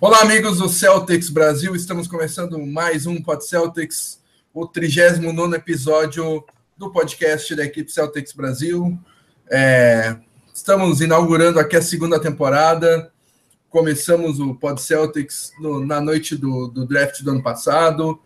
Olá, 0.00 0.22
amigos 0.22 0.58
do 0.58 0.68
Celtics 0.68 1.28
Brasil. 1.28 1.76
Estamos 1.76 2.08
começando 2.08 2.58
mais 2.58 3.06
um 3.06 3.22
Pod 3.22 3.44
Celtics, 3.44 4.20
o 4.52 4.66
39 4.66 5.56
episódio 5.56 6.44
do 6.76 6.90
podcast 6.90 7.54
da 7.54 7.64
equipe 7.64 7.92
Celtics 7.92 8.32
Brasil. 8.32 8.98
É, 9.50 10.16
estamos 10.52 11.00
inaugurando 11.00 11.60
aqui 11.60 11.76
a 11.76 11.82
segunda 11.82 12.18
temporada. 12.18 13.12
Começamos 13.68 14.40
o 14.40 14.54
Pod 14.54 14.80
Celtics 14.80 15.52
no, 15.60 15.84
na 15.84 16.00
noite 16.00 16.36
do, 16.36 16.66
do, 16.66 16.86
draft 16.86 17.22
do 17.22 17.30
ano 17.30 17.42
passado. 17.42 18.20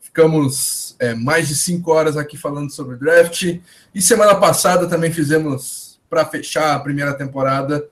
Ficamos 0.00 0.94
é, 1.00 1.14
mais 1.14 1.48
de 1.48 1.56
cinco 1.56 1.90
horas 1.92 2.16
aqui 2.16 2.36
falando 2.36 2.70
sobre 2.70 2.94
o 2.94 2.98
draft. 2.98 3.58
E 3.94 4.02
semana 4.02 4.34
passada 4.36 4.86
também 4.86 5.12
fizemos 5.12 5.98
para 6.08 6.24
fechar 6.24 6.74
a 6.74 6.80
primeira 6.80 7.14
temporada 7.14 7.88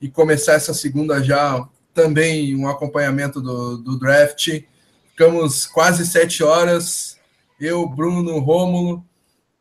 e 0.00 0.08
começar 0.08 0.54
essa 0.54 0.72
segunda 0.72 1.22
já 1.22 1.68
também 1.94 2.54
um 2.56 2.68
acompanhamento 2.68 3.40
do, 3.40 3.78
do 3.78 3.98
draft. 3.98 4.62
Ficamos 5.10 5.66
quase 5.66 6.06
sete 6.06 6.42
horas, 6.42 7.18
eu, 7.60 7.86
Bruno, 7.88 8.38
Rômulo. 8.38 9.04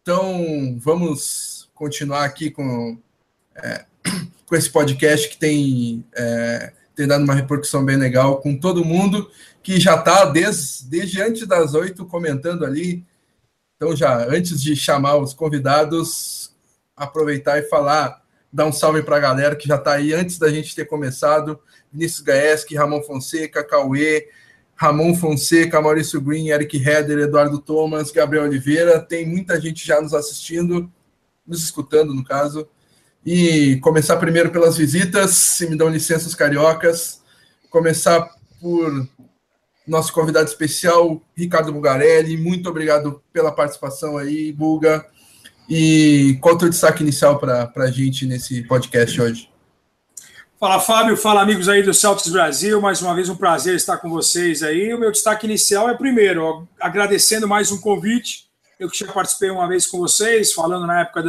Então, 0.01 0.77
vamos 0.79 1.69
continuar 1.73 2.25
aqui 2.25 2.49
com, 2.49 2.97
é, 3.55 3.85
com 4.45 4.55
esse 4.55 4.69
podcast 4.69 5.29
que 5.29 5.37
tem, 5.37 6.05
é, 6.15 6.73
tem 6.95 7.07
dado 7.07 7.23
uma 7.23 7.35
repercussão 7.35 7.83
bem 7.83 7.97
legal 7.97 8.41
com 8.41 8.57
todo 8.57 8.85
mundo 8.85 9.29
que 9.61 9.79
já 9.79 9.95
está 9.95 10.25
desde, 10.25 10.85
desde 10.85 11.21
antes 11.21 11.47
das 11.47 11.73
oito 11.73 12.05
comentando 12.05 12.65
ali. 12.65 13.05
Então, 13.75 13.95
já 13.95 14.25
antes 14.27 14.61
de 14.61 14.75
chamar 14.75 15.17
os 15.17 15.33
convidados, 15.33 16.51
aproveitar 16.95 17.59
e 17.59 17.69
falar, 17.69 18.21
dar 18.51 18.65
um 18.65 18.71
salve 18.71 19.03
para 19.03 19.17
a 19.17 19.19
galera 19.19 19.55
que 19.55 19.67
já 19.67 19.75
está 19.75 19.93
aí 19.93 20.13
antes 20.13 20.37
da 20.37 20.49
gente 20.49 20.75
ter 20.75 20.85
começado. 20.85 21.59
Vinícius 21.91 22.21
Gaeski, 22.21 22.75
Ramon 22.75 23.01
Fonseca, 23.03 23.63
Cauê, 23.63 24.27
Ramon 24.75 25.15
Fonseca, 25.15 25.81
Maurício 25.81 26.21
Green, 26.21 26.49
Eric 26.49 26.77
Heder, 26.77 27.19
Eduardo 27.19 27.59
Thomas, 27.59 28.11
Gabriel 28.11 28.45
Oliveira. 28.45 28.99
Tem 28.99 29.27
muita 29.27 29.59
gente 29.59 29.85
já 29.85 30.01
nos 30.01 30.13
assistindo, 30.13 30.91
nos 31.45 31.63
escutando, 31.63 32.13
no 32.13 32.23
caso. 32.23 32.67
E 33.25 33.77
começar 33.81 34.17
primeiro 34.17 34.49
pelas 34.51 34.77
visitas, 34.77 35.31
se 35.31 35.69
me 35.69 35.75
dão 35.75 35.89
licença 35.89 36.27
os 36.27 36.35
cariocas. 36.35 37.21
Começar 37.69 38.29
por 38.61 39.07
nosso 39.85 40.13
convidado 40.13 40.47
especial, 40.47 41.21
Ricardo 41.35 41.73
Bugarelli. 41.73 42.37
Muito 42.37 42.69
obrigado 42.69 43.21
pela 43.33 43.51
participação 43.51 44.17
aí, 44.17 44.53
Buga. 44.53 45.05
E 45.69 46.39
qual 46.41 46.53
é 46.53 46.55
o 46.55 46.59
teu 46.59 46.69
destaque 46.69 47.03
inicial 47.03 47.37
para 47.37 47.71
a 47.75 47.91
gente 47.91 48.25
nesse 48.25 48.63
podcast 48.63 49.21
hoje? 49.21 49.49
Fala 50.59 50.79
Fábio, 50.79 51.15
fala 51.15 51.41
amigos 51.41 51.69
aí 51.69 51.83
do 51.83 51.93
Celtics 51.93 52.31
Brasil, 52.31 52.81
mais 52.81 53.01
uma 53.03 53.13
vez 53.13 53.29
um 53.29 53.35
prazer 53.35 53.75
estar 53.75 53.97
com 53.97 54.09
vocês 54.09 54.63
aí. 54.63 54.91
O 54.93 54.99
meu 54.99 55.11
destaque 55.11 55.45
inicial 55.45 55.87
é 55.87 55.93
primeiro, 55.93 56.67
agradecendo 56.81 57.47
mais 57.47 57.71
um 57.71 57.79
convite, 57.79 58.49
eu 58.79 58.89
que 58.89 58.97
já 58.97 59.11
participei 59.11 59.51
uma 59.51 59.67
vez 59.67 59.85
com 59.85 59.99
vocês, 59.99 60.51
falando 60.51 60.87
na 60.87 61.01
época 61.01 61.21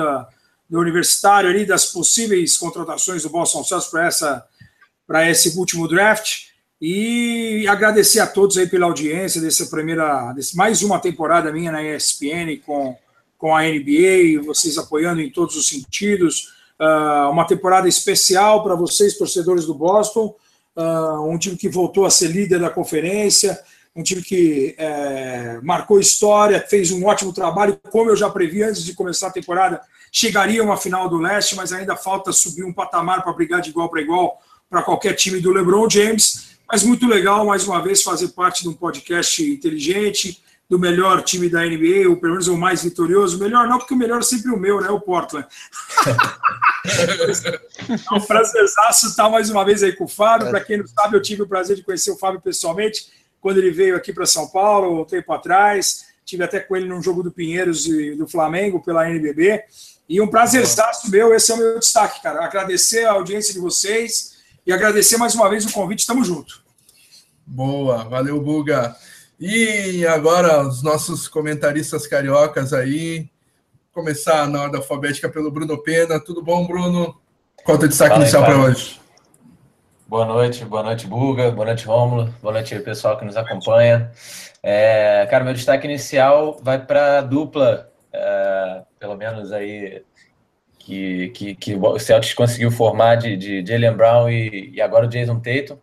do 0.69 0.81
universitário 0.81 1.51
ali, 1.51 1.67
das 1.67 1.87
possíveis 1.87 2.57
contratações 2.57 3.23
do 3.23 3.29
Boston 3.29 3.63
Celtics 3.63 3.91
para 3.91 4.07
essa 4.07 4.47
para 5.07 5.29
esse 5.29 5.59
último 5.59 5.87
draft. 5.87 6.47
E 6.81 7.67
agradecer 7.69 8.21
a 8.21 8.27
todos 8.27 8.57
aí 8.57 8.67
pela 8.67 8.87
audiência 8.87 9.41
dessa 9.41 9.67
primeira, 9.67 10.33
desse, 10.33 10.57
mais 10.57 10.83
uma 10.83 10.99
temporada 10.99 11.53
minha 11.53 11.71
na 11.71 11.83
ESPN 11.83 12.57
com, 12.65 12.97
com 13.41 13.57
a 13.57 13.63
NBA, 13.63 14.43
vocês 14.45 14.77
apoiando 14.77 15.23
em 15.23 15.31
todos 15.31 15.57
os 15.57 15.67
sentidos 15.67 16.53
uh, 16.79 17.31
uma 17.31 17.47
temporada 17.47 17.89
especial 17.89 18.63
para 18.63 18.75
vocês, 18.75 19.17
torcedores 19.17 19.65
do 19.65 19.75
Boston, 19.75 20.37
uh, 20.77 21.23
um 21.27 21.39
time 21.39 21.57
que 21.57 21.69
voltou 21.69 22.05
a 22.05 22.11
ser 22.11 22.29
líder 22.29 22.61
da 22.61 22.69
conferência, 22.69 23.59
um 23.97 24.03
time 24.03 24.23
que 24.23 24.77
é, 24.79 25.59
marcou 25.63 25.99
história, 25.99 26.65
fez 26.69 26.93
um 26.93 27.05
ótimo 27.07 27.33
trabalho, 27.33 27.81
como 27.91 28.11
eu 28.11 28.15
já 28.15 28.31
previ 28.31 28.63
antes 28.63 28.85
de 28.85 28.95
começar 28.95 29.29
a 29.29 29.33
temporada, 29.33 29.81
chegaria 30.13 30.63
uma 30.63 30.77
final 30.77 31.09
do 31.09 31.17
leste, 31.17 31.57
mas 31.57 31.73
ainda 31.73 31.97
falta 31.97 32.31
subir 32.31 32.63
um 32.63 32.73
patamar 32.73 33.25
para 33.25 33.33
brigar 33.33 33.61
de 33.61 33.71
igual 33.71 33.89
para 33.89 34.01
igual 34.01 34.39
para 34.69 34.83
qualquer 34.83 35.15
time 35.15 35.41
do 35.41 35.51
LeBron 35.51 35.91
James. 35.91 36.51
Mas 36.71 36.85
muito 36.85 37.09
legal, 37.09 37.45
mais 37.45 37.67
uma 37.67 37.83
vez, 37.83 38.03
fazer 38.03 38.29
parte 38.29 38.63
de 38.63 38.69
um 38.69 38.75
podcast 38.75 39.43
inteligente, 39.43 40.41
do 40.71 40.79
melhor 40.79 41.21
time 41.23 41.49
da 41.49 41.67
NBA, 41.67 42.09
ou 42.09 42.17
pelo 42.17 42.35
menos 42.35 42.47
o 42.47 42.57
mais 42.57 42.85
vitorioso. 42.85 43.41
Melhor 43.41 43.67
não, 43.67 43.79
porque 43.79 43.93
o 43.93 43.97
melhor 43.97 44.21
é 44.21 44.23
sempre 44.23 44.53
o 44.53 44.57
meu, 44.57 44.81
né? 44.81 44.89
O 44.89 45.01
Portland. 45.01 45.45
é 48.09 48.15
um 48.15 48.21
prazerzaço 48.21 49.09
estar 49.09 49.29
mais 49.29 49.51
uma 49.51 49.65
vez 49.65 49.83
aí 49.83 49.93
com 49.93 50.05
o 50.05 50.09
Fábio. 50.09 50.49
Para 50.49 50.61
quem 50.61 50.79
não 50.79 50.87
sabe, 50.87 51.17
eu 51.17 51.21
tive 51.21 51.43
o 51.43 51.49
prazer 51.49 51.75
de 51.75 51.83
conhecer 51.83 52.13
o 52.13 52.17
Fábio 52.17 52.41
pessoalmente 52.41 53.09
quando 53.41 53.59
ele 53.59 53.73
veio 53.73 53.97
aqui 53.97 54.13
para 54.13 54.25
São 54.25 54.47
Paulo, 54.47 55.03
um 55.03 55.05
tempo 55.05 55.33
atrás. 55.33 56.05
Tive 56.25 56.45
até 56.45 56.61
com 56.61 56.77
ele 56.77 56.87
num 56.87 57.03
jogo 57.03 57.25
do 57.25 57.33
Pinheiros 57.33 57.87
e 57.87 58.15
do 58.15 58.29
Flamengo 58.29 58.81
pela 58.81 59.11
NBB. 59.11 59.65
E 60.09 60.21
um 60.21 60.29
prazerzaço 60.29 61.11
meu, 61.11 61.35
esse 61.35 61.51
é 61.51 61.55
o 61.57 61.59
meu 61.59 61.81
destaque, 61.81 62.23
cara. 62.23 62.45
Agradecer 62.45 63.05
a 63.07 63.13
audiência 63.13 63.53
de 63.53 63.59
vocês 63.59 64.37
e 64.65 64.73
agradecer 64.73 65.17
mais 65.17 65.35
uma 65.35 65.51
vez 65.51 65.67
o 65.67 65.73
convite. 65.73 66.07
Tamo 66.07 66.23
junto. 66.23 66.63
Boa, 67.45 68.05
valeu, 68.05 68.41
Buga. 68.41 68.97
E 69.41 70.07
agora 70.07 70.61
os 70.61 70.83
nossos 70.83 71.27
comentaristas 71.27 72.07
cariocas 72.07 72.75
aí. 72.75 73.27
Começar 73.91 74.47
na 74.47 74.65
ordem 74.65 74.79
alfabética 74.79 75.31
pelo 75.31 75.51
Bruno 75.51 75.83
Pena. 75.83 76.21
Tudo 76.21 76.43
bom, 76.43 76.67
Bruno? 76.67 77.19
Qual 77.65 77.79
é 77.79 77.85
o 77.85 77.89
destaque 77.89 78.11
Fala 78.11 78.23
inicial 78.23 78.45
para 78.45 78.59
hoje? 78.59 79.01
Boa 80.07 80.27
noite, 80.27 80.63
boa 80.67 80.83
noite, 80.83 81.07
Buga, 81.07 81.51
boa 81.53 81.65
noite, 81.65 81.87
Rômulo, 81.87 82.35
boa 82.43 82.53
noite 82.53 82.75
aí, 82.75 82.81
pessoal 82.81 83.17
que 83.17 83.25
nos 83.25 83.37
acompanha. 83.37 84.11
É, 84.63 85.27
cara, 85.31 85.45
meu 85.45 85.55
destaque 85.55 85.87
inicial 85.87 86.61
vai 86.63 86.85
para 86.85 87.21
a 87.21 87.23
dupla, 87.23 87.91
é, 88.13 88.83
pelo 88.99 89.17
menos 89.17 89.53
aí, 89.53 90.03
que, 90.79 91.29
que, 91.29 91.55
que 91.55 91.75
o 91.77 91.99
Celtics 91.99 92.35
conseguiu 92.35 92.71
formar 92.71 93.15
de, 93.15 93.37
de 93.37 93.65
Jalen 93.65 93.95
Brown 93.95 94.29
e, 94.29 94.73
e 94.75 94.83
agora 94.83 95.07
o 95.07 95.09
Jason 95.09 95.41
Tatum 95.41 95.79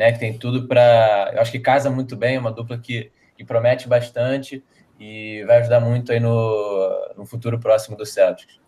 né? 0.00 0.12
Que 0.12 0.18
tem 0.18 0.38
tudo 0.38 0.66
para. 0.66 1.30
Eu 1.34 1.42
acho 1.42 1.52
que 1.52 1.60
casa 1.60 1.90
muito 1.90 2.16
bem, 2.16 2.36
é 2.36 2.40
uma 2.40 2.50
dupla 2.50 2.78
que, 2.78 3.12
que 3.36 3.44
promete 3.44 3.86
bastante 3.86 4.64
e 4.98 5.44
vai 5.46 5.58
ajudar 5.58 5.78
muito 5.78 6.10
aí 6.10 6.18
no, 6.18 7.14
no 7.18 7.26
futuro 7.26 7.60
próximo 7.60 7.98
do 7.98 8.06
Celtics. 8.06 8.58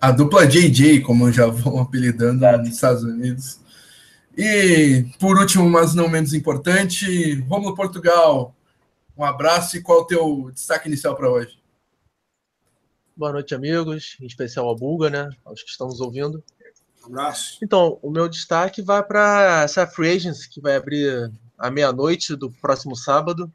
A 0.00 0.10
dupla 0.10 0.46
JJ, 0.46 1.02
como 1.02 1.30
já 1.30 1.46
vão 1.46 1.80
apelidando 1.84 2.38
Exato. 2.38 2.58
nos 2.60 2.68
Estados 2.68 3.02
Unidos. 3.02 3.60
E, 4.34 5.04
por 5.20 5.36
último, 5.38 5.68
mas 5.68 5.94
não 5.94 6.08
menos 6.08 6.32
importante, 6.32 7.40
Romulo 7.42 7.74
Portugal. 7.74 8.54
Um 9.16 9.22
abraço 9.22 9.76
e 9.76 9.82
qual 9.82 10.00
o 10.00 10.06
teu 10.06 10.50
destaque 10.52 10.88
inicial 10.88 11.14
para 11.14 11.30
hoje? 11.30 11.58
Boa 13.14 13.32
noite, 13.32 13.54
amigos, 13.54 14.16
em 14.18 14.26
especial 14.26 14.68
a 14.70 14.74
Bulga, 14.74 15.10
né? 15.10 15.30
Aos 15.44 15.62
que 15.62 15.70
estão 15.70 15.86
nos 15.86 16.00
ouvindo. 16.00 16.42
Um 17.04 17.08
abraço. 17.08 17.58
Então, 17.62 17.98
o 18.02 18.10
meu 18.10 18.28
destaque 18.28 18.80
vai 18.80 19.02
para 19.02 19.62
essa 19.64 19.86
Free 19.86 20.16
Agents, 20.16 20.46
que 20.46 20.60
vai 20.60 20.76
abrir 20.76 21.30
à 21.58 21.70
meia-noite 21.70 22.34
do 22.34 22.50
próximo 22.50 22.96
sábado. 22.96 23.52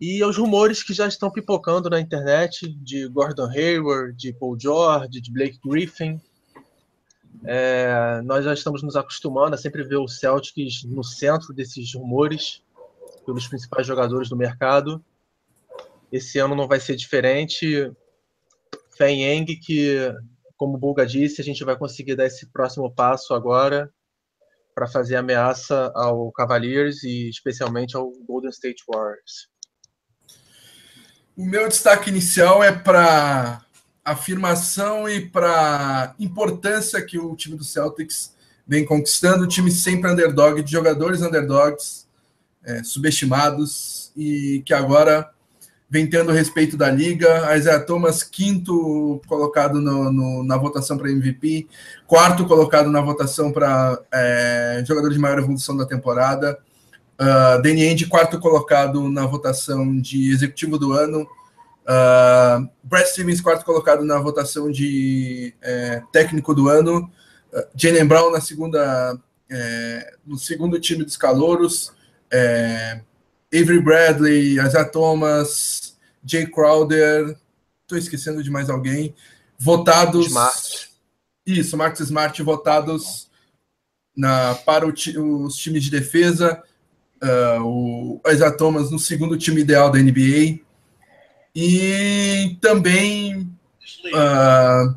E 0.00 0.20
aos 0.22 0.36
rumores 0.36 0.82
que 0.82 0.92
já 0.92 1.06
estão 1.06 1.30
pipocando 1.30 1.88
na 1.88 2.00
internet 2.00 2.68
de 2.68 3.06
Gordon 3.08 3.48
Hayward, 3.48 4.16
de 4.16 4.32
Paul 4.32 4.58
George, 4.58 5.20
de 5.20 5.32
Blake 5.32 5.58
Griffin. 5.64 6.20
É, 7.44 8.20
nós 8.24 8.44
já 8.44 8.52
estamos 8.52 8.82
nos 8.82 8.96
acostumando 8.96 9.54
a 9.54 9.58
sempre 9.58 9.84
ver 9.84 9.96
o 9.96 10.08
Celtics 10.08 10.84
no 10.84 11.04
centro 11.04 11.52
desses 11.52 11.94
rumores, 11.94 12.62
pelos 13.24 13.46
principais 13.46 13.86
jogadores 13.86 14.28
do 14.28 14.36
mercado. 14.36 15.02
Esse 16.10 16.38
ano 16.38 16.54
não 16.54 16.66
vai 16.66 16.80
ser 16.80 16.96
diferente. 16.96 17.90
Fé 18.96 19.10
em 19.10 19.44
que 19.46 20.12
como 20.56 20.76
o 20.76 20.78
Bulga 20.78 21.06
disse, 21.06 21.40
a 21.40 21.44
gente 21.44 21.64
vai 21.64 21.76
conseguir 21.76 22.14
dar 22.14 22.26
esse 22.26 22.46
próximo 22.46 22.92
passo 22.92 23.34
agora 23.34 23.92
para 24.74 24.86
fazer 24.86 25.16
ameaça 25.16 25.92
ao 25.94 26.32
Cavaliers 26.32 27.02
e 27.04 27.28
especialmente 27.28 27.96
ao 27.96 28.10
Golden 28.26 28.50
State 28.50 28.82
Warriors. 28.88 29.48
O 31.36 31.44
meu 31.44 31.68
destaque 31.68 32.10
inicial 32.10 32.62
é 32.62 32.72
para 32.72 33.64
afirmação 34.04 35.08
e 35.08 35.28
para 35.28 36.14
importância 36.18 37.04
que 37.04 37.18
o 37.18 37.34
time 37.34 37.56
do 37.56 37.64
Celtics 37.64 38.34
vem 38.66 38.84
conquistando. 38.84 39.44
O 39.44 39.48
time 39.48 39.70
sempre 39.70 40.10
underdog, 40.10 40.62
de 40.62 40.70
jogadores 40.70 41.22
underdogs, 41.22 42.06
é, 42.62 42.82
subestimados 42.82 44.12
e 44.16 44.62
que 44.64 44.72
agora 44.72 45.33
vem 45.88 46.08
tendo 46.08 46.32
respeito 46.32 46.76
da 46.76 46.90
liga. 46.90 47.54
Isaiah 47.56 47.80
Thomas, 47.84 48.22
quinto 48.22 49.20
colocado 49.26 49.80
no, 49.80 50.12
no, 50.12 50.44
na 50.44 50.56
votação 50.56 50.96
para 50.96 51.10
MVP, 51.10 51.66
quarto 52.06 52.46
colocado 52.46 52.90
na 52.90 53.00
votação 53.00 53.52
para 53.52 53.98
é, 54.12 54.82
jogador 54.86 55.10
de 55.10 55.18
maior 55.18 55.38
evolução 55.38 55.76
da 55.76 55.86
temporada. 55.86 56.58
Uh, 57.14 57.62
Danny 57.62 58.08
quarto 58.08 58.40
colocado 58.40 59.08
na 59.08 59.24
votação 59.24 60.00
de 60.00 60.32
executivo 60.32 60.78
do 60.78 60.92
ano. 60.92 61.22
Uh, 61.22 62.68
Brad 62.82 63.06
Stevens, 63.06 63.40
quarto 63.40 63.64
colocado 63.64 64.04
na 64.04 64.18
votação 64.18 64.70
de 64.70 65.54
é, 65.62 66.02
técnico 66.10 66.54
do 66.54 66.68
ano. 66.68 67.10
Uh, 67.52 67.62
Jalen 67.76 68.06
Brown 68.06 68.32
na 68.32 68.40
segunda 68.40 69.16
é, 69.50 70.14
no 70.26 70.38
segundo 70.38 70.80
time 70.80 71.04
dos 71.04 71.16
calouros, 71.16 71.92
é, 72.30 73.00
Avery 73.54 73.80
Bradley, 73.80 74.58
Isaiah 74.58 74.84
Thomas, 74.84 75.96
Jay 76.24 76.46
Crowder, 76.46 77.36
estou 77.82 77.96
esquecendo 77.96 78.42
de 78.42 78.50
mais 78.50 78.68
alguém, 78.68 79.14
votados. 79.58 80.26
Smart. 80.26 80.90
Isso, 81.46 81.76
Marcus 81.76 82.00
Smart 82.00 82.42
votados 82.42 83.30
na, 84.16 84.54
para 84.54 84.86
o, 84.86 84.92
os 85.44 85.56
times 85.56 85.84
de 85.84 85.90
defesa. 85.90 86.62
Uh, 87.22 87.62
o 87.64 88.20
Isaiah 88.26 88.56
Thomas 88.56 88.90
no 88.90 88.98
segundo 88.98 89.38
time 89.38 89.60
ideal 89.60 89.90
da 89.90 89.98
NBA. 89.98 90.60
E 91.54 92.58
também 92.60 93.42
uh, 94.06 94.96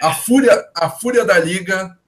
a, 0.00 0.14
fúria, 0.14 0.68
a 0.74 0.88
fúria 0.88 1.24
da 1.24 1.38
liga 1.38 1.98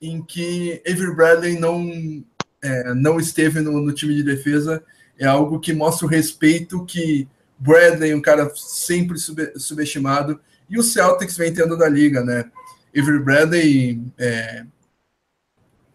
em 0.00 0.22
que 0.22 0.82
Avery 0.86 1.14
Bradley 1.14 1.58
não, 1.58 2.24
é, 2.62 2.94
não 2.94 3.20
esteve 3.20 3.60
no, 3.60 3.80
no, 3.80 3.92
time 3.92 4.14
de 4.14 4.22
defesa 4.22 4.82
é 5.18 5.26
algo 5.26 5.60
que 5.60 5.72
mostra 5.72 6.06
o 6.06 6.10
respeito 6.10 6.84
que 6.84 7.28
Bradley, 7.58 8.14
um 8.14 8.20
cara 8.20 8.50
sempre 8.54 9.18
sub, 9.18 9.52
subestimado, 9.56 10.40
e 10.68 10.78
o 10.78 10.82
Celtics 10.82 11.36
vem 11.36 11.52
tendo 11.52 11.76
da 11.76 11.88
liga, 11.88 12.22
né? 12.22 12.50
Avery 12.96 13.18
Bradley, 13.18 14.02
é, 14.18 14.64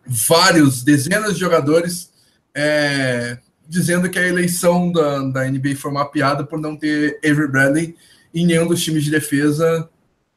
vários, 0.06 0.83
dezenas 0.83 1.33
de 1.33 1.39
jogadores 1.39 2.12
é, 2.56 3.38
dizendo 3.68 4.10
que 4.10 4.18
a 4.18 4.27
eleição 4.27 4.92
da, 4.92 5.19
da 5.24 5.50
NBA 5.50 5.75
foi 5.75 5.92
uma 5.92 6.10
piada 6.10 6.44
por 6.44 6.60
não 6.60 6.75
ter 6.75 7.19
Avery 7.24 7.48
Bradley 7.48 7.95
em 8.33 8.45
nenhum 8.45 8.68
dos 8.68 8.83
times 8.83 9.04
de 9.04 9.12
defesa. 9.12 9.89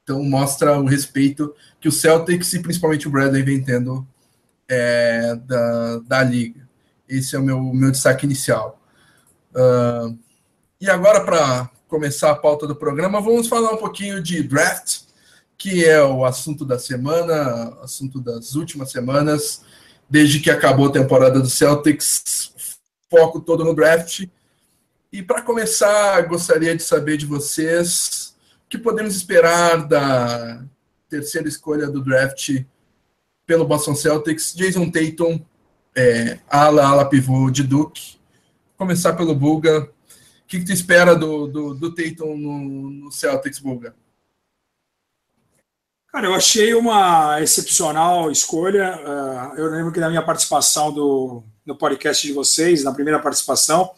Então 0.02 0.22
mostra 0.22 0.78
o 0.78 0.84
respeito 0.84 1.54
que 1.80 1.88
o 1.88 1.92
Celtics 1.92 2.52
e 2.52 2.60
principalmente 2.60 3.08
o 3.08 3.10
Bradley 3.10 3.42
vem 3.42 3.62
tendo 3.62 4.06
é, 4.68 5.34
da, 5.46 5.98
da 6.00 6.22
liga. 6.22 6.61
Esse 7.12 7.36
é 7.36 7.38
o 7.38 7.42
meu, 7.42 7.60
meu 7.60 7.90
destaque 7.90 8.24
inicial. 8.24 8.80
Uh, 9.54 10.18
e 10.80 10.88
agora, 10.88 11.20
para 11.20 11.70
começar 11.86 12.30
a 12.30 12.36
pauta 12.36 12.66
do 12.66 12.74
programa, 12.74 13.20
vamos 13.20 13.48
falar 13.48 13.70
um 13.72 13.76
pouquinho 13.76 14.22
de 14.22 14.42
draft, 14.42 15.00
que 15.58 15.84
é 15.84 16.02
o 16.02 16.24
assunto 16.24 16.64
da 16.64 16.78
semana, 16.78 17.76
assunto 17.82 18.18
das 18.18 18.54
últimas 18.54 18.90
semanas, 18.90 19.62
desde 20.08 20.40
que 20.40 20.50
acabou 20.50 20.86
a 20.86 20.92
temporada 20.92 21.38
do 21.38 21.50
Celtics, 21.50 22.78
foco 23.10 23.40
todo 23.40 23.62
no 23.62 23.74
draft. 23.74 24.26
E 25.12 25.22
para 25.22 25.42
começar, 25.42 26.22
gostaria 26.22 26.74
de 26.74 26.82
saber 26.82 27.18
de 27.18 27.26
vocês 27.26 28.34
o 28.64 28.70
que 28.70 28.78
podemos 28.78 29.14
esperar 29.14 29.86
da 29.86 30.64
terceira 31.10 31.46
escolha 31.46 31.88
do 31.88 32.02
draft 32.02 32.64
pelo 33.46 33.66
Boston 33.66 33.94
Celtics, 33.94 34.54
Jason 34.54 34.90
Tatum, 34.90 35.44
é, 35.94 36.38
ala, 36.48 36.86
ala 36.86 37.04
pivô 37.08 37.50
de 37.50 37.62
Duke. 37.62 38.16
Começar 38.76 39.12
pelo 39.14 39.34
Bulga. 39.34 39.82
O 39.82 40.46
que, 40.46 40.58
que 40.58 40.64
tu 40.64 40.72
espera 40.72 41.14
do, 41.14 41.46
do, 41.46 41.74
do 41.74 41.94
Tatum 41.94 42.36
no, 42.36 42.90
no 42.90 43.12
Celtics, 43.12 43.58
Bulga? 43.58 43.94
Cara, 46.12 46.26
eu 46.26 46.34
achei 46.34 46.74
uma 46.74 47.40
excepcional 47.40 48.30
escolha. 48.30 48.98
Uh, 48.98 49.58
eu 49.58 49.70
lembro 49.70 49.92
que 49.92 50.00
na 50.00 50.10
minha 50.10 50.22
participação 50.22 50.92
do, 50.92 51.42
no 51.64 51.74
podcast 51.76 52.26
de 52.26 52.34
vocês, 52.34 52.84
na 52.84 52.92
primeira 52.92 53.18
participação, 53.18 53.90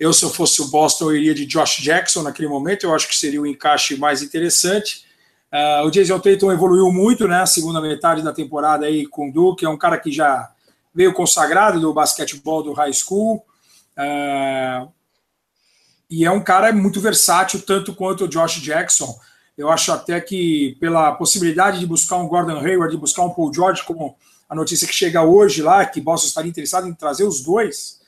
eu, 0.00 0.12
se 0.12 0.24
eu 0.24 0.30
fosse 0.30 0.62
o 0.62 0.68
Boston, 0.68 1.10
eu 1.10 1.16
iria 1.16 1.34
de 1.34 1.44
Josh 1.44 1.78
Jackson 1.82 2.22
naquele 2.22 2.48
momento. 2.48 2.84
Eu 2.84 2.94
acho 2.94 3.06
que 3.06 3.16
seria 3.16 3.40
o 3.40 3.44
um 3.44 3.46
encaixe 3.46 3.96
mais 3.96 4.22
interessante. 4.22 5.04
Uh, 5.52 5.86
o 5.86 5.90
Jason 5.90 6.18
Tatum 6.18 6.50
evoluiu 6.50 6.90
muito, 6.90 7.28
né? 7.28 7.44
Segunda 7.44 7.82
metade 7.82 8.22
da 8.22 8.32
temporada 8.32 8.86
aí 8.86 9.06
com 9.06 9.28
o 9.28 9.32
Duke, 9.32 9.66
é 9.66 9.68
um 9.68 9.76
cara 9.76 9.98
que 9.98 10.10
já 10.10 10.51
veio 10.94 11.12
consagrado 11.12 11.80
do 11.80 11.92
basquetebol 11.92 12.62
do 12.62 12.72
high 12.72 12.92
school. 12.92 13.44
Uh, 13.96 14.90
e 16.08 16.24
é 16.24 16.30
um 16.30 16.42
cara 16.42 16.72
muito 16.72 17.00
versátil, 17.00 17.62
tanto 17.62 17.94
quanto 17.94 18.24
o 18.24 18.28
Josh 18.28 18.60
Jackson. 18.60 19.18
Eu 19.56 19.70
acho 19.70 19.92
até 19.92 20.20
que 20.20 20.76
pela 20.80 21.12
possibilidade 21.12 21.78
de 21.78 21.86
buscar 21.86 22.16
um 22.16 22.28
Gordon 22.28 22.58
Hayward, 22.58 22.94
de 22.94 23.00
buscar 23.00 23.22
um 23.22 23.30
Paul 23.30 23.52
George, 23.52 23.82
como 23.84 24.16
a 24.48 24.54
notícia 24.54 24.86
que 24.86 24.94
chega 24.94 25.22
hoje 25.22 25.62
lá, 25.62 25.84
que 25.86 26.00
Boston 26.00 26.28
estaria 26.28 26.50
interessado 26.50 26.86
em 26.86 26.94
trazer 26.94 27.24
os 27.24 27.42
dois, 27.42 28.00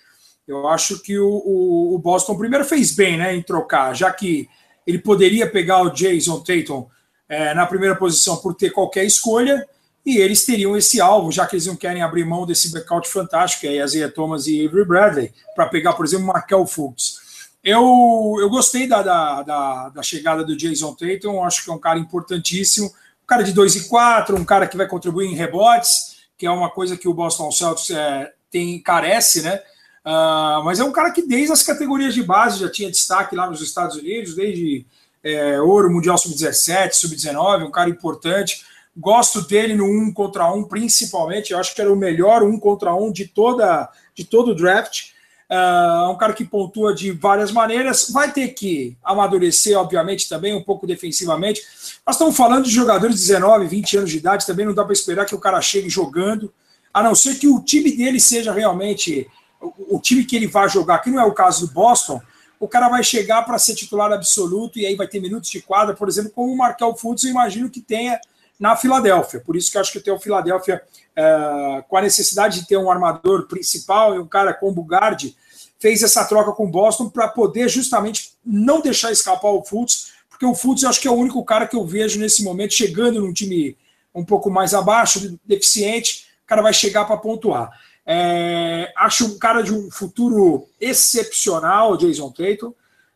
eu 0.46 0.68
acho 0.68 0.98
que 1.00 1.18
o, 1.18 1.26
o, 1.28 1.94
o 1.94 1.98
Boston 1.98 2.36
primeiro 2.36 2.64
fez 2.64 2.94
bem 2.94 3.16
né, 3.16 3.34
em 3.34 3.42
trocar, 3.42 3.94
já 3.94 4.12
que 4.12 4.48
ele 4.86 4.98
poderia 4.98 5.50
pegar 5.50 5.82
o 5.82 5.90
Jason 5.90 6.40
Tatum 6.40 6.86
é, 7.28 7.54
na 7.54 7.66
primeira 7.66 7.96
posição 7.96 8.36
por 8.36 8.54
ter 8.54 8.70
qualquer 8.70 9.04
escolha, 9.04 9.66
e 10.04 10.18
eles 10.18 10.44
teriam 10.44 10.76
esse 10.76 11.00
alvo, 11.00 11.32
já 11.32 11.46
que 11.46 11.56
eles 11.56 11.66
não 11.66 11.76
querem 11.76 12.02
abrir 12.02 12.24
mão 12.24 12.44
desse 12.44 12.70
backout 12.70 13.08
fantástico, 13.08 13.62
que 13.62 13.68
é 13.68 13.82
Isaiah 13.82 14.10
Thomas 14.10 14.46
e 14.46 14.66
Avery 14.66 14.84
Bradley, 14.84 15.32
para 15.54 15.66
pegar, 15.66 15.94
por 15.94 16.04
exemplo, 16.04 16.26
Markel 16.26 16.66
Fultz. 16.66 17.24
Eu, 17.62 18.36
eu 18.40 18.50
gostei 18.50 18.86
da, 18.86 19.02
da, 19.02 19.42
da, 19.42 19.88
da, 19.88 20.02
chegada 20.02 20.44
do 20.44 20.54
Jason 20.54 20.94
Tatum, 20.94 21.42
acho 21.42 21.64
que 21.64 21.70
é 21.70 21.72
um 21.72 21.78
cara 21.78 21.98
importantíssimo, 21.98 22.88
um 22.88 23.26
cara 23.26 23.42
de 23.42 23.52
2 23.52 23.76
e 23.76 23.88
4, 23.88 24.36
um 24.36 24.44
cara 24.44 24.66
que 24.66 24.76
vai 24.76 24.86
contribuir 24.86 25.28
em 25.28 25.34
rebotes, 25.34 26.26
que 26.36 26.44
é 26.44 26.50
uma 26.50 26.68
coisa 26.68 26.94
que 26.94 27.08
o 27.08 27.14
Boston 27.14 27.50
Celtics 27.50 27.88
é, 27.88 28.32
tem 28.50 28.78
carece, 28.82 29.40
né? 29.40 29.62
Uh, 30.04 30.62
mas 30.62 30.78
é 30.78 30.84
um 30.84 30.92
cara 30.92 31.10
que 31.10 31.26
desde 31.26 31.50
as 31.50 31.62
categorias 31.62 32.12
de 32.12 32.22
base 32.22 32.60
já 32.60 32.70
tinha 32.70 32.90
destaque 32.90 33.34
lá 33.34 33.48
nos 33.48 33.62
Estados 33.62 33.96
Unidos, 33.96 34.34
desde 34.34 34.84
é, 35.22 35.58
Ouro, 35.58 35.90
Mundial 35.90 36.18
Sub-17, 36.18 36.92
Sub-19, 36.92 37.66
um 37.66 37.70
cara 37.70 37.88
importante. 37.88 38.62
Gosto 38.96 39.42
dele 39.42 39.74
no 39.74 39.84
um 39.84 40.12
contra 40.12 40.52
um, 40.52 40.64
principalmente. 40.64 41.52
Eu 41.52 41.58
acho 41.58 41.74
que 41.74 41.80
era 41.80 41.92
o 41.92 41.96
melhor 41.96 42.42
um 42.42 42.58
contra 42.58 42.94
um 42.94 43.10
de, 43.10 43.26
toda, 43.26 43.88
de 44.14 44.24
todo 44.24 44.52
o 44.52 44.54
draft. 44.54 45.10
Uh, 45.50 46.10
um 46.10 46.16
cara 46.16 46.32
que 46.32 46.44
pontua 46.44 46.94
de 46.94 47.10
várias 47.10 47.50
maneiras. 47.50 48.10
Vai 48.10 48.32
ter 48.32 48.48
que 48.48 48.96
amadurecer, 49.02 49.76
obviamente, 49.76 50.28
também, 50.28 50.54
um 50.54 50.62
pouco 50.62 50.86
defensivamente. 50.86 51.62
Nós 52.06 52.16
estamos 52.16 52.36
falando 52.36 52.64
de 52.64 52.70
jogadores 52.70 53.16
de 53.16 53.22
19, 53.22 53.66
20 53.66 53.98
anos 53.98 54.10
de 54.10 54.18
idade, 54.18 54.46
também 54.46 54.66
não 54.66 54.74
dá 54.74 54.84
para 54.84 54.92
esperar 54.92 55.26
que 55.26 55.34
o 55.34 55.40
cara 55.40 55.60
chegue 55.60 55.88
jogando, 55.88 56.52
a 56.92 57.02
não 57.02 57.14
ser 57.14 57.34
que 57.36 57.48
o 57.48 57.60
time 57.60 57.90
dele 57.90 58.20
seja 58.20 58.52
realmente 58.52 59.28
o, 59.60 59.98
time 59.98 60.24
que 60.24 60.36
ele 60.36 60.46
vai 60.46 60.68
jogar, 60.68 60.98
que 60.98 61.10
não 61.10 61.20
é 61.20 61.24
o 61.24 61.32
caso 61.32 61.66
do 61.66 61.72
Boston, 61.72 62.20
o 62.60 62.68
cara 62.68 62.88
vai 62.88 63.02
chegar 63.02 63.42
para 63.42 63.58
ser 63.58 63.74
titular 63.74 64.12
absoluto 64.12 64.78
e 64.78 64.86
aí 64.86 64.94
vai 64.94 65.08
ter 65.08 65.20
minutos 65.20 65.50
de 65.50 65.60
quadra, 65.60 65.94
por 65.94 66.08
exemplo, 66.08 66.30
como 66.30 66.52
o 66.52 66.56
Markel 66.56 66.94
eu 67.02 67.30
imagino 67.30 67.68
que 67.68 67.80
tenha 67.80 68.18
na 68.58 68.76
Filadélfia. 68.76 69.40
Por 69.40 69.56
isso 69.56 69.70
que 69.70 69.76
eu 69.76 69.80
acho 69.80 69.92
que 69.92 70.00
tem 70.00 70.12
o 70.12 70.18
Filadélfia 70.18 70.82
é, 71.16 71.84
com 71.88 71.96
a 71.96 72.02
necessidade 72.02 72.60
de 72.60 72.66
ter 72.66 72.76
um 72.76 72.90
armador 72.90 73.46
principal 73.46 74.14
e 74.14 74.18
um 74.18 74.26
cara 74.26 74.54
como 74.54 74.80
o 74.80 74.84
guard, 74.84 75.32
fez 75.78 76.02
essa 76.02 76.24
troca 76.24 76.52
com 76.52 76.64
o 76.64 76.70
Boston 76.70 77.10
para 77.10 77.28
poder 77.28 77.68
justamente 77.68 78.32
não 78.44 78.80
deixar 78.80 79.12
escapar 79.12 79.50
o 79.50 79.62
Fultz, 79.62 80.12
porque 80.30 80.46
o 80.46 80.54
Fultz 80.54 80.82
eu 80.82 80.88
acho 80.88 81.00
que 81.00 81.08
é 81.08 81.10
o 81.10 81.14
único 81.14 81.44
cara 81.44 81.66
que 81.66 81.76
eu 81.76 81.86
vejo 81.86 82.18
nesse 82.18 82.42
momento 82.42 82.74
chegando 82.74 83.20
num 83.20 83.32
time 83.32 83.76
um 84.14 84.24
pouco 84.24 84.50
mais 84.50 84.72
abaixo, 84.72 85.38
deficiente, 85.44 86.26
o 86.44 86.46
cara 86.46 86.62
vai 86.62 86.72
chegar 86.72 87.04
para 87.04 87.16
pontuar. 87.16 87.70
É, 88.06 88.92
acho 88.96 89.26
um 89.26 89.38
cara 89.38 89.62
de 89.62 89.72
um 89.72 89.90
futuro 89.90 90.66
excepcional, 90.80 91.96
Jason 91.96 92.30
Tatum. 92.30 92.72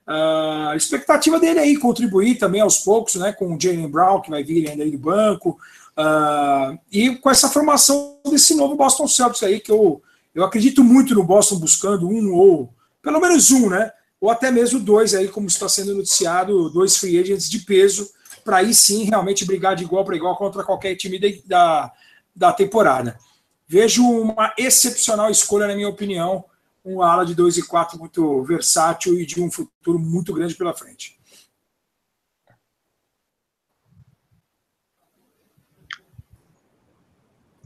Uh, 0.08 0.70
a 0.70 0.74
expectativa 0.74 1.38
dele 1.38 1.60
aí 1.60 1.76
contribuir 1.76 2.38
também 2.38 2.62
aos 2.62 2.78
poucos, 2.78 3.16
né, 3.16 3.30
com 3.30 3.54
o 3.54 3.60
Jalen 3.60 3.90
Brown, 3.90 4.22
que 4.22 4.30
vai 4.30 4.42
vir 4.42 4.66
ainda 4.66 4.82
aí 4.82 4.90
do 4.90 4.96
banco, 4.96 5.58
uh, 5.98 6.78
e 6.90 7.14
com 7.16 7.28
essa 7.28 7.50
formação 7.50 8.18
desse 8.24 8.54
novo 8.54 8.74
Boston 8.74 9.06
Celtics 9.06 9.42
aí, 9.42 9.60
que 9.60 9.70
eu, 9.70 10.00
eu 10.34 10.42
acredito 10.42 10.82
muito 10.82 11.14
no 11.14 11.22
Boston 11.22 11.56
buscando 11.56 12.08
um 12.08 12.32
ou 12.32 12.72
pelo 13.02 13.20
menos 13.20 13.50
um, 13.50 13.68
né, 13.68 13.92
ou 14.18 14.30
até 14.30 14.50
mesmo 14.50 14.80
dois 14.80 15.14
aí, 15.14 15.28
como 15.28 15.46
está 15.46 15.68
sendo 15.68 15.94
noticiado, 15.94 16.70
dois 16.70 16.96
free 16.96 17.18
agents 17.18 17.48
de 17.50 17.58
peso, 17.58 18.08
para 18.42 18.58
aí 18.58 18.72
sim 18.72 19.04
realmente 19.04 19.44
brigar 19.44 19.76
de 19.76 19.84
igual 19.84 20.06
para 20.06 20.16
igual 20.16 20.38
contra 20.38 20.64
qualquer 20.64 20.96
time 20.96 21.20
da, 21.44 21.92
da 22.34 22.50
temporada. 22.50 23.18
Vejo 23.66 24.02
uma 24.02 24.54
excepcional 24.56 25.30
escolha, 25.30 25.66
na 25.66 25.74
minha 25.74 25.90
opinião, 25.90 26.46
um 26.85 27.02
ala 27.02 27.25
de 27.25 27.35
2 27.35 27.58
e 27.58 27.66
4 27.66 27.99
muito 27.99 28.42
versátil 28.44 29.14
e 29.18 29.26
de 29.26 29.40
um 29.40 29.50
futuro 29.50 29.99
muito 29.99 30.32
grande 30.32 30.54
pela 30.54 30.75
frente. 30.75 31.18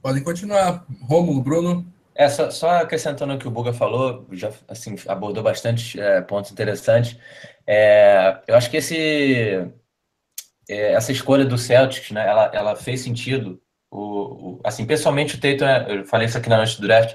Podem 0.02 0.22
continuar. 0.22 0.84
Rômulo, 1.02 1.40
Bruno. 1.40 1.86
É, 2.14 2.28
só, 2.28 2.50
só, 2.50 2.70
acrescentando 2.70 3.32
o 3.32 3.38
que 3.38 3.48
o 3.48 3.50
Buga 3.50 3.72
falou, 3.72 4.26
já 4.32 4.52
assim, 4.68 4.96
abordou 5.06 5.42
bastante 5.42 5.98
é, 5.98 6.20
pontos 6.20 6.50
interessantes. 6.50 7.16
É, 7.66 8.42
eu 8.46 8.54
acho 8.54 8.68
que 8.68 8.76
esse, 8.76 9.66
é, 10.68 10.92
essa 10.92 11.12
escolha 11.12 11.44
do 11.44 11.56
Celtics, 11.56 12.10
né, 12.10 12.26
ela, 12.26 12.50
ela 12.52 12.76
fez 12.76 13.00
sentido 13.00 13.62
o, 13.90 14.54
o, 14.54 14.60
assim, 14.64 14.84
pessoalmente 14.84 15.36
o 15.36 15.40
Tatum, 15.40 15.66
é, 15.66 15.98
eu 15.98 16.04
falei 16.04 16.26
isso 16.26 16.36
aqui 16.36 16.48
na 16.48 16.56
noite 16.56 16.80
do 16.80 16.86
draft, 16.86 17.14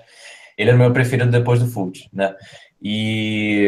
ele 0.57 0.69
era 0.69 0.75
o 0.75 0.79
meu 0.79 0.91
preferido 0.91 1.29
depois 1.29 1.59
do 1.59 1.67
Fultz, 1.67 2.09
né? 2.11 2.35
E 2.81 3.67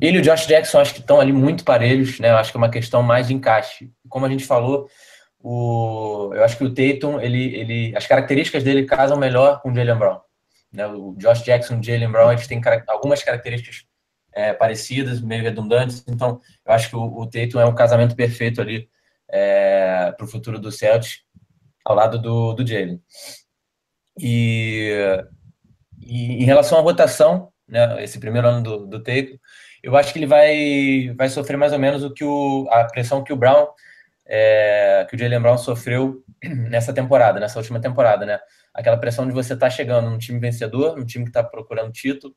ele 0.00 0.18
e 0.18 0.20
o 0.20 0.22
Josh 0.22 0.46
Jackson 0.46 0.80
acho 0.80 0.94
que 0.94 1.00
estão 1.00 1.20
ali 1.20 1.32
muito 1.32 1.64
parelhos, 1.64 2.18
né? 2.18 2.30
Eu 2.30 2.36
acho 2.36 2.50
que 2.50 2.56
é 2.56 2.60
uma 2.60 2.70
questão 2.70 3.02
mais 3.02 3.28
de 3.28 3.34
encaixe. 3.34 3.90
Como 4.08 4.26
a 4.26 4.28
gente 4.28 4.44
falou, 4.44 4.88
o, 5.40 6.32
eu 6.34 6.44
acho 6.44 6.56
que 6.56 6.64
o 6.64 6.74
Tatum, 6.74 7.20
ele, 7.20 7.54
ele, 7.54 7.96
as 7.96 8.06
características 8.06 8.62
dele 8.62 8.84
casam 8.84 9.18
melhor 9.18 9.60
com 9.62 9.70
o 9.70 9.74
Jalen 9.74 9.98
Brown. 9.98 10.20
Né? 10.72 10.86
O 10.86 11.14
Josh 11.16 11.42
Jackson 11.42 11.76
e 11.76 11.78
o 11.78 11.82
Jalen 11.82 12.10
Brown, 12.10 12.32
eles 12.32 12.46
têm 12.46 12.60
algumas 12.88 13.22
características 13.22 13.84
é, 14.34 14.52
parecidas, 14.52 15.20
meio 15.20 15.42
redundantes. 15.42 16.04
Então, 16.06 16.40
eu 16.66 16.72
acho 16.72 16.90
que 16.90 16.96
o, 16.96 17.20
o 17.20 17.26
Tatum 17.26 17.60
é 17.60 17.64
um 17.64 17.74
casamento 17.74 18.14
perfeito 18.14 18.60
ali 18.60 18.88
é, 19.30 20.12
para 20.12 20.24
o 20.24 20.28
futuro 20.28 20.58
do 20.58 20.70
Celtics, 20.70 21.20
ao 21.84 21.94
lado 21.94 22.20
do, 22.20 22.52
do 22.52 22.66
Jalen. 22.66 23.00
E, 24.20 24.92
e, 26.06 26.42
em 26.42 26.44
relação 26.44 26.78
à 26.78 26.80
rotação, 26.80 27.50
né, 27.68 28.02
esse 28.02 28.18
primeiro 28.20 28.46
ano 28.48 28.62
do, 28.62 28.86
do 28.86 29.02
eu 29.82 29.96
acho 29.96 30.12
que 30.12 30.18
ele 30.18 30.26
vai, 30.26 31.14
vai 31.16 31.28
sofrer 31.28 31.56
mais 31.56 31.72
ou 31.72 31.78
menos 31.78 32.02
o 32.02 32.12
que 32.12 32.24
o, 32.24 32.66
a 32.70 32.84
pressão 32.84 33.22
que 33.22 33.32
o 33.32 33.36
Brown, 33.36 33.68
é, 34.26 35.06
que 35.08 35.14
o 35.14 35.18
Jalen 35.18 35.40
Brown 35.40 35.58
sofreu 35.58 36.24
nessa 36.70 36.92
temporada, 36.92 37.38
nessa 37.38 37.58
última 37.58 37.80
temporada, 37.80 38.26
né? 38.26 38.40
Aquela 38.74 38.96
pressão 38.96 39.26
de 39.26 39.32
você 39.32 39.54
estar 39.54 39.66
tá 39.66 39.70
chegando 39.70 40.10
num 40.10 40.18
time 40.18 40.38
vencedor, 40.38 40.96
num 40.96 41.06
time 41.06 41.24
que 41.24 41.30
está 41.30 41.42
procurando 41.42 41.92
título, 41.92 42.34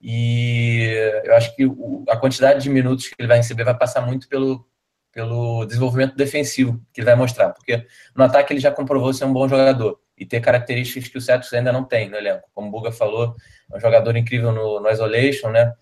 e 0.00 0.92
eu 1.24 1.34
acho 1.34 1.54
que 1.56 1.66
o, 1.66 2.04
a 2.08 2.16
quantidade 2.16 2.62
de 2.62 2.70
minutos 2.70 3.08
que 3.08 3.14
ele 3.18 3.28
vai 3.28 3.38
receber 3.38 3.64
vai 3.64 3.76
passar 3.76 4.00
muito 4.04 4.28
pelo, 4.28 4.66
pelo 5.12 5.64
desenvolvimento 5.66 6.16
defensivo 6.16 6.80
que 6.92 7.00
ele 7.00 7.06
vai 7.06 7.16
mostrar, 7.16 7.50
porque 7.50 7.86
no 8.14 8.24
ataque 8.24 8.52
ele 8.52 8.60
já 8.60 8.70
comprovou 8.70 9.12
ser 9.12 9.24
um 9.24 9.32
bom 9.32 9.48
jogador 9.48 9.98
e 10.18 10.26
ter 10.26 10.40
características 10.40 11.08
que 11.08 11.18
o 11.18 11.20
Celtics 11.20 11.52
ainda 11.52 11.72
não 11.72 11.84
tem 11.84 12.08
no 12.08 12.16
elenco. 12.16 12.48
Como 12.54 12.68
o 12.68 12.70
Buga 12.70 12.90
falou, 12.90 13.34
é 13.72 13.76
um 13.76 13.80
jogador 13.80 14.16
incrível 14.16 14.52
no, 14.52 14.80
no 14.80 14.90
isolation, 14.90 15.50
né? 15.50 15.72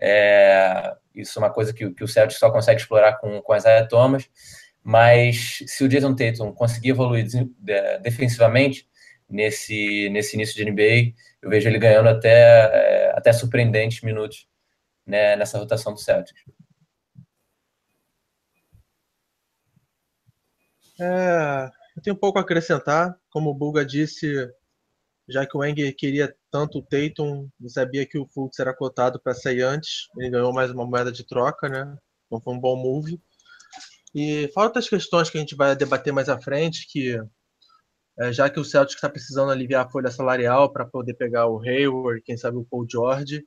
É, 0.00 0.94
isso 1.14 1.38
é 1.38 1.42
uma 1.42 1.52
coisa 1.52 1.74
que, 1.74 1.90
que 1.90 2.04
o 2.04 2.08
Celtics 2.08 2.38
só 2.38 2.50
consegue 2.50 2.80
explorar 2.80 3.18
com, 3.18 3.40
com 3.42 3.56
Isaiah 3.56 3.86
Thomas. 3.86 4.28
Mas 4.82 5.58
se 5.66 5.84
o 5.84 5.88
Jason 5.88 6.14
Tatum 6.14 6.52
conseguir 6.54 6.90
evoluir 6.90 7.26
defensivamente 8.02 8.88
nesse, 9.28 10.08
nesse 10.10 10.36
início 10.36 10.56
de 10.56 10.70
NBA, 10.70 11.14
eu 11.42 11.50
vejo 11.50 11.68
ele 11.68 11.78
ganhando 11.78 12.08
até, 12.08 12.30
é, 12.30 13.12
até 13.14 13.32
surpreendentes 13.32 14.02
minutos 14.02 14.48
né, 15.06 15.36
nessa 15.36 15.58
rotação 15.58 15.92
do 15.92 16.00
Celtics. 16.00 16.42
É, 20.98 21.70
eu 21.96 22.02
tenho 22.02 22.16
um 22.16 22.18
pouco 22.18 22.38
a 22.38 22.42
acrescentar. 22.42 23.19
Como 23.30 23.50
o 23.50 23.54
Bulga 23.54 23.84
disse, 23.84 24.48
já 25.28 25.46
que 25.46 25.56
o 25.56 25.60
Wenger 25.60 25.94
queria 25.96 26.34
tanto 26.50 26.78
o 26.78 26.82
Tatum 26.82 27.48
sabia 27.68 28.06
que 28.06 28.18
o 28.18 28.26
Fultz 28.26 28.58
era 28.58 28.74
cotado 28.74 29.20
para 29.20 29.34
sair 29.34 29.62
antes, 29.62 30.08
ele 30.16 30.30
ganhou 30.30 30.52
mais 30.52 30.70
uma 30.70 30.84
moeda 30.84 31.12
de 31.12 31.24
troca, 31.24 31.68
né? 31.68 31.96
Então 32.26 32.40
foi 32.40 32.54
um 32.54 32.60
bom 32.60 32.76
move. 32.76 33.20
E 34.14 34.50
fora 34.52 34.66
outras 34.66 34.88
questões 34.88 35.30
que 35.30 35.38
a 35.38 35.40
gente 35.40 35.54
vai 35.54 35.76
debater 35.76 36.12
mais 36.12 36.28
à 36.28 36.40
frente, 36.40 36.86
que 36.90 37.16
é, 38.18 38.32
já 38.32 38.50
que 38.50 38.58
o 38.58 38.64
Celtic 38.64 38.96
está 38.96 39.08
precisando 39.08 39.50
aliviar 39.52 39.86
a 39.86 39.90
folha 39.90 40.10
salarial 40.10 40.72
para 40.72 40.84
poder 40.84 41.14
pegar 41.14 41.46
o 41.46 41.60
Hayward, 41.60 42.22
quem 42.22 42.36
sabe 42.36 42.56
o 42.56 42.64
Paul 42.64 42.86
George, 42.90 43.44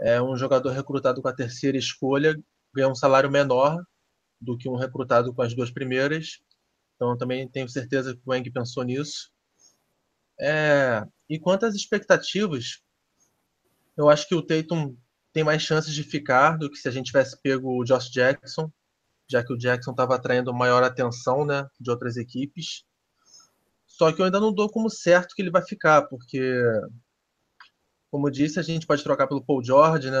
é 0.00 0.22
um 0.22 0.36
jogador 0.36 0.70
recrutado 0.70 1.20
com 1.20 1.28
a 1.28 1.34
terceira 1.34 1.76
escolha 1.76 2.36
ganha 2.74 2.88
um 2.88 2.94
salário 2.94 3.30
menor 3.30 3.82
do 4.40 4.56
que 4.56 4.68
um 4.68 4.76
recrutado 4.76 5.34
com 5.34 5.42
as 5.42 5.54
duas 5.54 5.70
primeiras. 5.70 6.40
Então 6.98 7.16
também 7.16 7.48
tenho 7.48 7.68
certeza 7.68 8.12
que 8.14 8.22
o 8.26 8.34
Eng 8.34 8.50
pensou 8.50 8.82
nisso. 8.82 9.30
É, 10.40 11.06
e 11.30 11.38
quanto 11.38 11.64
às 11.64 11.76
expectativas, 11.76 12.82
eu 13.96 14.10
acho 14.10 14.28
que 14.28 14.34
o 14.34 14.42
Tatum 14.42 14.96
tem 15.32 15.44
mais 15.44 15.62
chances 15.62 15.94
de 15.94 16.02
ficar 16.02 16.58
do 16.58 16.68
que 16.68 16.76
se 16.76 16.88
a 16.88 16.90
gente 16.90 17.06
tivesse 17.06 17.40
pego 17.40 17.78
o 17.78 17.84
Josh 17.84 18.10
Jackson, 18.10 18.68
já 19.30 19.44
que 19.44 19.52
o 19.52 19.56
Jackson 19.56 19.92
estava 19.92 20.16
atraindo 20.16 20.52
maior 20.52 20.82
atenção 20.82 21.46
né, 21.46 21.68
de 21.78 21.88
outras 21.88 22.16
equipes. 22.16 22.84
Só 23.86 24.12
que 24.12 24.20
eu 24.20 24.24
ainda 24.24 24.40
não 24.40 24.52
dou 24.52 24.68
como 24.68 24.90
certo 24.90 25.34
que 25.36 25.42
ele 25.42 25.50
vai 25.50 25.62
ficar, 25.62 26.02
porque, 26.08 26.40
como 28.10 28.30
disse, 28.30 28.58
a 28.58 28.62
gente 28.62 28.86
pode 28.86 29.04
trocar 29.04 29.28
pelo 29.28 29.44
Paul 29.44 29.62
George, 29.62 30.10
né? 30.10 30.18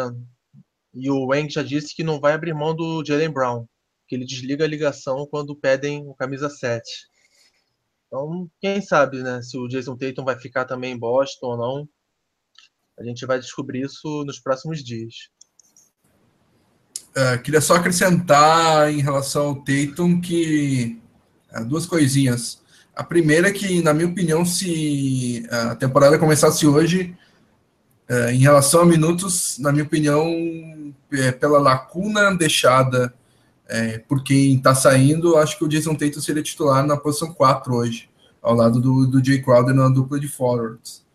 E 0.94 1.10
o 1.10 1.26
Wang 1.26 1.50
já 1.50 1.62
disse 1.62 1.94
que 1.94 2.04
não 2.04 2.20
vai 2.20 2.32
abrir 2.32 2.54
mão 2.54 2.74
do 2.74 3.04
Jalen 3.04 3.30
Brown, 3.30 3.66
que 4.08 4.14
ele 4.14 4.24
desliga 4.24 4.64
a 4.64 4.68
ligação 4.68 5.26
quando 5.30 5.54
pedem 5.54 6.08
o 6.08 6.14
camisa 6.14 6.48
7. 6.48 6.82
Então, 8.06 8.50
quem 8.58 8.80
sabe, 8.80 9.22
né, 9.22 9.42
se 9.42 9.58
o 9.58 9.68
Jason 9.68 9.94
Tatum 9.94 10.24
vai 10.24 10.38
ficar 10.38 10.64
também 10.64 10.92
em 10.92 10.98
Boston 10.98 11.46
ou 11.46 11.56
não. 11.58 11.88
A 12.98 13.04
gente 13.04 13.24
vai 13.26 13.38
descobrir 13.38 13.82
isso 13.82 14.24
nos 14.24 14.40
próximos 14.40 14.82
dias. 14.82 15.14
Uh, 17.10 17.40
queria 17.42 17.60
só 17.60 17.76
acrescentar 17.76 18.90
em 18.90 19.00
relação 19.00 19.48
ao 19.48 19.56
Tatum 19.56 20.20
que 20.20 20.98
uh, 21.52 21.64
duas 21.64 21.84
coisinhas. 21.84 22.62
A 22.96 23.04
primeira 23.04 23.48
é 23.48 23.52
que, 23.52 23.82
na 23.82 23.92
minha 23.92 24.08
opinião, 24.08 24.44
se 24.44 25.46
a 25.50 25.76
temporada 25.76 26.18
começasse 26.18 26.66
hoje, 26.66 27.14
uh, 28.10 28.30
em 28.30 28.38
relação 28.38 28.80
a 28.80 28.86
minutos, 28.86 29.58
na 29.58 29.70
minha 29.70 29.84
opinião, 29.84 30.24
é, 31.12 31.30
pela 31.30 31.58
lacuna 31.58 32.34
deixada 32.34 33.14
é, 33.68 33.98
por 33.98 34.24
quem 34.24 34.54
está 34.54 34.74
saindo, 34.74 35.36
acho 35.36 35.58
que 35.58 35.64
o 35.64 35.68
Jason 35.68 35.94
Tatum 35.94 36.20
seria 36.20 36.42
titular 36.42 36.86
na 36.86 36.96
posição 36.96 37.32
4 37.32 37.74
hoje, 37.74 38.08
ao 38.40 38.54
lado 38.54 38.80
do, 38.80 39.06
do 39.06 39.22
Jay 39.22 39.42
Crowder 39.42 39.74
na 39.74 39.88
dupla 39.88 40.18
de 40.18 40.26
forwards. 40.26 41.06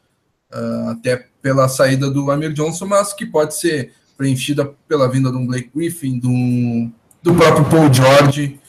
Uh, 0.53 0.89
até 0.91 1.27
pela 1.41 1.67
saída 1.67 2.11
do 2.11 2.29
Amir 2.29 2.53
Johnson, 2.53 2.85
mas 2.85 3.11
que 3.11 3.25
pode 3.25 3.55
ser 3.55 3.91
preenchida 4.15 4.71
pela 4.87 5.09
vinda 5.09 5.31
do 5.31 5.39
Blake 5.39 5.71
Griffin, 5.73 6.19
do, 6.19 6.91
do 7.23 7.33
próprio 7.33 7.65
Paul 7.65 7.91
George, 7.91 8.59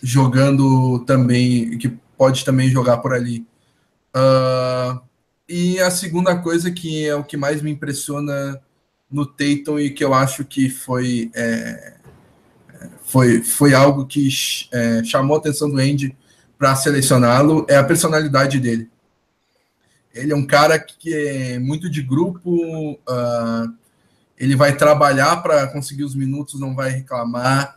jogando 0.00 1.00
também, 1.00 1.76
que 1.78 1.88
pode 2.16 2.44
também 2.44 2.68
jogar 2.70 2.98
por 2.98 3.12
ali. 3.12 3.44
Uh, 4.14 5.00
e 5.48 5.80
a 5.80 5.90
segunda 5.90 6.36
coisa 6.38 6.70
que 6.70 7.04
é 7.04 7.14
o 7.16 7.24
que 7.24 7.36
mais 7.36 7.60
me 7.60 7.72
impressiona 7.72 8.60
no 9.10 9.26
Tatum 9.26 9.80
e 9.80 9.90
que 9.90 10.04
eu 10.04 10.14
acho 10.14 10.44
que 10.44 10.70
foi 10.70 11.30
é, 11.34 11.96
foi, 13.12 13.42
foi 13.42 13.74
algo 13.74 14.06
que 14.06 14.26
é, 14.72 15.04
chamou 15.04 15.36
a 15.36 15.38
atenção 15.38 15.68
do 15.68 15.78
Andy 15.78 16.16
para 16.58 16.74
selecioná-lo, 16.74 17.66
é 17.68 17.76
a 17.76 17.84
personalidade 17.84 18.58
dele. 18.58 18.88
Ele 20.14 20.32
é 20.32 20.36
um 20.36 20.46
cara 20.46 20.78
que 20.78 21.12
é 21.12 21.58
muito 21.58 21.90
de 21.90 22.00
grupo, 22.00 22.92
uh, 22.92 23.74
ele 24.38 24.56
vai 24.56 24.74
trabalhar 24.74 25.36
para 25.42 25.66
conseguir 25.66 26.04
os 26.04 26.14
minutos, 26.14 26.58
não 26.58 26.74
vai 26.74 26.90
reclamar. 26.90 27.76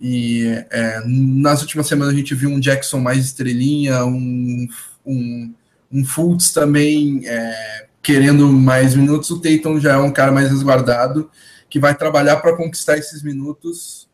E 0.00 0.46
é, 0.70 1.00
nas 1.06 1.62
últimas 1.62 1.86
semanas 1.86 2.12
a 2.12 2.16
gente 2.16 2.34
viu 2.34 2.50
um 2.50 2.60
Jackson 2.60 2.98
mais 2.98 3.24
estrelinha, 3.24 4.04
um, 4.04 4.66
um, 5.06 5.54
um 5.92 6.04
Fultz 6.04 6.52
também 6.52 7.22
é, 7.24 7.86
querendo 8.02 8.48
mais 8.48 8.96
minutos. 8.96 9.30
O 9.30 9.40
Tatum 9.40 9.78
já 9.78 9.92
é 9.92 9.98
um 9.98 10.12
cara 10.12 10.32
mais 10.32 10.50
resguardado, 10.50 11.30
que 11.70 11.78
vai 11.78 11.94
trabalhar 11.94 12.36
para 12.38 12.56
conquistar 12.56 12.98
esses 12.98 13.22
minutos 13.22 14.05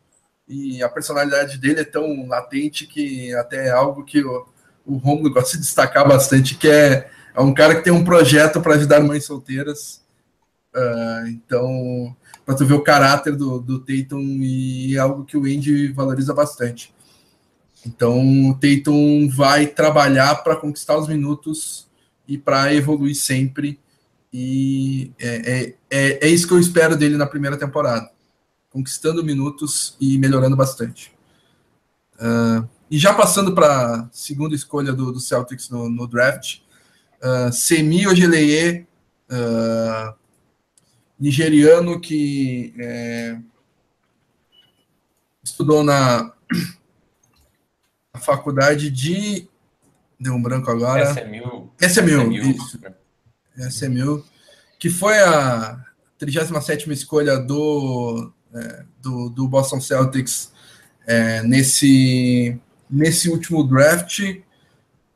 e 0.47 0.83
a 0.83 0.89
personalidade 0.89 1.57
dele 1.57 1.81
é 1.81 1.85
tão 1.85 2.27
latente 2.27 2.85
que 2.85 3.33
até 3.35 3.67
é 3.67 3.71
algo 3.71 4.03
que 4.03 4.23
o, 4.23 4.45
o 4.85 4.97
Romulo 4.97 5.31
gosta 5.33 5.57
de 5.57 5.63
destacar 5.63 6.07
bastante, 6.07 6.55
que 6.55 6.67
é, 6.67 7.09
é 7.33 7.41
um 7.41 7.53
cara 7.53 7.75
que 7.75 7.83
tem 7.83 7.93
um 7.93 8.03
projeto 8.03 8.61
para 8.61 8.75
ajudar 8.75 9.01
mães 9.01 9.25
solteiras. 9.25 10.01
Uh, 10.75 11.27
então, 11.27 12.15
para 12.45 12.55
tu 12.55 12.65
ver 12.65 12.73
o 12.73 12.83
caráter 12.83 13.35
do, 13.35 13.59
do 13.59 13.79
Tatum 13.79 14.39
e 14.41 14.95
é 14.95 14.99
algo 14.99 15.23
que 15.23 15.37
o 15.37 15.45
Andy 15.45 15.91
valoriza 15.91 16.33
bastante. 16.33 16.93
Então, 17.85 18.49
o 18.49 18.53
Tatum 18.55 19.29
vai 19.29 19.67
trabalhar 19.67 20.35
para 20.43 20.55
conquistar 20.55 20.97
os 20.97 21.07
minutos 21.07 21.87
e 22.27 22.37
para 22.37 22.73
evoluir 22.73 23.15
sempre. 23.15 23.79
E 24.31 25.11
é, 25.19 25.27
é, 25.27 25.75
é, 25.91 26.27
é 26.27 26.29
isso 26.29 26.47
que 26.47 26.53
eu 26.53 26.59
espero 26.59 26.95
dele 26.95 27.17
na 27.17 27.27
primeira 27.27 27.55
temporada 27.55 28.12
conquistando 28.73 29.23
minutos 29.23 29.95
e 30.01 30.17
melhorando 30.17 30.57
bastante. 30.57 31.13
Uh, 32.15 32.67
e 32.89 32.97
já 32.97 33.13
passando 33.13 33.53
para 33.53 33.95
a 33.95 34.09
segunda 34.11 34.55
escolha 34.55 34.91
do, 34.91 35.11
do 35.11 35.19
Celtics 35.19 35.69
no, 35.69 35.87
no 35.87 36.07
draft, 36.07 36.61
uh, 37.21 37.53
Semi 37.53 38.07
Ojeleye, 38.07 38.87
uh, 39.29 40.15
nigeriano 41.19 42.01
que 42.01 42.73
é, 42.79 43.37
estudou 45.43 45.83
na, 45.83 46.33
na, 48.13 48.19
faculdade 48.19 48.89
de. 48.89 49.47
Deu 50.19 50.33
um 50.33 50.41
branco 50.41 50.69
agora. 50.71 51.13
SMU. 51.13 51.71
SMU, 51.79 52.21
SMU. 52.21 52.31
isso. 52.33 52.79
SMU, 53.69 54.25
que 54.79 54.89
foi 54.89 55.17
a 55.19 55.79
37 56.17 56.91
escolha 56.91 57.37
do 57.37 58.33
é, 58.53 58.83
do, 59.01 59.29
do 59.29 59.47
Boston 59.47 59.81
Celtics 59.81 60.51
é, 61.05 61.41
nesse, 61.43 62.57
nesse 62.89 63.29
último 63.29 63.63
draft. 63.63 64.19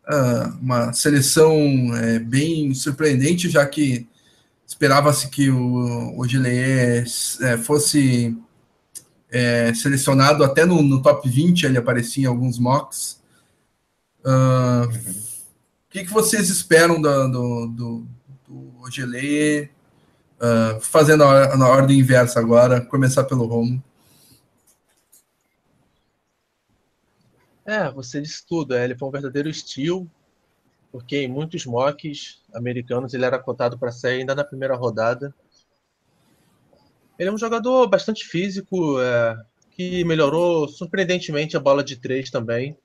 Uh, 0.10 0.58
uma 0.62 0.94
seleção 0.94 1.54
é, 1.98 2.18
bem 2.18 2.74
surpreendente, 2.74 3.50
já 3.50 3.66
que 3.66 4.08
esperava-se 4.66 5.30
que 5.30 5.50
o, 5.50 6.18
o 6.18 6.26
Gilead 6.26 7.10
é, 7.42 7.58
fosse 7.58 8.38
é, 9.30 9.74
selecionado 9.74 10.44
até 10.44 10.66
no, 10.66 10.82
no, 10.82 11.02
top 11.02 11.28
20, 11.30 11.66
ele 11.66 11.78
aparecia 11.78 12.24
em 12.24 12.28
alguns 12.28 12.58
mocks. 12.58 13.22
Uh, 14.26 14.88
o 14.88 15.90
que, 15.90 16.06
que 16.06 16.12
vocês 16.12 16.50
esperam 16.50 17.02
do, 17.02 17.28
do, 17.28 17.68
do, 17.68 18.08
do? 18.48 18.74
Uh, 20.40 20.80
fazendo 20.80 21.24
a, 21.24 21.58
na 21.58 21.68
ordem 21.68 22.00
inversa 22.00 22.40
agora, 22.40 22.80
começar 22.80 23.24
pelo 23.24 23.48
Romo. 23.48 23.84
É, 27.66 27.92
você 27.92 28.22
disse 28.22 28.46
tudo. 28.46 28.74
É, 28.76 28.86
ele 28.86 28.96
foi 28.96 29.08
um 29.10 29.12
verdadeiro 29.12 29.50
estilo, 29.50 30.10
porque 30.92 31.18
em 31.18 31.28
muitos 31.28 31.66
mocks 31.66 32.42
americanos 32.54 33.14
ele 33.14 33.26
era 33.26 33.38
cotado 33.38 33.78
para 33.78 33.92
sair 33.92 34.20
ainda 34.20 34.34
na 34.34 34.44
primeira 34.44 34.76
rodada. 34.76 35.34
Ele 37.20 37.30
é 37.30 37.34
um 37.34 37.38
jogador 37.38 37.88
bastante 37.88 38.26
físico, 38.26 39.02
é, 39.02 39.38
que 39.72 40.04
melhorou 40.06 40.68
surpreendentemente 40.68 41.58
a 41.58 41.60
bola 41.60 41.84
de 41.84 41.98
três 41.98 42.30
também. 42.30 42.78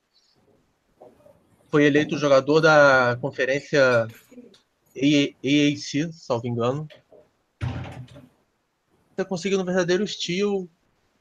Foi 1.71 1.85
eleito 1.85 2.19
jogador 2.19 2.61
da 2.61 3.17
conferência 3.21 4.07
AAC, 4.97 6.13
salvo 6.13 6.47
engano. 6.47 6.89
Você 9.23 9.29
conseguiu 9.29 9.61
um 9.61 9.65
verdadeiro 9.65 10.05
estilo, 10.05 10.69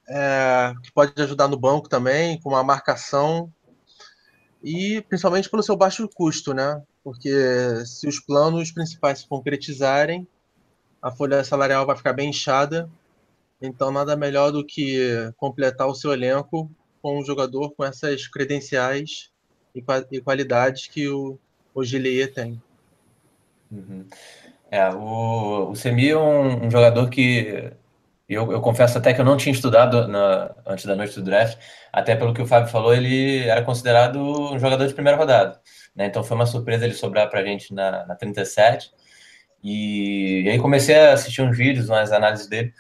é, 0.08 0.74
que 0.84 0.92
pode 0.92 1.14
ajudar 1.22 1.48
no 1.48 1.58
banco 1.58 1.88
também, 1.88 2.40
com 2.40 2.50
uma 2.50 2.64
marcação. 2.64 3.52
E 4.64 5.02
principalmente 5.10 5.50
pelo 5.50 5.64
seu 5.64 5.76
baixo 5.76 6.08
custo, 6.08 6.54
né? 6.54 6.82
Porque 7.04 7.32
se 7.86 8.08
os 8.08 8.20
planos 8.20 8.72
principais 8.72 9.20
se 9.20 9.28
concretizarem, 9.28 10.28
a 11.02 11.12
folha 11.12 11.44
salarial 11.44 11.86
vai 11.86 11.96
ficar 11.96 12.14
bem 12.14 12.30
inchada 12.30 12.90
então, 13.62 13.92
nada 13.92 14.16
melhor 14.16 14.52
do 14.52 14.66
que 14.66 15.32
completar 15.38 15.88
o 15.88 15.94
seu 15.94 16.12
elenco 16.12 16.70
com 17.02 17.20
um 17.20 17.24
jogador 17.24 17.72
com 17.72 17.86
essas 17.86 18.28
credenciais 18.28 19.30
e, 19.76 20.20
qualidades 20.20 20.88
que 20.88 21.08
o, 21.08 21.38
o 21.74 21.82
tem. 22.34 22.62
Uhum. 23.72 24.06
É, 24.70 24.90
o, 24.90 25.70
o 25.70 25.76
Semi 25.76 26.10
é 26.10 26.18
um, 26.18 26.66
um 26.66 26.72
jogador 26.72 27.10
que 27.10 27.72
eu, 28.34 28.52
eu, 28.52 28.62
confesso 28.62 28.98
até 28.98 29.14
que 29.14 29.22
eu 29.22 29.26
não 29.26 29.38
tinha 29.38 29.54
estudado 29.54 30.08
na, 30.08 30.56
antes 30.66 30.86
da 30.86 30.96
noite 30.96 31.16
do 31.16 31.24
draft, 31.24 31.58
até 31.92 32.16
pelo 32.16 32.34
que 32.34 32.42
o 32.42 32.48
Fábio 32.48 32.70
falou, 32.70 32.94
ele 32.94 33.48
era 33.48 33.62
considerado 33.62 34.20
um 34.20 34.60
jogador 34.60 34.88
de 34.88 34.94
primeira 34.94 35.18
rodada. 35.18 35.60
Né? 35.96 36.06
Então 36.06 36.24
foi 36.24 36.36
uma 36.36 36.46
surpresa 36.46 36.86
ele 36.86 36.94
sobrar 36.94 37.30
para 37.30 37.42
a 37.42 37.44
gente 37.44 37.74
na, 37.74 38.06
na 38.06 38.16
37. 38.16 38.92
E, 39.64 40.44
e 40.44 40.50
aí 40.50 40.60
comecei 40.60 40.96
a 40.98 41.14
assistir 41.14 41.42
uns 41.42 41.58
vídeos, 41.58 41.90
umas 41.90 42.12
análises 42.12 42.48
dele. 42.48 42.74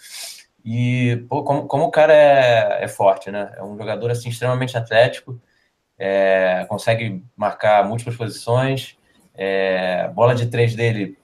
E 0.63 1.25
pô, 1.29 1.43
como, 1.43 1.67
como 1.67 1.85
o 1.85 1.91
cara 1.91 2.13
é, 2.13 2.83
é 2.83 2.87
forte, 2.87 3.31
né? 3.31 3.51
É 3.57 3.63
um 3.63 3.77
jogador 3.77 4.11
assim, 4.11 4.29
extremamente 4.29 4.77
atlético, 4.77 5.41
é, 5.97 6.65
consegue 6.69 7.23
marcar 7.35 7.87
múltiplas 7.87 8.15
posições, 8.15 8.97
é, 9.35 10.07
bola 10.09 10.35
de 10.35 10.47
três 10.47 10.75
dele 10.75 11.17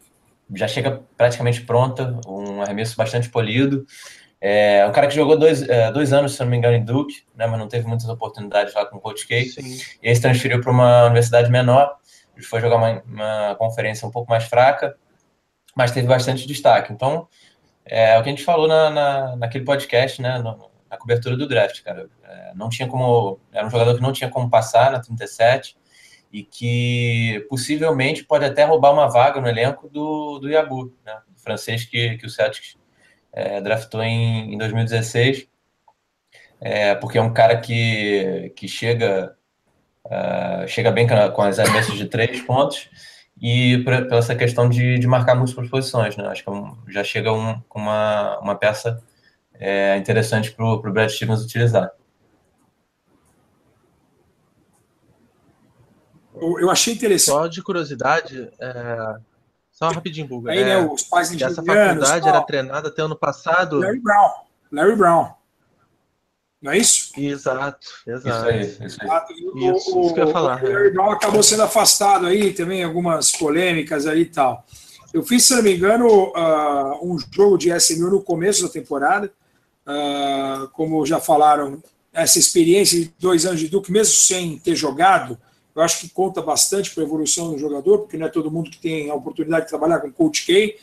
já 0.55 0.67
chega 0.67 1.01
praticamente 1.17 1.61
pronta, 1.61 2.19
um 2.27 2.61
arremesso 2.61 2.95
bastante 2.95 3.29
polido. 3.29 3.85
É 4.39 4.85
um 4.87 4.91
cara 4.91 5.07
que 5.07 5.15
jogou 5.15 5.37
dois, 5.37 5.67
é, 5.67 5.91
dois 5.91 6.13
anos, 6.13 6.33
se 6.33 6.39
não 6.41 6.47
me 6.47 6.57
engano, 6.57 6.75
em 6.75 6.83
Duke, 6.83 7.23
né, 7.35 7.47
mas 7.47 7.59
não 7.59 7.67
teve 7.67 7.87
muitas 7.87 8.07
oportunidades 8.07 8.73
lá 8.73 8.85
com 8.85 8.97
o 8.97 9.01
Coach 9.01 9.27
K. 9.27 9.45
Sim. 9.45 9.81
E 10.01 10.09
aí 10.09 10.15
se 10.15 10.21
transferiu 10.21 10.61
para 10.61 10.71
uma 10.71 11.05
universidade 11.05 11.49
menor, 11.49 11.97
foi 12.43 12.61
jogar 12.61 12.75
uma, 12.75 13.01
uma 13.01 13.55
conferência 13.55 14.07
um 14.07 14.11
pouco 14.11 14.29
mais 14.29 14.43
fraca, 14.43 14.95
mas 15.75 15.91
teve 15.91 16.07
bastante 16.07 16.47
destaque. 16.47 16.93
Então, 16.93 17.27
é 17.85 18.17
o 18.19 18.23
que 18.23 18.29
a 18.29 18.31
gente 18.31 18.43
falou 18.43 18.67
na, 18.67 18.89
na 18.89 19.35
naquele 19.37 19.63
podcast, 19.63 20.21
né? 20.21 20.37
No, 20.39 20.69
na 20.89 20.97
cobertura 20.97 21.35
do 21.35 21.47
draft, 21.47 21.81
cara. 21.83 22.09
É, 22.23 22.51
não 22.53 22.69
tinha 22.69 22.87
como. 22.87 23.39
Era 23.51 23.65
um 23.65 23.69
jogador 23.69 23.95
que 23.95 24.01
não 24.01 24.11
tinha 24.11 24.29
como 24.29 24.49
passar 24.49 24.91
na 24.91 24.99
37 24.99 25.77
e 26.31 26.43
que 26.43 27.45
possivelmente 27.49 28.23
pode 28.23 28.45
até 28.45 28.65
roubar 28.65 28.91
uma 28.91 29.07
vaga 29.07 29.39
no 29.39 29.47
elenco 29.47 29.89
do, 29.89 30.39
do 30.39 30.49
Yabu, 30.49 30.93
né? 31.05 31.17
Do 31.29 31.39
francês 31.39 31.85
que, 31.85 32.17
que 32.17 32.25
o 32.25 32.29
Celtics 32.29 32.77
é, 33.37 33.61
draftou 33.61 34.01
em, 34.01 34.55
em 34.55 34.57
2016. 34.57 35.47
É, 36.59 36.95
porque 36.95 37.19
é 37.19 37.21
um 37.21 37.31
cara 37.31 37.55
que, 37.61 38.51
que 38.55 38.67
chega, 38.67 39.37
uh, 40.05 40.67
chega 40.67 40.89
bem 40.89 41.07
com 41.07 41.41
as 41.43 41.59
arremessas 41.59 41.95
de 41.95 42.05
três 42.07 42.41
pontos 42.41 42.89
e 43.39 43.77
por, 43.83 44.07
por 44.07 44.17
essa 44.17 44.35
questão 44.35 44.67
de, 44.67 44.97
de 44.97 45.05
marcar 45.05 45.35
múltiplas 45.35 45.69
posições, 45.69 46.17
né? 46.17 46.27
Acho 46.27 46.43
que 46.43 46.49
é 46.49 46.51
um, 46.51 46.75
já 46.87 47.03
chega 47.03 47.31
um, 47.31 47.61
uma, 47.75 48.39
uma 48.39 48.55
peça 48.55 48.99
é, 49.53 49.95
interessante 49.97 50.51
para 50.51 50.65
o 50.65 50.81
Brad 50.91 51.07
Stevens 51.07 51.43
utilizar. 51.43 51.91
Eu 56.33 56.71
achei 56.71 56.93
interessante. 56.93 57.35
Só 57.35 57.47
de 57.47 57.61
curiosidade, 57.61 58.49
é... 58.59 59.15
só 59.77 59.89
rapidinho, 59.89 60.27
Buga. 60.27 60.51
Aí, 60.51 60.65
né, 60.65 60.83
os 60.83 61.03
pais 61.03 61.31
Essa 61.39 61.63
faculdade 61.63 62.27
era 62.27 62.41
treinada 62.41 62.87
até 62.87 63.03
ano 63.03 63.15
passado. 63.15 63.77
Larry 63.77 63.99
Brown. 63.99 64.29
Larry 64.71 64.95
Brown. 64.95 65.29
Não 66.59 66.71
é 66.71 66.79
isso? 66.79 67.11
Exato, 67.15 67.87
exato. 68.07 68.27
Isso 68.27 68.45
aí, 68.47 68.87
isso, 68.87 68.97
aí. 69.03 69.75
isso, 69.77 69.99
isso 70.01 70.13
que 70.15 70.19
eu 70.19 70.25
ia 70.25 70.33
falar. 70.33 70.63
O 70.63 70.67
Larry 70.67 70.89
Brown 70.89 71.11
acabou 71.11 71.43
sendo 71.43 71.61
afastado 71.61 72.25
aí, 72.25 72.53
também 72.53 72.83
algumas 72.83 73.31
polêmicas 73.33 74.07
aí 74.07 74.21
e 74.21 74.25
tal. 74.25 74.65
Eu 75.13 75.21
fiz, 75.21 75.45
se 75.45 75.53
não 75.53 75.61
me 75.61 75.75
engano, 75.75 76.07
uh, 76.07 76.99
um 77.03 77.15
jogo 77.31 77.55
de 77.55 77.69
SMU 77.79 78.09
no 78.09 78.23
começo 78.23 78.63
da 78.63 78.69
temporada. 78.69 79.31
Uh, 79.85 80.67
como 80.69 81.05
já 81.05 81.19
falaram, 81.19 81.83
essa 82.11 82.39
experiência 82.39 82.99
de 82.99 83.13
dois 83.19 83.45
anos 83.45 83.59
de 83.59 83.67
Duke, 83.67 83.91
mesmo 83.91 84.15
sem 84.15 84.57
ter 84.57 84.75
jogado, 84.75 85.37
eu 85.77 85.83
acho 85.83 85.99
que 85.99 86.09
conta 86.09 86.41
bastante 86.41 86.89
para 86.89 87.03
a 87.03 87.05
evolução 87.05 87.51
do 87.51 87.59
jogador, 87.59 87.99
porque 87.99 88.17
não 88.17 88.25
é 88.25 88.29
todo 88.29 88.49
mundo 88.49 88.71
que 88.71 88.79
tem 88.79 89.11
a 89.11 89.13
oportunidade 89.13 89.65
de 89.65 89.69
trabalhar 89.69 89.99
com 89.99 90.11
Coach 90.11 90.43
K. 90.43 90.75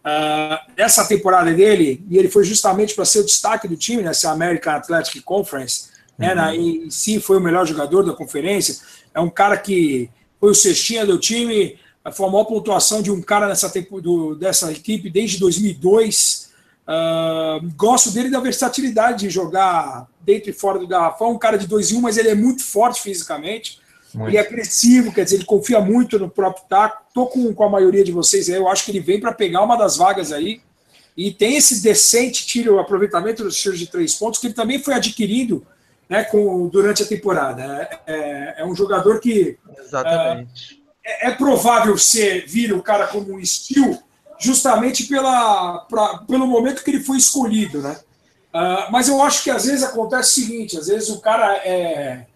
Uh, 0.00 0.72
essa 0.76 1.06
temporada 1.06 1.52
dele, 1.54 2.04
e 2.10 2.18
ele 2.18 2.28
foi 2.28 2.42
justamente 2.42 2.92
para 2.92 3.04
ser 3.04 3.20
o 3.20 3.24
destaque 3.24 3.68
do 3.68 3.76
time 3.76 4.02
nessa 4.02 4.32
American 4.32 4.74
Athletic 4.74 5.22
Conference, 5.22 5.90
né, 6.18 6.30
uhum. 6.30 6.34
né, 6.34 6.42
na, 6.42 6.56
em 6.56 6.90
si 6.90 7.20
foi 7.20 7.36
o 7.36 7.40
melhor 7.40 7.64
jogador 7.64 8.02
da 8.02 8.12
conferência. 8.12 8.76
É 9.14 9.20
um 9.20 9.30
cara 9.30 9.56
que 9.56 10.10
foi 10.40 10.50
o 10.50 10.54
cestinha 10.54 11.06
do 11.06 11.16
time, 11.16 11.78
foi 12.12 12.26
a 12.26 12.30
maior 12.30 12.44
pontuação 12.44 13.00
de 13.00 13.12
um 13.12 13.22
cara 13.22 13.46
nessa 13.46 13.70
tempo, 13.70 14.00
do, 14.00 14.34
dessa 14.34 14.72
equipe 14.72 15.08
desde 15.08 15.38
2002. 15.38 16.50
Uh, 16.88 16.90
ah, 16.92 17.60
gosto 17.76 18.10
dele 18.10 18.30
da 18.30 18.40
versatilidade 18.40 19.20
de 19.20 19.30
jogar 19.30 20.08
dentro 20.22 20.50
e 20.50 20.52
fora 20.52 20.76
do 20.76 20.88
garrafão. 20.88 21.30
Um 21.30 21.38
cara 21.38 21.56
de 21.56 21.68
2 21.68 21.92
e 21.92 21.94
1, 21.94 21.98
um, 21.98 22.00
mas 22.00 22.16
ele 22.16 22.30
é 22.30 22.34
muito 22.34 22.64
forte 22.64 23.00
fisicamente. 23.00 23.78
Muito. 24.14 24.30
Ele 24.30 24.36
é 24.36 24.40
agressivo, 24.40 25.12
quer 25.12 25.24
dizer, 25.24 25.36
ele 25.36 25.44
confia 25.44 25.80
muito 25.80 26.18
no 26.18 26.28
próprio 26.28 26.64
taco. 26.68 27.04
Tô 27.14 27.26
com, 27.26 27.52
com 27.54 27.64
a 27.64 27.68
maioria 27.68 28.04
de 28.04 28.12
vocês 28.12 28.48
aí, 28.48 28.56
eu 28.56 28.68
acho 28.68 28.84
que 28.84 28.90
ele 28.90 29.00
vem 29.00 29.20
para 29.20 29.32
pegar 29.32 29.62
uma 29.62 29.76
das 29.76 29.96
vagas 29.96 30.32
aí. 30.32 30.60
E 31.16 31.30
tem 31.30 31.56
esse 31.56 31.82
decente 31.82 32.46
tiro, 32.46 32.78
aproveitamento 32.78 33.42
dos 33.42 33.56
tiros 33.56 33.78
de 33.78 33.86
três 33.86 34.14
pontos, 34.14 34.40
que 34.40 34.46
ele 34.46 34.54
também 34.54 34.82
foi 34.82 34.94
adquirindo 34.94 35.66
né, 36.08 36.24
com, 36.24 36.66
durante 36.68 37.02
a 37.02 37.06
temporada. 37.06 37.62
É, 37.62 38.00
é, 38.06 38.54
é 38.58 38.64
um 38.64 38.74
jogador 38.74 39.20
que. 39.20 39.58
Exatamente. 39.78 40.82
É, 41.04 41.28
é, 41.28 41.30
provável 41.32 41.96
ser 41.96 42.46
vir 42.46 42.72
o 42.72 42.82
cara 42.82 43.06
como 43.06 43.32
um 43.32 43.40
estilo, 43.40 43.98
justamente 44.38 45.04
pela, 45.04 45.78
pra, 45.88 46.18
pelo 46.18 46.46
momento 46.46 46.82
que 46.82 46.90
ele 46.90 47.00
foi 47.00 47.16
escolhido, 47.16 47.80
né? 47.80 47.98
Uh, 48.52 48.90
mas 48.90 49.08
eu 49.08 49.22
acho 49.22 49.44
que 49.44 49.50
às 49.50 49.64
vezes 49.64 49.84
acontece 49.84 50.30
o 50.30 50.44
seguinte: 50.44 50.78
às 50.78 50.88
vezes 50.88 51.08
o 51.08 51.20
cara 51.20 51.56
é. 51.58 52.26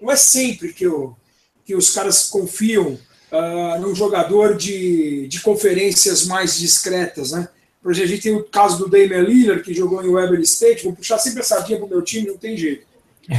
Não 0.00 0.10
é 0.10 0.16
sempre 0.16 0.72
que 0.72 0.86
o, 0.86 1.16
que 1.64 1.74
os 1.74 1.90
caras 1.90 2.24
confiam 2.24 2.98
uh, 3.32 3.80
num 3.80 3.94
jogador 3.94 4.56
de, 4.56 5.26
de 5.28 5.40
conferências 5.40 6.26
mais 6.26 6.58
discretas, 6.58 7.32
né? 7.32 7.48
Por 7.82 7.92
exemplo, 7.92 8.08
a 8.08 8.14
gente 8.14 8.22
tem 8.22 8.34
o 8.34 8.44
caso 8.44 8.78
do 8.78 8.88
Damian 8.88 9.22
Lillard, 9.22 9.62
que 9.62 9.74
jogou 9.74 10.02
em 10.02 10.08
Weber 10.08 10.40
State, 10.40 10.84
vou 10.84 10.94
puxar 10.94 11.18
sempre 11.18 11.40
a 11.40 11.44
sardinha 11.44 11.78
para 11.78 11.86
o 11.86 11.90
meu 11.90 12.00
time, 12.00 12.28
não 12.28 12.38
tem 12.38 12.56
jeito. 12.56 12.86
O 13.28 13.36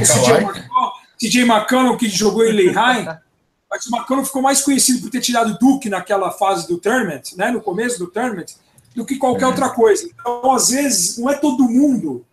CJ 1.18 1.40
McConnell, 1.42 1.96
que 1.96 2.08
jogou 2.08 2.44
em 2.44 2.52
Lehigh, 2.52 3.18
mas 3.68 3.86
o 3.86 3.96
McConnell 3.96 4.24
ficou 4.24 4.42
mais 4.42 4.60
conhecido 4.60 5.00
por 5.00 5.10
ter 5.10 5.20
tirado 5.20 5.58
Duke 5.58 5.88
naquela 5.88 6.30
fase 6.30 6.68
do 6.68 6.78
tournament, 6.78 7.34
né, 7.36 7.50
no 7.50 7.60
começo 7.60 7.98
do 7.98 8.06
tournament, 8.06 8.46
do 8.94 9.04
que 9.04 9.16
qualquer 9.16 9.46
uhum. 9.46 9.50
outra 9.50 9.70
coisa. 9.70 10.08
Então, 10.08 10.52
às 10.52 10.68
vezes, 10.68 11.18
não 11.18 11.28
é 11.28 11.34
todo 11.34 11.68
mundo 11.68 12.24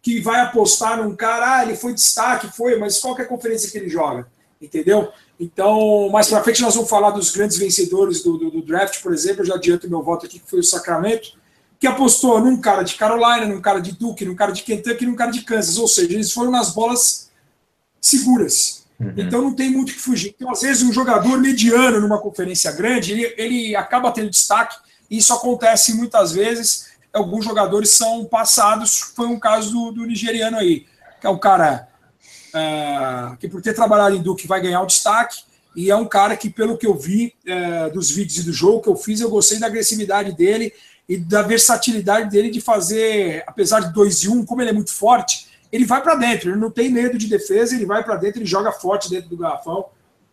que 0.00 0.20
vai 0.20 0.40
apostar 0.40 1.02
num 1.02 1.14
cara, 1.14 1.56
ah, 1.56 1.62
ele 1.64 1.76
foi 1.76 1.92
destaque, 1.92 2.48
foi, 2.56 2.78
mas 2.78 2.98
qual 2.98 3.18
é 3.18 3.22
a 3.22 3.26
conferência 3.26 3.70
que 3.70 3.76
ele 3.76 3.90
joga? 3.90 4.26
Entendeu? 4.60 5.10
Então, 5.38 6.08
mais 6.10 6.28
para 6.28 6.42
frente 6.42 6.62
nós 6.62 6.74
vamos 6.74 6.88
falar 6.88 7.10
dos 7.10 7.30
grandes 7.30 7.58
vencedores 7.58 8.22
do, 8.22 8.38
do, 8.38 8.50
do, 8.50 8.62
draft, 8.62 9.02
por 9.02 9.12
exemplo, 9.12 9.42
eu 9.42 9.46
já 9.46 9.54
adianto 9.54 9.88
meu 9.88 10.02
voto 10.02 10.26
aqui, 10.26 10.38
que 10.38 10.50
foi 10.50 10.60
o 10.60 10.64
Sacramento, 10.64 11.32
que 11.78 11.86
apostou 11.86 12.40
num 12.40 12.58
cara 12.58 12.82
de 12.82 12.94
Carolina, 12.94 13.46
num 13.46 13.60
cara 13.60 13.80
de 13.80 13.92
Duke, 13.92 14.24
num 14.24 14.34
cara 14.34 14.52
de 14.52 14.62
Kentucky, 14.62 15.04
num 15.04 15.14
cara 15.14 15.30
de 15.30 15.42
Kansas, 15.42 15.76
ou 15.76 15.86
seja, 15.86 16.14
eles 16.14 16.32
foram 16.32 16.50
nas 16.50 16.72
bolas 16.72 17.30
seguras. 18.00 18.86
Uhum. 18.98 19.12
Então 19.16 19.42
não 19.42 19.54
tem 19.54 19.70
muito 19.70 19.92
que 19.92 19.98
fugir. 19.98 20.34
Então, 20.34 20.50
às 20.50 20.62
vezes, 20.62 20.82
um 20.82 20.92
jogador 20.92 21.38
mediano 21.38 22.00
numa 22.00 22.18
conferência 22.18 22.72
grande, 22.72 23.12
ele, 23.12 23.34
ele 23.36 23.76
acaba 23.76 24.10
tendo 24.10 24.30
destaque, 24.30 24.76
e 25.10 25.18
isso 25.18 25.34
acontece 25.34 25.94
muitas 25.94 26.32
vezes. 26.32 26.88
Alguns 27.12 27.44
jogadores 27.44 27.90
são 27.90 28.24
passados, 28.24 28.98
foi 29.14 29.26
um 29.26 29.38
caso 29.38 29.70
do, 29.70 29.92
do 29.92 30.06
nigeriano 30.06 30.56
aí, 30.56 30.86
que 31.20 31.26
é 31.26 31.30
o 31.30 31.38
cara 31.38 31.88
uh, 32.56 33.36
que 33.36 33.48
por 33.48 33.60
ter 33.60 33.74
trabalhado 33.74 34.16
em 34.16 34.22
Duke 34.22 34.46
vai 34.46 34.60
ganhar 34.60 34.82
o 34.82 34.86
destaque, 34.86 35.44
E 35.76 35.90
é 35.90 35.96
um 35.96 36.06
cara 36.06 36.36
que, 36.36 36.48
pelo 36.48 36.78
que 36.78 36.86
eu 36.86 36.94
vi 36.94 37.34
é, 37.46 37.90
dos 37.90 38.10
vídeos 38.10 38.38
e 38.38 38.44
do 38.44 38.52
jogo 38.52 38.80
que 38.80 38.88
eu 38.88 38.96
fiz, 38.96 39.20
eu 39.20 39.28
gostei 39.28 39.58
da 39.58 39.66
agressividade 39.66 40.32
dele 40.32 40.72
e 41.06 41.18
da 41.18 41.42
versatilidade 41.42 42.30
dele 42.30 42.50
de 42.50 42.62
fazer, 42.62 43.44
apesar 43.46 43.80
de 43.80 43.92
2 43.92 44.22
e 44.22 44.28
1, 44.30 44.32
um, 44.32 44.46
como 44.46 44.62
ele 44.62 44.70
é 44.70 44.72
muito 44.72 44.94
forte, 44.94 45.48
ele 45.70 45.84
vai 45.84 46.02
para 46.02 46.14
dentro, 46.14 46.50
ele 46.50 46.58
não 46.58 46.70
tem 46.70 46.88
medo 46.90 47.18
de 47.18 47.26
defesa, 47.26 47.74
ele 47.74 47.84
vai 47.84 48.02
para 48.02 48.16
dentro, 48.16 48.38
ele 48.38 48.46
joga 48.46 48.72
forte 48.72 49.10
dentro 49.10 49.28
do 49.28 49.36
garrafão. 49.36 49.84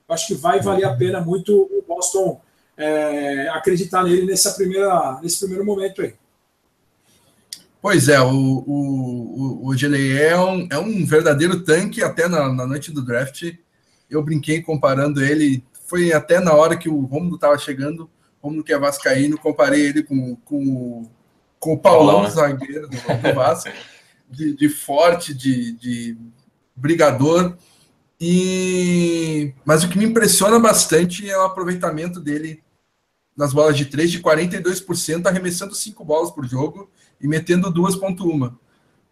Acho 0.08 0.28
que 0.28 0.36
vai 0.36 0.62
valer 0.62 0.86
a 0.86 0.96
pena 0.96 1.20
muito 1.20 1.52
o 1.54 1.84
Boston 1.86 2.40
é, 2.78 3.50
acreditar 3.50 4.04
nele 4.04 4.26
nessa 4.26 4.52
primeira, 4.52 5.20
nesse 5.22 5.40
primeiro 5.40 5.66
momento 5.66 6.02
aí. 6.02 6.14
Pois 7.84 8.08
é, 8.08 8.18
o, 8.22 8.30
o, 8.32 9.68
o 9.68 9.74
é 9.76 10.40
um, 10.40 10.68
é 10.72 10.80
um 10.80 11.06
verdadeiro 11.06 11.66
tanque, 11.66 12.02
até 12.02 12.30
na, 12.30 12.48
na 12.48 12.66
noite 12.66 12.94
do 12.94 13.04
draft. 13.04 13.54
Eu 14.10 14.24
brinquei 14.24 14.62
comparando 14.62 15.22
ele, 15.22 15.62
foi 15.86 16.14
até 16.14 16.40
na 16.40 16.54
hora 16.54 16.78
que 16.78 16.88
o 16.88 17.02
Romulo 17.02 17.36
estava 17.36 17.58
chegando, 17.58 18.10
Romulo 18.42 18.64
que 18.64 18.72
é 18.72 18.80
vascaíno, 18.80 19.38
comparei 19.38 19.82
ele 19.82 20.02
com, 20.02 20.34
com, 20.46 21.10
com 21.60 21.74
o 21.74 21.78
Paulão, 21.78 22.22
Paulão 22.22 22.24
né? 22.24 22.30
zagueiro 22.30 22.88
do, 22.88 22.96
do 22.96 23.36
Vasco, 23.36 23.70
de, 24.30 24.56
de, 24.56 24.70
forte, 24.70 25.34
de, 25.34 25.74
de 25.74 26.18
brigador. 26.74 27.58
E 28.18 29.54
mas 29.66 29.84
o 29.84 29.90
que 29.90 29.98
me 29.98 30.06
impressiona 30.06 30.58
bastante 30.58 31.30
é 31.30 31.38
o 31.38 31.44
aproveitamento 31.44 32.22
dele 32.22 32.64
nas 33.36 33.52
bolas 33.52 33.76
de 33.76 33.88
3 33.88 34.10
de 34.10 34.22
42%, 34.22 35.26
arremessando 35.26 35.76
5 35.76 36.06
bolas 36.06 36.32
por 36.32 36.48
jogo 36.48 36.90
e 37.24 37.28
metendo 37.28 37.74
2.1. 37.74 38.54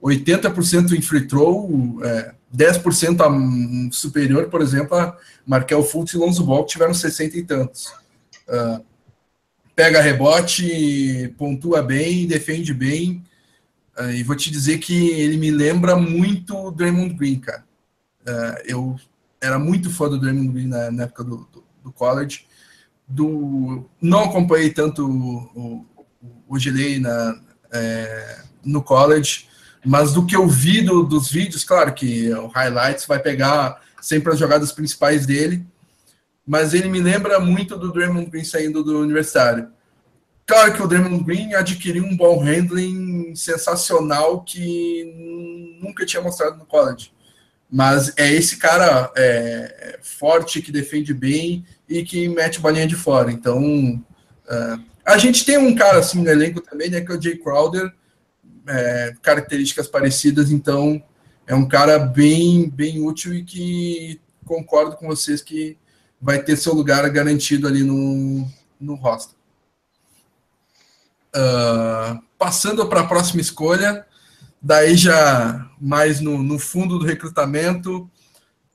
80% 0.03 0.97
em 0.97 1.01
free 1.01 1.27
throw, 1.27 1.99
é, 2.03 2.33
10% 2.55 3.21
a 3.21 3.91
superior, 3.91 4.49
por 4.49 4.61
exemplo, 4.61 4.97
a 4.97 5.17
Markel 5.45 5.83
Fultz 5.83 6.13
e 6.13 6.17
Lonzo 6.17 6.43
Ball, 6.43 6.65
que 6.65 6.73
tiveram 6.73 6.93
60 6.93 7.37
e 7.37 7.43
tantos. 7.43 7.93
Uh, 8.47 8.83
pega 9.73 10.01
rebote, 10.01 11.33
pontua 11.37 11.81
bem, 11.81 12.27
defende 12.27 12.73
bem. 12.73 13.23
Uh, 13.97 14.11
e 14.11 14.23
vou 14.23 14.35
te 14.35 14.51
dizer 14.51 14.79
que 14.79 15.11
ele 15.11 15.37
me 15.37 15.51
lembra 15.51 15.95
muito 15.95 16.57
o 16.57 16.71
Draymond 16.71 17.13
Green, 17.13 17.39
cara. 17.39 17.63
Uh, 18.21 18.61
eu 18.65 18.95
era 19.39 19.57
muito 19.57 19.89
fã 19.89 20.09
do 20.09 20.19
Draymond 20.19 20.51
Green 20.51 20.67
na, 20.67 20.91
na 20.91 21.03
época 21.03 21.23
do, 21.23 21.47
do, 21.51 21.63
do, 21.83 21.91
college. 21.91 22.45
Do, 23.07 23.89
não 24.01 24.25
acompanhei 24.25 24.71
tanto 24.71 25.05
o, 25.05 25.85
o, 25.85 25.85
o 26.47 26.57
na, 26.99 27.41
é, 27.71 28.39
no 28.63 28.83
college, 28.83 29.47
mas 29.85 30.13
do 30.13 30.25
que 30.25 30.35
eu 30.35 30.47
vi 30.47 30.81
do, 30.81 31.03
dos 31.03 31.31
vídeos, 31.31 31.63
claro 31.63 31.93
que 31.93 32.31
o 32.33 32.47
highlights 32.47 33.05
vai 33.05 33.19
pegar 33.19 33.81
sempre 34.01 34.33
as 34.33 34.39
jogadas 34.39 34.71
principais 34.71 35.25
dele, 35.25 35.65
mas 36.45 36.73
ele 36.73 36.89
me 36.89 36.99
lembra 36.99 37.39
muito 37.39 37.77
do 37.77 37.91
Draymond 37.91 38.29
Green 38.29 38.43
saindo 38.43 38.83
do 38.83 38.99
universitário. 38.99 39.69
Claro 40.45 40.73
que 40.73 40.81
o 40.81 40.87
Draymond 40.87 41.23
Green 41.23 41.53
adquiriu 41.53 42.03
um 42.03 42.17
ball 42.17 42.39
handling 42.39 43.33
sensacional 43.35 44.41
que 44.43 45.79
nunca 45.81 46.05
tinha 46.05 46.21
mostrado 46.21 46.57
no 46.57 46.65
college. 46.65 47.13
Mas 47.71 48.11
é 48.17 48.29
esse 48.33 48.57
cara 48.57 49.09
é, 49.15 49.97
forte 50.01 50.61
que 50.61 50.71
defende 50.71 51.13
bem 51.13 51.65
e 51.87 52.03
que 52.03 52.27
mete 52.27 52.59
bolinha 52.59 52.85
de 52.85 52.95
fora. 52.95 53.31
Então, 53.31 53.63
uh, 53.63 54.90
a 55.11 55.17
gente 55.17 55.45
tem 55.45 55.57
um 55.57 55.75
cara 55.75 55.99
assim 55.99 56.21
no 56.21 56.29
elenco 56.29 56.61
também, 56.61 56.89
né, 56.89 57.01
que 57.01 57.11
é 57.11 57.15
o 57.15 57.21
Jay 57.21 57.37
Crowder, 57.37 57.91
é, 58.67 59.15
características 59.21 59.87
parecidas, 59.87 60.51
então 60.51 61.01
é 61.47 61.55
um 61.55 61.67
cara 61.67 61.99
bem, 61.99 62.69
bem 62.69 63.05
útil 63.05 63.33
e 63.33 63.43
que 63.43 64.21
concordo 64.45 64.95
com 64.95 65.07
vocês 65.07 65.41
que 65.41 65.77
vai 66.21 66.41
ter 66.41 66.55
seu 66.55 66.73
lugar 66.73 67.07
garantido 67.09 67.67
ali 67.67 67.83
no, 67.83 68.47
no 68.79 68.95
roster. 68.95 69.35
Uh, 71.35 72.21
passando 72.37 72.85
para 72.87 73.01
a 73.01 73.07
próxima 73.07 73.41
escolha, 73.41 74.05
Daí 74.61 74.95
já 74.95 75.67
mais 75.79 76.19
no, 76.19 76.43
no 76.43 76.59
fundo 76.59 76.99
do 76.99 77.05
recrutamento, 77.05 78.07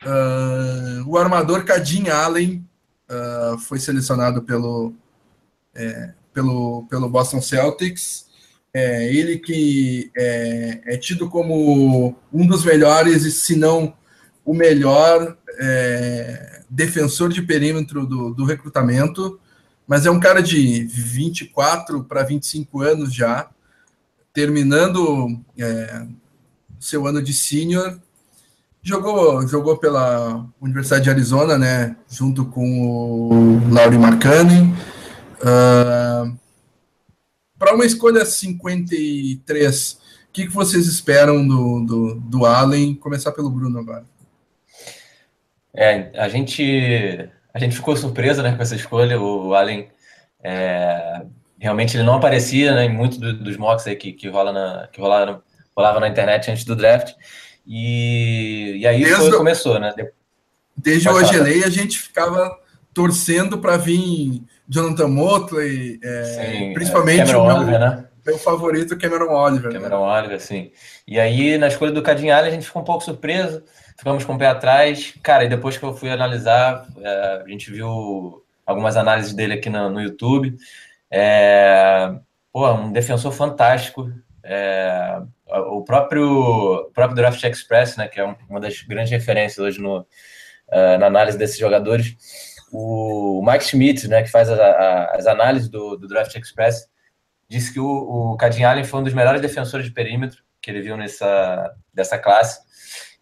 uh, 0.02 1.04
o 1.08 1.16
armador 1.16 1.64
Cadin 1.64 2.08
Allen 2.08 2.66
uh, 3.08 3.56
foi 3.56 3.78
selecionado 3.78 4.42
pelo, 4.42 4.92
é, 5.72 6.12
pelo, 6.36 6.86
pelo 6.90 7.08
Boston 7.08 7.40
Celtics. 7.40 8.26
É, 8.74 9.10
ele 9.10 9.38
que 9.38 10.10
é, 10.14 10.82
é, 10.84 10.96
tido 10.98 11.30
como 11.30 12.14
um 12.30 12.46
dos 12.46 12.62
melhores, 12.62 13.22
se 13.40 13.56
não 13.56 13.94
o 14.44 14.52
melhor 14.52 15.34
é, 15.58 16.60
defensor 16.68 17.30
de 17.30 17.40
perímetro 17.40 18.06
do, 18.06 18.34
do 18.34 18.44
recrutamento, 18.44 19.40
mas 19.88 20.04
é 20.04 20.10
um 20.10 20.20
cara 20.20 20.42
de 20.42 20.84
24 20.84 22.04
para 22.04 22.22
25 22.22 22.82
anos 22.82 23.14
já, 23.14 23.48
terminando 24.34 25.40
é, 25.58 26.06
seu 26.78 27.06
ano 27.06 27.22
de 27.22 27.32
sênior, 27.32 27.98
jogou, 28.82 29.48
jogou 29.48 29.78
pela 29.78 30.44
Universidade 30.60 31.04
de 31.04 31.10
Arizona, 31.10 31.56
né, 31.56 31.96
junto 32.10 32.44
com 32.44 33.30
o 33.30 33.72
Laurie 33.72 33.98
Marcani. 33.98 34.74
Uh, 35.40 36.36
Para 37.58 37.74
uma 37.74 37.84
escolha 37.84 38.24
53, 38.24 39.92
o 39.92 40.32
que, 40.32 40.46
que 40.46 40.52
vocês 40.52 40.86
esperam 40.86 41.46
do, 41.46 41.84
do, 41.84 42.14
do 42.20 42.46
Allen? 42.46 42.94
Começar 42.94 43.32
pelo 43.32 43.50
Bruno 43.50 43.78
agora. 43.78 44.04
É, 45.74 46.10
a 46.18 46.28
gente, 46.28 47.28
a 47.52 47.58
gente 47.58 47.76
ficou 47.76 47.96
surpreso 47.96 48.42
né, 48.42 48.54
com 48.54 48.62
essa 48.62 48.74
escolha. 48.74 49.20
O 49.20 49.54
Allen 49.54 49.88
é, 50.42 51.22
realmente 51.58 51.96
ele 51.96 52.04
não 52.04 52.14
aparecia 52.14 52.74
né, 52.74 52.84
em 52.84 52.94
muitos 52.94 53.18
do, 53.18 53.32
dos 53.32 53.56
mocks 53.56 53.86
aí 53.86 53.96
que, 53.96 54.12
que, 54.12 54.28
rola 54.28 54.52
na, 54.52 54.88
que 54.88 55.00
rolava, 55.00 55.42
rolava 55.76 56.00
na 56.00 56.08
internet 56.08 56.50
antes 56.50 56.64
do 56.64 56.76
draft. 56.76 57.14
E, 57.66 58.76
e 58.78 58.86
aí 58.86 59.02
desde 59.02 59.28
foi, 59.28 59.36
começou, 59.36 59.80
né? 59.80 59.92
Desde 60.76 61.08
o 61.08 61.16
Agelei 61.16 61.64
a 61.64 61.70
gente 61.70 61.98
ficava 61.98 62.56
torcendo 62.94 63.58
para 63.58 63.76
vir 63.76 64.42
Jonathan 64.68 65.08
Motley, 65.08 66.00
é, 66.02 66.24
sim, 66.24 66.74
principalmente 66.74 67.18
Cameron 67.18 67.42
o 67.42 67.46
meu, 67.46 67.56
Oliver, 67.56 67.80
né? 67.80 68.08
meu 68.26 68.38
favorito, 68.38 68.98
Cameron 68.98 69.32
Oliver. 69.32 69.72
Né? 69.72 69.78
Cameron 69.78 70.06
né? 70.06 70.18
Oliver, 70.18 70.40
sim. 70.40 70.72
E 71.06 71.20
aí, 71.20 71.56
na 71.56 71.68
escolha 71.68 71.92
do 71.92 72.02
Cadinhale, 72.02 72.48
a 72.48 72.50
gente 72.50 72.66
ficou 72.66 72.82
um 72.82 72.84
pouco 72.84 73.04
surpreso, 73.04 73.62
ficamos 73.96 74.24
com 74.24 74.34
o 74.34 74.38
pé 74.38 74.48
atrás. 74.48 75.14
Cara, 75.22 75.44
e 75.44 75.48
depois 75.48 75.78
que 75.78 75.84
eu 75.84 75.94
fui 75.94 76.10
analisar, 76.10 76.86
é, 77.00 77.42
a 77.44 77.48
gente 77.48 77.70
viu 77.70 78.42
algumas 78.66 78.96
análises 78.96 79.32
dele 79.32 79.54
aqui 79.54 79.70
no, 79.70 79.88
no 79.88 80.00
YouTube. 80.00 80.56
É, 81.10 82.12
pô, 82.52 82.68
um 82.72 82.90
defensor 82.90 83.32
fantástico. 83.32 84.10
É, 84.42 85.20
o 85.48 85.82
próprio, 85.84 86.90
próprio 86.92 87.16
Draft 87.16 87.42
Express, 87.44 87.96
né, 87.96 88.08
que 88.08 88.20
é 88.20 88.36
uma 88.48 88.60
das 88.60 88.82
grandes 88.82 89.10
referências 89.10 89.58
hoje 89.58 89.80
no, 89.80 90.00
uh, 90.00 90.98
na 90.98 91.06
análise 91.06 91.38
desses 91.38 91.58
jogadores, 91.58 92.16
o 92.72 93.42
Mike 93.44 93.64
Schmidt, 93.64 94.08
né, 94.08 94.22
que 94.22 94.30
faz 94.30 94.50
a, 94.50 94.54
a, 94.54 95.16
as 95.16 95.26
análises 95.26 95.68
do, 95.68 95.96
do, 95.96 96.08
Draft 96.08 96.34
Express, 96.34 96.88
disse 97.48 97.72
que 97.72 97.80
o, 97.80 97.86
o 98.32 98.36
Cadin 98.36 98.64
Allen 98.64 98.84
foi 98.84 99.00
um 99.00 99.04
dos 99.04 99.14
melhores 99.14 99.40
defensores 99.40 99.86
de 99.86 99.92
perímetro 99.92 100.42
que 100.60 100.70
ele 100.70 100.82
viu 100.82 100.96
nessa 100.96 101.72
dessa 101.94 102.18
classe. 102.18 102.60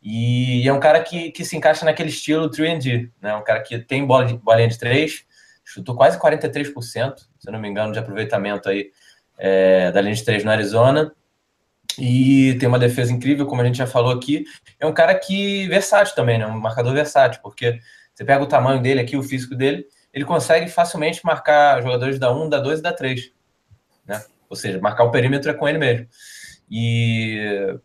E 0.03 0.69
é 0.69 0.73
um 0.73 0.81
cara 0.81 1.03
que, 1.03 1.31
que 1.31 1.45
se 1.45 1.57
encaixa 1.57 1.85
naquele 1.85 2.11
estilo 2.11 2.51
3D, 2.51 3.11
né? 3.23 3.35
Um 3.35 3.43
cara 3.43 3.63
que 3.63 3.79
tem 3.79 4.05
bola 4.05 4.27
de, 4.27 4.37
bolinha 4.37 4.69
de 4.69 4.79
três, 4.79 5.25
chutou 5.65 5.97
quase 5.97 6.19
43%, 6.19 7.15
se 7.39 7.51
não 7.51 7.59
me 7.59 7.69
engano, 7.69 7.93
de 7.93 7.99
aproveitamento 7.99 8.69
aí 8.69 8.91
é, 9.39 9.91
da 9.93 10.03
linha 10.03 10.15
de 10.15 10.23
três 10.23 10.45
no 10.45 10.51
Arizona. 10.51 11.11
E 11.99 12.55
tem 12.61 12.69
uma 12.69 12.79
defesa 12.79 13.13
incrível, 13.13 13.47
como 13.47 13.63
a 13.63 13.65
gente 13.65 13.79
já 13.79 13.87
falou 13.87 14.13
aqui. 14.13 14.45
É 14.79 14.87
um 14.87 14.93
cara 14.93 15.15
que 15.15 15.67
versátil 15.69 16.15
também, 16.15 16.39
né? 16.39 16.47
Um 16.47 16.61
marcador 16.61 16.93
versátil, 16.93 17.41
porque 17.43 17.79
você 18.14 18.24
pega 18.24 18.42
o 18.42 18.46
tamanho 18.46 18.81
dele 18.81 19.00
aqui, 19.00 19.16
o 19.16 19.22
físico 19.22 19.55
dele, 19.55 19.87
ele 20.12 20.24
consegue 20.24 20.68
facilmente 20.68 21.20
marcar 21.24 21.83
jogadores 21.83 22.18
da 22.18 22.33
1, 22.33 22.48
da 22.48 22.61
2 22.61 22.79
e 22.79 22.83
da 22.83 22.92
3. 22.92 23.33
Né? 24.07 24.22
Ou 24.48 24.57
seja, 24.57 24.81
marcar 24.81 25.05
o 25.05 25.11
perímetro 25.11 25.50
é 25.50 25.55
com 25.55 25.68
ele 25.68 25.79
mesmo. 25.79 26.07
E 26.70 27.77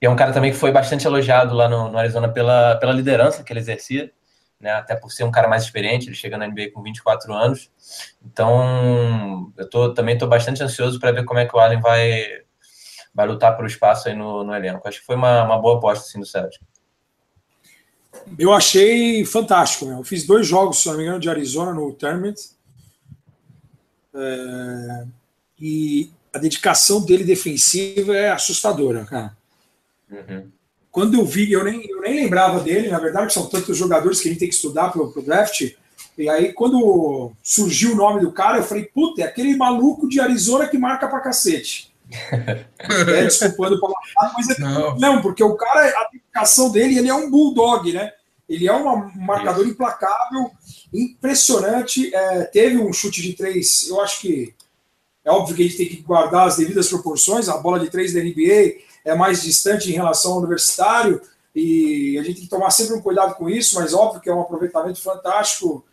é 0.00 0.10
um 0.10 0.16
cara 0.16 0.32
também 0.32 0.50
que 0.50 0.56
foi 0.56 0.72
bastante 0.72 1.06
elogiado 1.06 1.54
lá 1.54 1.68
no, 1.68 1.88
no 1.88 1.98
Arizona 1.98 2.28
pela, 2.28 2.76
pela 2.76 2.92
liderança 2.92 3.44
que 3.44 3.52
ele 3.52 3.60
exercia 3.60 4.12
né? 4.62 4.70
Até 4.70 4.94
por 4.94 5.10
ser 5.10 5.24
um 5.24 5.30
cara 5.30 5.48
mais 5.48 5.64
experiente, 5.64 6.06
ele 6.06 6.14
chega 6.14 6.38
na 6.38 6.46
NBA 6.46 6.70
com 6.72 6.80
24 6.80 7.34
anos. 7.34 7.68
Então, 8.24 9.52
eu 9.58 9.68
tô, 9.68 9.92
também 9.92 10.14
estou 10.14 10.28
bastante 10.28 10.62
ansioso 10.62 11.00
para 11.00 11.10
ver 11.10 11.24
como 11.24 11.40
é 11.40 11.46
que 11.46 11.54
o 11.54 11.58
Allen 11.58 11.80
vai, 11.80 12.24
vai 13.12 13.26
lutar 13.26 13.60
o 13.60 13.66
espaço 13.66 14.08
aí 14.08 14.14
no, 14.14 14.44
no 14.44 14.54
elenco. 14.54 14.86
Acho 14.86 15.00
que 15.00 15.06
foi 15.06 15.16
uma, 15.16 15.42
uma 15.42 15.60
boa 15.60 15.78
aposta 15.78 16.06
assim, 16.06 16.20
do 16.20 16.24
Celtic. 16.24 16.62
Eu 18.38 18.52
achei 18.52 19.24
fantástico. 19.24 19.86
Né? 19.86 19.98
Eu 19.98 20.04
fiz 20.04 20.24
dois 20.24 20.46
jogos, 20.46 20.82
se 20.82 20.88
não 20.88 20.96
me 20.96 21.02
engano, 21.02 21.20
de 21.20 21.30
Arizona 21.30 21.72
no 21.72 21.92
Tournament. 21.92 22.34
É... 24.14 25.04
E 25.60 26.10
a 26.32 26.38
dedicação 26.38 27.04
dele 27.04 27.24
defensiva 27.24 28.16
é 28.16 28.30
assustadora, 28.30 29.04
cara. 29.04 29.36
Uhum. 30.10 30.50
quando 30.90 31.14
eu 31.14 31.24
vi, 31.24 31.50
eu 31.50 31.64
nem, 31.64 31.88
eu 31.88 32.02
nem 32.02 32.16
lembrava 32.16 32.60
dele, 32.60 32.90
na 32.90 32.98
verdade, 32.98 33.32
são 33.32 33.48
tantos 33.48 33.78
jogadores 33.78 34.20
que 34.20 34.28
a 34.28 34.30
gente 34.30 34.40
tem 34.40 34.48
que 34.48 34.54
estudar 34.54 34.90
para 34.90 35.00
o 35.00 35.22
draft. 35.22 35.72
E 36.18 36.28
aí, 36.28 36.52
quando 36.52 37.32
surgiu 37.42 37.92
o 37.92 37.96
nome 37.96 38.20
do 38.20 38.30
cara, 38.30 38.58
eu 38.58 38.62
falei, 38.62 38.84
puta, 38.84 39.22
é 39.22 39.24
aquele 39.24 39.56
maluco 39.56 40.06
de 40.06 40.20
Arizona 40.20 40.68
que 40.68 40.76
marca 40.76 41.08
pra 41.08 41.20
cacete. 41.20 41.91
É, 42.12 43.24
desculpando 43.24 43.80
pela 43.80 43.94
mas 44.34 44.50
é, 44.50 44.60
não. 44.60 44.96
não, 44.96 45.22
porque 45.22 45.42
o 45.42 45.54
cara, 45.56 45.88
a 45.88 46.08
dedicação 46.10 46.70
dele, 46.70 46.98
ele 46.98 47.08
é 47.08 47.14
um 47.14 47.30
bulldog, 47.30 47.92
né? 47.92 48.12
Ele 48.48 48.68
é 48.68 48.72
um 48.72 49.10
marcador 49.16 49.62
Isso. 49.64 49.72
implacável, 49.72 50.50
impressionante. 50.92 52.14
É, 52.14 52.44
teve 52.44 52.76
um 52.76 52.92
chute 52.92 53.22
de 53.22 53.32
três, 53.34 53.88
eu 53.88 54.00
acho 54.00 54.20
que 54.20 54.54
é 55.24 55.30
óbvio 55.30 55.56
que 55.56 55.62
a 55.62 55.66
gente 55.66 55.76
tem 55.76 55.88
que 55.88 56.02
guardar 56.02 56.48
as 56.48 56.56
devidas 56.56 56.88
proporções. 56.88 57.48
A 57.48 57.56
bola 57.56 57.78
de 57.78 57.88
três 57.88 58.12
da 58.12 58.20
NBA 58.20 58.82
é 59.04 59.14
mais 59.14 59.42
distante 59.42 59.88
em 59.88 59.94
relação 59.94 60.32
ao 60.32 60.38
universitário 60.38 61.20
e 61.54 62.18
a 62.18 62.22
gente 62.22 62.36
tem 62.36 62.44
que 62.44 62.50
tomar 62.50 62.70
sempre 62.70 62.94
um 62.94 63.02
cuidado 63.02 63.34
com 63.34 63.48
isso, 63.48 63.74
mas 63.76 63.92
óbvio 63.92 64.20
que 64.20 64.28
é 64.28 64.34
um 64.34 64.40
aproveitamento 64.40 65.00
fantástico, 65.00 65.84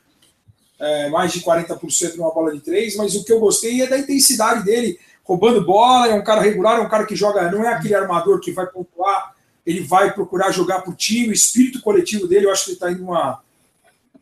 é, 0.80 1.10
mais 1.10 1.34
de 1.34 1.42
40% 1.42 2.16
numa 2.16 2.34
bola 2.34 2.54
de 2.54 2.62
três. 2.62 2.96
Mas 2.96 3.16
o 3.16 3.24
que 3.24 3.32
eu 3.32 3.40
gostei 3.40 3.82
é 3.82 3.88
da 3.88 3.98
intensidade 3.98 4.64
dele, 4.64 5.00
roubando 5.30 5.64
bola. 5.64 6.08
É 6.08 6.16
um 6.16 6.24
cara 6.24 6.42
regular, 6.42 6.80
é 6.80 6.82
um 6.82 6.90
cara 6.90 7.06
que 7.06 7.16
joga, 7.16 7.52
não 7.52 7.64
é 7.64 7.68
aquele 7.68 7.94
armador 7.94 8.40
que 8.40 8.52
vai 8.52 8.66
pontuar, 8.66 9.36
ele 9.64 9.82
vai 9.82 10.12
procurar 10.12 10.52
jogar 10.52 10.82
por 10.82 10.96
time. 10.96 11.30
O 11.30 11.34
espírito 11.34 11.80
coletivo 11.82 12.28
dele, 12.28 12.48
eu 12.48 12.52
acho 12.52 12.66
que 12.66 12.70
ele 12.72 12.78
está 12.78 12.92
indo 12.92 13.04
uma, 13.04 13.40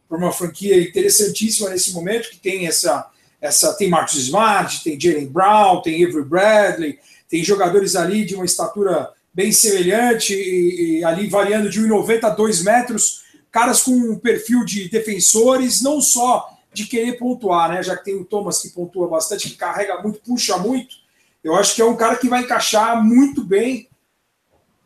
para 0.09 0.17
uma 0.17 0.33
franquia 0.33 0.81
interessantíssima 0.81 1.69
nesse 1.69 1.93
momento, 1.93 2.29
que 2.29 2.37
tem 2.37 2.67
essa 2.67 3.09
essa 3.39 3.71
tem 3.75 3.87
Marcus 3.87 4.15
Smart, 4.15 4.83
tem 4.83 4.99
Jalen 4.99 5.27
Brown, 5.27 5.79
tem 5.83 6.03
Avery 6.03 6.25
Bradley, 6.25 6.97
tem 7.29 7.43
jogadores 7.43 7.95
ali 7.95 8.25
de 8.25 8.33
uma 8.33 8.45
estatura 8.45 9.11
bem 9.31 9.51
semelhante 9.51 10.33
e, 10.33 10.97
e 10.97 11.03
ali 11.05 11.27
variando 11.27 11.69
de 11.69 11.79
1,90 11.79 12.23
a 12.23 12.29
2 12.31 12.63
metros, 12.63 13.21
caras 13.51 13.83
com 13.83 13.91
um 13.91 14.17
perfil 14.17 14.65
de 14.65 14.89
defensores, 14.89 15.83
não 15.83 16.01
só 16.01 16.56
de 16.73 16.85
querer 16.85 17.17
pontuar, 17.17 17.69
né? 17.69 17.83
Já 17.83 17.95
que 17.95 18.05
tem 18.05 18.15
o 18.15 18.25
Thomas 18.25 18.61
que 18.61 18.69
pontua 18.69 19.07
bastante, 19.07 19.49
que 19.49 19.57
carrega 19.57 20.01
muito, 20.01 20.19
puxa 20.19 20.57
muito. 20.57 20.95
Eu 21.43 21.55
acho 21.55 21.75
que 21.75 21.81
é 21.81 21.85
um 21.85 21.95
cara 21.95 22.15
que 22.17 22.29
vai 22.29 22.41
encaixar 22.41 23.03
muito 23.03 23.43
bem. 23.43 23.87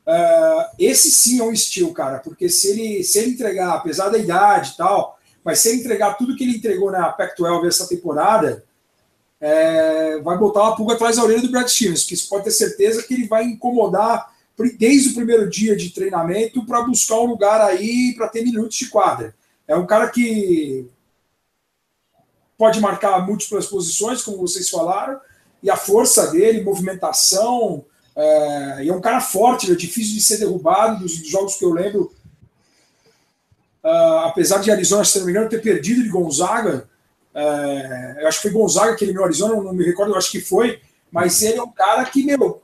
Uh, 0.05 0.75
esse 0.79 1.11
sim 1.11 1.39
é 1.39 1.43
um 1.43 1.51
estilo, 1.51 1.93
cara, 1.93 2.19
porque 2.19 2.49
se 2.49 2.69
ele, 2.71 3.03
se 3.03 3.19
ele 3.19 3.31
entregar, 3.31 3.75
apesar 3.75 4.09
da 4.09 4.17
idade 4.17 4.71
e 4.73 4.77
tal, 4.77 5.19
mas 5.43 5.59
se 5.59 5.69
ele 5.69 5.79
entregar 5.79 6.17
tudo 6.17 6.35
que 6.35 6.43
ele 6.43 6.57
entregou 6.57 6.91
na 6.91 7.09
Pac-12 7.09 7.67
essa 7.67 7.87
temporada, 7.87 8.63
é, 9.39 10.19
vai 10.19 10.37
botar 10.37 10.61
uma 10.61 10.75
pulga 10.75 10.93
atrás 10.93 11.15
da 11.15 11.23
orelha 11.23 11.41
do 11.41 11.49
Brad 11.49 11.67
Stevens, 11.67 12.03
que 12.03 12.15
pode 12.27 12.43
ter 12.43 12.51
certeza 12.51 13.01
que 13.01 13.13
ele 13.13 13.27
vai 13.27 13.43
incomodar 13.43 14.31
desde 14.77 15.09
o 15.09 15.15
primeiro 15.15 15.49
dia 15.49 15.75
de 15.75 15.89
treinamento 15.89 16.63
para 16.65 16.83
buscar 16.83 17.19
um 17.19 17.25
lugar 17.25 17.59
aí 17.61 18.13
para 18.15 18.27
ter 18.27 18.43
minutos 18.43 18.77
de 18.77 18.89
quadra. 18.89 19.33
É 19.67 19.75
um 19.75 19.87
cara 19.87 20.09
que 20.09 20.87
pode 22.61 22.79
marcar 22.79 23.25
múltiplas 23.25 23.65
posições, 23.65 24.21
como 24.21 24.37
vocês 24.37 24.69
falaram, 24.69 25.19
e 25.63 25.69
a 25.71 25.75
força 25.75 26.27
dele, 26.27 26.63
movimentação, 26.63 27.83
é, 28.15 28.87
é 28.87 28.93
um 28.93 29.01
cara 29.01 29.19
forte, 29.19 29.71
é 29.71 29.73
difícil 29.73 30.13
de 30.13 30.21
ser 30.21 30.37
derrubado, 30.37 30.99
dos, 30.99 31.11
jogos 31.27 31.55
que 31.55 31.65
eu 31.65 31.73
lembro, 31.73 32.13
Uh, 33.83 34.27
apesar 34.27 34.59
de 34.59 34.69
Arizona, 34.69 35.03
se 35.03 35.17
não 35.17 35.25
me 35.25 35.31
engano, 35.31 35.49
ter 35.49 35.59
perdido 35.59 36.03
de 36.03 36.09
Gonzaga, 36.09 36.87
uh, 37.33 38.19
eu 38.19 38.27
acho 38.27 38.39
que 38.39 38.47
foi 38.47 38.51
Gonzaga 38.51 38.95
que 38.95 39.03
eliminou 39.03 39.25
Arizona, 39.25 39.55
não 39.55 39.73
me 39.73 39.83
recordo, 39.83 40.11
eu 40.11 40.17
acho 40.19 40.29
que 40.29 40.39
foi, 40.39 40.79
mas 41.11 41.41
ele 41.41 41.57
é 41.57 41.63
um 41.63 41.71
cara 41.71 42.05
que, 42.05 42.23
meu, 42.23 42.61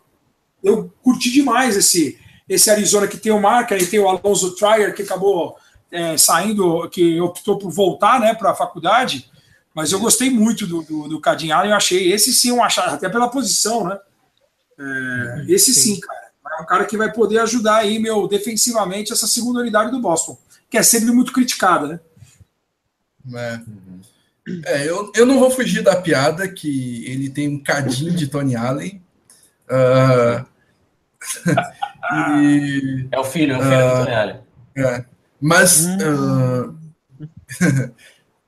eu 0.64 0.94
curti 1.02 1.32
demais 1.32 1.76
esse, 1.76 2.20
esse 2.48 2.70
Arizona 2.70 3.08
que 3.08 3.18
tem 3.18 3.32
o 3.32 3.42
Marca 3.42 3.76
e 3.76 3.88
tem 3.88 4.00
o 4.00 4.08
Alonso 4.08 4.54
Trier, 4.56 4.94
que 4.94 5.02
acabou 5.02 5.58
é, 5.92 6.16
saindo, 6.18 6.88
que 6.88 7.20
optou 7.20 7.58
por 7.58 7.72
voltar 7.72 8.20
né, 8.20 8.36
para 8.36 8.52
a 8.52 8.56
faculdade, 8.56 9.28
mas 9.78 9.92
eu 9.92 10.00
gostei 10.00 10.30
muito 10.32 10.66
do, 10.66 10.82
do, 10.82 11.08
do 11.08 11.22
Cadinho 11.22 11.56
Allen, 11.56 11.70
eu 11.70 11.78
achei 11.78 12.12
esse 12.12 12.34
sim 12.34 12.52
um 12.52 12.64
achado, 12.64 12.96
até 12.96 13.08
pela 13.08 13.30
posição, 13.30 13.84
né? 13.88 13.98
É, 14.80 15.46
esse 15.48 15.72
sim, 15.72 15.96
sim, 15.96 16.00
cara. 16.02 16.28
É 16.60 16.62
um 16.64 16.66
cara 16.66 16.86
que 16.86 16.98
vai 16.98 17.14
poder 17.14 17.38
ajudar 17.40 17.76
aí, 17.76 18.00
meu, 18.00 18.28
defensivamente, 18.28 19.14
essa 19.14 19.28
segunda 19.28 19.60
unidade 19.60 19.92
do 19.92 20.02
Boston 20.02 20.36
que 20.70 20.78
é 20.78 20.84
sempre 20.84 21.12
muito 21.12 21.32
criticada, 21.32 21.88
né? 21.88 22.00
É. 23.36 23.62
É, 24.66 24.90
eu, 24.90 25.12
eu 25.14 25.26
não 25.26 25.40
vou 25.40 25.52
fugir 25.52 25.84
da 25.84 25.96
piada 25.96 26.48
que 26.48 27.06
ele 27.06 27.30
tem 27.30 27.50
um 27.50 27.62
cadinho 27.62 28.14
de 28.14 28.28
Tony 28.28 28.56
Allen. 28.56 29.02
Uh, 29.70 30.46
e, 32.42 33.08
é 33.12 33.20
o 33.20 33.26
filho, 33.26 33.56
é 33.56 33.58
o 33.58 33.62
filho 33.62 33.76
uh, 33.76 33.82
do 33.82 33.86
ah, 33.86 34.06
Tony 34.06 34.16
Allen. 34.16 34.40
É, 34.78 35.06
mas 35.42 35.86
uh, 35.86 36.78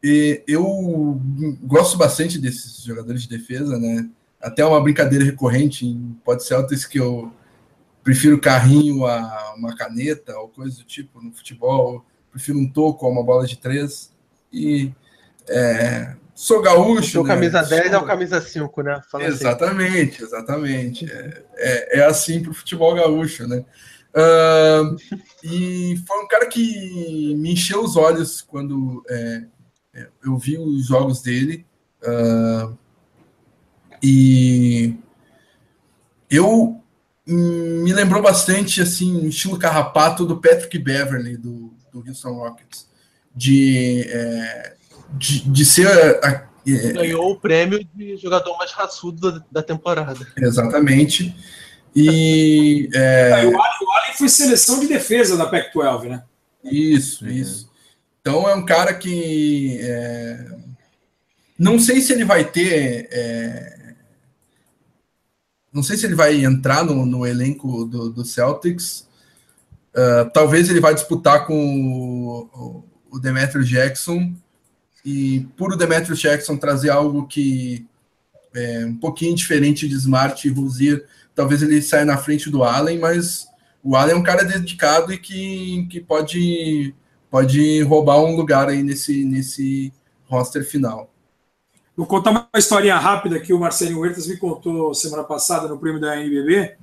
e 0.03 0.43
eu 0.47 1.19
gosto 1.63 1.97
bastante 1.97 2.39
desses 2.39 2.83
jogadores 2.83 3.23
de 3.23 3.29
defesa, 3.29 3.77
né? 3.77 4.09
Até 4.41 4.65
uma 4.65 4.81
brincadeira 4.81 5.25
recorrente 5.25 5.85
em 5.85 6.17
Pod 6.23 6.43
Celtics 6.43 6.85
que 6.85 6.99
eu 6.99 7.31
prefiro 8.03 8.39
carrinho 8.39 9.05
a 9.05 9.53
uma 9.57 9.75
caneta 9.75 10.38
ou 10.38 10.47
coisa 10.47 10.77
do 10.77 10.83
tipo 10.85 11.21
no 11.21 11.33
futebol 11.33 12.05
prefiro 12.31 12.57
um 12.57 12.69
toco 12.69 13.05
a 13.05 13.09
uma 13.09 13.23
bola 13.23 13.45
de 13.45 13.57
três. 13.57 14.12
E 14.51 14.91
é, 15.47 16.15
sou 16.33 16.62
gaúcho. 16.62 17.21
O 17.21 17.23
né? 17.23 17.33
camisa 17.33 17.62
10 17.62 17.83
sou... 17.88 17.93
é 17.93 17.97
o 17.97 18.05
camisa 18.05 18.41
5, 18.41 18.81
né? 18.81 19.01
Fala 19.12 19.25
assim. 19.25 19.33
exatamente, 19.33 20.15
assim. 20.15 20.23
exatamente. 20.23 21.12
É, 21.12 21.43
é, 21.57 21.99
é 21.99 22.05
assim 22.05 22.41
para 22.41 22.51
o 22.51 22.53
futebol 22.53 22.95
gaúcho, 22.95 23.47
né? 23.47 23.63
Uh, 24.12 24.95
e 25.43 26.01
foi 26.07 26.23
um 26.23 26.27
cara 26.27 26.47
que 26.47 27.35
me 27.35 27.53
encheu 27.53 27.83
os 27.83 27.95
olhos 27.95 28.41
quando 28.41 29.03
é 29.07 29.43
eu 30.23 30.38
vi 30.38 30.58
os 30.58 30.88
jogos 30.88 31.21
dele. 31.21 31.65
Uh, 32.02 32.78
e 34.02 34.95
eu 36.30 36.82
me 37.25 37.93
lembrou 37.93 38.21
bastante 38.21 38.82
assim, 38.82 39.17
o 39.17 39.28
estilo 39.28 39.60
carrapato 39.60 40.25
do 40.25 40.38
Patrick 40.38 40.78
Beverly, 40.80 41.38
do, 41.38 41.73
do 41.91 42.04
Houston 42.08 42.34
Rockets, 42.34 42.88
de, 43.36 44.06
é, 44.08 44.75
de, 45.13 45.49
de, 45.49 45.65
ser. 45.65 45.88
A, 46.23 46.47
é, 46.67 46.91
Ganhou 46.93 47.32
o 47.32 47.39
prêmio 47.39 47.86
de 47.93 48.17
jogador 48.17 48.58
mais 48.58 48.71
raçudo 48.71 49.32
da, 49.32 49.45
da 49.52 49.63
temporada. 49.63 50.25
Exatamente. 50.38 51.36
E, 51.95 52.89
é, 52.93 53.45
o, 53.45 53.62
Allen, 53.62 54.13
foi 54.17 54.30
seleção 54.30 54.80
de 54.80 54.88
defesa 54.88 55.36
da 55.38 55.45
Pac-12, 55.45 56.04
né? 56.04 56.23
Isso, 56.63 57.28
isso. 57.28 57.68
Então 58.21 58.47
é 58.49 58.55
um 58.55 58.65
cara 58.65 58.93
que. 58.93 59.79
É, 59.82 60.45
não 61.58 61.79
sei 61.79 62.01
se 62.01 62.13
ele 62.13 62.25
vai 62.25 62.43
ter. 62.43 63.08
É, 63.12 63.93
não 65.71 65.84
sei 65.84 65.97
se 65.97 66.05
ele 66.05 66.15
vai 66.15 66.43
entrar 66.43 66.84
no, 66.84 67.05
no 67.05 67.25
elenco 67.25 67.86
do, 67.86 68.10
do 68.10 68.25
Celtics, 68.25 69.08
Uh, 69.89 70.29
talvez 70.32 70.69
ele 70.69 70.79
vai 70.79 70.93
disputar 70.93 71.47
com 71.47 72.43
o, 72.53 72.86
o 73.12 73.63
Jackson 73.63 74.34
e 75.03 75.47
por 75.58 75.73
o 75.73 75.75
Demetrio 75.75 76.15
Jackson 76.15 76.58
trazer 76.58 76.91
algo 76.91 77.25
que 77.25 77.88
é 78.53 78.86
um 78.86 78.95
pouquinho 78.95 79.36
diferente 79.36 79.88
de 79.88 79.95
Smart 79.95 80.47
e 80.47 80.51
Rosier, 80.51 81.05
talvez 81.34 81.63
ele 81.63 81.82
saia 81.82 82.05
na 82.05 82.17
frente 82.17 82.49
do 82.51 82.63
Allen, 82.63 82.99
mas 82.99 83.47
o 83.84 83.95
Allen 83.95 84.15
é 84.15 84.17
um 84.17 84.23
cara 84.23 84.43
dedicado 84.43 85.12
e 85.12 85.17
que, 85.17 85.88
que 85.89 85.99
pode, 85.99 86.93
pode 87.30 87.82
roubar 87.84 88.20
um 88.20 88.36
lugar 88.36 88.70
aí 88.70 88.84
nesse, 88.84 89.24
nesse 89.24 89.94
roster 90.28 90.68
final. 90.68 91.10
Vou 91.96 92.08
contar 92.08 92.32
uma 92.32 92.50
historinha 92.56 92.98
rápida 92.98 93.39
que 93.39 93.54
o 93.54 93.60
Marcelinho 93.60 94.00
Huertas 94.00 94.28
me 94.28 94.38
contou 94.38 94.94
semana 94.94 95.24
passada 95.24 95.68
no 95.68 95.78
prêmio 95.78 96.00
da 96.00 96.18
NBB 96.18 96.78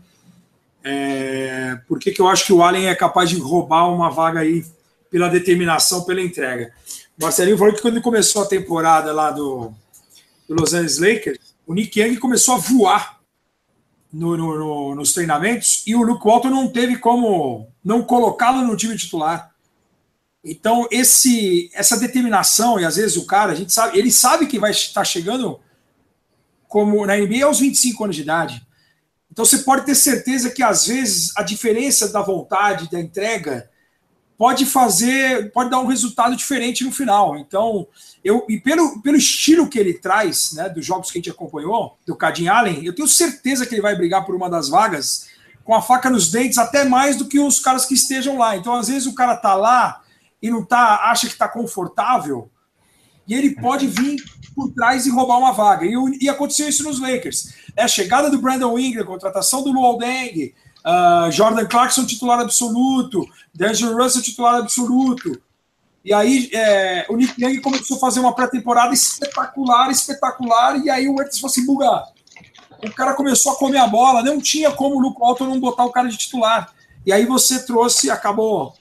é, 0.89 1.81
por 1.89 1.99
que, 1.99 2.13
que 2.13 2.21
eu 2.21 2.29
acho 2.29 2.47
que 2.47 2.53
o 2.53 2.63
Allen 2.63 2.87
é 2.87 2.95
capaz 2.95 3.29
de 3.29 3.41
roubar 3.41 3.93
uma 3.93 4.09
vaga 4.09 4.39
aí 4.39 4.65
pela 5.11 5.29
determinação, 5.29 6.05
pela 6.05 6.23
entrega? 6.23 6.73
O 7.19 7.25
Marcelinho 7.25 7.59
falou 7.59 7.75
que 7.75 7.83
quando 7.83 8.01
começou 8.01 8.43
a 8.43 8.47
temporada 8.47 9.13
lá 9.13 9.33
do, 9.33 9.73
do 10.49 10.55
Los 10.55 10.73
Angeles 10.73 10.99
Lakers, 10.99 11.57
o 11.67 11.75
Nick 11.75 11.99
Young 11.99 12.19
começou 12.19 12.55
a 12.55 12.59
voar 12.59 13.19
no, 14.13 14.37
no, 14.37 14.57
no, 14.57 14.95
nos 14.95 15.13
treinamentos 15.13 15.83
e 15.89 15.97
o 15.97 16.03
Luke 16.03 16.25
Walton 16.25 16.51
não 16.51 16.69
teve 16.69 16.99
como 16.99 17.67
não 17.85 18.05
colocá-lo 18.05 18.63
no 18.63 18.77
time 18.77 18.97
titular. 18.97 19.56
Então, 20.49 20.87
esse, 20.93 21.69
essa 21.75 21.97
determinação, 21.97 22.79
e 22.79 22.85
às 22.85 22.95
vezes 22.95 23.17
o 23.17 23.27
cara, 23.27 23.51
a 23.51 23.55
gente 23.57 23.73
sabe, 23.73 23.99
ele 23.99 24.13
sabe 24.13 24.47
que 24.47 24.61
vai 24.61 24.71
estar 24.71 25.05
chegando 25.05 25.59
como 26.69 27.05
na 27.05 27.17
NBA 27.17 27.45
aos 27.45 27.59
25 27.59 28.05
anos 28.05 28.15
de 28.15 28.23
idade. 28.23 28.65
Então 29.29 29.45
você 29.45 29.59
pode 29.59 29.85
ter 29.85 29.97
certeza 29.97 30.49
que 30.51 30.63
às 30.63 30.87
vezes 30.87 31.37
a 31.37 31.43
diferença 31.43 32.09
da 32.13 32.23
vontade, 32.23 32.89
da 32.89 33.01
entrega, 33.01 33.69
pode 34.39 34.65
fazer, 34.67 35.51
pode 35.51 35.69
dar 35.69 35.81
um 35.81 35.87
resultado 35.87 36.37
diferente 36.37 36.85
no 36.85 36.93
final. 36.93 37.37
Então, 37.37 37.89
eu 38.23 38.47
e 38.49 38.61
pelo, 38.61 39.03
pelo 39.03 39.17
estilo 39.17 39.69
que 39.69 39.81
ele 39.81 39.95
traz, 39.95 40.53
né, 40.53 40.69
dos 40.69 40.87
jogos 40.87 41.11
que 41.11 41.19
a 41.19 41.21
gente 41.21 41.31
acompanhou, 41.31 41.99
do 42.07 42.15
Cadin 42.15 42.47
Allen, 42.47 42.85
eu 42.85 42.95
tenho 42.95 43.09
certeza 43.09 43.67
que 43.67 43.75
ele 43.75 43.83
vai 43.83 43.97
brigar 43.97 44.25
por 44.25 44.37
uma 44.37 44.49
das 44.49 44.69
vagas 44.69 45.27
com 45.65 45.75
a 45.75 45.83
faca 45.83 46.09
nos 46.09 46.31
dentes, 46.31 46.57
até 46.57 46.85
mais 46.85 47.17
do 47.17 47.25
que 47.25 47.41
os 47.41 47.59
caras 47.59 47.85
que 47.85 47.95
estejam 47.95 48.39
lá. 48.39 48.57
Então, 48.57 48.75
às 48.75 48.87
vezes, 48.87 49.09
o 49.09 49.15
cara 49.15 49.35
tá 49.35 49.57
lá 49.57 50.03
e 50.47 50.51
não 50.51 50.65
tá, 50.65 51.11
acha 51.11 51.29
que 51.29 51.37
tá 51.37 51.49
confortável, 51.49 52.49
e 53.27 53.35
ele 53.35 53.57
pode 53.57 53.89
vir 53.89 54.23
por 54.55 54.73
trás 54.73 55.05
e 55.05 55.11
roubar 55.11 55.39
uma 55.39 55.53
vaga. 55.53 55.85
E, 55.85 55.93
e 56.21 56.29
aconteceu 56.29 56.69
isso 56.69 56.85
nos 56.85 57.01
Lakers. 57.01 57.53
É 57.75 57.83
a 57.83 57.89
chegada 57.89 58.31
do 58.31 58.41
Brandon 58.41 58.79
Ingram, 58.79 59.05
contratação 59.05 59.65
do 59.65 59.73
Luol 59.73 59.99
Deng, 59.99 60.55
uh, 60.85 61.31
Jordan 61.33 61.67
Clarkson 61.67 62.07
titular 62.07 62.39
absoluto, 62.39 63.29
D'Angelo 63.53 64.01
Russell 64.01 64.23
titular 64.23 64.55
absoluto. 64.55 65.43
E 66.05 66.15
aí 66.15 66.49
é, 66.53 67.05
o 67.11 67.17
Nick 67.17 67.35
Young 67.43 67.61
começou 67.61 67.97
a 67.97 68.01
fazer 68.01 68.21
uma 68.21 68.33
pré-temporada 68.33 68.95
espetacular, 68.95 69.91
espetacular, 69.91 70.79
e 70.79 70.89
aí 70.89 71.09
o 71.09 71.17
Wentz 71.19 71.41
falou 71.41 71.51
assim, 71.51 71.67
bugar. 71.67 72.05
O 72.85 72.93
cara 72.93 73.15
começou 73.15 73.53
a 73.53 73.57
comer 73.57 73.79
a 73.79 73.89
bola, 73.89 74.23
não 74.23 74.41
tinha 74.41 74.71
como 74.71 74.95
o 74.95 75.01
Luke 75.01 75.19
Walton 75.19 75.47
não 75.47 75.59
botar 75.59 75.85
o 75.85 75.91
cara 75.91 76.09
de 76.09 76.17
titular. 76.17 76.73
E 77.05 77.13
aí 77.13 77.27
você 77.27 77.67
trouxe, 77.67 78.09
acabou 78.09 78.73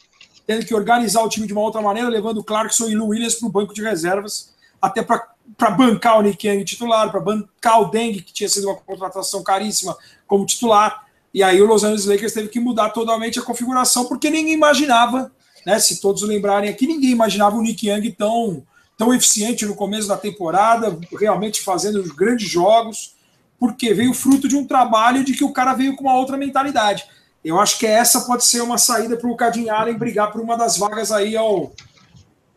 tendo 0.45 0.65
que 0.65 0.73
organizar 0.73 1.23
o 1.23 1.29
time 1.29 1.47
de 1.47 1.53
uma 1.53 1.61
outra 1.61 1.81
maneira, 1.81 2.09
levando 2.09 2.43
Clarkson 2.43 2.87
e 2.87 2.97
o 2.97 3.07
Williams 3.07 3.35
para 3.35 3.47
o 3.47 3.51
banco 3.51 3.73
de 3.73 3.81
reservas, 3.81 4.53
até 4.81 5.01
para 5.01 5.71
bancar 5.71 6.19
o 6.19 6.21
Nick 6.21 6.47
Young 6.47 6.63
titular, 6.63 7.11
para 7.11 7.19
bancar 7.19 7.81
o 7.81 7.85
Deng, 7.85 8.21
que 8.21 8.33
tinha 8.33 8.49
sido 8.49 8.67
uma 8.67 8.75
contratação 8.75 9.43
caríssima, 9.43 9.97
como 10.27 10.45
titular. 10.45 11.05
E 11.33 11.43
aí 11.43 11.61
o 11.61 11.65
Los 11.65 11.83
Angeles 11.83 12.05
Lakers 12.05 12.33
teve 12.33 12.49
que 12.49 12.59
mudar 12.59 12.89
totalmente 12.89 13.39
a 13.39 13.41
configuração, 13.41 14.05
porque 14.05 14.29
ninguém 14.29 14.53
imaginava 14.53 15.31
né? 15.65 15.79
Se 15.79 15.99
todos 15.99 16.21
lembrarem 16.21 16.69
aqui, 16.69 16.85
ninguém 16.85 17.09
imaginava 17.09 17.55
o 17.57 17.61
Nick 17.61 17.89
Young 17.89 18.11
tão, 18.11 18.63
tão 18.97 19.13
eficiente 19.13 19.65
no 19.65 19.75
começo 19.75 20.07
da 20.07 20.15
temporada, 20.15 20.97
realmente 21.19 21.61
fazendo 21.61 22.03
grandes 22.13 22.47
jogos, 22.47 23.15
porque 23.59 23.93
veio 23.93 24.13
fruto 24.13 24.47
de 24.47 24.55
um 24.55 24.65
trabalho 24.65 25.23
de 25.23 25.33
que 25.33 25.43
o 25.43 25.51
cara 25.51 25.73
veio 25.73 25.95
com 25.95 26.03
uma 26.03 26.15
outra 26.15 26.37
mentalidade. 26.37 27.05
Eu 27.45 27.59
acho 27.59 27.77
que 27.77 27.85
essa 27.85 28.21
pode 28.21 28.43
ser 28.43 28.61
uma 28.61 28.77
saída 28.77 29.15
para 29.15 29.29
o 29.29 29.35
Cadin 29.35 29.69
Allen 29.69 29.97
brigar 29.97 30.31
por 30.31 30.41
uma 30.41 30.57
das 30.57 30.77
vagas 30.77 31.11
aí 31.11 31.37
ao, 31.37 31.71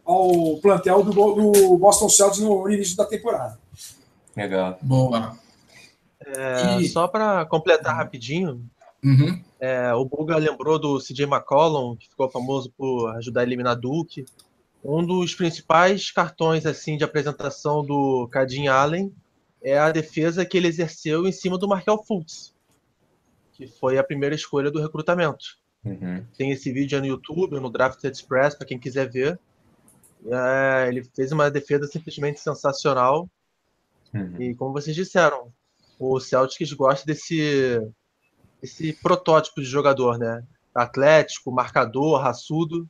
ao 0.05 0.57
plantel 0.63 1.05
do, 1.05 1.13
do 1.13 1.77
Boston 1.77 2.09
Celtics 2.09 2.41
no 2.41 2.69
início 2.71 2.97
da 2.97 3.05
temporada. 3.05 3.59
Legal. 4.35 4.79
Boa. 4.81 5.37
É, 6.27 6.81
e... 6.81 6.89
Só 6.89 7.07
para 7.07 7.45
completar 7.47 7.95
rapidinho, 7.95 8.65
Uhum. 9.03 9.43
É, 9.61 9.93
o 9.95 10.05
Buga 10.05 10.37
lembrou 10.37 10.79
do 10.79 10.99
CJ 10.99 11.25
McCollum, 11.25 11.97
que 11.97 12.09
ficou 12.09 12.29
famoso 12.29 12.73
por 12.77 13.09
ajudar 13.17 13.41
a 13.41 13.45
eliminar 13.45 13.77
Duke. 13.77 14.25
Um 14.85 15.05
dos 15.05 15.35
principais 15.35 16.11
cartões 16.11 16.67
assim 16.67 16.97
de 16.97 17.05
apresentação 17.05 17.85
do 17.85 18.29
Cadin 18.31 18.69
Allen 18.69 19.13
é 19.63 19.79
a 19.79 19.91
defesa 19.91 20.45
que 20.45 20.57
ele 20.57 20.69
exerceu 20.69 21.27
em 21.27 21.33
cima 21.33 21.59
do 21.59 21.69
Markel 21.69 22.03
Fultz, 22.05 22.55
que 23.59 23.67
foi 23.67 23.99
a 23.99 24.05
primeira 24.05 24.37
escolha 24.37 24.71
do 24.71 24.81
recrutamento. 24.81 25.45
Uhum. 25.85 26.25
Tem 26.37 26.53
esse 26.53 26.73
vídeo 26.73 27.01
no 27.01 27.07
YouTube, 27.07 27.59
no 27.59 27.69
Draft 27.69 28.03
Express, 28.05 28.55
para 28.55 28.69
quem 28.69 28.79
quiser 28.79 29.11
ver. 29.11 29.39
É, 30.27 30.87
ele 30.87 31.03
fez 31.03 31.33
uma 31.33 31.51
defesa 31.51 31.89
simplesmente 31.89 32.39
sensacional. 32.39 33.29
Uhum. 34.15 34.41
E 34.41 34.55
como 34.55 34.73
vocês 34.73 34.95
disseram, 34.95 35.53
o 35.99 36.21
Celtics 36.21 36.73
gosta 36.73 37.05
desse 37.05 37.81
esse 38.63 38.93
protótipo 38.93 39.61
de 39.61 39.67
jogador, 39.67 40.19
né? 40.19 40.45
Atlético, 40.73 41.51
marcador, 41.51 42.21
raçudo. 42.21 42.89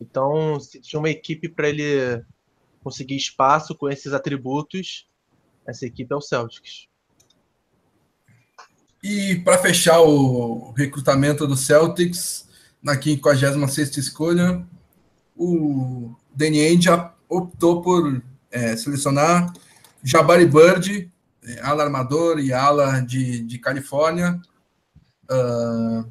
Então, 0.00 0.60
se 0.60 0.80
tinha 0.80 1.00
uma 1.00 1.10
equipe 1.10 1.48
para 1.48 1.68
ele 1.68 2.24
conseguir 2.82 3.16
espaço 3.16 3.74
com 3.74 3.88
esses 3.88 4.12
atributos, 4.12 5.08
essa 5.66 5.84
equipe 5.84 6.12
é 6.12 6.16
o 6.16 6.20
Celtics. 6.20 6.88
E 9.02 9.36
para 9.36 9.58
fechar 9.58 10.00
o 10.00 10.72
recrutamento 10.72 11.46
do 11.46 11.56
Celtics, 11.56 12.48
na 12.82 13.00
56 13.00 13.96
escolha, 13.96 14.64
o 15.36 16.14
Danny 16.34 16.60
Ainge 16.60 16.88
optou 17.28 17.82
por 17.82 18.22
é, 18.50 18.76
selecionar 18.76 19.52
Jabari 20.02 20.46
Bird, 20.46 21.10
é, 21.44 21.60
ala 21.60 21.84
armador 21.84 22.38
e 22.38 22.52
ala 22.52 23.00
de, 23.00 23.40
de 23.40 23.58
Califórnia, 23.58 24.40
Uh, 25.30 26.10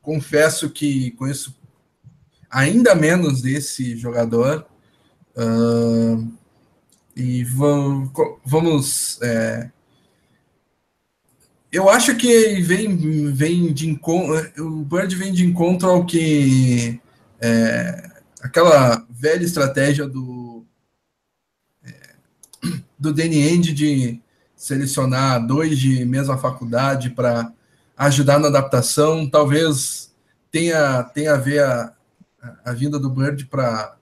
confesso 0.00 0.70
que 0.70 1.10
conheço 1.12 1.54
ainda 2.50 2.94
menos 2.94 3.42
desse 3.42 3.96
jogador. 3.96 4.66
Uh, 5.36 6.32
e 7.14 7.44
vamos. 7.44 8.10
vamos 8.44 9.20
é, 9.22 9.70
eu 11.72 11.88
acho 11.88 12.14
que 12.16 12.60
vem, 12.60 13.32
vem 13.32 13.72
de 13.72 13.88
encontro. 13.88 14.62
O 14.62 14.84
Bird 14.84 15.16
vem 15.16 15.32
de 15.32 15.44
encontro 15.44 15.88
ao 15.88 16.04
que. 16.04 17.00
É, 17.40 18.10
aquela 18.42 19.06
velha 19.08 19.42
estratégia 19.42 20.06
do. 20.06 20.66
É, 21.82 22.10
do 22.98 23.12
Danny 23.12 23.40
End 23.40 23.72
de 23.72 24.20
selecionar 24.54 25.44
dois 25.44 25.78
de 25.78 26.04
mesma 26.04 26.36
faculdade 26.36 27.08
para 27.08 27.50
ajudar 27.96 28.38
na 28.38 28.48
adaptação. 28.48 29.28
Talvez 29.28 30.14
tenha, 30.50 31.02
tenha 31.04 31.32
a 31.34 31.38
ver 31.38 31.64
a, 31.64 31.94
a 32.66 32.72
vinda 32.74 32.98
do 32.98 33.08
Bird 33.08 33.46
para 33.46 33.96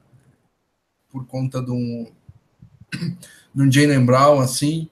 por 1.08 1.24
conta 1.26 1.62
de 1.62 1.70
um, 1.70 2.10
de 3.54 3.62
um 3.62 3.70
Jalen 3.70 4.04
Brown, 4.04 4.40
assim. 4.40 4.88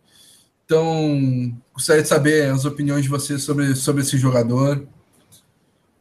Então, 0.64 1.56
gostaria 1.78 2.02
de 2.02 2.08
saber 2.08 2.50
as 2.50 2.64
opiniões 2.64 3.04
de 3.04 3.08
vocês 3.08 3.44
sobre, 3.44 3.76
sobre 3.76 4.02
esse 4.02 4.18
jogador. 4.18 4.84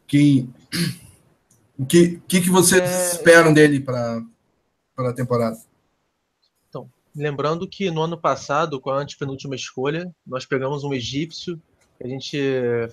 Que, 0.07 0.49
o 1.77 1.85
que, 1.85 2.19
que, 2.27 2.41
que 2.41 2.49
vocês 2.49 2.81
é... 2.81 3.11
esperam 3.11 3.53
dele 3.53 3.79
para 3.79 4.23
a 4.97 5.13
temporada? 5.13 5.55
Então, 6.67 6.89
lembrando 7.15 7.69
que 7.69 7.91
no 7.91 8.01
ano 8.01 8.17
passado, 8.17 8.81
com 8.81 8.89
a 8.89 9.01
antepenúltima 9.01 9.55
escolha, 9.55 10.11
nós 10.25 10.47
pegamos 10.47 10.83
um 10.83 10.93
egípcio 10.93 11.61
a 12.03 12.07
gente 12.07 12.37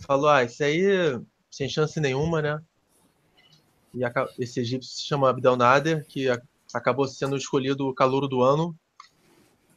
falou, 0.06 0.30
ah, 0.30 0.44
isso 0.44 0.64
aí 0.64 0.82
sem 1.50 1.68
chance 1.68 2.00
nenhuma, 2.00 2.40
né? 2.40 2.58
E 3.94 4.00
esse 4.38 4.60
egípcio 4.60 4.90
se 4.90 5.06
chama 5.06 5.28
Abdel 5.28 5.56
Nader, 5.56 6.06
que 6.06 6.26
acabou 6.72 7.06
sendo 7.06 7.36
escolhido 7.36 7.86
o 7.86 7.94
calouro 7.94 8.26
do 8.26 8.42
ano 8.42 8.74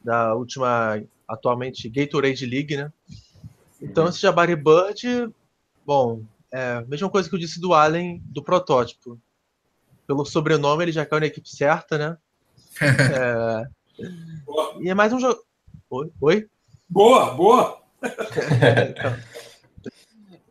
da 0.01 0.33
última, 0.33 1.03
atualmente, 1.27 1.89
Gatorade 1.89 2.45
League, 2.45 2.77
né? 2.77 2.91
Então, 3.81 4.03
uhum. 4.03 4.09
esse 4.09 4.19
Jabari 4.19 4.55
Bird, 4.55 5.31
bom, 5.85 6.23
é 6.51 6.73
a 6.73 6.81
mesma 6.81 7.09
coisa 7.09 7.29
que 7.29 7.35
eu 7.35 7.39
disse 7.39 7.59
do 7.59 7.73
Allen, 7.73 8.21
do 8.25 8.41
protótipo. 8.41 9.19
Pelo 10.05 10.25
sobrenome, 10.25 10.83
ele 10.83 10.91
já 10.91 11.05
caiu 11.05 11.19
na 11.19 11.27
equipe 11.27 11.49
certa, 11.49 11.97
né? 11.97 12.17
é... 12.81 13.67
E 14.79 14.89
é 14.89 14.93
mais 14.93 15.11
um 15.11 15.19
jogo. 15.19 15.43
Oi? 15.89 16.11
Oi? 16.21 16.49
Boa, 16.87 17.33
boa! 17.33 17.81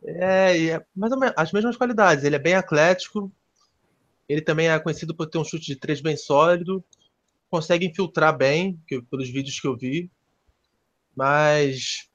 é, 0.03 0.67
é 0.67 0.85
mais 0.95 1.11
ou 1.11 1.19
menos, 1.19 1.35
as 1.37 1.51
mesmas 1.51 1.77
qualidades. 1.77 2.23
Ele 2.23 2.35
é 2.35 2.39
bem 2.39 2.53
atlético. 2.53 3.31
Ele 4.27 4.41
também 4.41 4.69
é 4.69 4.79
conhecido 4.79 5.15
por 5.15 5.27
ter 5.27 5.37
um 5.37 5.43
chute 5.43 5.65
de 5.65 5.75
três 5.75 6.01
bem 6.01 6.17
sólido. 6.17 6.83
Consegue 7.49 7.85
infiltrar 7.85 8.37
bem, 8.37 8.79
que, 8.85 9.01
pelos 9.01 9.29
vídeos 9.29 9.59
que 9.59 9.67
eu 9.67 9.77
vi. 9.77 10.11
Mas 11.17 12.07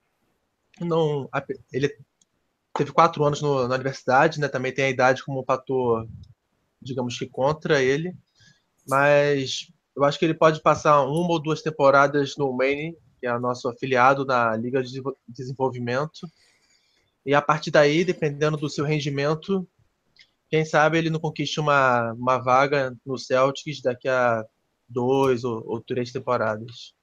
não. 0.80 1.28
Ele 1.72 1.92
teve 2.72 2.92
quatro 2.92 3.24
anos 3.24 3.42
no, 3.42 3.66
na 3.66 3.74
universidade, 3.74 4.38
né? 4.38 4.46
Também 4.46 4.72
tem 4.72 4.84
a 4.84 4.90
idade 4.90 5.24
como 5.24 5.40
um 5.40 5.44
fator, 5.44 6.08
digamos 6.80 7.18
que 7.18 7.26
contra 7.26 7.82
ele. 7.82 8.16
Mas 8.88 9.72
eu 9.96 10.04
acho 10.04 10.18
que 10.18 10.24
ele 10.24 10.34
pode 10.34 10.62
passar 10.62 11.02
uma 11.02 11.32
ou 11.32 11.42
duas 11.42 11.62
temporadas 11.62 12.36
no 12.36 12.56
Maine 12.56 12.96
que 13.22 13.26
é 13.28 13.38
nosso 13.38 13.68
afiliado 13.68 14.24
na 14.24 14.56
Liga 14.56 14.82
de 14.82 15.00
Desenvolvimento. 15.28 16.28
E 17.24 17.32
a 17.32 17.40
partir 17.40 17.70
daí, 17.70 18.04
dependendo 18.04 18.56
do 18.56 18.68
seu 18.68 18.84
rendimento, 18.84 19.64
quem 20.50 20.64
sabe 20.64 20.98
ele 20.98 21.08
não 21.08 21.20
conquiste 21.20 21.60
uma, 21.60 22.12
uma 22.14 22.38
vaga 22.38 22.92
no 23.06 23.16
Celtics 23.16 23.80
daqui 23.80 24.08
a 24.08 24.44
dois 24.88 25.44
ou, 25.44 25.62
ou 25.64 25.80
três 25.80 26.10
temporadas. 26.10 26.96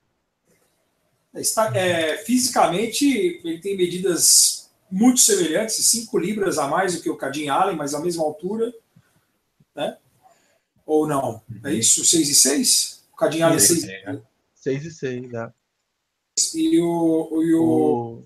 Está, 1.35 1.75
é, 1.77 2.17
fisicamente, 2.17 3.39
ele 3.43 3.59
tem 3.59 3.77
medidas 3.77 4.71
muito 4.89 5.19
semelhantes, 5.19 5.75
5 5.75 6.17
libras 6.17 6.57
a 6.57 6.67
mais 6.67 6.95
do 6.95 7.01
que 7.01 7.09
o 7.09 7.15
Cadin 7.15 7.49
Allen, 7.49 7.75
mas 7.75 7.93
a 7.93 7.99
mesma 7.99 8.23
altura. 8.23 8.73
Né? 9.75 9.97
Ou 10.85 11.07
não? 11.07 11.41
É 11.63 11.73
isso? 11.73 12.03
6 12.03 12.29
e 12.29 12.35
6? 12.35 13.03
O 13.13 13.15
Cadin 13.15 13.41
Allen 13.41 13.57
é 13.57 13.59
6 13.59 14.85
e 14.85 14.91
6, 14.91 15.31
né? 15.31 15.53
E 16.55 16.79
o. 16.79 17.41
E, 17.43 17.53
o, 17.53 18.23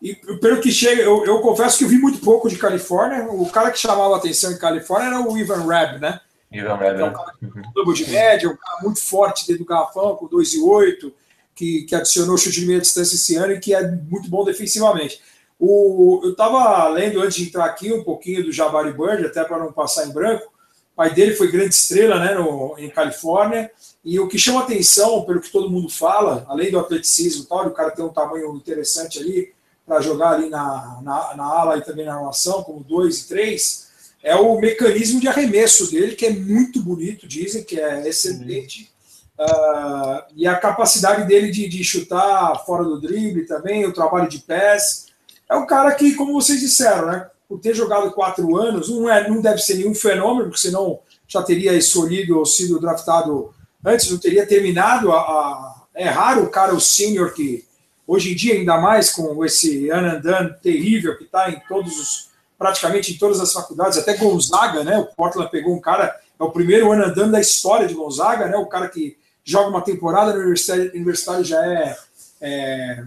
e 0.00 0.14
pelo 0.38 0.60
que 0.60 0.70
chega, 0.70 1.02
eu, 1.02 1.24
eu, 1.24 1.40
confesso 1.40 1.78
que 1.78 1.84
eu 1.84 1.88
vi 1.88 1.98
muito 1.98 2.20
pouco 2.20 2.48
de 2.48 2.56
Califórnia. 2.56 3.24
O 3.24 3.50
cara 3.50 3.70
que 3.70 3.78
chamava 3.78 4.14
a 4.14 4.18
atenção 4.18 4.52
em 4.52 4.58
Califórnia 4.58 5.08
era 5.08 5.20
o 5.20 5.36
Ivan 5.36 5.66
Rabb, 5.66 5.98
né? 5.98 6.20
Ivan 6.52 6.74
Rabb, 6.74 7.00
é 7.00 7.04
um 7.04 7.12
cara 7.12 7.34
uhum. 7.42 7.92
de 7.92 8.08
média, 8.08 8.48
um 8.48 8.56
cara 8.56 8.82
muito 8.82 9.00
forte 9.00 9.46
dentro 9.46 9.64
do 9.64 9.68
garrafão, 9.68 10.16
com 10.16 10.26
2 10.26 10.54
e 10.54 10.60
8, 10.60 11.12
que, 11.58 11.82
que 11.82 11.94
adicionou 11.96 12.38
chute 12.38 12.60
de 12.60 12.66
meia 12.66 12.80
distância 12.80 13.16
esse 13.16 13.34
ano 13.34 13.52
e 13.52 13.58
que 13.58 13.74
é 13.74 13.90
muito 13.90 14.30
bom 14.30 14.44
defensivamente. 14.44 15.20
O, 15.58 16.20
eu 16.22 16.30
estava 16.30 16.88
lendo 16.88 17.20
antes 17.20 17.36
de 17.36 17.48
entrar 17.48 17.64
aqui 17.64 17.92
um 17.92 18.04
pouquinho 18.04 18.44
do 18.44 18.52
Jabari 18.52 18.92
Bird, 18.92 19.26
até 19.26 19.42
para 19.42 19.58
não 19.58 19.72
passar 19.72 20.06
em 20.06 20.12
branco. 20.12 20.52
O 20.92 20.96
pai 20.96 21.12
dele 21.12 21.34
foi 21.34 21.50
grande 21.50 21.74
estrela 21.74 22.20
né, 22.20 22.34
no, 22.34 22.76
em 22.78 22.88
Califórnia. 22.88 23.68
E 24.04 24.20
o 24.20 24.28
que 24.28 24.38
chama 24.38 24.60
atenção, 24.60 25.24
pelo 25.24 25.40
que 25.40 25.50
todo 25.50 25.68
mundo 25.68 25.88
fala, 25.88 26.46
além 26.48 26.70
do 26.70 26.78
atleticismo 26.78 27.42
e 27.42 27.46
tal, 27.46 27.66
o 27.66 27.72
cara 27.72 27.90
tem 27.90 28.04
um 28.04 28.12
tamanho 28.12 28.54
interessante 28.54 29.18
ali 29.18 29.52
para 29.84 30.00
jogar 30.00 30.34
ali 30.34 30.48
na, 30.48 31.00
na, 31.02 31.34
na, 31.34 31.44
ala 31.44 31.78
e 31.78 31.82
também 31.82 32.06
na 32.06 32.14
armação, 32.14 32.62
como 32.62 32.84
2 32.84 33.22
e 33.22 33.28
3, 33.28 33.88
é 34.22 34.36
o 34.36 34.60
mecanismo 34.60 35.20
de 35.20 35.26
arremesso 35.26 35.90
dele, 35.90 36.14
que 36.14 36.26
é 36.26 36.30
muito 36.30 36.80
bonito, 36.80 37.26
dizem 37.26 37.64
que 37.64 37.80
é 37.80 38.06
excelente. 38.06 38.92
Uh, 39.38 40.24
e 40.34 40.48
a 40.48 40.56
capacidade 40.56 41.24
dele 41.24 41.52
de, 41.52 41.68
de 41.68 41.84
chutar 41.84 42.64
fora 42.66 42.82
do 42.82 43.00
drible 43.00 43.46
também, 43.46 43.86
o 43.86 43.92
trabalho 43.92 44.28
de 44.28 44.40
pés. 44.40 45.06
É 45.48 45.54
um 45.54 45.64
cara 45.64 45.94
que, 45.94 46.14
como 46.14 46.32
vocês 46.32 46.58
disseram, 46.58 47.06
né, 47.06 47.30
por 47.48 47.60
ter 47.60 47.72
jogado 47.72 48.10
quatro 48.10 48.56
anos, 48.56 48.88
não, 48.88 49.08
é, 49.08 49.28
não 49.28 49.40
deve 49.40 49.58
ser 49.58 49.76
nenhum 49.76 49.94
fenômeno, 49.94 50.46
porque 50.46 50.60
senão 50.60 50.98
já 51.26 51.42
teria 51.42 51.72
escolhido 51.74 52.36
ou 52.36 52.44
sido 52.44 52.80
draftado 52.80 53.54
antes, 53.84 54.10
não 54.10 54.18
teria 54.18 54.44
terminado. 54.44 55.12
A, 55.12 55.18
a, 55.18 55.82
é 55.94 56.08
raro 56.08 56.42
o 56.42 56.50
cara, 56.50 56.74
o 56.74 56.80
sênior, 56.80 57.32
que 57.32 57.64
hoje 58.06 58.32
em 58.32 58.34
dia, 58.34 58.54
ainda 58.54 58.78
mais 58.78 59.10
com 59.10 59.44
esse 59.44 59.90
Anandan 59.90 60.52
terrível 60.62 61.16
que 61.16 61.24
está 61.24 61.48
em 61.48 61.60
todos 61.68 61.98
os, 61.98 62.30
praticamente 62.58 63.12
em 63.12 63.18
todas 63.18 63.40
as 63.40 63.52
faculdades, 63.52 63.98
até 63.98 64.16
Gonzaga, 64.16 64.82
né? 64.82 64.98
O 64.98 65.06
Portland 65.06 65.50
pegou 65.50 65.74
um 65.74 65.80
cara, 65.80 66.14
é 66.38 66.42
o 66.42 66.50
primeiro 66.50 66.90
Anandan 66.90 67.30
da 67.30 67.40
história 67.40 67.86
de 67.86 67.94
Gonzaga, 67.94 68.48
né? 68.48 68.56
O 68.56 68.66
cara 68.66 68.88
que 68.88 69.16
joga 69.48 69.70
uma 69.70 69.80
temporada 69.80 70.34
no 70.34 70.40
universitário, 70.40 70.90
universitário 70.94 71.42
já 71.42 71.64
é, 71.64 71.96
é 72.38 73.04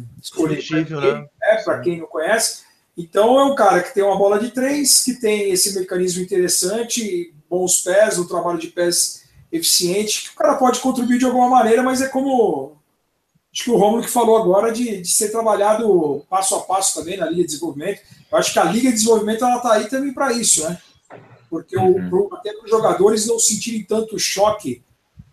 né? 0.99 1.27
É, 1.43 1.57
para 1.57 1.79
quem 1.81 1.99
não 1.99 2.07
conhece. 2.07 2.63
Então 2.97 3.39
é 3.39 3.45
um 3.45 3.53
cara 3.53 3.83
que 3.83 3.93
tem 3.93 4.03
uma 4.03 4.17
bola 4.17 4.39
de 4.39 4.49
três, 4.49 5.03
que 5.03 5.13
tem 5.13 5.51
esse 5.51 5.77
mecanismo 5.77 6.23
interessante, 6.23 7.31
bons 7.47 7.81
pés, 7.83 8.17
um 8.17 8.27
trabalho 8.27 8.57
de 8.57 8.67
pés 8.67 9.23
eficiente, 9.51 10.23
que 10.23 10.29
o 10.31 10.35
cara 10.35 10.55
pode 10.55 10.79
contribuir 10.79 11.19
de 11.19 11.25
alguma 11.25 11.47
maneira, 11.47 11.83
mas 11.83 12.01
é 12.01 12.07
como 12.07 12.75
acho 13.53 13.65
que 13.65 13.71
o 13.71 13.77
Romulo 13.77 14.01
que 14.01 14.09
falou 14.09 14.37
agora 14.37 14.71
de, 14.71 15.01
de 15.01 15.07
ser 15.09 15.29
trabalhado 15.29 16.25
passo 16.27 16.55
a 16.55 16.61
passo 16.61 16.99
também 16.99 17.17
na 17.17 17.27
Liga 17.27 17.41
de 17.41 17.47
Desenvolvimento. 17.49 18.01
Eu 18.31 18.37
acho 18.37 18.51
que 18.51 18.59
a 18.59 18.63
Liga 18.63 18.89
de 18.89 18.95
Desenvolvimento 18.95 19.45
ela 19.45 19.57
está 19.57 19.73
aí 19.73 19.87
também 19.87 20.13
para 20.13 20.33
isso, 20.33 20.67
né? 20.67 20.81
Porque 21.49 21.77
uhum. 21.77 22.09
o, 22.11 22.35
até 22.35 22.51
para 22.53 22.63
os 22.63 22.71
jogadores 22.71 23.27
não 23.27 23.37
sentirem 23.37 23.83
tanto 23.83 24.17
choque 24.17 24.81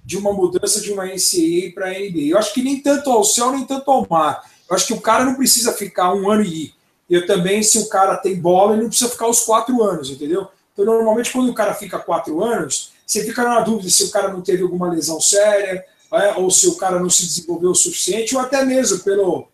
de 0.09 0.17
uma 0.17 0.33
mudança 0.33 0.81
de 0.81 0.91
uma 0.91 1.05
NCAA 1.05 1.71
para 1.75 1.89
a 1.89 1.91
NBA. 1.91 2.29
Eu 2.31 2.39
acho 2.39 2.55
que 2.55 2.63
nem 2.63 2.81
tanto 2.81 3.11
ao 3.11 3.23
céu, 3.23 3.53
nem 3.53 3.67
tanto 3.67 3.91
ao 3.91 4.07
mar. 4.09 4.43
Eu 4.67 4.75
acho 4.75 4.87
que 4.87 4.95
o 4.95 5.01
cara 5.03 5.23
não 5.23 5.35
precisa 5.35 5.71
ficar 5.71 6.15
um 6.15 6.31
ano 6.31 6.43
e 6.45 6.65
ir. 6.65 6.75
Eu 7.11 7.27
também, 7.27 7.63
se 7.63 7.79
o 7.79 7.91
cara 7.91 8.17
tem 8.17 8.41
bola, 8.41 8.73
ele 8.73 8.85
não 8.85 8.89
precisa 8.89 9.11
ficar 9.11 9.29
os 9.29 9.41
quatro 9.41 9.83
anos, 9.83 10.09
entendeu? 10.09 10.49
Então, 10.73 10.87
normalmente, 10.87 11.31
quando 11.31 11.51
o 11.51 11.55
cara 11.55 11.75
fica 11.75 11.99
quatro 11.99 12.43
anos, 12.43 12.91
você 13.07 13.23
fica 13.23 13.43
na 13.43 13.61
dúvida 13.61 13.91
se 13.91 14.03
o 14.05 14.11
cara 14.11 14.33
não 14.33 14.41
teve 14.41 14.63
alguma 14.63 14.91
lesão 14.91 15.21
séria, 15.21 15.85
é, 16.11 16.33
ou 16.39 16.51
se 16.51 16.67
o 16.69 16.77
cara 16.77 16.99
não 16.99 17.11
se 17.11 17.27
desenvolveu 17.27 17.73
o 17.73 17.75
suficiente, 17.75 18.35
ou 18.35 18.41
até 18.41 18.65
mesmo 18.65 19.01
pelo, 19.01 19.47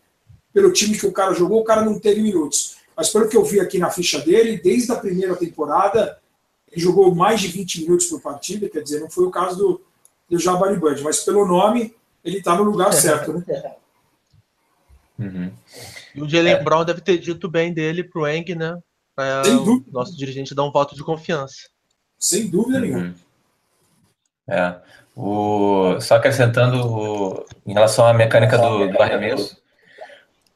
pelo 0.53 0.73
time 0.73 0.97
que 0.97 1.07
o 1.07 1.13
cara 1.13 1.35
jogou, 1.35 1.63
o 1.63 1.65
cara 1.65 1.85
não 1.85 1.99
teve 1.99 2.23
minutos. 2.23 2.77
Mas 2.97 3.09
pelo 3.09 3.29
que 3.29 3.37
eu 3.37 3.45
vi 3.45 3.59
aqui 3.59 3.77
na 3.77 3.91
ficha 3.91 4.21
dele, 4.21 4.61
desde 4.63 4.93
a 4.93 4.97
primeira 4.97 5.35
temporada, 5.35 6.17
ele 6.71 6.81
jogou 6.81 7.13
mais 7.13 7.41
de 7.41 7.49
20 7.49 7.81
minutos 7.81 8.07
por 8.07 8.21
partida, 8.21 8.69
quer 8.69 8.85
dizer, 8.85 9.01
não 9.01 9.11
foi 9.11 9.25
o 9.25 9.33
caso 9.33 9.57
do, 9.57 9.81
do 10.29 10.39
Jabari 10.39 10.79
Bird, 10.79 11.03
mas 11.03 11.21
pelo 11.21 11.47
nome, 11.47 11.95
ele 12.25 12.39
está 12.39 12.55
no 12.55 12.63
lugar 12.65 12.93
certo, 12.93 13.33
né? 13.33 13.75
Uhum. 15.19 15.53
E 16.15 16.23
o 16.23 16.29
Jalen 16.29 16.55
é. 16.55 16.63
Brown 16.63 16.85
deve 16.85 17.01
ter 17.01 17.19
dito 17.19 17.49
bem 17.49 17.73
dele 17.73 18.03
pro 18.03 18.27
Eng, 18.27 18.55
né? 18.55 18.79
Para 19.15 19.49
o 19.49 19.85
nosso 19.93 20.17
dirigente 20.17 20.55
dar 20.55 20.65
um 20.65 20.73
voto 20.73 20.95
de 20.95 21.05
confiança. 21.05 21.69
Sem 22.19 22.49
dúvida 22.49 22.79
uhum. 22.79 22.85
nenhuma. 22.85 23.15
É. 24.49 24.77
O, 25.17 26.01
só 26.01 26.17
acrescentando 26.17 26.85
o, 26.85 27.47
em 27.65 27.73
relação 27.73 28.05
à 28.07 28.13
mecânica 28.13 28.59
do, 28.59 28.89
do 28.89 29.01
arremesso, 29.01 29.57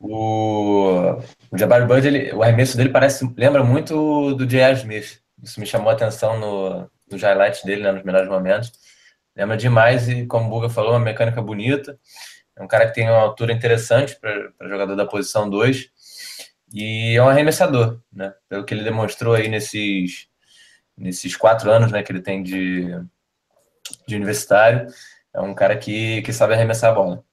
o, 0.01 1.21
o 1.51 1.59
Jabari 1.59 1.87
Bird, 1.87 2.07
ele, 2.07 2.33
o 2.33 2.43
arremesso 2.43 2.77
dele 2.77 2.89
parece 2.89 3.29
lembra 3.37 3.63
muito 3.63 4.35
do 4.35 4.47
J.R. 4.47 4.77
Smith. 4.79 5.21
Isso 5.43 5.61
me 5.61 5.67
chamou 5.67 5.91
a 5.91 5.93
atenção 5.93 6.39
no, 6.39 6.91
nos 7.11 7.23
highlights 7.23 7.63
dele, 7.63 7.83
né, 7.83 7.93
nos 7.93 8.03
melhores 8.03 8.29
momentos. 8.29 8.73
Lembra 9.39 9.57
demais 9.57 10.09
e, 10.09 10.27
como 10.27 10.49
o 10.49 10.51
Buga 10.51 10.69
falou, 10.69 10.91
uma 10.91 10.99
mecânica 10.99 11.41
bonita. 11.41 11.97
É 12.57 12.63
um 12.63 12.67
cara 12.67 12.89
que 12.89 12.95
tem 12.95 13.09
uma 13.09 13.21
altura 13.21 13.53
interessante 13.53 14.19
para 14.19 14.51
jogador 14.69 14.97
da 14.97 15.07
posição 15.07 15.49
2 15.49 15.89
e 16.75 17.15
é 17.17 17.23
um 17.23 17.29
arremessador, 17.29 18.01
né? 18.13 18.35
Pelo 18.49 18.65
que 18.65 18.75
ele 18.75 18.83
demonstrou 18.83 19.37
aí 19.37 19.47
nesses, 19.47 20.27
nesses 20.97 21.37
quatro 21.37 21.71
anos 21.71 21.93
né, 21.93 22.03
que 22.03 22.11
ele 22.11 22.21
tem 22.21 22.43
de, 22.43 22.89
de 24.09 24.17
universitário. 24.17 24.89
É 25.33 25.41
um 25.41 25.55
cara 25.55 25.79
que, 25.79 26.21
que 26.23 26.33
sabe 26.33 26.55
arremessar 26.55 26.91
a 26.91 26.95
bola. 26.95 27.25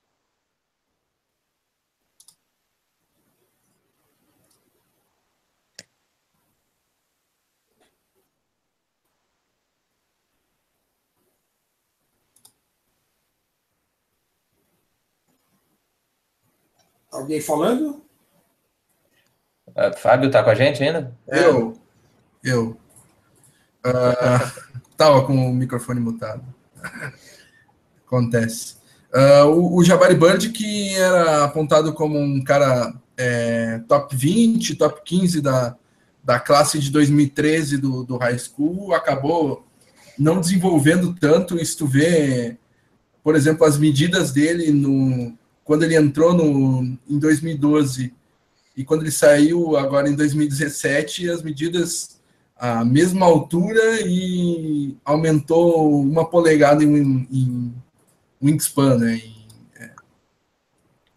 Alguém 17.25 17.41
falando? 17.41 18.03
Uh, 19.69 19.97
Fábio 19.97 20.29
tá 20.29 20.43
com 20.43 20.51
a 20.51 20.53
gente 20.53 20.83
ainda? 20.83 21.11
Eu. 21.27 21.75
Eu. 22.43 22.77
Uh, 23.83 24.61
tava 24.95 25.25
com 25.25 25.33
o 25.33 25.51
microfone 25.51 25.99
mutado. 25.99 26.45
Acontece. 28.05 28.75
Uh, 29.11 29.47
o, 29.47 29.77
o, 29.77 29.83
Jabari 29.83 30.13
Bird, 30.13 30.51
que 30.51 30.95
era 30.97 31.45
apontado 31.45 31.93
como 31.95 32.19
um 32.19 32.43
cara 32.43 32.93
é, 33.17 33.79
top 33.87 34.15
20, 34.15 34.75
top 34.75 35.01
15 35.03 35.41
da, 35.41 35.75
da 36.23 36.39
classe 36.39 36.77
de 36.77 36.91
2013 36.91 37.79
do, 37.79 38.03
do 38.03 38.17
high 38.17 38.37
school, 38.37 38.93
acabou 38.93 39.65
não 40.15 40.39
desenvolvendo 40.39 41.15
tanto. 41.19 41.57
Isso 41.57 41.79
tu 41.79 41.87
vê, 41.87 42.55
por 43.23 43.35
exemplo, 43.35 43.65
as 43.65 43.79
medidas 43.79 44.31
dele 44.31 44.71
no, 44.71 45.35
quando 45.65 45.83
ele 45.83 45.95
entrou 45.95 46.33
no, 46.33 46.97
em 47.09 47.19
2012 47.19 48.13
e 48.77 48.85
quando 48.85 49.01
ele 49.01 49.11
saiu 49.11 49.75
agora 49.75 50.07
em 50.07 50.15
2017, 50.15 51.29
as 51.29 51.41
medidas 51.41 52.21
a 52.55 52.85
mesma 52.85 53.25
altura 53.25 53.99
e 54.01 54.95
aumentou 55.03 56.01
uma 56.01 56.23
polegada 56.23 56.83
em, 56.83 57.27
em 57.29 57.73
wingspan, 58.41 58.97
né? 58.97 59.15
Em, 59.15 59.47
é, 59.77 59.91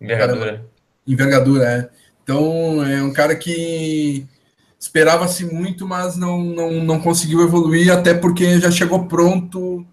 envergadura. 0.01 0.66
envergadura, 1.07 1.64
é. 1.64 1.90
Então 2.22 2.82
é 2.84 3.03
um 3.03 3.12
cara 3.12 3.36
que 3.36 4.26
esperava-se 4.80 5.44
muito, 5.44 5.86
mas 5.86 6.16
não, 6.16 6.42
não, 6.42 6.72
não 6.82 7.01
conseguiu 7.01 7.42
evoluir, 7.42 7.92
até 7.92 8.14
porque 8.14 8.59
já 8.59 8.70
chegou 8.70 9.07
pronto, 9.07 9.86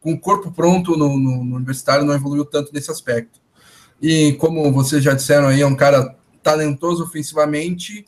com 0.00 0.12
o 0.12 0.20
corpo 0.20 0.50
pronto 0.50 0.96
no, 0.96 1.16
no, 1.16 1.44
no 1.44 1.56
universitário, 1.56 2.04
não 2.04 2.14
evoluiu 2.14 2.44
tanto 2.44 2.72
nesse 2.72 2.90
aspecto. 2.90 3.45
E 4.00 4.34
como 4.34 4.72
vocês 4.72 5.02
já 5.02 5.14
disseram 5.14 5.48
aí, 5.48 5.60
é 5.60 5.66
um 5.66 5.76
cara 5.76 6.16
talentoso 6.42 7.02
ofensivamente, 7.02 8.04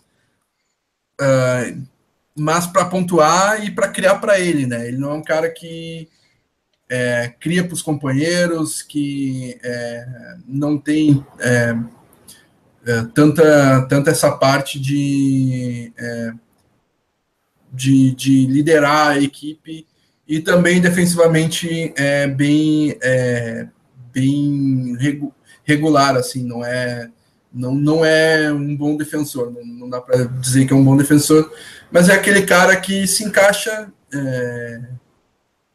uh, 1.21 1.83
mas 2.37 2.67
para 2.67 2.85
pontuar 2.85 3.65
e 3.65 3.71
para 3.71 3.89
criar 3.89 4.17
para 4.17 4.39
ele, 4.39 4.67
né? 4.67 4.87
Ele 4.87 4.97
não 4.97 5.11
é 5.11 5.15
um 5.15 5.23
cara 5.23 5.51
que 5.51 6.09
é, 6.89 7.35
cria 7.39 7.65
para 7.65 7.75
os 7.75 7.83
companheiros, 7.83 8.83
que 8.83 9.59
é, 9.63 10.07
não 10.47 10.79
tem 10.79 11.25
é, 11.39 11.77
é, 12.87 13.03
tanta, 13.15 13.87
tanta 13.89 14.11
essa 14.11 14.33
parte 14.33 14.81
de, 14.81 15.93
é, 15.99 16.33
de, 17.73 18.15
de, 18.15 18.47
liderar 18.47 19.09
a 19.09 19.21
equipe 19.21 19.87
e 20.27 20.41
também 20.41 20.81
defensivamente 20.81 21.93
é 21.97 22.27
bem, 22.27 22.97
é, 23.03 23.69
bem 24.13 24.95
regular, 25.69 26.17
assim, 26.17 26.43
não 26.43 26.65
é 26.65 27.11
não, 27.53 27.75
não 27.75 28.05
é 28.05 28.53
um 28.53 28.77
bom 28.77 28.97
defensor, 28.97 29.53
não, 29.53 29.65
não 29.65 29.91
dá 29.91 30.01
para 30.01 30.25
dizer 30.25 30.67
que 30.67 30.73
é 30.73 30.77
um 30.77 30.85
bom 30.85 30.97
defensor, 30.97 31.51
mas 31.91 32.09
é 32.09 32.15
aquele 32.15 32.43
cara 32.43 32.77
que 32.77 33.07
se 33.07 33.25
encaixa 33.25 33.91
é, 34.13 34.81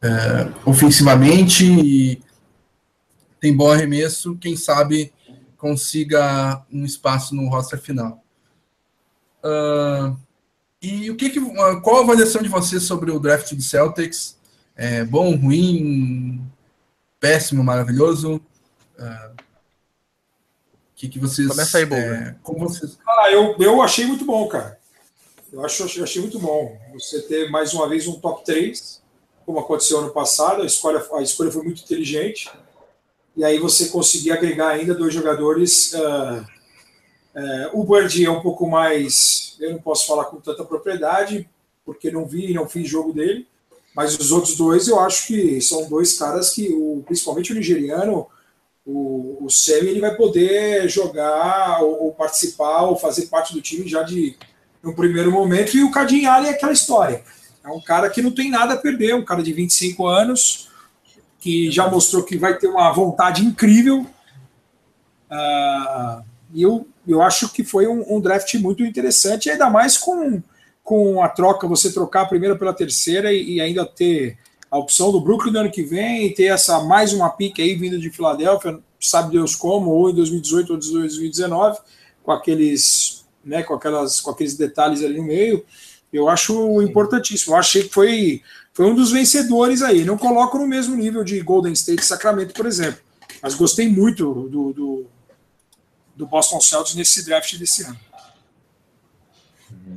é, 0.02 0.48
ofensivamente 0.64 1.64
e 1.64 2.20
tem 3.40 3.56
bom 3.56 3.70
arremesso, 3.70 4.36
quem 4.36 4.56
sabe 4.56 5.12
consiga 5.56 6.62
um 6.72 6.84
espaço 6.84 7.34
no 7.34 7.48
roster 7.48 7.80
final. 7.80 8.22
Uh, 9.42 10.16
e 10.80 11.10
o 11.10 11.16
que, 11.16 11.30
que 11.30 11.40
qual 11.82 11.98
a 11.98 12.00
avaliação 12.00 12.42
de 12.42 12.48
você 12.48 12.78
sobre 12.78 13.10
o 13.10 13.18
draft 13.18 13.52
do 13.54 13.62
Celtics? 13.62 14.36
É 14.76 15.04
bom, 15.04 15.34
ruim, 15.36 16.42
péssimo, 17.18 17.64
maravilhoso? 17.64 18.40
Que, 20.96 21.08
que 21.08 21.18
vocês. 21.18 21.48
Começa 21.48 21.78
aí, 21.78 21.84
é, 21.84 22.34
como 22.42 22.68
vocês. 22.68 22.98
Ah, 23.06 23.30
eu, 23.30 23.56
eu 23.58 23.82
achei 23.82 24.06
muito 24.06 24.24
bom, 24.24 24.46
cara. 24.48 24.78
Eu 25.52 25.64
acho, 25.64 25.98
eu 25.98 26.04
achei 26.04 26.20
muito 26.20 26.38
bom 26.38 26.76
você 26.92 27.22
ter 27.22 27.50
mais 27.50 27.72
uma 27.74 27.88
vez 27.88 28.08
um 28.08 28.18
top 28.18 28.44
3, 28.44 29.00
como 29.46 29.60
aconteceu 29.60 29.98
ano 29.98 30.10
passado. 30.10 30.62
A 30.62 30.66
escolha, 30.66 31.04
a 31.14 31.22
escolha 31.22 31.50
foi 31.50 31.62
muito 31.62 31.82
inteligente. 31.82 32.50
E 33.36 33.44
aí 33.44 33.58
você 33.58 33.88
conseguir 33.88 34.32
agregar 34.32 34.70
ainda 34.70 34.94
dois 34.94 35.12
jogadores. 35.12 35.92
Uh, 35.92 36.40
uh, 37.36 37.80
o 37.80 37.84
Bird 37.84 38.24
é 38.24 38.30
um 38.30 38.40
pouco 38.40 38.68
mais. 38.68 39.56
Eu 39.60 39.72
não 39.72 39.78
posso 39.80 40.06
falar 40.06 40.24
com 40.26 40.40
tanta 40.40 40.64
propriedade, 40.64 41.48
porque 41.84 42.10
não 42.10 42.26
vi 42.26 42.50
e 42.50 42.54
não 42.54 42.68
fiz 42.68 42.88
jogo 42.88 43.12
dele. 43.12 43.46
Mas 43.94 44.18
os 44.18 44.32
outros 44.32 44.56
dois 44.56 44.88
eu 44.88 44.98
acho 44.98 45.28
que 45.28 45.60
são 45.60 45.88
dois 45.88 46.18
caras 46.18 46.50
que, 46.50 46.68
o, 46.72 47.02
principalmente 47.06 47.52
o 47.52 47.54
nigeriano, 47.54 48.26
o, 48.86 49.44
o 49.44 49.50
Semi, 49.50 49.88
ele 49.88 50.00
vai 50.00 50.14
poder 50.14 50.88
jogar 50.88 51.82
ou, 51.82 52.04
ou, 52.04 52.12
participar 52.12 52.82
ou 52.82 52.96
fazer 52.96 53.26
parte 53.26 53.54
do 53.54 53.62
time 53.62 53.88
já 53.88 54.02
de 54.02 54.36
no 54.82 54.94
primeiro 54.94 55.32
momento. 55.32 55.76
E 55.76 55.82
o 55.82 55.90
Cadinho 55.90 56.28
é 56.28 56.50
aquela 56.50 56.72
história. 56.72 57.22
É 57.64 57.68
um 57.68 57.80
cara 57.80 58.10
que 58.10 58.20
não 58.20 58.30
tem 58.30 58.50
nada 58.50 58.74
a 58.74 58.78
perder, 58.78 59.14
um 59.14 59.24
cara 59.24 59.42
de 59.42 59.52
25 59.52 60.06
anos, 60.06 60.68
que 61.40 61.70
já 61.70 61.88
mostrou 61.88 62.22
que 62.22 62.36
vai 62.36 62.58
ter 62.58 62.66
uma 62.66 62.92
vontade 62.92 63.42
incrível. 63.42 64.06
Uh, 65.30 66.22
e 66.52 66.62
eu, 66.62 66.86
eu 67.08 67.22
acho 67.22 67.48
que 67.48 67.64
foi 67.64 67.86
um, 67.86 68.16
um 68.16 68.20
draft 68.20 68.54
muito 68.56 68.84
interessante, 68.84 69.48
ainda 69.48 69.70
mais 69.70 69.96
com 69.96 70.42
com 70.84 71.22
a 71.22 71.28
troca, 71.30 71.66
você 71.66 71.90
trocar 71.90 72.20
a 72.20 72.26
primeira 72.26 72.54
pela 72.54 72.74
terceira 72.74 73.32
e, 73.32 73.54
e 73.54 73.60
ainda 73.60 73.86
ter 73.86 74.36
a 74.74 74.78
opção 74.78 75.12
do 75.12 75.20
Brooklyn 75.20 75.52
no 75.52 75.60
ano 75.60 75.70
que 75.70 75.84
vem 75.84 76.26
e 76.26 76.34
ter 76.34 76.46
essa 76.46 76.82
mais 76.82 77.12
uma 77.12 77.30
pique 77.30 77.62
aí 77.62 77.76
vindo 77.76 77.96
de 77.96 78.10
Filadélfia, 78.10 78.80
sabe 79.00 79.30
Deus 79.30 79.54
como, 79.54 79.92
ou 79.92 80.10
em 80.10 80.14
2018 80.16 80.72
ou 80.72 80.76
2019, 80.76 81.78
com 82.24 82.32
aqueles, 82.32 83.24
né, 83.44 83.62
com 83.62 83.72
aquelas, 83.72 84.20
com 84.20 84.32
aqueles 84.32 84.56
detalhes 84.56 85.04
ali 85.04 85.18
no 85.18 85.22
meio. 85.22 85.64
Eu 86.12 86.28
acho 86.28 86.82
importantíssimo. 86.82 87.54
Eu 87.54 87.58
achei 87.58 87.84
que 87.84 87.90
foi, 87.90 88.42
foi 88.72 88.86
um 88.86 88.96
dos 88.96 89.12
vencedores 89.12 89.80
aí. 89.80 90.04
Não 90.04 90.18
coloco 90.18 90.58
no 90.58 90.66
mesmo 90.66 90.96
nível 90.96 91.22
de 91.22 91.40
Golden 91.40 91.72
State 91.72 92.02
e 92.02 92.04
Sacramento, 92.04 92.52
por 92.52 92.66
exemplo. 92.66 93.00
Mas 93.40 93.54
gostei 93.54 93.88
muito 93.88 94.48
do, 94.50 94.72
do, 94.72 95.06
do 96.16 96.26
Boston 96.26 96.60
Celtics 96.60 96.96
nesse 96.96 97.24
draft 97.24 97.56
desse 97.58 97.84
ano. 97.84 98.00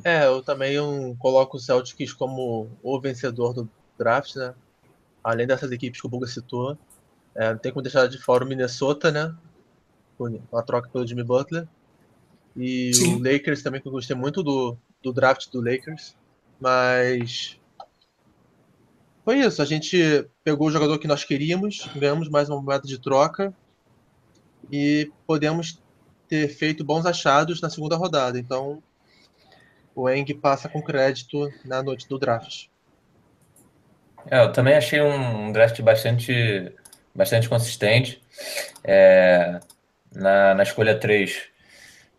É, 0.04 0.28
eu 0.28 0.44
também 0.44 0.78
coloco 1.18 1.58
o 1.58 1.60
Celtics 1.60 2.14
como 2.14 2.70
o 2.84 3.02
vencedor 3.02 3.56
do 3.56 3.68
draft, 3.98 4.36
né? 4.36 4.54
Além 5.28 5.46
dessas 5.46 5.70
equipes 5.74 6.00
que 6.00 6.08
o 6.08 6.10
Buga 6.10 6.26
citou. 6.26 6.78
É, 7.36 7.52
não 7.52 7.58
tem 7.58 7.70
como 7.70 7.84
deixar 7.84 8.08
de 8.08 8.18
fora 8.18 8.46
o 8.46 8.48
Minnesota, 8.48 9.12
né? 9.12 9.36
A 10.54 10.62
troca 10.62 10.88
pelo 10.88 11.06
Jimmy 11.06 11.22
Butler. 11.22 11.68
E 12.56 12.94
Sim. 12.94 13.16
o 13.16 13.20
Lakers 13.20 13.62
também, 13.62 13.82
que 13.82 13.90
eu 13.90 13.92
gostei 13.92 14.16
muito 14.16 14.42
do, 14.42 14.78
do 15.04 15.12
draft 15.12 15.52
do 15.52 15.60
Lakers. 15.60 16.16
Mas. 16.62 17.60
Foi 19.26 19.40
isso. 19.40 19.62
A 19.62 19.66
gente 19.66 20.26
pegou 20.46 20.70
o 20.70 20.72
jogador 20.72 20.98
que 20.98 21.10
nós 21.10 21.26
queríamos, 21.26 21.90
ganhamos 21.94 22.30
mais 22.30 22.50
uma 22.50 22.62
moeda 22.62 22.88
de 22.88 22.98
troca. 22.98 23.54
E 24.72 25.12
podemos 25.28 25.84
ter 26.30 26.48
feito 26.48 26.86
bons 26.86 27.06
achados 27.06 27.60
na 27.60 27.70
segunda 27.70 27.98
rodada. 27.98 28.40
Então, 28.40 28.82
o 29.94 30.10
Eng 30.10 30.34
passa 30.36 30.70
com 30.70 30.82
crédito 30.82 31.52
na 31.66 31.84
noite 31.84 32.08
do 32.08 32.18
draft. 32.18 32.68
É, 34.30 34.42
eu 34.42 34.52
também 34.52 34.76
achei 34.76 35.02
um 35.02 35.52
draft 35.52 35.82
bastante, 35.82 36.72
bastante 37.16 37.48
consistente. 37.48 38.22
É, 38.84 39.60
na, 40.14 40.54
na 40.54 40.64
escolha 40.64 40.98
3, 40.98 41.44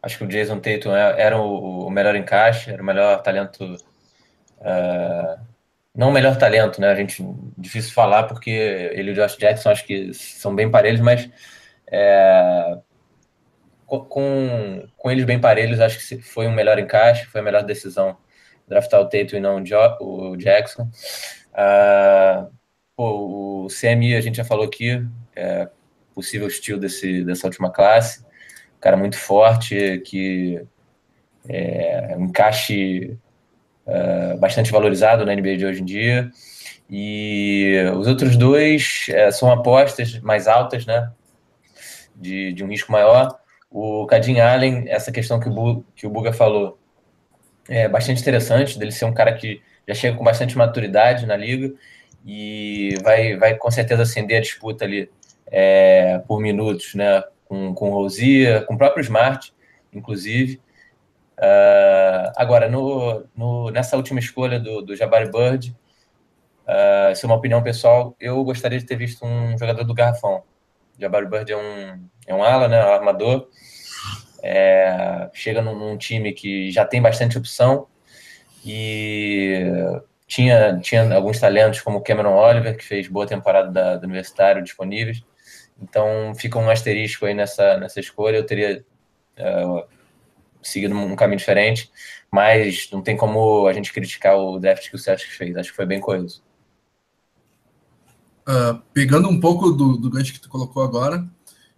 acho 0.02 0.18
que 0.18 0.24
o 0.24 0.28
Jason 0.28 0.58
Tatum 0.58 0.94
é, 0.94 1.20
era 1.20 1.38
o, 1.38 1.86
o 1.86 1.90
melhor 1.90 2.16
encaixe, 2.16 2.70
era 2.70 2.82
o 2.82 2.86
melhor 2.86 3.22
talento. 3.22 3.64
Uh, 4.58 5.40
não 5.94 6.10
o 6.10 6.12
melhor 6.12 6.36
talento, 6.36 6.80
né? 6.80 6.88
A 6.88 6.94
gente 6.94 7.24
difícil 7.56 7.92
falar 7.92 8.24
porque 8.24 8.50
ele 8.50 9.10
e 9.10 9.12
o 9.12 9.14
Josh 9.14 9.36
Jackson 9.36 9.70
acho 9.70 9.84
que 9.84 10.14
são 10.14 10.54
bem 10.54 10.70
parelhos, 10.70 11.00
mas 11.00 11.28
é, 11.90 12.78
com, 13.86 14.86
com 14.96 15.10
eles 15.10 15.24
bem 15.24 15.40
parelhos, 15.40 15.80
acho 15.80 15.98
que 15.98 16.22
foi 16.22 16.46
um 16.46 16.52
melhor 16.52 16.78
encaixe, 16.78 17.26
foi 17.26 17.40
a 17.40 17.44
melhor 17.44 17.64
decisão 17.64 18.16
draftar 18.68 19.00
o 19.00 19.08
Tatum 19.08 19.36
e 19.36 19.40
não 19.40 19.62
o 20.00 20.36
Jackson. 20.36 20.88
Uh, 21.58 22.52
o 22.96 23.66
CMI 23.68 24.14
a 24.14 24.20
gente 24.20 24.36
já 24.36 24.44
falou 24.44 24.64
aqui, 24.64 25.04
é 25.34 25.68
possível 26.14 26.46
estilo 26.46 26.78
desse, 26.78 27.24
dessa 27.24 27.46
última 27.46 27.70
classe, 27.70 28.20
um 28.76 28.80
cara 28.80 28.96
muito 28.96 29.16
forte, 29.16 30.00
que 30.04 30.62
é 31.48 32.14
um 32.16 32.26
encaixe 32.26 33.18
uh, 33.86 34.38
bastante 34.38 34.70
valorizado 34.70 35.26
na 35.26 35.34
NBA 35.34 35.56
de 35.56 35.66
hoje 35.66 35.82
em 35.82 35.84
dia. 35.84 36.30
E 36.90 37.74
os 37.96 38.06
outros 38.06 38.36
dois 38.36 39.06
é, 39.10 39.30
são 39.30 39.50
apostas 39.50 40.18
mais 40.20 40.48
altas, 40.48 40.86
né? 40.86 41.12
De, 42.16 42.52
de 42.52 42.64
um 42.64 42.68
risco 42.68 42.90
maior. 42.90 43.38
O 43.70 44.06
Cadin 44.06 44.40
Allen, 44.40 44.84
essa 44.88 45.12
questão 45.12 45.38
que 45.38 45.48
o, 45.48 45.84
que 45.94 46.06
o 46.06 46.10
Buga 46.10 46.32
falou, 46.32 46.78
é 47.68 47.86
bastante 47.86 48.22
interessante, 48.22 48.78
dele 48.78 48.92
ser 48.92 49.04
um 49.04 49.12
cara 49.12 49.34
que 49.34 49.60
já 49.88 49.94
chega 49.94 50.16
com 50.16 50.22
bastante 50.22 50.56
maturidade 50.56 51.24
na 51.24 51.34
liga 51.34 51.72
e 52.24 52.94
vai, 53.02 53.36
vai 53.36 53.54
com 53.56 53.70
certeza 53.70 54.02
acender 54.02 54.36
a 54.36 54.42
disputa 54.42 54.84
ali 54.84 55.10
é, 55.46 56.18
por 56.28 56.40
minutos, 56.40 56.94
né? 56.94 57.24
Com, 57.46 57.74
com 57.74 57.90
o 57.90 57.94
Rosia, 57.94 58.60
com 58.66 58.74
o 58.74 58.78
próprio 58.78 59.02
Smart, 59.02 59.54
inclusive. 59.90 60.60
Uh, 61.38 62.28
agora, 62.36 62.68
no, 62.68 63.24
no, 63.34 63.70
nessa 63.70 63.96
última 63.96 64.20
escolha 64.20 64.60
do, 64.60 64.82
do 64.82 64.94
Jabari 64.94 65.30
Bird, 65.30 65.74
uh, 66.66 67.12
isso 67.12 67.24
é 67.24 67.26
uma 67.26 67.36
opinião 67.36 67.62
pessoal, 67.62 68.14
eu 68.20 68.44
gostaria 68.44 68.78
de 68.78 68.84
ter 68.84 68.96
visto 68.96 69.24
um 69.24 69.56
jogador 69.56 69.84
do 69.84 69.94
Garrafão. 69.94 70.42
Jabari 70.98 71.26
Bird 71.26 71.50
é 71.50 71.56
um, 71.56 72.08
é 72.26 72.34
um 72.34 72.42
ala, 72.42 72.68
né, 72.68 72.84
um 72.84 72.92
armador, 72.92 73.48
é, 74.42 75.30
chega 75.32 75.62
num, 75.62 75.78
num, 75.78 75.96
time 75.96 76.32
que 76.32 76.70
já 76.70 76.84
tem 76.84 77.00
bastante 77.00 77.38
opção 77.38 77.86
e 78.64 79.62
tinha, 80.26 80.78
tinha 80.78 81.14
alguns 81.14 81.38
talentos 81.38 81.80
como 81.80 82.02
Cameron 82.02 82.34
Oliver, 82.34 82.76
que 82.76 82.84
fez 82.84 83.08
boa 83.08 83.26
temporada 83.26 83.70
da, 83.70 83.96
do 83.96 84.04
Universitário 84.04 84.62
disponíveis, 84.62 85.22
então 85.80 86.34
fica 86.36 86.58
um 86.58 86.68
asterisco 86.68 87.26
aí 87.26 87.34
nessa, 87.34 87.78
nessa 87.78 88.00
escolha, 88.00 88.36
eu 88.36 88.46
teria 88.46 88.84
uh, 89.38 89.84
seguido 90.62 90.94
um 90.94 91.16
caminho 91.16 91.38
diferente, 91.38 91.90
mas 92.30 92.88
não 92.92 93.02
tem 93.02 93.16
como 93.16 93.66
a 93.66 93.72
gente 93.72 93.92
criticar 93.92 94.36
o 94.36 94.58
draft 94.58 94.88
que 94.88 94.96
o 94.96 94.98
Celtics 94.98 95.36
fez, 95.36 95.56
acho 95.56 95.70
que 95.70 95.76
foi 95.76 95.86
bem 95.86 96.00
coeso. 96.00 96.42
Uh, 98.48 98.80
pegando 98.92 99.28
um 99.28 99.38
pouco 99.38 99.70
do, 99.70 99.96
do 99.96 100.10
gancho 100.10 100.32
que 100.32 100.40
tu 100.40 100.48
colocou 100.48 100.82
agora, 100.82 101.28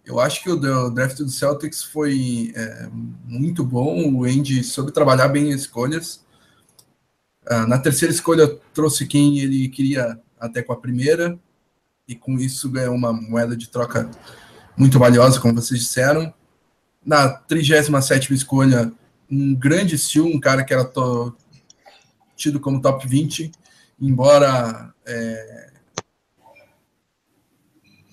eu 0.05 0.19
acho 0.19 0.41
que 0.43 0.49
o 0.49 0.89
draft 0.89 1.17
do 1.17 1.29
Celtics 1.29 1.83
foi 1.83 2.51
é, 2.55 2.89
muito 3.23 3.63
bom. 3.63 4.13
O 4.13 4.23
Andy 4.25 4.63
soube 4.63 4.91
trabalhar 4.91 5.27
bem 5.27 5.53
as 5.53 5.61
escolhas. 5.61 6.20
Uh, 7.49 7.67
na 7.67 7.77
terceira 7.77 8.13
escolha, 8.13 8.47
trouxe 8.73 9.05
quem 9.05 9.39
ele 9.39 9.67
queria 9.69 10.19
até 10.39 10.61
com 10.61 10.73
a 10.73 10.77
primeira, 10.77 11.37
e 12.07 12.15
com 12.15 12.37
isso 12.37 12.69
ganhou 12.69 12.95
uma 12.95 13.13
moeda 13.13 13.55
de 13.55 13.69
troca 13.69 14.09
muito 14.77 14.99
valiosa, 14.99 15.39
como 15.39 15.55
vocês 15.55 15.79
disseram. 15.79 16.33
Na 17.05 17.29
37 17.29 18.33
escolha, 18.33 18.91
um 19.29 19.55
grande 19.55 19.95
estilo, 19.95 20.27
um 20.27 20.39
cara 20.39 20.63
que 20.63 20.73
era 20.73 20.91
tido 22.35 22.59
como 22.59 22.81
top 22.81 23.07
20, 23.07 23.51
embora 23.99 24.93
é, 25.05 25.71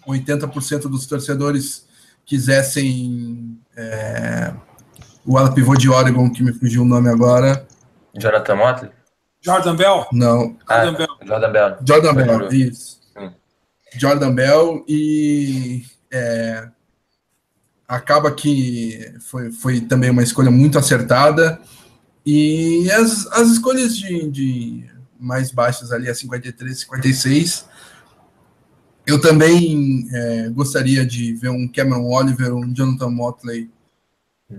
80% 0.06 0.82
dos 0.82 1.06
torcedores 1.06 1.86
quisessem 2.24 3.58
é, 3.76 4.54
o 5.24 5.36
ala 5.36 5.52
pivô 5.52 5.74
de 5.74 5.88
Oregon, 5.88 6.30
que 6.30 6.42
me 6.42 6.52
fugiu 6.52 6.82
o 6.82 6.86
nome 6.86 7.08
agora. 7.08 7.66
Jonathan 8.14 8.56
Motley? 8.56 8.97
Jordan 9.40 9.76
Bell? 9.76 10.06
Não. 10.12 10.56
Ah, 10.66 10.84
Jordan 10.84 10.98
Bell. 10.98 11.26
Jordan 11.26 11.52
Bell. 11.52 11.76
Jordan 11.86 12.14
Bell, 12.14 12.52
isso. 12.52 13.00
Hum. 13.16 13.30
Jordan 13.96 14.34
Bell 14.34 14.84
e 14.88 15.84
é, 16.10 16.68
acaba 17.86 18.30
que 18.30 19.14
foi, 19.20 19.50
foi 19.50 19.80
também 19.80 20.10
uma 20.10 20.22
escolha 20.22 20.50
muito 20.50 20.78
acertada. 20.78 21.60
E 22.26 22.90
as, 22.90 23.26
as 23.28 23.48
escolhas 23.48 23.96
de, 23.96 24.30
de 24.30 24.90
mais 25.18 25.50
baixas 25.50 25.92
ali, 25.92 26.08
a 26.08 26.14
53, 26.14 26.80
56, 26.80 27.66
eu 29.06 29.18
também 29.20 30.06
é, 30.12 30.48
gostaria 30.50 31.06
de 31.06 31.32
ver 31.32 31.48
um 31.48 31.66
Cameron 31.66 32.04
Oliver, 32.04 32.54
um 32.54 32.72
Jonathan 32.74 33.08
Motley 33.08 33.70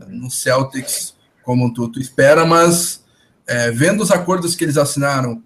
no 0.07 0.29
Celtics, 0.29 1.15
como 1.43 1.71
tu, 1.73 1.87
tu 1.87 1.99
espera, 1.99 2.45
mas 2.45 3.03
é, 3.49 3.71
vendo 3.71 4.03
os 4.03 4.11
acordos 4.11 4.55
que 4.55 4.63
eles 4.63 4.77
assinaram, 4.77 5.43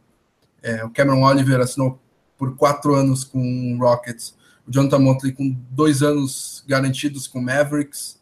é, 0.62 0.84
o 0.84 0.90
Cameron 0.90 1.24
Oliver 1.24 1.62
assinou 1.62 1.98
por 2.38 2.58
quatro 2.58 2.94
anos 2.94 3.24
com 3.24 3.40
o 3.40 3.80
Rockets, 3.80 4.36
o 4.68 4.72
Jonathan 4.72 5.00
Motley 5.00 5.32
com 5.32 5.56
dois 5.72 6.04
anos 6.04 6.66
garantidos 6.68 7.28
com 7.28 7.42
Mavericks, 7.42 8.20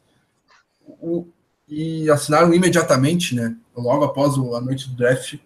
o, 0.85 1.25
e 1.67 2.07
assinaram 2.11 2.53
imediatamente, 2.53 3.33
né? 3.33 3.55
Logo 3.75 4.03
após 4.03 4.35
a 4.35 4.61
noite 4.61 4.87
do 4.87 4.95
draft. 4.95 5.39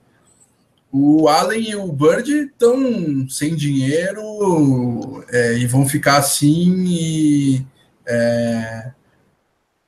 O 0.91 1.29
Allen 1.29 1.69
e 1.69 1.75
o 1.75 1.91
Bird 1.91 2.29
estão 2.29 3.27
sem 3.29 3.55
dinheiro 3.55 5.23
é, 5.29 5.53
e 5.53 5.65
vão 5.65 5.87
ficar 5.87 6.17
assim 6.17 6.83
e, 6.87 7.65
é, 8.05 8.91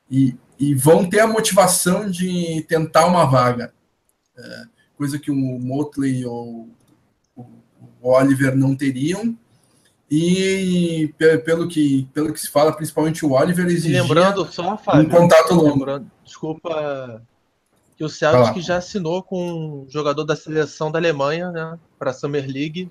e, 0.10 0.36
e, 0.60 0.74
vão 0.74 1.10
ter 1.10 1.20
a 1.20 1.28
motivação 1.28 2.10
de 2.10 2.64
tentar 2.68 3.08
uma 3.08 3.26
vaga. 3.26 3.74
É, 4.38 4.64
coisa 4.96 5.20
que 5.20 5.32
o 5.32 5.36
Motley 5.36 6.26
ou 6.26 6.70
o 7.36 8.12
Oliver 8.12 8.56
não 8.56 8.76
teriam. 8.76 9.38
E 10.10 11.14
pelo 11.44 11.68
que, 11.68 12.08
pelo 12.14 12.32
que 12.32 12.40
se 12.40 12.50
fala, 12.50 12.72
principalmente 12.72 13.26
o 13.26 13.34
Oliver 13.34 13.66
exigia 13.66 14.02
lembrando 14.02 14.50
só, 14.52 14.78
Fábio, 14.78 15.06
um 15.06 15.10
contato 15.10 15.54
longo. 15.54 15.80
Lembrando, 15.80 16.12
desculpa, 16.24 17.22
que 17.98 18.06
o 18.06 18.10
Celtic 18.10 18.62
já 18.62 18.78
assinou 18.78 19.22
com 19.22 19.84
um 19.84 19.90
jogador 19.90 20.24
da 20.24 20.36
seleção 20.36 20.90
da 20.90 20.98
Alemanha, 20.98 21.52
né, 21.52 21.78
para 22.00 22.12
a 22.12 22.14
Summer 22.14 22.46
League, 22.48 22.90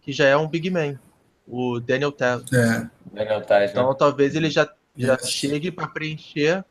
que 0.00 0.12
já 0.12 0.24
é 0.24 0.36
um 0.36 0.48
big 0.48 0.70
man, 0.70 0.98
o 1.46 1.78
Daniel 1.78 2.12
Taz. 2.12 2.44
É. 2.50 2.88
Daniel 3.12 3.42
Taz, 3.42 3.72
então 3.72 3.90
né? 3.90 3.96
talvez 3.98 4.34
ele 4.34 4.48
já, 4.48 4.66
já 4.96 5.18
chegue 5.18 5.70
para 5.70 5.88
preencher 5.88 6.64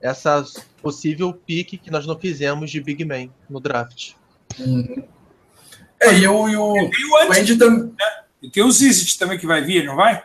essa 0.00 0.44
possível 0.82 1.32
pique 1.32 1.78
que 1.78 1.90
nós 1.90 2.06
não 2.06 2.18
fizemos 2.18 2.70
de 2.70 2.80
big 2.80 3.04
man 3.04 3.28
no 3.48 3.60
draft. 3.60 4.12
Hum. 4.60 5.02
É, 6.00 6.18
e 6.18 6.26
o, 6.26 6.48
e 6.48 6.56
o, 6.56 6.72
o 6.72 7.32
Andy 7.32 7.56
também. 7.56 7.94
E 8.42 8.50
tem 8.50 8.64
o 8.64 8.72
Zizit 8.72 9.18
também 9.18 9.38
que 9.38 9.46
vai 9.46 9.62
vir, 9.62 9.84
não 9.84 9.94
vai? 9.94 10.22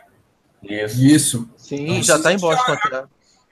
Isso. 0.62 1.00
Isso. 1.00 1.50
Sim, 1.56 1.84
então, 1.84 2.02
já 2.02 2.16
está 2.16 2.32
em 2.32 2.38
Boston 2.38 2.72
até. 2.72 3.04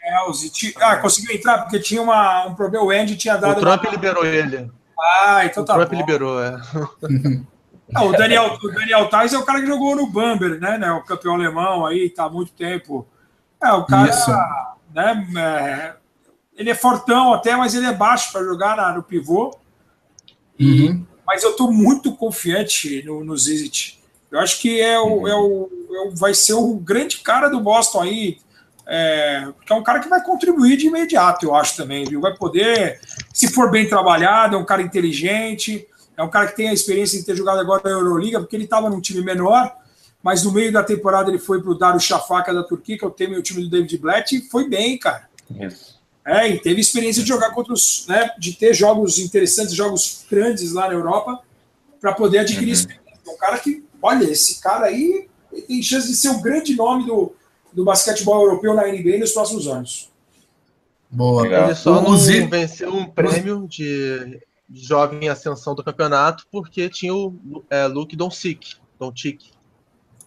É, 0.03 0.23
o 0.23 0.33
Zizit. 0.33 0.75
Ah, 0.81 0.97
conseguiu 0.97 1.35
entrar 1.37 1.59
porque 1.59 1.79
tinha 1.79 2.03
uma, 2.03 2.47
um 2.47 2.55
problema. 2.55 2.85
O 2.85 2.91
Andy 2.91 3.17
tinha 3.17 3.37
dado. 3.37 3.57
O 3.57 3.61
Trump 3.61 3.85
uma... 3.85 3.91
liberou 3.91 4.27
ele. 4.27 4.71
Ah, 4.99 5.45
então 5.45 5.63
o 5.63 5.67
tá 5.67 5.75
Trump 5.75 5.91
bom. 5.91 5.97
liberou, 5.97 6.43
é. 6.43 6.59
Não, 7.91 8.09
o 8.11 8.13
Daniel, 8.13 8.59
o 8.61 8.69
Daniel 8.73 9.09
Tais 9.09 9.33
é 9.33 9.39
o 9.39 9.45
cara 9.45 9.61
que 9.61 9.67
jogou 9.67 9.95
no 9.95 10.11
Bamber, 10.11 10.59
né, 10.59 10.79
né? 10.79 10.91
O 10.91 11.05
campeão 11.05 11.35
alemão 11.35 11.87
aí, 11.87 12.11
tá 12.11 12.25
há 12.25 12.31
muito 12.31 12.53
tempo. 12.53 13.07
É, 13.63 13.71
o 13.73 13.85
cara. 13.85 14.11
Isso. 14.11 14.31
Né, 14.93 15.29
é, 15.37 15.97
ele 16.57 16.71
é 16.71 16.75
fortão 16.75 17.35
até, 17.35 17.55
mas 17.55 17.75
ele 17.75 17.87
é 17.87 17.93
baixo 17.93 18.33
para 18.33 18.45
jogar 18.45 18.77
na, 18.77 18.93
no 18.93 19.03
pivô. 19.03 19.57
Uhum. 20.59 21.05
Mas 21.27 21.43
eu 21.43 21.51
estou 21.51 21.73
muito 21.73 22.15
confiante 22.17 23.03
no, 23.05 23.23
no 23.23 23.37
Zizit. 23.37 24.01
Eu 24.31 24.41
acho 24.41 24.61
que 24.61 24.81
é 24.81 24.99
o, 24.99 25.29
é, 25.29 25.35
o, 25.35 25.71
é 25.93 26.09
o, 26.09 26.11
vai 26.15 26.35
ser 26.35 26.55
o 26.55 26.75
grande 26.75 27.19
cara 27.19 27.49
do 27.49 27.61
Boston 27.61 28.03
aí, 28.03 28.39
é, 28.87 29.49
porque 29.57 29.73
é 29.73 29.77
um 29.77 29.83
cara 29.83 30.01
que 30.01 30.09
vai 30.09 30.23
contribuir 30.23 30.77
de 30.77 30.87
imediato, 30.87 31.47
eu 31.47 31.55
acho 31.55 31.77
também, 31.77 32.05
viu? 32.05 32.21
Vai 32.21 32.35
poder, 32.35 33.01
se 33.33 33.49
for 33.49 33.71
bem 33.71 33.89
trabalhado, 33.89 34.57
é 34.57 34.59
um 34.59 34.65
cara 34.65 34.83
inteligente, 34.83 35.87
é 36.17 36.23
um 36.23 36.31
cara 36.31 36.49
que 36.49 36.57
tem 36.57 36.69
a 36.69 36.73
experiência 36.73 37.19
de 37.19 37.25
ter 37.25 37.37
jogado 37.37 37.61
agora 37.61 37.83
na 37.85 37.91
Euroliga, 37.91 38.41
porque 38.41 38.57
ele 38.57 38.65
estava 38.65 38.89
num 38.89 39.01
time 39.01 39.23
menor, 39.23 39.75
mas 40.23 40.43
no 40.43 40.53
meio 40.53 40.73
da 40.73 40.83
temporada 40.83 41.31
ele 41.31 41.39
foi 41.39 41.61
para 41.61 41.71
o 41.71 41.79
Daru 41.79 42.01
Shafaka 42.01 42.55
da 42.55 42.63
Turquia, 42.63 42.99
que 42.99 43.05
é 43.05 43.09
o 43.09 43.11
time, 43.11 43.37
o 43.37 43.43
time 43.43 43.63
do 43.63 43.71
David 43.71 43.99
Blatt, 43.99 44.33
e 44.33 44.41
foi 44.43 44.69
bem, 44.69 44.99
cara. 44.99 45.29
Isso. 45.61 45.96
É, 46.27 46.49
e 46.49 46.61
teve 46.61 46.81
experiência 46.81 47.23
de 47.23 47.29
jogar 47.29 47.53
contra 47.53 47.73
os, 47.73 48.05
né, 48.09 48.31
de 48.37 48.53
ter 48.53 48.75
jogos 48.75 49.19
interessantes, 49.19 49.73
jogos 49.73 50.25
grandes 50.29 50.73
lá 50.73 50.89
na 50.89 50.95
Europa, 50.95 51.41
para 52.01 52.13
poder 52.13 52.39
adquirir 52.41 52.67
Uhum. 52.67 52.73
experiência. 52.73 53.21
É 53.25 53.31
um 53.31 53.37
cara 53.37 53.59
que, 53.59 53.85
olha, 54.03 54.25
esse 54.25 54.61
cara 54.61 54.87
aí 54.87 55.29
tem 55.69 55.81
chance 55.83 56.09
de 56.09 56.17
ser 56.17 56.31
o 56.31 56.41
grande 56.41 56.75
nome 56.75 57.07
do, 57.07 57.33
do 57.73 57.85
basquetebol 57.85 58.43
europeu 58.43 58.75
na 58.75 58.87
NBA 58.89 59.19
nos 59.19 59.33
próximos 59.33 59.69
anos. 59.69 60.11
Boa. 61.09 61.43
Legal. 61.43 61.67
Ele 61.67 61.75
só 61.77 62.03
não 62.03 62.19
venceu 62.19 62.93
um 62.93 63.07
prêmio 63.07 63.67
de 63.69 64.41
jovem 64.69 65.29
ascensão 65.29 65.77
do 65.77 65.85
campeonato 65.85 66.45
porque 66.51 66.89
tinha 66.89 67.15
o 67.15 67.35
é, 67.71 67.87
Luke 67.87 68.17
Doncic, 68.17 68.75
Doncic, 68.99 69.53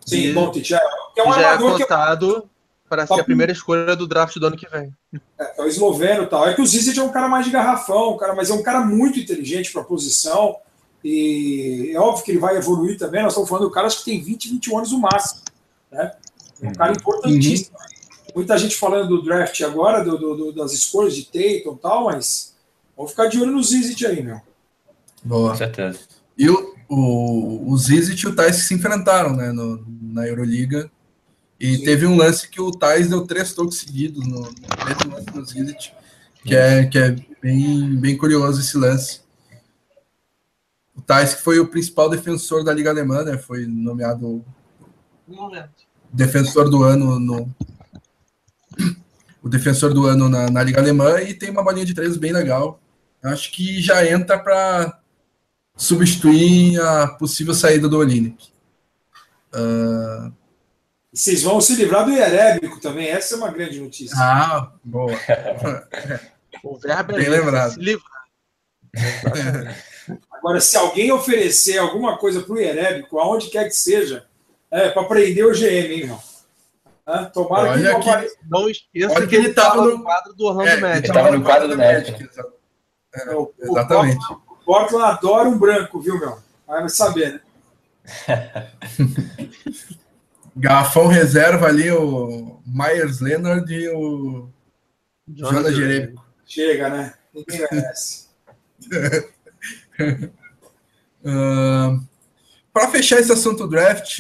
Sim, 0.06 0.34
bom, 0.34 0.50
Tite, 0.52 0.74
é, 0.74 0.80
é 1.18 1.24
um 1.24 1.26
que 1.26 1.34
já 1.34 1.42
é 1.42 1.46
armador 1.46 1.76
que 1.76 1.84
cotado 1.84 2.50
para 2.90 3.06
ser 3.08 3.20
a 3.20 3.24
primeira 3.24 3.52
escolha 3.52 3.96
do 3.96 4.08
draft 4.08 4.36
do 4.38 4.48
ano 4.48 4.58
que 4.58 4.68
vem. 4.68 4.92
é 5.38 5.62
o 5.62 5.68
esloveno 5.68 6.24
e 6.24 6.28
tal. 6.28 6.48
É 6.48 6.54
que 6.54 6.62
o 6.62 6.66
Zizek 6.66 6.98
é 7.00 7.04
um 7.04 7.12
cara 7.12 7.28
mais 7.30 7.46
de 7.46 7.52
garrafão, 7.52 8.14
um 8.16 8.18
cara, 8.18 8.34
mas 8.36 8.50
é 8.50 8.54
um 8.54 8.64
cara 8.64 8.82
muito 8.82 9.20
inteligente 9.20 9.72
para 9.72 9.82
a 9.82 9.86
posição. 9.86 10.58
E 11.04 11.92
é 11.94 12.00
óbvio 12.00 12.26
que 12.26 12.32
ele 12.32 12.40
vai 12.40 12.58
evoluir 12.58 12.98
também. 12.98 13.22
Nós 13.24 13.32
estamos 13.34 13.48
falando 13.50 13.66
do 13.66 13.72
cara 13.72 13.88
acho 13.88 14.00
que 14.00 14.06
tem 14.12 14.22
20, 14.22 14.50
21 14.50 14.78
anos 14.78 14.92
no 14.92 15.00
máximo. 15.00 15.42
Né? 15.92 16.12
É 16.62 16.68
um 16.68 16.74
cara 16.74 16.92
importantíssimo. 16.92 17.78
Muita 18.36 18.58
gente 18.58 18.76
falando 18.76 19.08
do 19.08 19.24
draft 19.24 19.60
agora, 19.62 20.04
do, 20.04 20.18
do- 20.18 20.36
do- 20.36 20.52
das 20.54 20.72
escolhas 20.74 21.16
de 21.16 21.26
Tatum 21.26 21.76
e 21.76 21.80
tal, 21.82 22.06
mas 22.06 22.54
vamos 22.98 23.12
ficar 23.12 23.28
de 23.28 23.40
olho 23.42 23.52
no 23.52 23.64
Zizit 23.64 24.06
aí, 24.06 24.22
meu. 24.22 24.42
Boa. 25.24 25.52
Com 25.52 25.56
certeza. 25.58 26.00
E 26.38 26.50
o, 26.50 26.76
o, 26.88 27.72
o 27.72 27.78
Zizit 27.78 28.22
e 28.24 28.28
o 28.30 28.36
Tais 28.36 28.56
se 28.58 28.74
enfrentaram 28.74 29.36
né, 29.36 29.52
no, 29.52 29.84
na 30.02 30.28
Euroliga. 30.28 30.92
E 31.60 31.78
Sim. 31.78 31.84
teve 31.84 32.06
um 32.06 32.16
lance 32.16 32.48
que 32.48 32.62
o 32.62 32.72
Tais 32.72 33.10
deu 33.10 33.28
três 33.28 33.54
toques 33.54 33.80
seguidos 33.80 34.26
no, 34.26 34.42
no 34.42 34.54
primeiro 34.54 35.10
lance 35.12 35.26
do 35.26 35.46
Zizit, 35.46 35.94
que 36.44 36.56
é, 36.56 36.86
que 36.86 36.98
é 36.98 37.16
bem, 37.42 37.96
bem 37.98 38.18
curioso 38.18 38.62
esse 38.62 38.78
lance. 38.78 39.22
O 40.96 41.02
Tais, 41.02 41.34
que 41.34 41.42
foi 41.42 41.60
o 41.60 41.68
principal 41.68 42.10
defensor 42.10 42.64
da 42.64 42.74
Liga 42.74 42.90
Alemã, 42.90 43.24
né, 43.24 43.38
foi 43.38 43.66
nomeado 43.66 44.44
defensor 46.12 46.70
do 46.70 46.84
ano 46.84 47.20
no. 47.20 47.54
O 49.42 49.48
defensor 49.48 49.94
do 49.94 50.06
ano 50.06 50.28
na, 50.28 50.50
na 50.50 50.64
Liga 50.64 50.80
Alemã 50.82 51.22
e 51.22 51.34
tem 51.34 51.50
uma 51.50 51.64
bolinha 51.64 51.86
de 51.86 51.94
três 51.94 52.18
bem 52.18 52.32
legal. 52.32 52.80
Acho 53.24 53.52
que 53.52 53.82
já 53.82 54.06
entra 54.10 54.40
para 54.40 55.00
substituir 55.76 56.80
a 56.82 57.08
possível 57.08 57.54
saída 57.54 57.88
do 57.88 57.98
Olinick. 57.98 58.50
Ah, 59.54 60.32
E 60.32 60.39
vocês 61.20 61.44
vão 61.44 61.60
se 61.60 61.76
livrar 61.76 62.06
do 62.06 62.12
Hierébico 62.12 62.80
também. 62.80 63.08
Essa 63.10 63.36
é 63.36 63.38
uma 63.38 63.52
grande 63.52 63.80
notícia. 63.80 64.16
ah, 64.18 64.72
boa. 64.84 65.12
O 66.64 66.78
verbo 66.78 67.12
é 67.18 67.30
lembrado. 67.30 67.74
se 67.74 67.80
livrar. 67.80 68.24
Agora, 70.32 70.60
se 70.60 70.76
alguém 70.76 71.12
oferecer 71.12 71.78
alguma 71.78 72.18
coisa 72.18 72.42
para 72.42 72.54
o 72.54 72.58
Hierébico, 72.60 73.20
aonde 73.20 73.50
quer 73.50 73.66
que 73.66 73.72
seja, 73.76 74.26
é 74.72 74.90
para 74.90 75.04
prender 75.08 75.46
o 75.46 75.52
GM, 75.54 75.66
hein, 75.94 76.00
irmão? 76.00 76.22
Tomara 77.34 77.74
que 77.74 77.80
Olha 77.80 77.92
não 77.94 78.00
que- 78.02 78.10
apareça. 78.10 78.36
Não 78.50 78.70
esqueça 78.70 79.14
Olha 79.16 79.28
que 79.28 79.36
ele 79.36 79.54
tava 79.54 79.68
estava 79.70 79.86
no- 79.90 79.98
no 79.98 80.04
quadro 80.04 80.34
do 80.34 80.46
Orlando 80.46 80.70
É, 80.70 80.78
Magic. 80.78 81.06
ele 81.08 81.14
tava 81.14 81.32
no 81.32 81.44
quadro 81.44 81.68
do 81.68 81.78
Magic, 81.78 82.12
Magic, 82.12 82.30
É, 83.16 83.36
o- 83.36 83.42
o 83.42 83.54
Exatamente. 83.60 84.18
Portland- 84.18 84.42
O 84.50 84.66
Portland 84.66 85.06
adora 85.06 85.50
um 85.50 85.58
branco, 85.58 86.00
viu, 86.02 86.20
meu? 86.20 86.40
Vai 86.68 86.88
saber, 86.90 87.34
né? 87.34 87.42
Garrafão 90.60 91.08
reserva 91.08 91.68
ali 91.68 91.90
o 91.90 92.60
Myers 92.66 93.22
Leonard 93.22 93.74
e 93.74 93.88
o 93.90 94.50
Jonas 95.34 95.74
Jerebico. 95.74 96.26
Chega, 96.46 96.90
né? 96.90 97.14
Ninguém 97.34 97.66
merece. 97.72 98.28
Para 102.74 102.90
fechar 102.92 103.20
esse 103.20 103.32
assunto 103.32 103.68
draft, 103.68 104.20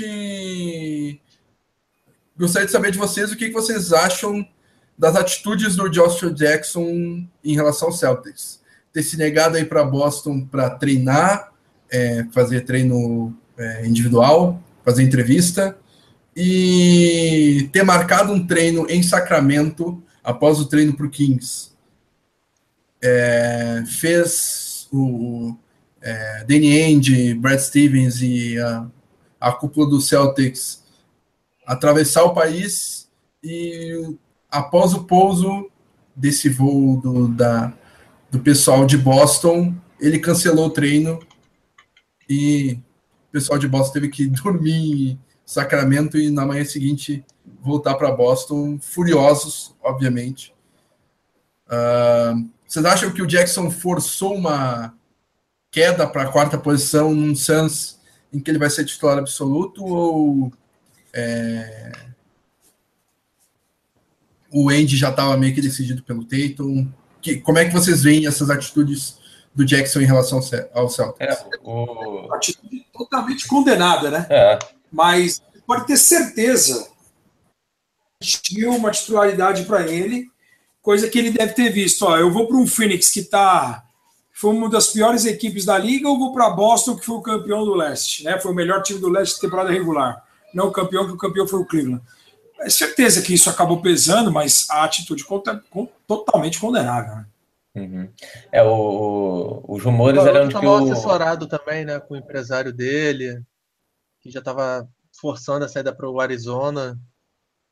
gostaria 2.37 2.65
de 2.65 2.71
saber 2.71 2.91
de 2.91 2.97
vocês 2.97 3.33
o 3.33 3.35
que, 3.35 3.47
que 3.47 3.53
vocês 3.53 3.91
acham 3.91 4.47
das 4.97 5.17
atitudes 5.17 5.75
do 5.75 5.89
Joshua 5.89 6.33
Jackson 6.33 7.27
em 7.43 7.53
relação 7.53 7.89
ao 7.89 7.93
Celtics. 7.93 8.61
Ter 8.93 9.03
se 9.03 9.17
negado 9.17 9.57
aí 9.57 9.65
para 9.65 9.83
Boston 9.83 10.45
para 10.45 10.69
treinar, 10.69 11.51
é, 11.91 12.25
fazer 12.31 12.61
treino 12.61 13.35
é, 13.57 13.85
individual, 13.85 14.63
fazer 14.85 15.03
entrevista, 15.03 15.77
e 16.35 17.69
ter 17.71 17.83
marcado 17.83 18.31
um 18.31 18.45
treino 18.45 18.85
em 18.89 19.03
Sacramento 19.03 20.01
após 20.23 20.59
o 20.59 20.65
treino 20.65 20.93
para 20.93 21.05
o 21.05 21.09
Kings. 21.09 21.71
É, 23.01 23.83
fez 23.85 24.87
o, 24.91 25.55
é, 26.01 26.43
Danny 26.45 26.81
Ainge, 26.81 27.33
Brad 27.33 27.59
Stevens 27.59 28.21
e 28.21 28.59
a, 28.59 28.87
a 29.39 29.51
cúpula 29.51 29.89
do 29.89 30.01
Celtics 30.01 30.83
atravessar 31.65 32.23
o 32.23 32.33
país 32.33 33.07
e 33.43 34.15
após 34.49 34.93
o 34.93 35.03
pouso 35.03 35.69
desse 36.15 36.49
voo 36.49 36.99
do, 36.99 37.27
da, 37.27 37.73
do 38.31 38.39
pessoal 38.39 38.85
de 38.85 38.97
Boston, 38.97 39.75
ele 39.99 40.19
cancelou 40.19 40.67
o 40.67 40.71
treino 40.71 41.19
e 42.27 42.79
o 43.29 43.31
pessoal 43.31 43.59
de 43.59 43.67
Boston 43.67 43.93
teve 43.93 44.09
que 44.09 44.25
dormir 44.27 45.19
Sacramento 45.49 46.15
e 46.15 46.29
na 46.29 46.45
manhã 46.45 46.63
seguinte 46.63 47.25
voltar 47.59 47.95
para 47.95 48.11
Boston, 48.11 48.77
furiosos, 48.79 49.75
obviamente. 49.81 50.53
Uh, 51.65 52.47
vocês 52.67 52.85
acham 52.85 53.11
que 53.11 53.23
o 53.23 53.25
Jackson 53.25 53.71
forçou 53.71 54.35
uma 54.35 54.93
queda 55.71 56.05
para 56.05 56.21
a 56.21 56.31
quarta 56.31 56.55
posição 56.55 57.15
num 57.15 57.35
Suns 57.35 57.99
em 58.31 58.39
que 58.39 58.51
ele 58.51 58.59
vai 58.59 58.69
ser 58.69 58.85
titular 58.85 59.17
absoluto 59.17 59.83
ou 59.83 60.53
é, 61.11 61.93
o 64.53 64.69
Andy 64.69 64.95
já 64.95 65.09
estava 65.09 65.35
meio 65.35 65.55
que 65.55 65.61
decidido 65.61 66.03
pelo 66.03 66.25
Tatum. 66.25 66.87
Que, 67.23 67.37
como 67.37 67.57
é 67.57 67.65
que 67.65 67.73
vocês 67.73 68.03
veem 68.03 68.27
essas 68.27 68.51
atitudes 68.51 69.17
do 69.55 69.65
Jackson 69.65 70.01
em 70.01 70.05
relação 70.05 70.39
ao 70.75 70.89
Celtics? 70.89 71.27
É, 71.27 71.43
o... 71.63 72.31
Atitude 72.35 72.85
totalmente 72.93 73.47
condenada, 73.47 74.11
né? 74.11 74.27
É. 74.29 74.78
Mas 74.91 75.41
pode 75.65 75.85
ter 75.85 75.97
certeza 75.97 76.89
tinha 78.21 78.69
uma 78.69 78.91
titularidade 78.91 79.63
para 79.63 79.87
ele, 79.87 80.29
coisa 80.81 81.09
que 81.09 81.17
ele 81.17 81.31
deve 81.31 81.53
ter 81.53 81.69
visto. 81.69 82.03
Ó, 82.05 82.17
eu 82.17 82.31
vou 82.31 82.47
para 82.47 82.57
um 82.57 82.67
Phoenix 82.67 83.09
que 83.09 83.23
tá 83.23 83.85
foi 84.33 84.51
uma 84.51 84.69
das 84.69 84.87
piores 84.87 85.25
equipes 85.25 85.65
da 85.65 85.77
liga, 85.77 86.07
ou 86.07 86.17
vou 86.17 86.31
para 86.31 86.49
Boston 86.49 86.95
que 86.95 87.05
foi 87.05 87.15
o 87.17 87.21
campeão 87.21 87.65
do 87.65 87.73
leste, 87.73 88.23
né? 88.23 88.39
Foi 88.39 88.53
o 88.53 88.55
melhor 88.55 88.81
time 88.81 88.97
do 88.97 89.09
leste 89.09 89.35
de 89.35 89.41
temporada 89.41 89.69
regular, 89.69 90.23
não 90.53 90.67
o 90.67 90.71
campeão 90.71 91.05
que 91.05 91.11
o 91.11 91.17
campeão 91.17 91.45
foi 91.45 91.59
o 91.59 91.65
Cleveland. 91.65 92.01
É 92.61 92.69
certeza 92.69 93.21
que 93.21 93.33
isso 93.33 93.49
acabou 93.49 93.81
pesando, 93.81 94.31
mas 94.31 94.65
a 94.69 94.85
atitude 94.85 95.25
conta, 95.25 95.61
totalmente 96.07 96.57
condenável. 96.57 97.15
Né? 97.15 97.25
Uhum. 97.75 98.09
É, 98.49 98.63
o, 98.63 99.61
os 99.67 99.83
rumores 99.83 100.25
eram 100.25 100.47
de 100.47 100.55
que 100.57 100.65
o... 100.65 100.75
assessorado 100.75 101.45
também, 101.45 101.83
né, 101.83 101.99
com 101.99 102.13
o 102.13 102.17
empresário 102.17 102.71
dele, 102.71 103.41
que 104.21 104.29
já 104.29 104.39
estava 104.39 104.87
forçando 105.19 105.65
a 105.65 105.67
saída 105.67 105.93
para 105.93 106.09
o 106.09 106.19
Arizona. 106.19 106.99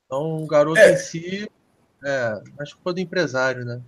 Então, 0.05 0.43
o 0.43 0.47
garoto 0.47 0.79
é. 0.79 0.93
em 0.93 0.97
si, 0.97 1.49
é, 2.03 2.41
acho 2.59 2.75
que 2.77 2.83
foi 2.83 2.93
do 2.93 2.99
empresário, 2.99 3.65
né? 3.65 3.81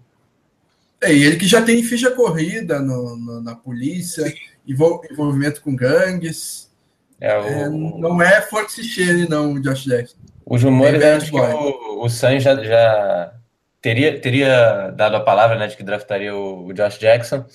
É, 1.02 1.14
e 1.14 1.24
ele 1.24 1.38
que 1.38 1.48
já 1.48 1.62
tem 1.62 1.82
ficha 1.82 2.12
corrida 2.12 2.80
no, 2.80 3.16
no, 3.16 3.42
na 3.42 3.56
polícia, 3.56 4.34
envolvimento 4.68 5.62
com 5.62 5.76
gangues. 5.76 6.70
É, 7.22 7.38
o... 7.38 7.44
é, 7.44 7.70
não 7.70 8.22
é 8.22 8.42
forte 8.42 8.84
cheiro, 8.84 9.30
não, 9.30 9.54
o 9.54 9.62
Josh 9.62 9.86
Jackson. 9.86 10.18
Os 10.46 10.64
rumores 10.64 11.02
eram 11.02 11.20
de 11.20 11.30
que 11.30 11.38
o, 11.38 12.04
o 12.04 12.10
Suns 12.10 12.44
já, 12.44 12.56
já 12.64 13.34
teria, 13.82 14.20
teria 14.20 14.92
dado 14.92 15.16
a 15.16 15.20
palavra 15.22 15.58
né, 15.58 15.68
de 15.68 15.78
que 15.78 15.84
draftaria 15.84 16.36
o, 16.36 16.66
o, 16.68 16.74
Josh 16.74 16.98
Jackson 16.98 17.46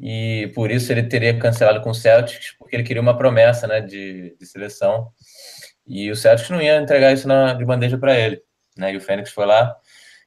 e 0.00 0.50
por 0.54 0.70
isso 0.70 0.92
ele 0.92 1.02
teria 1.04 1.38
cancelado 1.38 1.80
com 1.80 1.90
o 1.90 1.94
Celtics, 1.94 2.52
porque 2.58 2.76
ele 2.76 2.84
queria 2.84 3.02
uma 3.02 3.16
promessa 3.16 3.66
né, 3.66 3.80
de, 3.80 4.36
de 4.38 4.46
seleção 4.46 5.10
e 5.86 6.10
o 6.10 6.16
Celtics 6.16 6.50
não 6.50 6.62
ia 6.62 6.80
entregar 6.80 7.12
isso 7.12 7.26
na, 7.26 7.54
de 7.54 7.64
bandeja 7.64 7.98
para 7.98 8.16
ele. 8.18 8.40
Né, 8.76 8.92
e 8.92 8.96
o 8.96 9.00
Fênix 9.00 9.30
foi 9.30 9.46
lá 9.46 9.76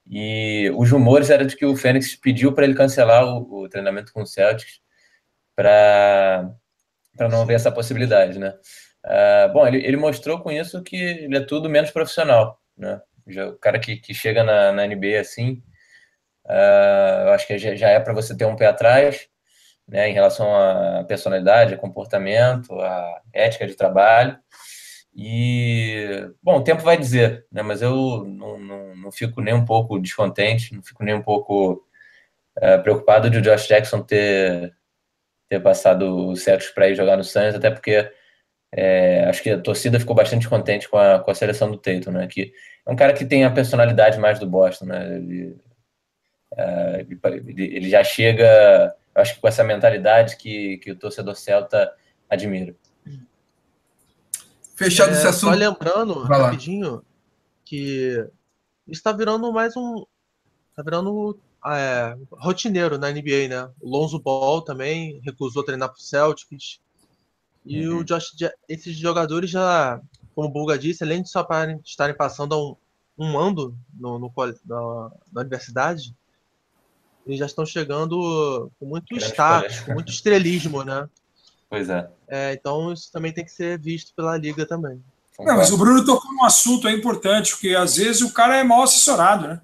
e 0.07 0.71
os 0.75 0.89
rumores 0.91 1.29
eram 1.29 1.45
de 1.45 1.55
que 1.55 1.65
o 1.65 1.75
Fênix 1.75 2.15
pediu 2.15 2.53
para 2.53 2.65
ele 2.65 2.73
cancelar 2.73 3.25
o, 3.25 3.63
o, 3.63 3.69
treinamento 3.69 4.11
com 4.11 4.23
o 4.23 4.25
Celtics 4.25 4.81
para 5.55 6.49
não 7.29 7.41
haver 7.41 7.55
essa 7.55 7.71
possibilidade, 7.71 8.39
né? 8.39 8.53
Uh, 9.05 9.53
bom, 9.53 9.67
ele, 9.67 9.77
ele 9.85 9.97
mostrou 9.97 10.39
com 10.41 10.51
isso 10.51 10.83
que 10.83 10.95
ele 10.95 11.37
é 11.37 11.41
tudo 11.41 11.69
menos 11.69 11.91
profissional, 11.91 12.59
né? 12.77 13.01
Já, 13.27 13.47
o 13.47 13.57
cara 13.57 13.79
que, 13.79 13.97
que 13.97 14.13
chega 14.13 14.43
na, 14.43 14.71
na 14.71 14.85
NBA 14.85 15.19
assim, 15.19 15.63
uh, 16.45 17.27
eu 17.27 17.33
acho 17.33 17.47
que 17.47 17.57
já, 17.57 17.75
já 17.75 17.89
é 17.89 17.99
para 17.99 18.13
você 18.13 18.35
ter 18.35 18.45
um 18.45 18.55
pé 18.55 18.67
atrás, 18.67 19.27
né? 19.91 20.09
Em 20.09 20.13
relação 20.13 20.55
à 20.55 21.03
personalidade, 21.03 21.73
a 21.73 21.77
comportamento, 21.77 22.73
a 22.79 23.21
ética 23.33 23.67
de 23.67 23.75
trabalho. 23.75 24.39
E, 25.13 26.29
bom, 26.41 26.57
o 26.59 26.63
tempo 26.63 26.81
vai 26.81 26.97
dizer, 26.97 27.45
né? 27.51 27.61
Mas 27.61 27.81
eu 27.81 28.23
não, 28.25 28.57
não, 28.57 28.95
não 28.95 29.11
fico 29.11 29.41
nem 29.41 29.53
um 29.53 29.65
pouco 29.65 29.99
descontente, 29.99 30.73
não 30.73 30.81
fico 30.81 31.03
nem 31.03 31.13
um 31.13 31.21
pouco 31.21 31.85
uh, 32.57 32.81
preocupado 32.81 33.29
de 33.29 33.37
o 33.37 33.41
Josh 33.41 33.67
Jackson 33.67 34.01
ter, 34.01 34.73
ter 35.49 35.59
passado 35.59 36.29
o 36.29 36.35
Celtics 36.37 36.71
para 36.73 36.89
ir 36.89 36.95
jogar 36.95 37.17
no 37.17 37.23
Suns, 37.23 37.53
até 37.55 37.69
porque 37.69 38.09
é, 38.73 39.25
acho 39.25 39.43
que 39.43 39.49
a 39.49 39.59
torcida 39.59 39.99
ficou 39.99 40.15
bastante 40.15 40.47
contente 40.47 40.87
com 40.87 40.97
a, 40.97 41.19
com 41.19 41.29
a 41.29 41.35
seleção 41.35 41.69
do 41.69 41.77
Tatum, 41.77 42.11
né? 42.11 42.27
Que 42.27 42.53
é 42.85 42.91
um 42.91 42.95
cara 42.95 43.11
que 43.13 43.25
tem 43.25 43.43
a 43.43 43.51
personalidade 43.51 44.17
mais 44.17 44.39
do 44.39 44.47
Boston, 44.47 44.85
né? 44.85 45.17
Ele, 45.17 45.57
uh, 46.53 47.27
ele, 47.47 47.75
ele, 47.75 47.89
já 47.89 48.01
chega, 48.03 48.95
acho 49.15 49.35
que 49.35 49.41
com 49.41 49.47
essa 49.47 49.63
mentalidade 49.63 50.37
que, 50.37 50.77
que 50.77 50.91
o 50.91 50.95
torcedor 50.95 51.35
celta 51.35 51.93
admira. 52.29 52.75
Fechado 54.75 55.11
é, 55.11 55.13
esse 55.13 55.27
assunto. 55.27 55.51
Só 55.51 55.55
lembrando, 55.55 56.27
Vai 56.27 56.41
rapidinho, 56.41 56.95
lá. 56.95 57.01
que 57.65 58.27
está 58.87 59.11
virando 59.11 59.51
mais 59.51 59.75
um. 59.77 60.05
Está 60.69 60.81
virando 60.81 61.37
é, 61.65 62.17
rotineiro 62.31 62.97
na 62.97 63.11
NBA, 63.11 63.47
né? 63.49 63.69
O 63.79 63.89
Lonzo 63.89 64.19
Ball 64.19 64.61
também 64.61 65.21
recusou 65.23 65.63
treinar 65.63 65.89
para 65.89 65.97
o 65.97 66.01
Celtics. 66.01 66.79
E 67.65 67.87
uhum. 67.87 67.99
o 67.99 68.03
Josh, 68.03 68.33
esses 68.67 68.97
jogadores 68.97 69.49
já, 69.49 70.01
como 70.33 70.47
o 70.47 70.51
Bulga 70.51 70.79
disse, 70.79 71.03
além 71.03 71.21
de 71.21 71.29
só 71.29 71.47
estarem 71.85 72.15
passando 72.15 72.57
um, 72.57 72.75
um 73.23 73.37
ano 73.37 73.77
no, 73.93 74.17
no 74.17 74.33
na, 74.65 75.11
na, 75.31 75.41
universidade, 75.41 76.15
eles 77.25 77.39
já 77.39 77.45
estão 77.45 77.65
chegando 77.65 78.71
com 78.79 78.85
muito 78.85 79.15
Grande 79.15 79.25
status, 79.25 79.79
com 79.81 79.93
muito 79.93 80.11
estrelismo, 80.11 80.83
né? 80.83 81.07
Pois 81.69 81.89
é. 81.89 82.09
é. 82.27 82.53
Então 82.53 82.91
isso 82.91 83.11
também 83.11 83.31
tem 83.31 83.45
que 83.45 83.51
ser 83.51 83.79
visto 83.79 84.13
pela 84.15 84.37
liga 84.37 84.65
também. 84.65 85.03
Não, 85.39 85.57
mas 85.57 85.71
o 85.71 85.77
Bruno 85.77 86.05
tocou 86.05 86.31
um 86.31 86.45
assunto 86.45 86.87
é 86.87 86.91
importante, 86.91 87.51
porque 87.51 87.69
às 87.69 87.95
vezes 87.95 88.21
o 88.21 88.33
cara 88.33 88.57
é 88.57 88.63
mal 88.63 88.83
assessorado, 88.83 89.47
né? 89.47 89.61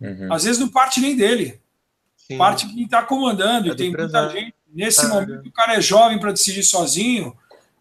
Uhum. 0.00 0.32
Às 0.32 0.44
vezes 0.44 0.60
não 0.60 0.68
parte 0.68 1.00
nem 1.00 1.16
dele. 1.16 1.60
Sim. 2.16 2.38
Parte 2.38 2.68
quem 2.68 2.84
está 2.84 3.02
comandando. 3.02 3.72
É 3.72 3.74
tem 3.74 3.90
muita 3.90 4.30
gente 4.30 4.54
Nesse 4.72 5.04
ah, 5.06 5.08
momento, 5.08 5.48
o 5.48 5.52
cara 5.52 5.74
é 5.74 5.80
jovem 5.80 6.18
para 6.18 6.32
decidir 6.32 6.62
sozinho, 6.62 7.36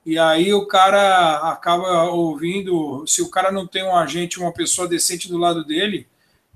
e 0.05 0.17
aí 0.17 0.53
o 0.53 0.65
cara 0.65 1.51
acaba 1.51 2.03
ouvindo. 2.05 3.05
Se 3.05 3.21
o 3.21 3.29
cara 3.29 3.51
não 3.51 3.67
tem 3.67 3.83
um 3.83 3.95
agente, 3.95 4.39
uma 4.39 4.53
pessoa 4.53 4.87
decente 4.87 5.27
do 5.27 5.37
lado 5.37 5.65
dele, 5.65 6.07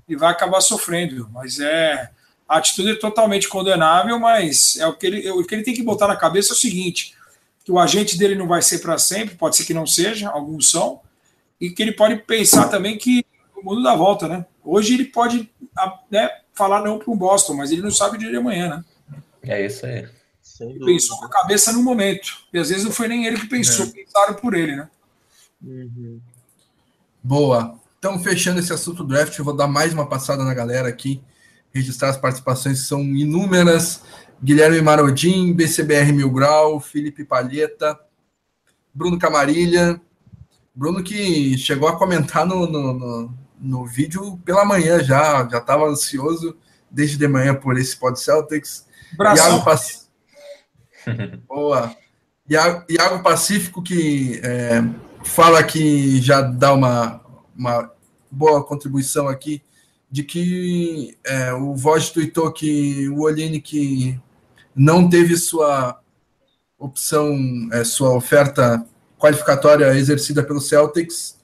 ele 0.08 0.18
vai 0.18 0.30
acabar 0.30 0.60
sofrendo. 0.60 1.28
Mas 1.32 1.60
é. 1.60 2.10
A 2.52 2.58
atitude 2.58 2.90
é 2.90 2.94
totalmente 2.94 3.48
condenável, 3.48 4.18
mas 4.18 4.76
é 4.76 4.86
o 4.86 4.92
que 4.92 5.06
ele, 5.06 5.30
o 5.30 5.44
que 5.44 5.54
ele 5.54 5.62
tem 5.62 5.74
que 5.74 5.82
botar 5.82 6.08
na 6.08 6.16
cabeça 6.16 6.52
é 6.52 6.54
o 6.54 6.58
seguinte: 6.58 7.14
que 7.64 7.72
o 7.72 7.78
agente 7.78 8.18
dele 8.18 8.34
não 8.34 8.46
vai 8.46 8.60
ser 8.60 8.80
para 8.80 8.98
sempre, 8.98 9.36
pode 9.36 9.56
ser 9.56 9.64
que 9.64 9.74
não 9.74 9.86
seja, 9.86 10.28
alguns 10.28 10.70
são, 10.70 11.00
e 11.60 11.70
que 11.70 11.82
ele 11.82 11.92
pode 11.92 12.16
pensar 12.16 12.68
também 12.68 12.98
que 12.98 13.24
o 13.56 13.64
mundo 13.64 13.82
dá 13.82 13.94
volta, 13.94 14.28
né? 14.28 14.44
Hoje 14.64 14.94
ele 14.94 15.06
pode 15.06 15.50
né, 16.10 16.30
falar 16.54 16.82
não 16.82 16.98
para 16.98 17.12
um 17.12 17.16
Boston, 17.16 17.54
mas 17.54 17.72
ele 17.72 17.82
não 17.82 17.90
sabe 17.90 18.16
o 18.16 18.18
dia 18.18 18.30
de 18.30 18.36
amanhã, 18.36 18.68
né? 18.68 18.84
É 19.42 19.64
isso 19.66 19.86
aí 19.86 20.06
pensou 20.84 21.18
com 21.18 21.24
a 21.26 21.30
cabeça 21.30 21.72
no 21.72 21.82
momento. 21.82 22.38
E 22.52 22.58
às 22.58 22.68
vezes 22.68 22.84
não 22.84 22.92
foi 22.92 23.08
nem 23.08 23.26
ele 23.26 23.38
que 23.38 23.48
pensou, 23.48 23.86
é. 23.86 23.90
pensaram 23.90 24.34
por 24.34 24.54
ele, 24.54 24.76
né? 24.76 24.88
Uhum. 25.62 26.20
Boa. 27.22 27.78
Então, 27.98 28.18
fechando 28.18 28.60
esse 28.60 28.72
assunto 28.72 29.04
draft, 29.04 29.38
eu 29.38 29.44
vou 29.44 29.54
dar 29.54 29.68
mais 29.68 29.92
uma 29.92 30.08
passada 30.08 30.44
na 30.44 30.52
galera 30.52 30.88
aqui, 30.88 31.22
registrar 31.72 32.10
as 32.10 32.16
participações 32.16 32.80
que 32.80 32.86
são 32.86 33.00
inúmeras. 33.00 34.02
Guilherme 34.42 34.80
Marodim, 34.80 35.52
BCBR 35.52 36.12
Mil 36.12 36.30
Grau, 36.30 36.80
Felipe 36.80 37.24
Palheta, 37.24 37.98
Bruno 38.92 39.18
Camarilha, 39.18 40.00
Bruno 40.74 41.02
que 41.02 41.56
chegou 41.56 41.88
a 41.88 41.96
comentar 41.96 42.44
no, 42.44 42.66
no, 42.66 42.92
no, 42.92 43.34
no 43.60 43.86
vídeo 43.86 44.38
pela 44.44 44.64
manhã 44.64 45.02
já, 45.02 45.48
já 45.48 45.58
estava 45.58 45.86
ansioso 45.86 46.56
desde 46.90 47.16
de 47.16 47.28
manhã 47.28 47.54
por 47.54 47.78
esse 47.78 47.96
Pod 47.96 48.18
Celtics. 48.18 48.86
Iago, 49.18 49.64
Pac... 49.64 49.80
Boa. 51.46 51.94
Iago 52.48 53.22
Pacífico, 53.22 53.82
que 53.82 54.40
é, 54.42 54.82
fala 55.24 55.62
que 55.62 56.20
já 56.20 56.42
dá 56.42 56.74
uma, 56.74 57.20
uma 57.56 57.90
boa 58.30 58.64
contribuição 58.64 59.28
aqui, 59.28 59.62
de 60.12 60.22
que 60.22 61.16
é, 61.24 61.54
o 61.54 61.74
Voz 61.74 62.10
tweetou 62.10 62.52
que 62.52 63.08
o 63.08 63.22
Olinick 63.22 64.20
não 64.76 65.08
teve 65.08 65.38
sua 65.38 65.98
opção, 66.78 67.34
é, 67.72 67.82
sua 67.82 68.14
oferta 68.14 68.86
qualificatória 69.18 69.96
exercida 69.96 70.44
pelo 70.44 70.60
Celtics 70.60 71.40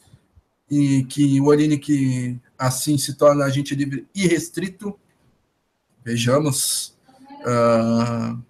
e 0.71 1.03
que 1.05 1.41
o 1.41 1.47
Olinick 1.47 2.39
assim 2.59 2.99
se 2.99 3.15
torna 3.15 3.47
agente 3.47 3.75
livre 3.75 4.07
irrestrito. 4.15 5.01
Vejamos. 6.05 6.95
Uh, 7.41 8.43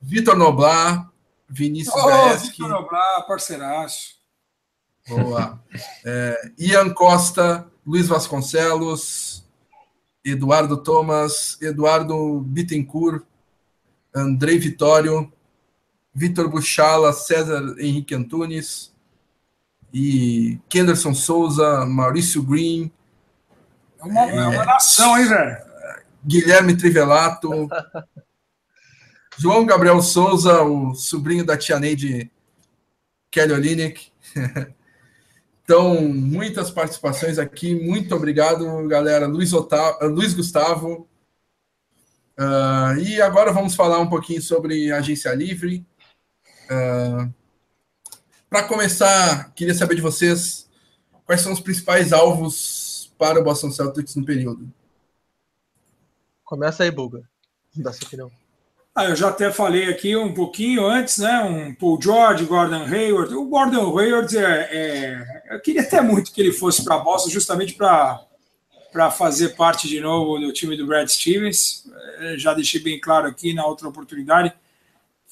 Vitor 0.00 0.36
Noblar, 0.36 1.08
Vinícius 1.48 1.94
oh, 1.94 2.06
Gaeski. 2.06 2.48
Vitor 2.48 2.68
Noblar, 2.68 3.26
parceiraço. 3.28 4.16
Boa. 5.06 5.62
É, 6.04 6.50
Ian 6.58 6.92
Costa, 6.92 7.70
Luiz 7.86 8.08
Vasconcelos, 8.08 9.31
Eduardo 10.24 10.76
Thomas, 10.76 11.60
Eduardo 11.60 12.40
Bittencourt, 12.40 13.24
Andrei 14.14 14.58
Vitório, 14.58 15.32
Vitor 16.14 16.48
Buchala, 16.48 17.12
César 17.12 17.74
Henrique 17.78 18.14
Antunes 18.14 18.92
e 19.92 20.58
Kenderson 20.68 21.14
Souza, 21.14 21.84
Maurício 21.86 22.42
Green. 22.42 22.92
É 23.98 24.04
uma, 24.04 24.20
é, 24.20 24.46
uma 24.48 24.64
nação, 24.64 25.18
hein, 25.18 25.26
velho? 25.26 25.56
Guilherme 26.24 26.76
Trivelato, 26.76 27.50
João 29.38 29.66
Gabriel 29.66 30.00
Souza, 30.02 30.62
o 30.62 30.94
sobrinho 30.94 31.44
da 31.44 31.56
tia 31.56 31.80
Neide 31.80 32.30
Kelly 33.30 33.52
Olinick. 33.52 34.12
Então, 35.64 36.02
muitas 36.02 36.70
participações 36.70 37.38
aqui. 37.38 37.74
Muito 37.74 38.14
obrigado, 38.14 38.86
galera. 38.88 39.26
Luiz, 39.26 39.52
Otávio, 39.52 40.08
Luiz 40.08 40.34
Gustavo. 40.34 41.08
Uh, 42.38 42.98
e 42.98 43.20
agora 43.20 43.52
vamos 43.52 43.74
falar 43.74 43.98
um 43.98 44.08
pouquinho 44.08 44.42
sobre 44.42 44.90
agência 44.90 45.32
livre. 45.34 45.86
Uh, 46.64 47.32
Para 48.52 48.64
começar, 48.64 49.52
queria 49.54 49.74
saber 49.74 49.94
de 49.94 50.02
vocês 50.02 50.68
quais 51.24 51.40
são 51.40 51.52
os 51.52 51.60
principais 51.60 52.12
alvos 52.12 53.10
para 53.16 53.40
o 53.40 53.44
Boston 53.44 53.70
Celtics 53.70 54.14
no 54.16 54.26
período. 54.26 54.70
Começa 56.44 56.82
aí, 56.82 56.90
Buga. 56.90 57.22
Dá 57.74 57.92
sua 57.92 58.06
opinião. 58.06 58.41
Ah, 58.94 59.06
eu 59.06 59.16
já 59.16 59.30
até 59.30 59.50
falei 59.50 59.88
aqui 59.88 60.14
um 60.14 60.34
pouquinho 60.34 60.86
antes, 60.86 61.16
né? 61.16 61.40
Um 61.40 61.74
Paul 61.74 61.98
George, 62.00 62.44
Gordon 62.44 62.84
Hayward. 62.84 63.34
O 63.34 63.46
Gordon 63.46 63.98
Hayward, 63.98 64.36
é, 64.36 64.68
é 64.70 65.54
eu 65.54 65.60
queria 65.60 65.80
até 65.80 66.02
muito 66.02 66.30
que 66.30 66.40
ele 66.42 66.52
fosse 66.52 66.84
para 66.84 66.98
Boston, 66.98 67.30
justamente 67.30 67.74
para 67.74 69.10
fazer 69.10 69.56
parte 69.56 69.88
de 69.88 69.98
novo 69.98 70.38
do 70.38 70.52
time 70.52 70.76
do 70.76 70.86
Brad 70.86 71.08
Stevens. 71.08 71.86
Eu 72.20 72.38
já 72.38 72.52
deixei 72.52 72.82
bem 72.82 73.00
claro 73.00 73.26
aqui 73.28 73.54
na 73.54 73.64
outra 73.64 73.88
oportunidade 73.88 74.52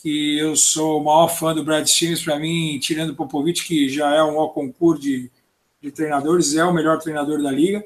que 0.02 0.38
eu 0.38 0.56
sou 0.56 0.98
o 0.98 1.04
maior 1.04 1.28
fã 1.28 1.54
do 1.54 1.62
Brad 1.62 1.86
Stevens. 1.86 2.22
Para 2.22 2.38
mim, 2.38 2.78
tirando 2.80 3.14
Popovich, 3.14 3.66
que 3.66 3.90
já 3.90 4.14
é 4.14 4.22
um 4.22 4.36
concurso 4.48 5.02
de, 5.02 5.30
de 5.82 5.90
treinadores, 5.90 6.56
é 6.56 6.64
o 6.64 6.72
melhor 6.72 6.98
treinador 6.98 7.42
da 7.42 7.50
liga. 7.50 7.84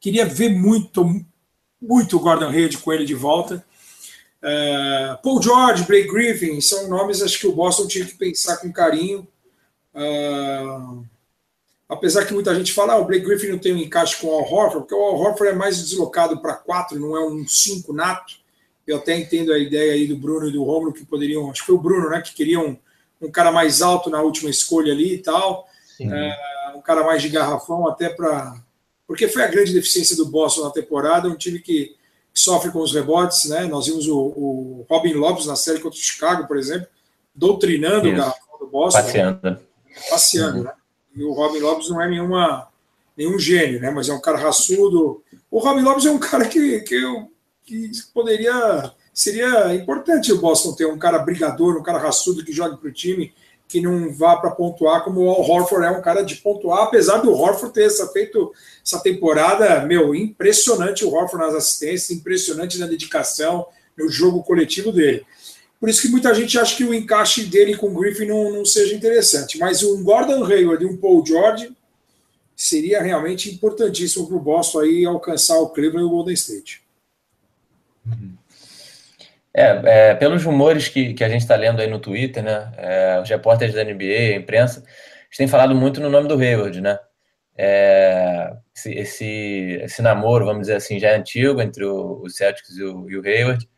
Queria 0.00 0.24
ver 0.24 0.50
muito, 0.50 1.04
muito 1.80 2.16
o 2.16 2.20
Gordon 2.20 2.50
Hayward 2.50 2.78
com 2.78 2.92
ele 2.92 3.04
de 3.04 3.14
volta. 3.14 3.64
Uh, 4.42 5.22
Paul 5.22 5.40
George, 5.40 5.84
Blake 5.84 6.08
Griffin, 6.08 6.60
são 6.60 6.88
nomes 6.88 7.22
acho 7.22 7.38
que 7.38 7.46
o 7.46 7.52
Boston 7.52 7.86
tinha 7.86 8.04
que 8.04 8.14
pensar 8.14 8.56
com 8.56 8.72
carinho. 8.72 9.26
Uh, 9.94 11.04
apesar 11.88 12.24
que 12.24 12.34
muita 12.34 12.54
gente 12.54 12.72
fala, 12.72 12.94
ah, 12.94 12.98
o 12.98 13.04
Blake 13.04 13.24
Griffin 13.24 13.48
não 13.48 13.58
tem 13.58 13.72
um 13.72 13.78
encaixe 13.78 14.20
com 14.20 14.26
o 14.26 14.32
Al 14.32 14.52
Horford, 14.52 14.80
porque 14.80 14.94
o 14.94 15.04
Al 15.04 15.14
Horford 15.14 15.52
é 15.52 15.56
mais 15.56 15.78
deslocado 15.78 16.40
para 16.40 16.54
quatro, 16.54 16.98
não 16.98 17.16
é 17.16 17.24
um 17.24 17.46
cinco 17.46 17.92
nato. 17.92 18.42
Eu 18.84 18.96
até 18.96 19.16
entendo 19.16 19.52
a 19.52 19.58
ideia 19.58 19.92
aí 19.92 20.08
do 20.08 20.16
Bruno 20.16 20.48
e 20.48 20.52
do 20.52 20.64
Romulo 20.64 20.92
que 20.92 21.06
poderiam, 21.06 21.48
acho 21.50 21.60
que 21.60 21.66
foi 21.66 21.76
o 21.76 21.80
Bruno, 21.80 22.10
né, 22.10 22.20
que 22.20 22.34
queriam 22.34 22.66
um, 23.20 23.26
um 23.28 23.30
cara 23.30 23.52
mais 23.52 23.80
alto 23.80 24.10
na 24.10 24.20
última 24.20 24.50
escolha 24.50 24.92
ali 24.92 25.14
e 25.14 25.18
tal, 25.18 25.68
uh, 26.00 26.76
um 26.76 26.80
cara 26.80 27.04
mais 27.04 27.22
de 27.22 27.28
garrafão 27.28 27.86
até 27.86 28.08
para, 28.08 28.60
porque 29.06 29.28
foi 29.28 29.44
a 29.44 29.46
grande 29.46 29.72
deficiência 29.72 30.16
do 30.16 30.26
Boston 30.26 30.64
na 30.64 30.70
temporada, 30.70 31.28
um 31.28 31.36
time 31.36 31.60
que 31.60 31.94
sofre 32.34 32.70
com 32.70 32.80
os 32.80 32.92
rebotes, 32.92 33.48
né? 33.48 33.66
Nós 33.66 33.86
vimos 33.86 34.06
o, 34.08 34.18
o 34.18 34.86
Robin 34.88 35.14
Lopes 35.14 35.46
na 35.46 35.56
série 35.56 35.80
contra 35.80 35.98
o 35.98 36.02
Chicago, 36.02 36.46
por 36.46 36.56
exemplo, 36.56 36.86
doutrinando 37.34 38.06
Isso. 38.06 38.14
o 38.14 38.18
garrafão 38.18 38.58
do 38.58 38.66
Boston. 38.66 39.02
Passeando. 39.02 39.40
Né? 39.42 39.58
Passeando, 40.08 40.58
uhum. 40.58 40.64
né? 40.64 40.72
E 41.14 41.22
o 41.22 41.32
Robin 41.32 41.58
Lopes 41.58 41.90
não 41.90 42.00
é 42.00 42.08
nenhuma, 42.08 42.68
nenhum 43.16 43.38
gênio, 43.38 43.80
né? 43.80 43.90
Mas 43.90 44.08
é 44.08 44.14
um 44.14 44.20
cara 44.20 44.38
raçudo. 44.38 45.22
O 45.50 45.58
Robin 45.58 45.82
Lopes 45.82 46.06
é 46.06 46.10
um 46.10 46.18
cara 46.18 46.46
que, 46.46 46.80
que, 46.80 46.94
eu, 46.94 47.30
que 47.64 47.90
poderia. 48.14 48.92
Seria 49.12 49.74
importante 49.74 50.32
o 50.32 50.38
Boston 50.38 50.74
ter 50.74 50.86
um 50.86 50.98
cara 50.98 51.18
brigador, 51.18 51.76
um 51.76 51.82
cara 51.82 51.98
raçudo 51.98 52.42
que 52.42 52.52
jogue 52.52 52.78
para 52.78 52.88
o 52.88 52.92
time, 52.92 53.34
que 53.72 53.80
não 53.80 54.12
vá 54.12 54.36
para 54.36 54.50
pontuar, 54.50 55.02
como 55.02 55.22
o 55.22 55.40
Horford 55.40 55.86
é 55.86 55.90
um 55.90 56.02
cara 56.02 56.22
de 56.22 56.36
pontuar, 56.36 56.82
apesar 56.82 57.16
do 57.18 57.32
Horford 57.32 57.72
ter 57.72 57.86
essa, 57.86 58.06
feito 58.08 58.52
essa 58.84 59.00
temporada, 59.00 59.80
meu, 59.86 60.14
impressionante 60.14 61.06
o 61.06 61.10
Horford 61.10 61.46
nas 61.46 61.54
assistências, 61.54 62.10
impressionante 62.10 62.78
na 62.78 62.86
dedicação, 62.86 63.66
no 63.96 64.10
jogo 64.10 64.42
coletivo 64.42 64.92
dele. 64.92 65.24
Por 65.80 65.88
isso 65.88 66.02
que 66.02 66.08
muita 66.08 66.34
gente 66.34 66.58
acha 66.58 66.76
que 66.76 66.84
o 66.84 66.92
encaixe 66.92 67.46
dele 67.46 67.76
com 67.76 67.88
o 67.88 67.94
Griffin 67.94 68.26
não, 68.26 68.52
não 68.52 68.64
seja 68.64 68.94
interessante. 68.94 69.58
Mas 69.58 69.82
um 69.82 70.04
Gordon 70.04 70.44
Hayward 70.44 70.84
e 70.84 70.86
um 70.86 70.96
Paul 70.96 71.24
George 71.26 71.74
seria 72.54 73.02
realmente 73.02 73.50
importantíssimo 73.50 74.28
para 74.28 74.36
o 74.36 74.40
Boston 74.40 74.80
aí 74.80 75.04
alcançar 75.04 75.58
o 75.58 75.70
Cleveland 75.70 76.04
e 76.04 76.06
o 76.06 76.10
Golden 76.10 76.34
State. 76.34 76.82
Uhum. 78.06 78.34
É, 79.54 80.10
é, 80.10 80.14
pelos 80.14 80.42
rumores 80.44 80.88
que, 80.88 81.12
que 81.12 81.22
a 81.22 81.28
gente 81.28 81.42
está 81.42 81.54
lendo 81.56 81.80
aí 81.80 81.86
no 81.86 81.98
Twitter, 81.98 82.42
né? 82.42 82.72
É, 82.76 83.20
os 83.20 83.28
repórteres 83.28 83.74
da 83.74 83.84
NBA, 83.84 84.34
a 84.34 84.36
imprensa, 84.36 84.80
eles 84.80 85.36
têm 85.36 85.48
falado 85.48 85.74
muito 85.74 86.00
no 86.00 86.08
nome 86.08 86.26
do 86.28 86.38
Hayward, 86.38 86.80
né? 86.80 86.98
É, 87.56 88.50
esse, 88.74 88.92
esse, 88.94 89.78
esse, 89.82 90.02
namoro, 90.02 90.46
vamos 90.46 90.62
dizer 90.62 90.76
assim, 90.76 90.98
já 90.98 91.10
é 91.10 91.16
antigo 91.16 91.60
entre 91.60 91.84
o, 91.84 92.22
o 92.22 92.30
Celtics 92.30 92.76
e 92.78 92.82
o, 92.82 93.10
e 93.10 93.18
o 93.18 93.22
Hayward, 93.22 93.68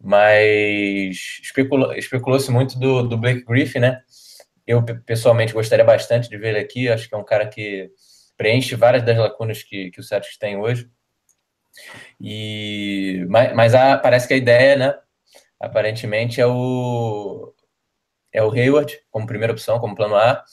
mas 0.00 1.40
especulou-se 1.42 1.98
especulou 1.98 2.40
muito 2.50 2.78
do, 2.78 3.02
do 3.04 3.16
Blake 3.16 3.44
Griffin, 3.44 3.78
né? 3.80 4.00
Eu, 4.66 4.84
pessoalmente, 4.84 5.52
gostaria 5.52 5.84
bastante 5.84 6.28
de 6.28 6.36
ver 6.36 6.48
ele 6.48 6.58
aqui. 6.58 6.88
Acho 6.88 7.08
que 7.08 7.14
é 7.14 7.18
um 7.18 7.24
cara 7.24 7.46
que 7.46 7.90
preenche 8.36 8.74
várias 8.74 9.04
das 9.04 9.16
lacunas 9.16 9.62
que, 9.62 9.90
que 9.90 10.00
o 10.00 10.02
Celtics 10.02 10.36
tem 10.36 10.56
hoje. 10.56 10.90
E, 12.20 13.24
mas, 13.28 13.54
mas 13.54 13.74
a, 13.74 13.98
parece 13.98 14.26
que 14.28 14.34
a 14.34 14.36
ideia, 14.36 14.76
né? 14.76 14.94
Aparentemente 15.60 16.40
é 16.40 16.46
o 16.46 17.54
é 18.32 18.42
o 18.42 18.50
Hayward 18.50 18.98
como 19.10 19.26
primeira 19.26 19.52
opção, 19.52 19.78
como 19.78 19.94
plano 19.94 20.14
A, 20.14 20.44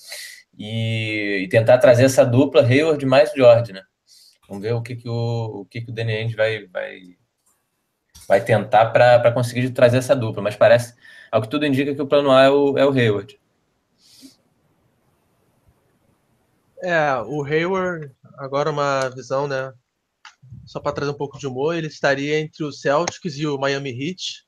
e, 0.58 1.42
e 1.44 1.50
tentar 1.50 1.78
trazer 1.80 2.06
essa 2.06 2.26
dupla 2.26 2.62
Hayward 2.62 3.06
mais 3.06 3.32
George, 3.34 3.74
né? 3.74 3.84
Vamos 4.48 4.64
ver 4.64 4.74
o 4.74 4.82
que, 4.82 4.96
que 4.96 5.10
o, 5.10 5.62
o 5.62 5.66
que, 5.66 5.82
que 5.82 5.92
o 5.92 5.94
Danny 5.94 6.34
vai, 6.36 6.68
vai, 6.68 7.02
vai 8.28 8.42
tentar 8.44 8.88
para 8.92 9.32
conseguir 9.32 9.70
trazer 9.72 9.98
essa 9.98 10.16
dupla, 10.16 10.42
mas 10.42 10.56
parece, 10.56 10.96
ao 11.32 11.42
que 11.42 11.50
tudo 11.50 11.66
indica, 11.66 11.94
que 11.94 12.02
o 12.02 12.08
plano 12.08 12.32
A 12.32 12.44
é 12.44 12.50
o, 12.50 12.78
é 12.78 12.86
o 12.86 12.92
Hayward. 12.92 13.40
É, 16.82 17.16
o 17.26 17.44
Hayward, 17.44 18.12
agora 18.38 18.70
uma 18.70 19.10
visão, 19.10 19.48
né? 19.48 19.74
Só 20.66 20.80
para 20.80 20.94
trazer 20.94 21.12
um 21.12 21.18
pouco 21.18 21.38
de 21.38 21.48
humor, 21.48 21.76
ele 21.76 21.88
estaria 21.88 22.40
entre 22.40 22.64
o 22.64 22.72
Celtics 22.72 23.38
e 23.38 23.46
o 23.46 23.58
Miami 23.58 23.92
Heat. 23.92 24.46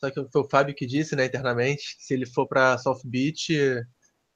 Só 0.00 0.10
que 0.10 0.24
foi 0.30 0.42
o 0.42 0.48
Fábio 0.48 0.74
que 0.74 0.86
disse, 0.86 1.16
né, 1.16 1.24
internamente, 1.24 1.96
se 1.98 2.14
ele 2.14 2.26
for 2.26 2.46
para 2.46 2.78
South 2.78 3.00
Beach, 3.04 3.52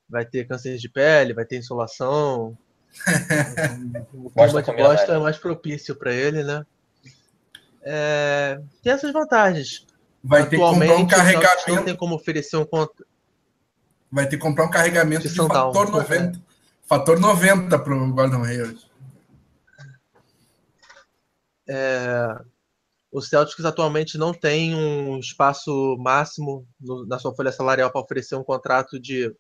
vai 0.09 0.25
ter 0.25 0.47
câncer 0.47 0.77
de 0.77 0.89
pele, 0.89 1.35
vai 1.35 1.45
ter 1.45 1.59
insolação. 1.59 2.57
o 4.13 4.31
clima 4.31 4.63
de 4.63 4.73
Boston 4.73 5.15
é 5.15 5.19
mais 5.19 5.39
propício 5.39 5.95
para 5.95 6.13
ele, 6.13 6.43
né? 6.43 6.65
É, 7.83 8.61
tem 8.83 8.93
essas 8.93 9.13
vantagens. 9.13 9.87
Vai 10.23 10.45
ter 10.45 10.57
que 10.57 10.63
comprar 10.63 10.97
um 10.97 11.07
carregamento. 11.07 11.75
Não 11.75 11.85
tem 11.85 11.97
como 11.97 12.15
oferecer 12.15 12.57
um 12.57 12.65
contra. 12.65 13.05
Vai 14.11 14.29
ter 14.29 14.37
que 14.37 14.43
comprar 14.43 14.67
um 14.67 14.71
carregamento 14.71 15.23
de, 15.23 15.31
de 15.31 15.35
fator 15.35 15.91
90. 15.91 16.41
Fator 16.87 17.19
90 17.19 17.79
para 17.79 17.95
o 17.95 18.13
Gordon 18.13 18.45
Hayward. 18.45 18.92
É, 21.75 22.45
o 23.11 23.23
Celtics 23.23 23.65
atualmente 23.65 24.19
não 24.19 24.35
tem 24.35 24.75
um 24.75 25.19
espaço 25.19 25.97
máximo 25.99 26.69
no, 26.79 27.07
na 27.07 27.19
sua 27.19 27.35
folha 27.35 27.51
salarial 27.51 27.91
para 27.91 28.03
oferecer 28.03 28.37
um 28.37 28.45
contrato 28.45 29.01
de 29.01 29.35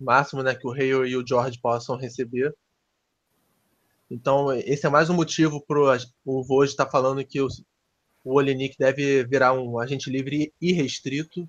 máximo 0.00 0.42
né, 0.42 0.54
que 0.54 0.66
o 0.66 0.72
Hayward 0.72 1.10
e 1.10 1.16
o 1.16 1.26
George 1.26 1.60
possam 1.60 1.96
receber. 1.98 2.54
Então, 4.10 4.52
esse 4.52 4.86
é 4.86 4.88
mais 4.88 5.10
um 5.10 5.14
motivo 5.14 5.60
para 5.60 5.98
o 6.24 6.42
Vogue 6.42 6.64
estar 6.64 6.86
tá 6.86 6.90
falando 6.90 7.24
que 7.24 7.42
o, 7.42 7.48
o 8.24 8.42
deve 8.78 9.24
virar 9.24 9.52
um 9.52 9.78
agente 9.78 10.08
livre 10.08 10.50
irrestrito. 10.58 11.46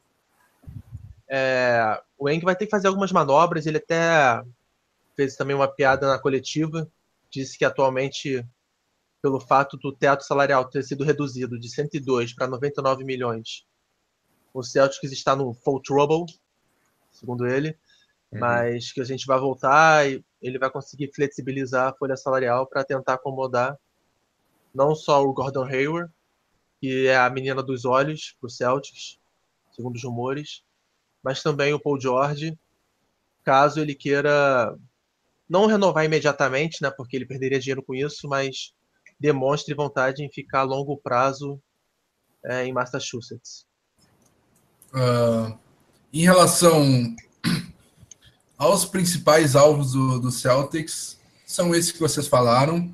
É, 1.30 2.02
o 2.18 2.30
Eng 2.30 2.42
vai 2.42 2.56
ter 2.56 2.66
que 2.66 2.72
fazer 2.72 2.88
algumas 2.88 3.14
manobras. 3.14 3.66
Ele 3.66 3.78
até 3.78 4.44
fez 5.16 5.38
também 5.38 5.56
uma 5.56 5.70
piada 5.70 6.08
na 6.08 6.20
coletiva. 6.20 6.90
Disse 7.30 7.58
que 7.58 7.66
atualmente 7.66 8.46
pelo 9.26 9.40
fato 9.40 9.76
do 9.76 9.92
teto 9.92 10.24
salarial 10.24 10.70
ter 10.70 10.84
sido 10.84 11.04
reduzido 11.04 11.60
de 11.60 11.68
102 11.68 12.36
para 12.36 12.46
99 12.46 13.04
milhões. 13.04 13.66
O 14.54 14.62
Celtics 14.62 15.12
está 15.12 15.36
no 15.36 15.52
full 15.52 15.82
trouble, 15.82 16.32
segundo 17.12 17.48
ele, 17.48 17.70
uhum. 18.32 18.40
mas 18.40 18.92
que 18.92 19.02
a 19.02 19.04
gente 19.04 19.26
vai 19.26 19.40
voltar 19.40 20.08
e 20.08 20.24
ele 20.40 20.60
vai 20.60 20.70
conseguir 20.70 21.12
flexibilizar 21.12 21.88
a 21.88 21.98
folha 21.98 22.16
salarial 22.16 22.68
para 22.68 22.84
tentar 22.84 23.16
acomodar 23.16 23.76
não 24.72 24.94
só 24.94 25.24
o 25.24 25.34
Gordon 25.34 25.66
Hayward, 25.66 26.14
que 26.80 27.08
é 27.08 27.18
a 27.18 27.28
menina 27.28 27.64
dos 27.64 27.84
olhos 27.84 28.36
para 28.40 28.46
o 28.46 28.52
Celtics, 28.52 29.18
segundo 29.72 29.96
os 29.96 30.04
rumores, 30.04 30.62
mas 31.24 31.42
também 31.42 31.74
o 31.74 31.80
Paul 31.80 32.00
George, 32.00 32.56
caso 33.44 33.80
ele 33.80 33.96
queira 33.96 34.78
não 35.50 35.66
renovar 35.66 36.06
imediatamente, 36.06 36.80
né, 36.84 36.92
porque 36.92 37.16
ele 37.16 37.26
perderia 37.26 37.60
dinheiro 37.60 37.82
com 37.82 37.96
isso, 37.96 38.28
mas 38.28 38.75
demonstre 39.20 39.74
vontade 39.74 40.24
em 40.24 40.32
ficar 40.32 40.62
a 40.62 40.64
longo 40.64 40.98
prazo 40.98 41.62
é, 42.44 42.66
em 42.66 42.74
Massachusetts. 42.74 43.66
Uh, 44.94 45.58
em 46.14 46.22
relação 46.22 47.16
aos 48.58 48.86
principais 48.86 49.56
alvos 49.56 49.92
do, 49.92 50.20
do, 50.20 50.32
Celtics, 50.32 51.20
são 51.46 51.76
esses 51.76 51.92
que 51.92 52.00
vocês 52.00 52.28
falaram. 52.28 52.94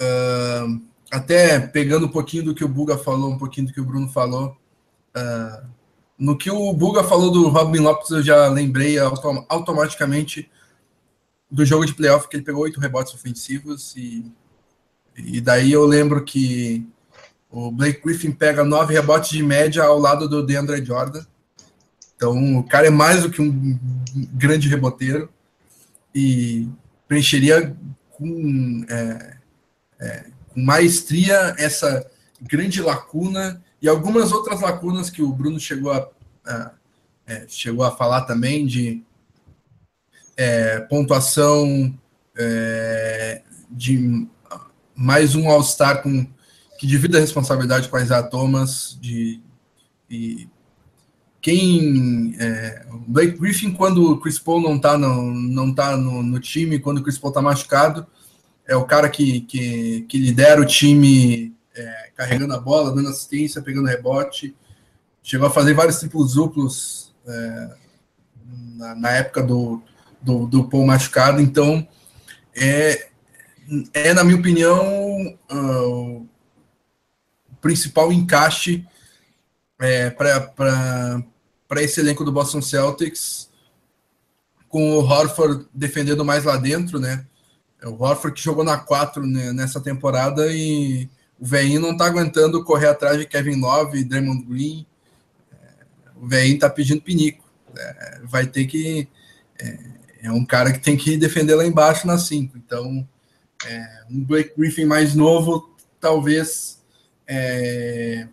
Uh, 0.00 0.82
até 1.10 1.58
pegando 1.60 2.06
um 2.06 2.10
pouquinho 2.10 2.44
do 2.44 2.54
que 2.54 2.64
o 2.64 2.68
Buga 2.68 2.98
falou, 2.98 3.30
um 3.30 3.38
pouquinho 3.38 3.68
do 3.68 3.72
que 3.72 3.80
o 3.80 3.84
Bruno 3.84 4.08
falou. 4.08 4.56
Uh, 5.16 5.68
no 6.18 6.36
que 6.36 6.50
o 6.50 6.72
Buga 6.72 7.04
falou 7.04 7.30
do 7.30 7.48
Robin 7.48 7.78
Lopes, 7.78 8.10
eu 8.10 8.22
já 8.22 8.48
lembrei 8.48 8.98
autom 8.98 9.46
automaticamente 9.48 10.50
do 11.50 11.64
jogo 11.64 11.86
de 11.86 11.94
playoff 11.94 12.28
que 12.28 12.36
ele 12.36 12.44
pegou 12.44 12.62
oito 12.62 12.80
rebotes 12.80 13.14
ofensivos 13.14 13.96
e, 13.96 14.30
e 15.18 15.40
daí 15.40 15.72
eu 15.72 15.84
lembro 15.84 16.24
que 16.24 16.86
o 17.50 17.70
Blake 17.70 18.02
Griffin 18.02 18.30
pega 18.30 18.64
nove 18.64 18.94
rebotes 18.94 19.30
de 19.30 19.42
média 19.42 19.82
ao 19.82 19.98
lado 19.98 20.28
do 20.28 20.44
DeAndre 20.44 20.84
Jordan. 20.84 21.24
Então 22.14 22.58
o 22.58 22.64
cara 22.64 22.86
é 22.86 22.90
mais 22.90 23.22
do 23.22 23.30
que 23.30 23.40
um 23.40 23.78
grande 24.32 24.68
reboteiro 24.68 25.28
e 26.14 26.68
preencheria 27.06 27.76
com, 28.10 28.84
é, 28.88 29.36
é, 30.00 30.24
com 30.48 30.60
maestria 30.60 31.54
essa 31.58 32.08
grande 32.40 32.82
lacuna 32.82 33.62
e 33.80 33.88
algumas 33.88 34.32
outras 34.32 34.60
lacunas 34.60 35.10
que 35.10 35.22
o 35.22 35.32
Bruno 35.32 35.58
chegou 35.58 35.92
a, 35.92 36.08
a 36.44 36.72
é, 37.28 37.44
chegou 37.46 37.84
a 37.84 37.94
falar 37.94 38.22
também 38.22 38.66
de 38.66 39.02
é, 40.34 40.80
pontuação 40.80 41.94
é, 42.36 43.42
de 43.70 44.26
mais 44.98 45.36
um 45.36 45.48
All-Star 45.48 46.02
com 46.02 46.26
que 46.76 46.84
divide 46.84 47.16
a 47.16 47.20
responsabilidade 47.20 47.88
com 47.88 47.96
a 47.96 48.02
Isaiah 48.02 48.28
Thomas 48.28 48.98
de 49.00 49.40
e 50.10 50.48
quem 51.40 52.34
é, 52.40 52.84
Blake 53.06 53.38
Griffin 53.38 53.72
quando 53.72 54.10
o 54.10 54.18
Chris 54.18 54.40
Paul 54.40 54.60
não 54.60 54.74
está 54.74 54.98
no, 54.98 55.32
não 55.32 55.72
tá 55.72 55.96
no, 55.96 56.20
no, 56.20 56.40
time 56.40 56.80
quando 56.80 56.98
o 56.98 57.02
Chris 57.02 57.16
Paul 57.16 57.30
está 57.30 57.40
machucado 57.40 58.08
é 58.66 58.74
o 58.74 58.84
cara 58.84 59.08
que, 59.08 59.42
que, 59.42 60.04
que 60.08 60.18
lidera 60.18 60.60
o 60.60 60.66
time 60.66 61.54
é, 61.76 62.10
carregando 62.16 62.54
a 62.54 62.58
bola 62.58 62.92
dando 62.92 63.08
assistência 63.08 63.62
pegando 63.62 63.86
rebote. 63.86 64.52
Chegou 65.22 65.46
a 65.46 65.50
fazer 65.50 65.74
vários 65.74 66.00
triplos 66.00 66.34
duplos 66.34 67.14
é, 67.24 67.70
na, 68.74 68.94
na, 68.96 69.10
época 69.10 69.44
do, 69.44 69.80
do, 70.20 70.46
do 70.46 70.64
Paul 70.64 70.86
machucado. 70.86 71.40
Então 71.40 71.86
é, 72.56 73.08
é 73.92 74.14
na 74.14 74.24
minha 74.24 74.38
opinião 74.38 75.38
uh, 75.50 76.26
principal 77.60 78.12
encaixe 78.12 78.86
é, 79.80 80.10
para 80.10 81.22
esse 81.76 82.00
elenco 82.00 82.24
do 82.24 82.32
Boston 82.32 82.60
Celtics, 82.60 83.48
com 84.68 84.92
o 84.92 85.04
Horford 85.04 85.66
defendendo 85.72 86.24
mais 86.24 86.44
lá 86.44 86.56
dentro, 86.56 86.98
né? 86.98 87.24
É 87.80 87.86
o 87.86 88.00
Horford 88.00 88.34
que 88.34 88.42
jogou 88.42 88.64
na 88.64 88.76
4 88.76 89.24
né, 89.24 89.52
nessa 89.52 89.80
temporada 89.80 90.52
e 90.52 91.08
o 91.38 91.46
Veinho 91.46 91.80
não 91.80 91.96
tá 91.96 92.06
aguentando 92.06 92.64
correr 92.64 92.88
atrás 92.88 93.18
de 93.18 93.26
Kevin 93.26 93.60
Love, 93.60 94.04
Draymond 94.04 94.44
Green. 94.44 94.84
É, 95.52 95.66
o 96.16 96.26
Veinho 96.26 96.58
tá 96.58 96.68
pedindo 96.68 97.00
pinico. 97.00 97.44
É, 97.76 98.20
vai 98.24 98.46
ter 98.46 98.66
que. 98.66 99.08
É, 99.60 99.78
é, 100.22 100.32
um 100.32 100.44
cara 100.44 100.72
que 100.72 100.80
tem 100.80 100.96
que 100.96 101.16
defender 101.16 101.54
lá 101.54 101.64
embaixo 101.64 102.06
na 102.06 102.18
5. 102.18 102.58
Então, 102.58 103.06
é, 103.66 104.04
um 104.10 104.24
Blake 104.24 104.52
Griffin 104.56 104.84
mais 104.84 105.14
novo, 105.14 105.74
talvez 106.00 106.82
é, 107.26 108.28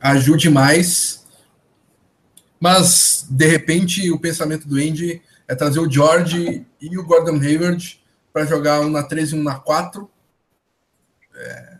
ajude 0.00 0.50
mais. 0.50 1.24
Mas, 2.58 3.26
de 3.30 3.46
repente, 3.46 4.10
o 4.10 4.18
pensamento 4.18 4.66
do 4.66 4.76
Andy 4.76 5.22
é 5.46 5.54
trazer 5.54 5.78
o 5.78 5.90
George 5.90 6.66
e 6.80 6.98
o 6.98 7.04
Gordon 7.04 7.38
Hayward 7.38 8.02
para 8.32 8.46
jogar 8.46 8.80
um 8.80 8.90
na 8.90 9.02
13 9.02 9.36
e 9.36 9.38
um 9.38 9.42
na 9.42 9.58
4. 9.58 10.10
É, 11.34 11.78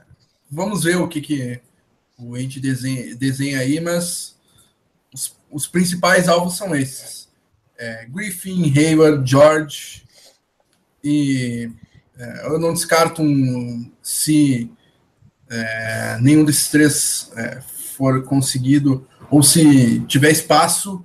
vamos 0.51 0.85
ver 0.85 0.97
o 0.97 1.09
que, 1.09 1.21
que 1.21 1.61
o 2.19 2.35
Andy 2.35 2.61
desenha, 2.61 3.15
desenha 3.17 3.59
aí, 3.59 3.81
mas 3.81 4.37
os, 5.13 5.37
os 5.51 5.67
principais 5.67 6.29
alvos 6.29 6.57
são 6.57 6.75
esses. 6.75 7.29
É, 7.79 8.07
Griffin, 8.07 8.73
Hayward, 8.77 9.29
George 9.29 10.05
e 11.03 11.71
é, 12.19 12.47
eu 12.47 12.59
não 12.59 12.73
descarto 12.73 13.23
um 13.23 13.91
se 14.03 14.71
é, 15.49 16.19
nenhum 16.21 16.45
desses 16.45 16.71
três 16.71 17.31
é, 17.37 17.61
for 17.61 18.23
conseguido, 18.25 19.07
ou 19.31 19.43
se 19.43 20.01
tiver 20.07 20.31
espaço, 20.31 21.05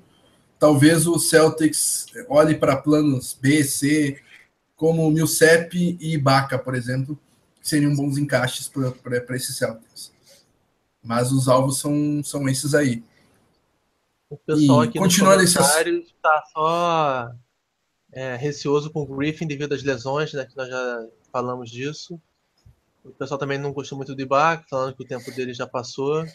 talvez 0.59 1.07
o 1.07 1.17
Celtics 1.19 2.05
olhe 2.29 2.55
para 2.55 2.75
planos 2.75 3.37
B, 3.39 3.63
C, 3.63 4.21
como 4.75 5.09
Millsap 5.11 5.75
e 5.75 6.13
Ibaka, 6.13 6.57
por 6.57 6.75
exemplo, 6.75 7.19
que 7.61 7.67
seriam 7.67 7.95
bons 7.95 8.17
encaixes 8.17 8.69
para 8.69 9.35
esses 9.35 9.57
Celtics. 9.57 10.11
Mas 11.03 11.31
os 11.31 11.47
alvos 11.47 11.79
são, 11.79 12.21
são 12.23 12.47
esses 12.47 12.73
aí. 12.73 13.03
O 14.29 14.37
pessoal 14.37 14.85
e 14.85 14.87
aqui 14.87 14.99
continua 14.99 15.35
nos 15.35 15.53
comentários 15.53 16.05
está 16.05 16.43
só 16.53 17.31
é, 18.11 18.35
receoso 18.35 18.91
com 18.91 19.01
o 19.01 19.05
Griffin 19.05 19.47
devido 19.47 19.73
às 19.73 19.83
lesões, 19.83 20.33
né, 20.33 20.45
que 20.45 20.55
nós 20.55 20.67
já 20.67 21.07
falamos 21.31 21.69
disso. 21.69 22.19
O 23.03 23.09
pessoal 23.11 23.39
também 23.39 23.57
não 23.57 23.73
gostou 23.73 23.97
muito 23.97 24.13
do 24.13 24.21
Ibaka, 24.21 24.65
falando 24.69 24.95
que 24.95 25.03
o 25.03 25.07
tempo 25.07 25.31
dele 25.31 25.53
já 25.53 25.65
passou. 25.65 26.25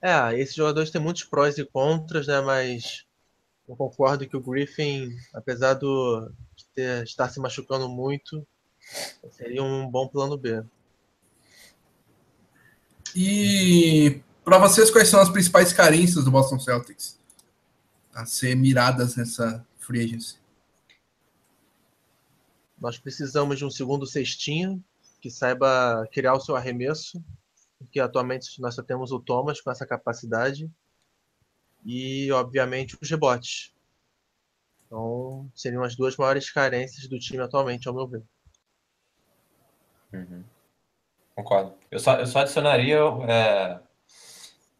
É, 0.00 0.38
esses 0.38 0.54
jogadores 0.54 0.90
têm 0.90 1.00
muitos 1.00 1.24
prós 1.24 1.58
e 1.58 1.64
contras, 1.64 2.28
né? 2.28 2.40
Mas 2.40 3.04
eu 3.68 3.74
concordo 3.74 4.28
que 4.28 4.36
o 4.36 4.40
Griffin, 4.40 5.10
apesar 5.34 5.74
do, 5.74 6.30
de 6.54 6.64
ter, 6.74 7.02
estar 7.02 7.28
se 7.30 7.40
machucando 7.40 7.88
muito, 7.88 8.46
seria 9.32 9.62
um 9.62 9.90
bom 9.90 10.06
plano 10.06 10.36
B. 10.36 10.62
E 13.14 14.20
para 14.44 14.58
vocês, 14.58 14.90
quais 14.90 15.08
são 15.08 15.20
as 15.20 15.30
principais 15.30 15.72
carências 15.72 16.24
do 16.24 16.30
Boston 16.30 16.60
Celtics 16.60 17.18
a 18.14 18.24
ser 18.24 18.54
miradas 18.54 19.16
nessa 19.16 19.66
free 19.78 20.04
agency? 20.04 20.45
Nós 22.78 22.98
precisamos 22.98 23.58
de 23.58 23.64
um 23.64 23.70
segundo 23.70 24.06
cestinho 24.06 24.82
que 25.20 25.30
saiba 25.30 26.06
criar 26.12 26.34
o 26.34 26.40
seu 26.40 26.56
arremesso, 26.56 27.22
porque 27.78 27.98
atualmente 27.98 28.60
nós 28.60 28.74
só 28.74 28.82
temos 28.82 29.12
o 29.12 29.20
Thomas 29.20 29.60
com 29.60 29.70
essa 29.70 29.86
capacidade, 29.86 30.70
e 31.84 32.30
obviamente 32.32 32.96
os 33.00 33.08
rebotes. 33.08 33.72
Então 34.86 35.48
seriam 35.54 35.82
as 35.82 35.96
duas 35.96 36.16
maiores 36.16 36.50
carências 36.50 37.08
do 37.08 37.18
time 37.18 37.42
atualmente, 37.42 37.88
ao 37.88 37.94
meu 37.94 38.06
ver. 38.06 38.22
Uhum. 40.12 40.44
Concordo. 41.34 41.74
Eu 41.90 41.98
só, 41.98 42.18
eu 42.18 42.26
só 42.26 42.40
adicionaria. 42.40 42.96
É... 43.28 43.80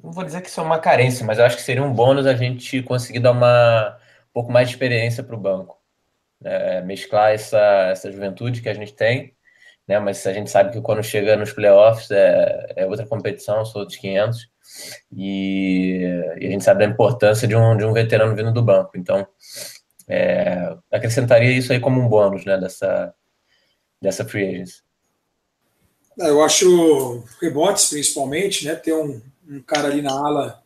Não 0.02 0.12
vou 0.12 0.24
dizer 0.24 0.40
que 0.42 0.48
isso 0.48 0.60
é 0.60 0.62
uma 0.62 0.78
carência, 0.78 1.24
mas 1.24 1.38
eu 1.38 1.44
acho 1.44 1.56
que 1.56 1.62
seria 1.62 1.82
um 1.82 1.92
bônus 1.92 2.26
a 2.26 2.34
gente 2.34 2.82
conseguir 2.82 3.20
dar 3.20 3.32
uma 3.32 3.96
um 4.30 4.32
pouco 4.32 4.52
mais 4.52 4.68
de 4.68 4.74
experiência 4.74 5.22
para 5.24 5.34
o 5.34 5.40
banco. 5.40 5.80
É, 6.44 6.82
mesclar 6.82 7.32
essa, 7.32 7.88
essa 7.90 8.12
juventude 8.12 8.60
que 8.60 8.68
a 8.68 8.74
gente 8.74 8.94
tem 8.94 9.36
né? 9.86 9.98
Mas 10.00 10.26
a 10.26 10.32
gente 10.32 10.50
sabe 10.50 10.72
que 10.72 10.80
quando 10.80 11.02
chega 11.02 11.36
nos 11.36 11.52
playoffs 11.52 12.10
é, 12.10 12.72
é 12.76 12.86
outra 12.86 13.06
competição, 13.06 13.64
são 13.64 13.80
outros 13.80 13.98
500, 13.98 14.48
e, 15.12 16.00
e, 16.40 16.46
a 16.46 16.50
gente 16.50 16.64
sabe 16.64 16.84
da 16.84 16.92
importância 16.92 17.46
de 17.46 17.54
um, 17.54 17.76
de 17.76 17.84
um 17.84 17.92
veterano 17.92 18.34
vindo 18.34 18.52
do 18.52 18.62
banco. 18.62 18.92
Então, 18.96 19.26
é, 20.08 20.76
acrescentaria 20.90 21.52
isso 21.52 21.72
aí 21.72 21.80
como 21.80 22.00
um 22.00 22.08
bônus, 22.08 22.44
né? 22.44 22.58
Dessa, 22.58 23.14
dessa 24.02 24.24
free 24.24 24.48
agency. 24.48 24.82
É, 26.20 26.28
eu 26.28 26.42
acho 26.42 27.24
rebotes, 27.40 27.88
principalmente, 27.88 28.66
né? 28.66 28.74
Ter 28.74 28.92
um, 28.92 29.22
um 29.48 29.62
cara 29.62 29.88
ali 29.88 30.02
na 30.02 30.12
ala, 30.12 30.62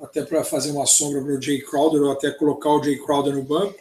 até 0.00 0.22
para 0.22 0.42
fazer 0.42 0.72
uma 0.72 0.86
sombra 0.86 1.22
para 1.22 1.32
o 1.32 1.40
Jay 1.40 1.62
Crowder, 1.62 2.02
ou 2.02 2.12
até 2.12 2.30
colocar 2.32 2.70
o 2.70 2.82
Jay 2.82 2.98
Crowder 2.98 3.34
no 3.34 3.42
banco, 3.42 3.78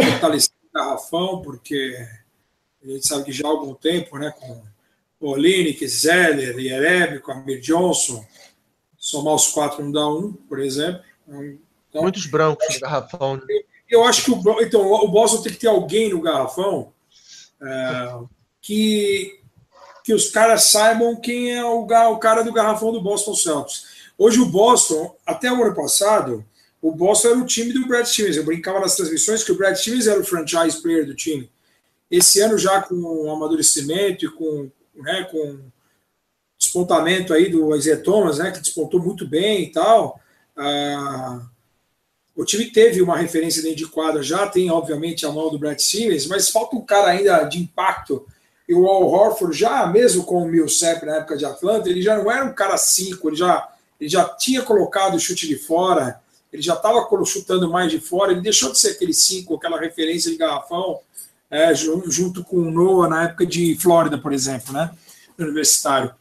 fortalecer 0.00 0.52
o 0.64 0.78
garrafão, 0.78 1.42
porque 1.42 1.96
a 2.82 2.88
gente 2.88 3.06
sabe 3.06 3.24
que 3.24 3.32
já 3.32 3.46
há 3.46 3.50
algum 3.50 3.74
tempo, 3.74 4.18
né, 4.18 4.32
com 4.38 4.62
Olinick, 5.20 5.86
Zeller, 5.86 6.58
Yereb, 6.58 7.22
Amir 7.28 7.60
Johnson, 7.60 8.24
somar 8.96 9.34
os 9.34 9.48
quatro 9.48 9.84
não 9.84 9.92
dá 9.92 10.08
um, 10.08 10.32
por 10.32 10.60
exemplo. 10.60 11.02
Então, 11.26 12.02
Muitos 12.02 12.26
brancos 12.26 12.66
no 12.74 12.80
garrafão. 12.80 13.36
Né? 13.36 13.42
Eu 13.88 14.04
acho 14.04 14.24
que 14.24 14.30
o, 14.30 14.60
então, 14.60 14.82
o 14.82 15.08
Boston 15.08 15.42
tem 15.42 15.52
que 15.52 15.58
ter 15.58 15.68
alguém 15.68 16.10
no 16.10 16.20
garrafão 16.20 16.92
é, 17.60 18.14
que, 18.60 19.40
que 20.04 20.14
os 20.14 20.30
caras 20.30 20.64
saibam 20.64 21.16
quem 21.16 21.56
é 21.56 21.64
o, 21.64 21.86
o 21.86 22.18
cara 22.18 22.42
do 22.42 22.52
garrafão 22.52 22.92
do 22.92 23.00
Boston 23.00 23.34
Celtics. 23.34 23.98
Hoje 24.16 24.40
o 24.40 24.46
Boston, 24.46 25.16
até 25.24 25.50
o 25.50 25.62
ano 25.62 25.74
passado, 25.74 26.44
o 26.80 26.92
Boston 26.92 27.28
era 27.28 27.38
o 27.38 27.46
time 27.46 27.72
do 27.72 27.86
Brad 27.86 28.06
Stevens. 28.06 28.36
Eu 28.36 28.44
brincava 28.44 28.80
nas 28.80 28.94
transmissões 28.94 29.42
que 29.42 29.52
o 29.52 29.56
Brad 29.56 29.76
Stevens 29.76 30.06
era 30.06 30.20
o 30.20 30.24
franchise 30.24 30.80
player 30.80 31.06
do 31.06 31.14
time. 31.14 31.50
Esse 32.10 32.40
ano 32.40 32.56
já 32.56 32.80
com 32.80 32.94
o 32.94 33.30
amadurecimento 33.30 34.24
e 34.24 34.30
com, 34.30 34.70
né, 34.94 35.26
com 35.30 35.58
despontamento 36.58 37.32
aí 37.32 37.50
do 37.50 37.74
Isaiah 37.76 38.02
Thomas, 38.02 38.38
né, 38.38 38.50
que 38.50 38.60
despontou 38.60 39.00
muito 39.00 39.26
bem 39.26 39.64
e 39.64 39.72
tal, 39.72 40.20
ah, 40.56 41.42
o 42.34 42.44
time 42.44 42.66
teve 42.66 43.02
uma 43.02 43.16
referência 43.16 43.62
dentro 43.62 43.78
de 43.78 43.86
quadra, 43.86 44.22
já 44.22 44.46
tem 44.46 44.70
obviamente 44.70 45.26
a 45.26 45.30
mão 45.30 45.50
do 45.50 45.58
Brad 45.58 45.78
Stevens, 45.78 46.26
mas 46.26 46.50
falta 46.50 46.76
um 46.76 46.84
cara 46.84 47.08
ainda 47.08 47.42
de 47.44 47.58
impacto. 47.58 48.26
E 48.68 48.74
o 48.74 48.86
Al 48.86 49.06
Horford, 49.08 49.56
já 49.56 49.86
mesmo 49.86 50.24
com 50.24 50.42
o 50.42 50.48
Millsap 50.48 51.04
na 51.04 51.16
época 51.16 51.36
de 51.36 51.44
Atlanta, 51.44 51.88
ele 51.88 52.02
já 52.02 52.16
não 52.16 52.30
era 52.30 52.44
um 52.44 52.52
cara 52.52 52.76
cinco, 52.76 53.28
ele 53.28 53.36
já, 53.36 53.68
ele 54.00 54.08
já 54.08 54.24
tinha 54.24 54.62
colocado 54.62 55.14
o 55.14 55.20
chute 55.20 55.48
de 55.48 55.56
fora, 55.56 56.20
ele 56.52 56.62
já 56.62 56.74
estava 56.74 57.06
chutando 57.24 57.70
mais 57.70 57.90
de 57.90 58.00
fora, 58.00 58.32
ele 58.32 58.40
deixou 58.40 58.72
de 58.72 58.78
ser 58.78 58.90
aquele 58.90 59.12
5, 59.12 59.54
aquela 59.54 59.78
referência 59.78 60.30
de 60.30 60.36
garrafão, 60.36 61.00
é, 61.50 61.74
junto 61.74 62.44
com 62.44 62.56
o 62.56 62.70
Noah 62.70 63.08
na 63.08 63.24
época 63.24 63.46
de 63.46 63.76
Flórida, 63.76 64.18
por 64.18 64.32
exemplo, 64.32 64.72
né? 64.72 64.90
Universitário. 65.38 66.14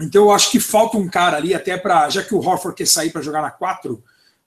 Então 0.00 0.24
eu 0.24 0.32
acho 0.32 0.50
que 0.50 0.58
falta 0.58 0.96
um 0.96 1.08
cara 1.08 1.36
ali, 1.36 1.54
até 1.54 1.76
para. 1.76 2.08
Já 2.10 2.22
que 2.22 2.34
o 2.34 2.38
Horford 2.38 2.76
quer 2.76 2.86
sair 2.86 3.10
para 3.10 3.22
jogar 3.22 3.42
na 3.42 3.50
4, 3.50 4.02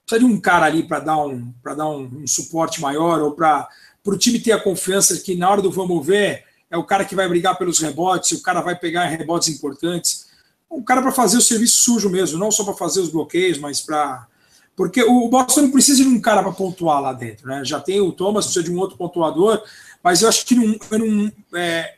precisa 0.05 0.19
de 0.19 0.25
um 0.25 0.39
cara 0.39 0.65
ali 0.65 0.83
para 0.83 0.99
dar, 0.99 1.17
um, 1.17 1.53
dar 1.63 1.89
um, 1.89 2.21
um 2.23 2.27
suporte 2.27 2.81
maior, 2.81 3.21
ou 3.21 3.31
para 3.31 3.67
o 4.05 4.17
time 4.17 4.39
ter 4.39 4.51
a 4.51 4.59
confiança 4.59 5.15
de 5.15 5.21
que 5.21 5.35
na 5.35 5.49
hora 5.49 5.61
do 5.61 5.71
vamos 5.71 6.05
ver, 6.05 6.43
é 6.69 6.77
o 6.77 6.83
cara 6.83 7.05
que 7.05 7.15
vai 7.15 7.27
brigar 7.29 7.57
pelos 7.57 7.79
rebotes, 7.79 8.31
o 8.31 8.41
cara 8.41 8.61
vai 8.61 8.75
pegar 8.75 9.05
rebotes 9.05 9.47
importantes. 9.47 10.27
Um 10.69 10.83
cara 10.83 11.01
para 11.01 11.13
fazer 11.13 11.37
o 11.37 11.41
serviço 11.41 11.79
sujo 11.79 12.09
mesmo, 12.09 12.37
não 12.37 12.51
só 12.51 12.63
para 12.65 12.73
fazer 12.73 12.99
os 12.99 13.09
bloqueios, 13.09 13.57
mas 13.57 13.81
para. 13.81 14.27
Porque 14.77 15.01
o 15.01 15.27
Boston 15.27 15.63
não 15.63 15.71
precisa 15.71 16.03
de 16.03 16.07
um 16.07 16.21
cara 16.21 16.43
para 16.43 16.51
pontuar 16.51 17.01
lá 17.01 17.11
dentro, 17.11 17.47
né? 17.47 17.65
Já 17.65 17.79
tem 17.79 17.99
o 17.99 18.11
Thomas, 18.11 18.45
precisa 18.45 18.63
de 18.63 18.71
um 18.71 18.77
outro 18.77 18.95
pontuador, 18.95 19.59
mas 20.03 20.21
eu 20.21 20.29
acho 20.29 20.45
que 20.45 20.53
não, 20.53 20.77
não 20.91 21.31
é, 21.55 21.95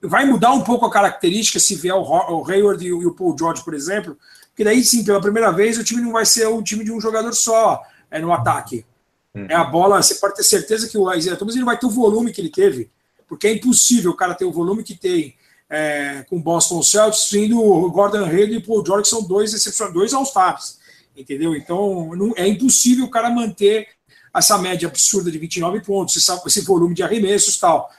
vai 0.00 0.24
mudar 0.24 0.52
um 0.52 0.62
pouco 0.62 0.86
a 0.86 0.90
característica 0.90 1.58
se 1.58 1.74
vier 1.74 1.96
o, 1.96 2.02
o 2.02 2.48
Hayward 2.48 2.86
e 2.86 2.92
o 2.92 3.12
Paul 3.12 3.36
George, 3.36 3.64
por 3.64 3.74
exemplo, 3.74 4.16
porque 4.50 4.62
daí 4.62 4.84
sim, 4.84 5.04
pela 5.04 5.20
primeira 5.20 5.50
vez, 5.50 5.78
o 5.78 5.84
time 5.84 6.00
não 6.00 6.12
vai 6.12 6.24
ser 6.24 6.46
o 6.46 6.62
time 6.62 6.84
de 6.84 6.92
um 6.92 7.00
jogador 7.00 7.34
só 7.34 7.82
é, 8.08 8.20
no 8.20 8.32
ataque. 8.32 8.86
Hum. 9.34 9.46
É 9.48 9.56
a 9.56 9.64
bola, 9.64 10.00
você 10.00 10.14
pode 10.14 10.36
ter 10.36 10.44
certeza 10.44 10.88
que 10.88 10.96
o 10.96 11.12
Isaiah 11.12 11.36
Thomas 11.36 11.56
ele 11.56 11.64
vai 11.64 11.76
ter 11.76 11.86
o 11.86 11.90
volume 11.90 12.32
que 12.32 12.40
ele 12.40 12.50
teve, 12.50 12.88
porque 13.28 13.48
é 13.48 13.52
impossível 13.54 14.12
o 14.12 14.16
cara 14.16 14.32
ter 14.32 14.44
o 14.44 14.52
volume 14.52 14.84
que 14.84 14.94
tem 14.94 15.34
é, 15.68 16.24
com 16.30 16.40
Boston 16.40 16.84
Celtics, 16.84 17.28
sendo 17.30 17.60
o 17.60 17.90
Gordon 17.90 18.24
Hayward 18.24 18.54
e 18.54 18.58
o 18.58 18.62
Paul 18.62 18.86
George, 18.86 19.02
que 19.02 19.08
são 19.08 19.24
dois 19.24 19.52
excepcionais, 19.52 19.92
dois 19.92 20.14
All-Stars, 20.14 20.78
entendeu? 21.16 21.56
Então, 21.56 22.14
não, 22.14 22.32
é 22.36 22.46
impossível 22.46 23.04
o 23.04 23.10
cara 23.10 23.30
manter 23.30 23.88
essa 24.34 24.58
média 24.58 24.88
absurda 24.88 25.30
de 25.30 25.38
29 25.38 25.80
pontos, 25.80 26.16
esse, 26.16 26.30
esse 26.46 26.60
volume 26.60 26.94
de 26.94 27.02
arremessos 27.02 27.58
tal 27.58 27.90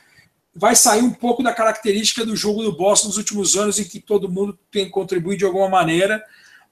vai 0.58 0.76
sair 0.76 1.04
um 1.04 1.12
pouco 1.12 1.44
da 1.44 1.54
característica 1.54 2.26
do 2.26 2.36
jogo 2.36 2.64
do 2.64 2.76
Boston 2.76 3.10
nos 3.10 3.18
últimos 3.18 3.56
anos, 3.56 3.80
em 3.80 3.84
que 3.84 4.00
todo 4.00 4.28
mundo 4.28 4.58
tem 4.72 4.90
contribuído 4.90 5.40
de 5.40 5.46
alguma 5.46 5.70
maneira. 5.70 6.22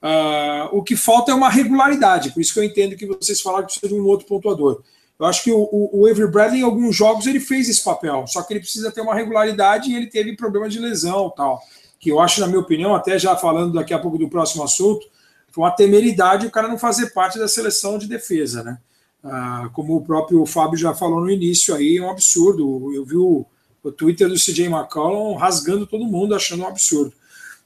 Uh, 0.01 0.77
o 0.77 0.83
que 0.83 0.95
falta 0.95 1.31
é 1.31 1.35
uma 1.35 1.49
regularidade, 1.49 2.31
por 2.31 2.41
isso 2.41 2.53
que 2.53 2.59
eu 2.59 2.63
entendo 2.63 2.95
que 2.95 3.05
vocês 3.05 3.39
falaram 3.41 3.65
que 3.65 3.73
precisa 3.73 3.93
de 3.93 3.99
um 3.99 4.05
outro 4.05 4.25
pontuador. 4.25 4.81
Eu 5.19 5.25
acho 5.25 5.43
que 5.43 5.51
o, 5.51 5.69
o, 5.71 6.01
o 6.01 6.07
Avery 6.07 6.29
Bradley, 6.29 6.61
em 6.61 6.63
alguns 6.63 6.95
jogos, 6.95 7.27
ele 7.27 7.39
fez 7.39 7.69
esse 7.69 7.83
papel, 7.83 8.25
só 8.27 8.41
que 8.41 8.53
ele 8.53 8.59
precisa 8.59 8.91
ter 8.91 9.01
uma 9.01 9.15
regularidade 9.15 9.89
e 9.89 9.95
ele 9.95 10.07
teve 10.07 10.35
problema 10.35 10.67
de 10.67 10.79
lesão 10.79 11.31
tal. 11.35 11.61
Que 11.99 12.09
eu 12.11 12.19
acho, 12.19 12.41
na 12.41 12.47
minha 12.47 12.59
opinião, 12.59 12.93
até 12.93 13.17
já 13.17 13.35
falando 13.35 13.73
daqui 13.73 13.93
a 13.93 13.99
pouco 13.99 14.17
do 14.17 14.27
próximo 14.27 14.63
assunto, 14.63 15.07
foi 15.55 15.63
uma 15.63 15.71
temeridade 15.71 16.45
o 16.45 16.51
cara 16.51 16.67
não 16.67 16.77
fazer 16.77 17.11
parte 17.11 17.39
da 17.39 17.47
seleção 17.47 17.97
de 17.97 18.07
defesa, 18.07 18.61
né? 18.61 18.77
Uh, 19.23 19.71
como 19.71 19.95
o 19.95 20.03
próprio 20.03 20.45
Fábio 20.45 20.77
já 20.77 20.93
falou 20.93 21.21
no 21.21 21.31
início 21.31 21.73
aí, 21.73 21.97
é 21.97 22.01
um 22.01 22.09
absurdo. 22.09 22.93
Eu 22.93 23.05
vi 23.05 23.15
o, 23.15 23.45
o 23.81 23.89
Twitter 23.89 24.27
do 24.27 24.35
CJ 24.35 24.65
McCollum 24.65 25.33
rasgando 25.35 25.87
todo 25.87 26.03
mundo, 26.03 26.35
achando 26.35 26.63
um 26.63 26.67
absurdo. 26.67 27.13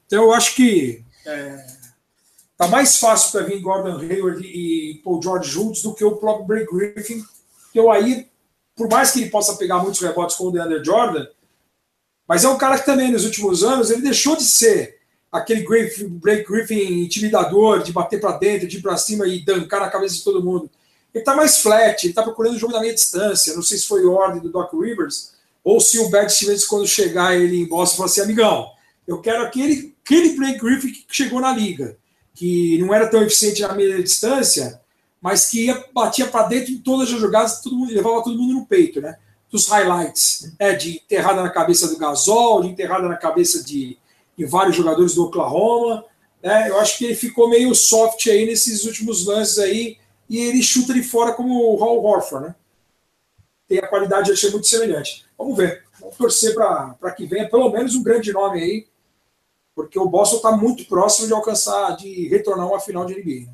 Então 0.05 0.25
eu 0.25 0.33
acho 0.33 0.53
que 0.53 1.03
é, 1.25 1.65
tá 2.55 2.67
mais 2.67 2.97
fácil 2.97 3.31
para 3.31 3.47
vir 3.47 3.59
Gordon 3.59 3.97
Hayward 3.97 4.45
e 4.45 5.01
Paul 5.03 5.19
George 5.19 5.49
juntos 5.49 5.81
do 5.81 5.95
que 5.95 6.05
o 6.05 6.17
próprio 6.17 6.45
Blake 6.45 6.71
Griffin, 6.71 7.25
eu 7.73 7.91
aí, 7.91 8.27
por 8.75 8.87
mais 8.87 9.09
que 9.09 9.21
ele 9.21 9.31
possa 9.31 9.55
pegar 9.55 9.79
muitos 9.79 9.99
rebotes 9.99 10.35
com 10.35 10.45
o 10.45 10.51
DeAndre 10.51 10.85
Jordan, 10.85 11.25
mas 12.27 12.43
é 12.43 12.49
um 12.49 12.57
cara 12.57 12.77
que 12.77 12.85
também 12.85 13.11
nos 13.11 13.25
últimos 13.25 13.63
anos 13.63 13.89
ele 13.89 14.03
deixou 14.03 14.35
de 14.35 14.43
ser 14.43 14.98
aquele 15.31 15.65
Blake 16.09 16.45
Griffin 16.49 17.03
intimidador, 17.03 17.83
de 17.83 17.93
bater 17.93 18.19
para 18.19 18.37
dentro, 18.37 18.67
de 18.67 18.77
ir 18.77 18.81
para 18.81 18.97
cima 18.97 19.27
e 19.27 19.43
dancar 19.43 19.81
na 19.81 19.89
cabeça 19.89 20.15
de 20.15 20.23
todo 20.23 20.43
mundo. 20.43 20.69
Ele 21.13 21.21
está 21.21 21.35
mais 21.35 21.59
flat, 21.59 22.03
ele 22.03 22.11
está 22.11 22.23
procurando 22.23 22.55
o 22.55 22.59
jogo 22.59 22.73
da 22.73 22.79
meia 22.79 22.93
distância. 22.93 23.55
Não 23.55 23.63
sei 23.63 23.77
se 23.77 23.87
foi 23.87 24.05
ordem 24.05 24.41
do 24.41 24.49
Doc 24.49 24.73
Rivers, 24.73 25.33
ou 25.63 25.79
se 25.79 25.99
o 25.99 26.09
Brad 26.09 26.29
Stevens, 26.29 26.65
quando 26.65 26.87
chegar 26.87 27.35
ele 27.35 27.59
em 27.59 27.67
Boston, 27.67 27.97
falar 27.97 28.09
assim, 28.09 28.21
amigão, 28.21 28.71
eu 29.07 29.19
quero 29.19 29.43
aquele, 29.43 29.95
aquele 30.03 30.35
Blake 30.35 30.59
Griffin 30.59 30.91
que 30.91 31.05
chegou 31.09 31.39
na 31.39 31.51
liga, 31.51 31.97
que 32.33 32.77
não 32.79 32.93
era 32.93 33.07
tão 33.07 33.21
eficiente 33.21 33.61
na 33.61 33.73
meia 33.73 34.01
distância, 34.01 34.79
mas 35.21 35.49
que 35.49 35.65
ia, 35.65 35.85
batia 35.93 36.27
para 36.27 36.47
dentro 36.47 36.71
em 36.71 36.77
todas 36.77 37.13
as 37.13 37.19
jogadas, 37.19 37.61
todo 37.61 37.75
mundo, 37.75 37.93
levava 37.93 38.23
todo 38.23 38.37
mundo 38.37 38.53
no 38.53 38.65
peito, 38.65 39.01
né? 39.01 39.17
Dos 39.51 39.67
highlights, 39.67 40.53
né? 40.59 40.73
de 40.73 40.97
enterrada 40.97 41.41
na 41.41 41.49
cabeça 41.49 41.87
do 41.87 41.97
Gasol, 41.97 42.61
de 42.61 42.69
enterrada 42.69 43.07
na 43.07 43.17
cabeça 43.17 43.63
de, 43.63 43.97
de 44.39 44.45
vários 44.45 44.77
jogadores 44.77 45.13
do 45.15 45.25
Oklahoma. 45.25 46.05
Né? 46.41 46.69
Eu 46.69 46.79
acho 46.79 46.97
que 46.97 47.03
ele 47.03 47.15
ficou 47.15 47.49
meio 47.49 47.75
soft 47.75 48.25
aí 48.27 48.45
nesses 48.45 48.85
últimos 48.85 49.25
lances 49.25 49.59
aí, 49.59 49.97
e 50.29 50.37
ele 50.39 50.63
chuta 50.63 50.93
de 50.93 51.03
fora 51.03 51.33
como 51.33 51.73
o 51.73 51.75
Hall 51.75 52.01
Horford, 52.01 52.47
né? 52.47 52.55
Tem 53.67 53.79
a 53.79 53.87
qualidade 53.87 54.27
de 54.27 54.31
achei 54.31 54.49
muito 54.49 54.65
semelhante. 54.65 55.25
Vamos 55.37 55.57
ver. 55.57 55.83
Vamos 55.99 56.15
torcer 56.15 56.55
para 56.55 57.11
que 57.11 57.25
venha 57.25 57.49
pelo 57.49 57.69
menos 57.69 57.95
um 57.95 58.01
grande 58.01 58.31
nome 58.31 58.61
aí, 58.61 58.87
porque 59.75 59.99
o 59.99 60.07
Boston 60.07 60.37
está 60.37 60.51
muito 60.51 60.85
próximo 60.85 61.27
de 61.27 61.33
alcançar, 61.33 61.97
de 61.97 62.29
retornar 62.29 62.67
uma 62.67 62.79
final 62.79 63.05
de 63.05 63.15
NBA. 63.15 63.51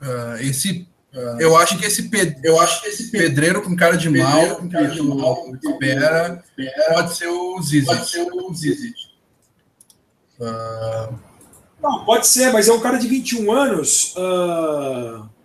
Uh, 0.00 0.36
esse, 0.42 0.88
uh, 1.14 1.40
eu 1.40 1.56
acho 1.56 1.78
que 1.78 1.86
esse, 1.86 2.08
ped, 2.08 2.36
eu 2.42 2.60
acho 2.60 2.82
que 2.82 2.88
esse 2.88 3.10
pedreiro 3.10 3.62
com 3.62 3.76
cara 3.76 3.96
de 3.96 4.08
mal, 4.08 4.56
com 4.56 4.68
cara 4.68 4.88
de 4.88 5.02
mal, 5.02 5.46
espera, 5.54 6.44
pode 6.92 7.16
ser 7.16 7.28
o 7.28 7.60
Zizi. 7.62 7.86
Pode 7.86 8.08
ser 8.08 8.28
o 8.32 8.54
Zizi. 8.54 8.94
Uh... 10.38 11.14
Não, 11.82 12.04
pode 12.04 12.26
ser, 12.26 12.52
mas 12.52 12.68
é 12.68 12.72
um 12.72 12.80
cara 12.80 12.98
de 12.98 13.08
21 13.08 13.50
anos. 13.52 14.14
Uh 14.16 15.40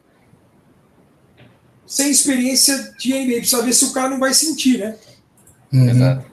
sem 1.85 2.09
experiência 2.09 2.93
de 2.99 3.13
NBA, 3.13 3.37
precisa 3.37 3.61
ver 3.61 3.73
se 3.73 3.85
o 3.85 3.93
cara 3.93 4.09
não 4.09 4.19
vai 4.19 4.33
sentir, 4.33 4.79
né? 4.79 4.97
Uhum. 5.71 5.89
Exato. 5.89 6.25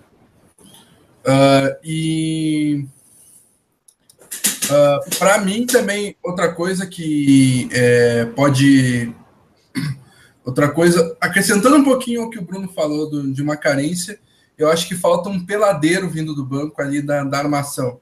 Uh, 1.24 1.76
e 1.85 2.85
uh, 4.68 4.74
ah, 4.74 5.01
para 5.18 5.39
mim 5.39 5.66
também 5.66 6.16
outra 6.20 6.53
coisa 6.53 6.85
que 6.85 7.68
é, 7.70 8.24
pode 8.35 9.14
outra 10.45 10.70
coisa 10.70 11.16
acrescentando 11.20 11.76
um 11.76 11.84
pouquinho 11.84 12.22
ao 12.22 12.30
que 12.30 12.38
o 12.38 12.43
Bruno 12.43 12.68
falou 12.68 13.09
do, 13.09 13.32
de 13.32 13.43
uma 13.43 13.57
carência 13.57 14.18
eu 14.59 14.70
acho 14.70 14.86
que 14.86 14.95
falta 14.95 15.28
um 15.28 15.45
peladeiro 15.45 16.09
vindo 16.09 16.34
do 16.34 16.45
banco 16.45 16.80
ali 16.80 17.01
da, 17.03 17.24
da 17.24 17.38
armação 17.38 18.01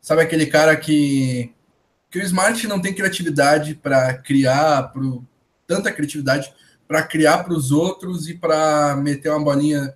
sabe 0.00 0.22
aquele 0.22 0.46
cara 0.46 0.76
que 0.76 1.52
que 2.10 2.18
o 2.18 2.22
Smart 2.22 2.66
não 2.66 2.80
tem 2.80 2.94
criatividade 2.94 3.74
para 3.74 4.14
criar 4.14 4.90
pro, 4.92 5.24
tanta 5.66 5.92
criatividade 5.92 6.52
para 6.86 7.02
criar 7.02 7.42
para 7.44 7.52
os 7.52 7.72
outros 7.72 8.28
e 8.28 8.34
para 8.34 8.96
meter 8.96 9.30
uma 9.30 9.42
bolinha, 9.42 9.94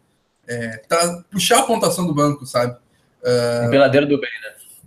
é, 0.49 0.83
puxar 1.31 1.61
a 1.61 1.63
pontuação 1.63 2.07
do 2.07 2.15
banco, 2.15 2.45
sabe? 2.45 2.77
Uh, 3.23 3.67
um 3.67 3.71
peladeiro 3.71 4.07
do 4.07 4.21
bem, 4.21 4.31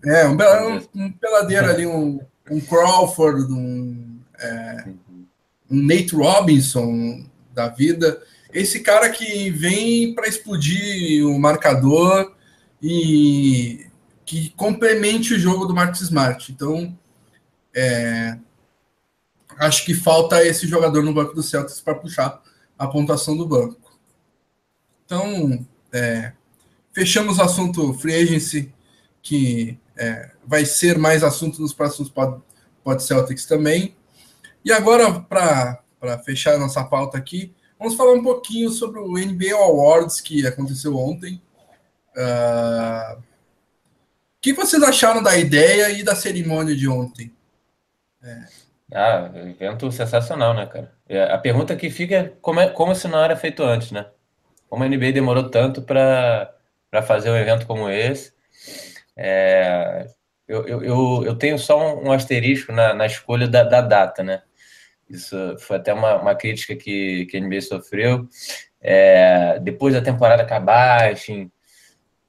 né? 0.04 0.22
É, 0.22 0.28
um, 0.28 0.36
um, 0.36 1.06
um 1.06 1.12
peladeiro 1.14 1.70
ali, 1.70 1.88
um, 1.88 2.20
um 2.52 2.60
Crawford, 2.60 3.44
um, 3.52 4.20
é, 4.38 4.86
um 5.74 5.82
Nate 5.82 6.16
Robinson 6.16 7.26
da 7.52 7.68
vida. 7.68 8.22
Esse 8.54 8.82
cara 8.82 9.10
que 9.10 9.50
vem 9.50 10.14
para 10.14 10.28
explodir 10.28 11.26
o 11.26 11.40
marcador 11.40 12.36
e 12.82 13.88
que 14.24 14.52
complemente 14.52 15.34
o 15.34 15.40
jogo 15.40 15.66
do 15.66 15.74
Marcos 15.74 16.02
Smart. 16.02 16.52
Então, 16.52 16.96
é, 17.76 18.38
acho 19.58 19.84
que 19.84 19.96
falta 19.96 20.46
esse 20.46 20.68
jogador 20.68 21.02
no 21.02 21.14
banco 21.14 21.34
do 21.34 21.42
Celtics 21.42 21.82
para 21.82 21.96
puxar 21.96 22.42
a 22.78 22.88
pontuação 22.88 23.36
do 23.36 23.48
banco. 23.48 24.00
Então, 25.06 25.66
é, 25.92 26.34
fechamos 26.94 27.40
o 27.40 27.42
assunto 27.42 27.94
free 27.96 28.14
agency, 28.14 28.72
que 29.22 29.80
é, 29.96 30.32
vai 30.46 30.66
ser 30.66 30.98
mais 30.98 31.24
assunto 31.24 31.60
nos 31.60 31.74
próximos 31.74 32.10
pod, 32.10 32.42
pod 32.84 33.02
Celtics 33.02 33.46
também. 33.46 33.96
E 34.64 34.72
agora, 34.72 35.20
para 35.20 35.84
fechar 36.24 36.58
nossa 36.58 36.84
pauta 36.84 37.18
aqui, 37.18 37.54
vamos 37.78 37.96
falar 37.96 38.14
um 38.14 38.24
pouquinho 38.24 38.70
sobre 38.70 39.00
o 39.00 39.14
NBA 39.14 39.56
Awards 39.56 40.22
que 40.22 40.46
aconteceu 40.46 40.98
ontem. 40.98 41.42
Uh, 42.16 43.18
o 43.18 43.24
que 44.42 44.54
vocês 44.54 44.82
acharam 44.84 45.24
da 45.24 45.38
ideia 45.38 45.90
e 45.90 46.04
da 46.04 46.16
cerimônia 46.16 46.76
de 46.76 46.88
ontem? 46.88 47.32
É. 48.24 48.64
Ah, 48.94 49.32
evento 49.36 49.92
sensacional, 49.92 50.54
né, 50.54 50.68
cara? 50.68 50.94
É, 51.10 51.24
a 51.24 51.38
pergunta 51.38 51.76
que 51.76 51.90
fica 51.90 52.16
é 52.16 52.34
como, 52.42 52.60
é 52.60 52.70
como 52.70 52.94
se 52.94 53.08
não 53.08 53.24
era 53.24 53.36
feito 53.36 53.64
antes, 53.64 53.92
né? 53.92 54.06
Como 54.70 54.84
a 54.84 54.88
NBA 54.88 55.12
demorou 55.12 55.50
tanto 55.50 55.82
para 55.82 56.54
fazer 57.06 57.32
um 57.32 57.36
evento 57.36 57.66
como 57.66 57.90
esse. 57.90 58.34
É, 59.18 60.08
eu, 60.48 60.68
eu, 60.68 61.24
eu 61.26 61.36
tenho 61.36 61.58
só 61.58 62.00
um 62.00 62.12
asterisco 62.12 62.72
na, 62.72 62.94
na 62.94 63.06
escolha 63.06 63.48
da, 63.48 63.64
da, 63.64 63.82
data, 63.82 64.24
né? 64.24 64.44
Isso 65.14 65.58
foi 65.60 65.78
até 65.78 65.94
uma, 65.94 66.16
uma 66.20 66.36
crítica 66.36 66.76
que, 66.76 67.28
que 67.28 67.38
a 67.38 67.40
NBA 67.40 67.62
sofreu. 67.62 68.28
É, 68.82 69.60
depois 69.60 69.94
da 69.94 70.02
temporada 70.02 70.42
acabar, 70.42 71.12
enfim, 71.12 71.44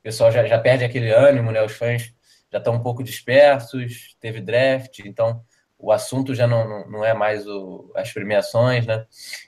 o 0.00 0.02
pessoal 0.02 0.30
já, 0.30 0.46
já 0.46 0.58
perde 0.58 0.84
aquele 0.84 1.10
ânimo, 1.10 1.50
né? 1.50 1.62
Os 1.62 1.72
fãs 1.72 2.12
já 2.52 2.58
estão 2.58 2.74
um 2.74 2.82
pouco 2.82 3.02
dispersos, 3.02 4.16
teve 4.20 4.40
draft, 4.40 4.98
então 5.00 5.42
o 5.78 5.90
assunto 5.90 6.34
já 6.34 6.46
não, 6.46 6.86
não 6.88 7.04
é 7.04 7.14
mais 7.14 7.46
o, 7.46 7.90
as 7.96 8.12
premiações, 8.12 8.86
né? 8.86 9.06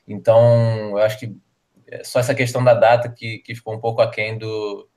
Então, 0.08 0.90
eu 0.90 0.98
acho 0.98 1.18
que 1.18 1.36
é 1.88 2.02
só 2.02 2.18
essa 2.18 2.34
questão 2.34 2.64
da 2.64 2.72
data 2.72 3.10
que, 3.10 3.38
que 3.40 3.54
ficou 3.54 3.74
um 3.74 3.80
pouco 3.80 4.00
aquém 4.00 4.38
do, 4.38 4.88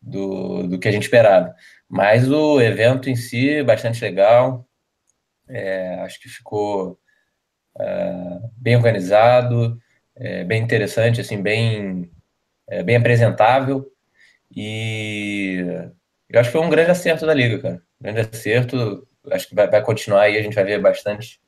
do, 0.00 0.68
do 0.68 0.78
que 0.78 0.88
a 0.88 0.92
gente 0.92 1.02
esperava. 1.02 1.54
Mas 1.88 2.30
o 2.30 2.60
evento 2.60 3.10
em 3.10 3.16
si, 3.16 3.62
bastante 3.64 4.00
legal. 4.00 4.64
É, 5.48 5.94
acho 6.02 6.20
que 6.20 6.28
ficou 6.28 6.98
bem 8.56 8.76
organizado, 8.76 9.80
é, 10.16 10.44
bem 10.44 10.62
interessante, 10.62 11.20
assim, 11.20 11.40
bem, 11.40 12.10
é, 12.68 12.82
bem 12.82 12.96
apresentável. 12.96 13.90
E 14.54 15.64
eu 16.28 16.40
acho 16.40 16.50
que 16.50 16.58
foi 16.58 16.66
um 16.66 16.70
grande 16.70 16.90
acerto 16.90 17.26
da 17.26 17.34
Liga, 17.34 17.60
cara. 17.60 17.82
grande 18.00 18.20
acerto. 18.20 19.06
Acho 19.30 19.48
que 19.48 19.54
vai, 19.54 19.68
vai 19.68 19.82
continuar 19.82 20.22
aí, 20.22 20.36
a 20.36 20.42
gente 20.42 20.54
vai 20.54 20.64
ver 20.64 20.80
bastante, 20.80 21.40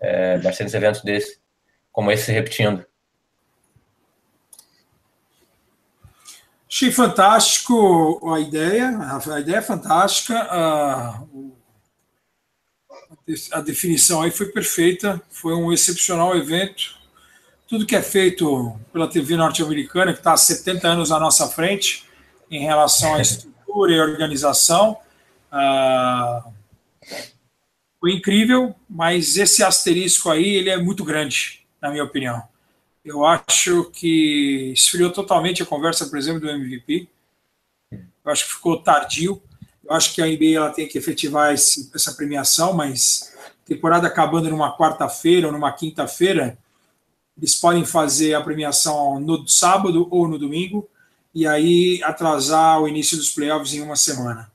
é, 0.00 0.38
bastantes 0.38 0.74
eventos 0.74 1.02
desse, 1.02 1.40
como 1.92 2.10
esse 2.10 2.26
se 2.26 2.32
repetindo. 2.32 2.86
Achei 6.70 6.92
fantástico 6.92 8.20
a 8.32 8.38
ideia, 8.38 8.90
a 8.90 9.40
ideia 9.40 9.56
é 9.56 9.62
fantástica, 9.62 10.38
a, 10.38 11.22
a 13.52 13.60
definição 13.60 14.22
aí 14.22 14.30
foi 14.30 14.46
perfeita, 14.46 15.20
foi 15.30 15.54
um 15.54 15.72
excepcional 15.72 16.36
evento. 16.36 16.96
Tudo 17.66 17.86
que 17.86 17.96
é 17.96 18.02
feito 18.02 18.78
pela 18.92 19.08
TV 19.08 19.36
norte-americana, 19.36 20.12
que 20.12 20.20
está 20.20 20.32
há 20.32 20.36
70 20.36 20.88
anos 20.88 21.12
à 21.12 21.20
nossa 21.20 21.46
frente, 21.48 22.04
em 22.50 22.60
relação 22.60 23.14
à 23.14 23.20
estrutura 23.20 23.92
e 23.92 24.00
organização, 24.00 24.96
uh, 25.52 26.52
foi 28.00 28.12
incrível, 28.12 28.74
mas 28.88 29.36
esse 29.36 29.62
asterisco 29.62 30.30
aí 30.30 30.56
ele 30.56 30.70
é 30.70 30.78
muito 30.78 31.04
grande, 31.04 31.66
na 31.80 31.90
minha 31.90 32.04
opinião. 32.04 32.42
Eu 33.04 33.24
acho 33.24 33.90
que 33.90 34.72
esfriou 34.72 35.10
totalmente 35.10 35.62
a 35.62 35.66
conversa, 35.66 36.06
por 36.06 36.18
exemplo, 36.18 36.40
do 36.40 36.50
MVP. 36.50 37.08
Eu 37.90 38.32
acho 38.32 38.44
que 38.44 38.52
ficou 38.52 38.82
tardio. 38.82 39.42
Eu 39.88 39.94
acho 39.94 40.14
que 40.14 40.20
a 40.20 40.26
NBA 40.26 40.56
ela 40.56 40.70
tem 40.70 40.86
que 40.86 40.98
efetivar 40.98 41.54
esse, 41.54 41.90
essa 41.94 42.12
premiação, 42.12 42.74
mas 42.74 43.34
temporada 43.64 44.06
acabando 44.06 44.50
numa 44.50 44.76
quarta-feira 44.76 45.46
ou 45.46 45.52
numa 45.52 45.72
quinta-feira, 45.72 46.58
eles 47.36 47.54
podem 47.54 47.84
fazer 47.84 48.34
a 48.34 48.40
premiação 48.42 49.18
no 49.18 49.48
sábado 49.48 50.06
ou 50.10 50.28
no 50.28 50.38
domingo 50.38 50.88
e 51.34 51.46
aí 51.46 52.02
atrasar 52.02 52.82
o 52.82 52.88
início 52.88 53.16
dos 53.16 53.30
playoffs 53.30 53.72
em 53.72 53.80
uma 53.80 53.96
semana. 53.96 54.50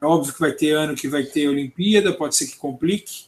É 0.00 0.04
óbvio 0.04 0.34
que 0.34 0.40
vai 0.40 0.52
ter 0.52 0.72
ano 0.72 0.94
que 0.94 1.08
vai 1.08 1.24
ter 1.24 1.48
Olimpíada, 1.48 2.12
pode 2.12 2.36
ser 2.36 2.46
que 2.46 2.56
complique, 2.56 3.26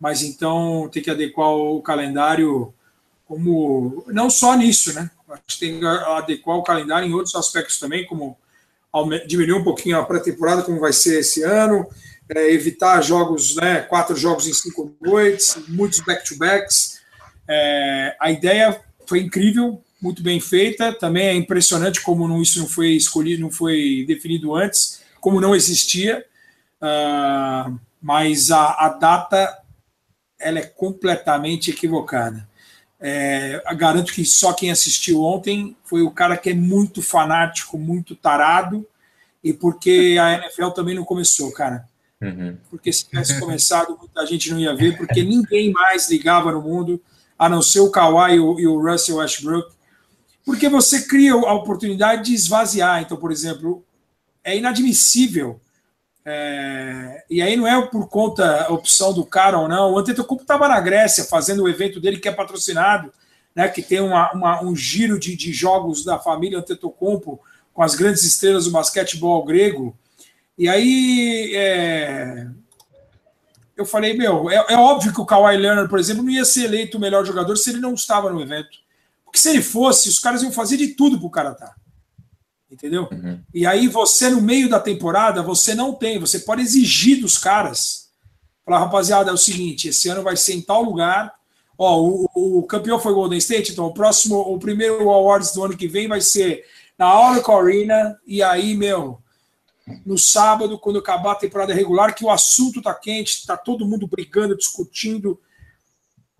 mas 0.00 0.22
então 0.22 0.88
tem 0.90 1.02
que 1.02 1.10
adequar 1.10 1.50
o 1.50 1.82
calendário 1.82 2.72
como 3.26 4.04
não 4.06 4.30
só 4.30 4.56
nisso, 4.56 4.94
né? 4.94 5.10
A 5.28 5.36
gente 5.36 5.58
tem 5.58 5.80
que 5.80 5.86
adequar 5.86 6.56
o 6.56 6.62
calendário 6.62 7.08
em 7.08 7.12
outros 7.12 7.34
aspectos 7.34 7.78
também, 7.78 8.06
como 8.06 8.38
diminuir 9.26 9.58
um 9.58 9.64
pouquinho 9.64 9.98
a 9.98 10.04
pré-temporada, 10.04 10.62
como 10.62 10.80
vai 10.80 10.92
ser 10.92 11.20
esse 11.20 11.42
ano, 11.42 11.86
é, 12.28 12.52
evitar 12.52 13.02
jogos, 13.02 13.56
né? 13.56 13.82
Quatro 13.82 14.16
jogos 14.16 14.46
em 14.46 14.52
cinco 14.52 14.94
noites, 15.00 15.56
muitos 15.68 16.00
back-to-backs. 16.00 17.00
É, 17.48 18.16
a 18.20 18.30
ideia 18.30 18.80
foi 19.06 19.20
incrível, 19.20 19.82
muito 20.00 20.22
bem 20.22 20.40
feita. 20.40 20.92
Também 20.92 21.26
é 21.26 21.34
impressionante 21.34 22.00
como 22.00 22.28
não, 22.28 22.40
isso 22.40 22.58
não 22.58 22.68
foi 22.68 22.90
escolhido, 22.90 23.42
não 23.42 23.50
foi 23.50 24.04
definido 24.06 24.54
antes, 24.54 25.02
como 25.20 25.40
não 25.40 25.54
existia. 25.54 26.24
Uh, 26.80 27.78
mas 28.00 28.50
a, 28.50 28.72
a 28.72 28.88
data 28.90 29.58
ela 30.38 30.58
é 30.58 30.66
completamente 30.66 31.70
equivocada. 31.70 32.46
É, 33.06 33.62
garanto 33.76 34.14
que 34.14 34.24
só 34.24 34.54
quem 34.54 34.70
assistiu 34.70 35.22
ontem 35.22 35.76
foi 35.84 36.00
o 36.00 36.10
cara 36.10 36.38
que 36.38 36.48
é 36.48 36.54
muito 36.54 37.02
fanático, 37.02 37.76
muito 37.76 38.16
tarado, 38.16 38.86
e 39.42 39.52
porque 39.52 40.16
a 40.18 40.32
NFL 40.32 40.70
também 40.70 40.94
não 40.94 41.04
começou, 41.04 41.52
cara. 41.52 41.86
Uhum. 42.18 42.56
Porque 42.70 42.90
se 42.90 43.04
tivesse 43.04 43.38
começado, 43.38 43.94
muita 43.98 44.24
gente 44.24 44.50
não 44.50 44.58
ia 44.58 44.74
ver, 44.74 44.96
porque 44.96 45.22
ninguém 45.22 45.70
mais 45.70 46.08
ligava 46.08 46.50
no 46.50 46.62
mundo, 46.62 46.98
a 47.38 47.46
não 47.46 47.60
ser 47.60 47.80
o 47.80 47.90
Kawhi 47.90 48.36
e 48.36 48.40
o, 48.40 48.58
e 48.58 48.66
o 48.66 48.80
Russell 48.80 49.16
Westbrook, 49.16 49.74
porque 50.42 50.70
você 50.70 51.02
cria 51.02 51.34
a 51.34 51.52
oportunidade 51.52 52.24
de 52.24 52.32
esvaziar. 52.34 53.02
Então, 53.02 53.18
por 53.18 53.30
exemplo, 53.30 53.84
é 54.42 54.56
inadmissível 54.56 55.60
é, 56.26 57.24
e 57.28 57.42
aí 57.42 57.54
não 57.54 57.66
é 57.66 57.86
por 57.86 58.08
conta 58.08 58.72
opção 58.72 59.12
do 59.12 59.26
cara 59.26 59.58
ou 59.58 59.68
não. 59.68 59.92
O 59.92 59.98
Antetokounmpo 59.98 60.42
estava 60.42 60.66
na 60.66 60.80
Grécia 60.80 61.24
fazendo 61.24 61.62
o 61.62 61.68
evento 61.68 62.00
dele 62.00 62.18
que 62.18 62.28
é 62.28 62.32
patrocinado, 62.32 63.12
né, 63.54 63.68
que 63.68 63.82
tem 63.82 64.00
uma, 64.00 64.32
uma, 64.32 64.62
um 64.62 64.74
giro 64.74 65.18
de, 65.18 65.36
de, 65.36 65.52
jogos 65.52 66.04
da 66.04 66.18
família 66.18 66.58
Antetokounmpo 66.58 67.38
com 67.72 67.82
as 67.82 67.94
grandes 67.94 68.22
estrelas 68.24 68.64
do 68.64 68.70
basquetebol 68.70 69.44
grego. 69.44 69.96
E 70.56 70.68
aí 70.68 71.52
é, 71.54 72.46
eu 73.76 73.84
falei, 73.84 74.16
meu, 74.16 74.48
é, 74.50 74.64
é, 74.70 74.76
óbvio 74.76 75.12
que 75.12 75.20
o 75.20 75.26
Kawhi 75.26 75.56
Leonard, 75.56 75.90
por 75.90 75.98
exemplo, 75.98 76.22
não 76.22 76.30
ia 76.30 76.44
ser 76.44 76.64
eleito 76.64 76.96
o 76.96 77.00
melhor 77.00 77.24
jogador 77.24 77.56
se 77.56 77.70
ele 77.70 77.80
não 77.80 77.92
estava 77.92 78.30
no 78.30 78.40
evento. 78.40 78.78
Porque 79.24 79.38
se 79.38 79.50
ele 79.50 79.62
fosse, 79.62 80.08
os 80.08 80.18
caras 80.18 80.42
iam 80.42 80.52
fazer 80.52 80.76
de 80.76 80.88
tudo 80.88 81.18
para 81.18 81.26
o 81.26 81.30
cara 81.30 81.50
estar. 81.52 81.66
Tá 81.66 81.83
entendeu? 82.74 83.08
Uhum. 83.10 83.40
E 83.54 83.66
aí 83.66 83.88
você, 83.88 84.28
no 84.28 84.42
meio 84.42 84.68
da 84.68 84.80
temporada, 84.80 85.42
você 85.42 85.74
não 85.74 85.94
tem, 85.94 86.18
você 86.18 86.40
pode 86.40 86.62
exigir 86.62 87.20
dos 87.20 87.38
caras, 87.38 88.10
falar, 88.64 88.80
rapaziada, 88.80 89.30
é 89.30 89.32
o 89.32 89.38
seguinte, 89.38 89.88
esse 89.88 90.08
ano 90.08 90.22
vai 90.22 90.36
ser 90.36 90.54
em 90.54 90.60
tal 90.60 90.82
lugar, 90.82 91.32
ó, 91.78 92.00
o, 92.00 92.28
o 92.34 92.62
campeão 92.64 92.98
foi 92.98 93.14
Golden 93.14 93.38
State, 93.38 93.72
então 93.72 93.86
o 93.86 93.94
próximo, 93.94 94.38
o 94.38 94.58
primeiro 94.58 95.08
Awards 95.10 95.52
do 95.52 95.64
ano 95.64 95.76
que 95.76 95.88
vem 95.88 96.08
vai 96.08 96.20
ser 96.20 96.64
na 96.98 97.18
Oracle 97.18 97.54
Arena, 97.54 98.18
e 98.26 98.42
aí, 98.42 98.74
meu, 98.74 99.18
no 100.04 100.18
sábado, 100.18 100.78
quando 100.78 100.98
acabar 100.98 101.32
a 101.32 101.36
temporada 101.36 101.72
regular, 101.72 102.14
que 102.14 102.24
o 102.24 102.30
assunto 102.30 102.82
tá 102.82 102.94
quente, 102.94 103.46
tá 103.46 103.56
todo 103.56 103.86
mundo 103.86 104.06
brigando, 104.06 104.56
discutindo, 104.56 105.38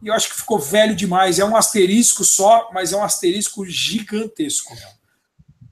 e 0.02 0.09
eu 0.09 0.15
acho 0.15 0.28
que 0.28 0.36
ficou 0.36 0.59
velho 0.59 0.94
demais. 0.94 1.39
É 1.39 1.44
um 1.44 1.56
asterisco 1.56 2.24
só, 2.24 2.70
mas 2.74 2.93
é 2.93 2.97
um 2.97 3.02
asterisco 3.02 3.65
gigantesco. 3.65 4.74
Meu. 4.74 5.03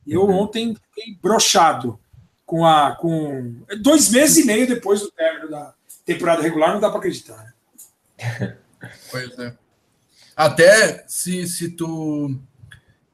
Eu 0.07 0.23
uhum. 0.23 0.41
ontem 0.41 0.75
fiquei 0.75 1.17
brochado 1.21 1.99
com 2.45 2.67
a. 2.67 2.97
com 2.97 3.55
Dois 3.81 4.11
meses 4.11 4.39
e 4.39 4.47
meio 4.47 4.67
depois 4.67 5.01
do 5.01 5.11
término 5.11 5.51
da 5.51 5.75
temporada 6.05 6.43
regular, 6.43 6.73
não 6.73 6.81
dá 6.81 6.89
para 6.89 6.99
acreditar. 6.99 7.55
Né? 8.19 8.57
Pois 9.13 9.39
é. 9.39 9.55
Até 10.37 11.05
se, 11.07 11.47
se 11.47 11.71
tu. 11.71 12.37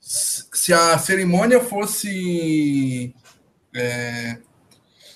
Se 0.01 0.73
a 0.73 0.97
cerimônia 0.97 1.61
fosse. 1.61 3.15
É, 3.75 4.39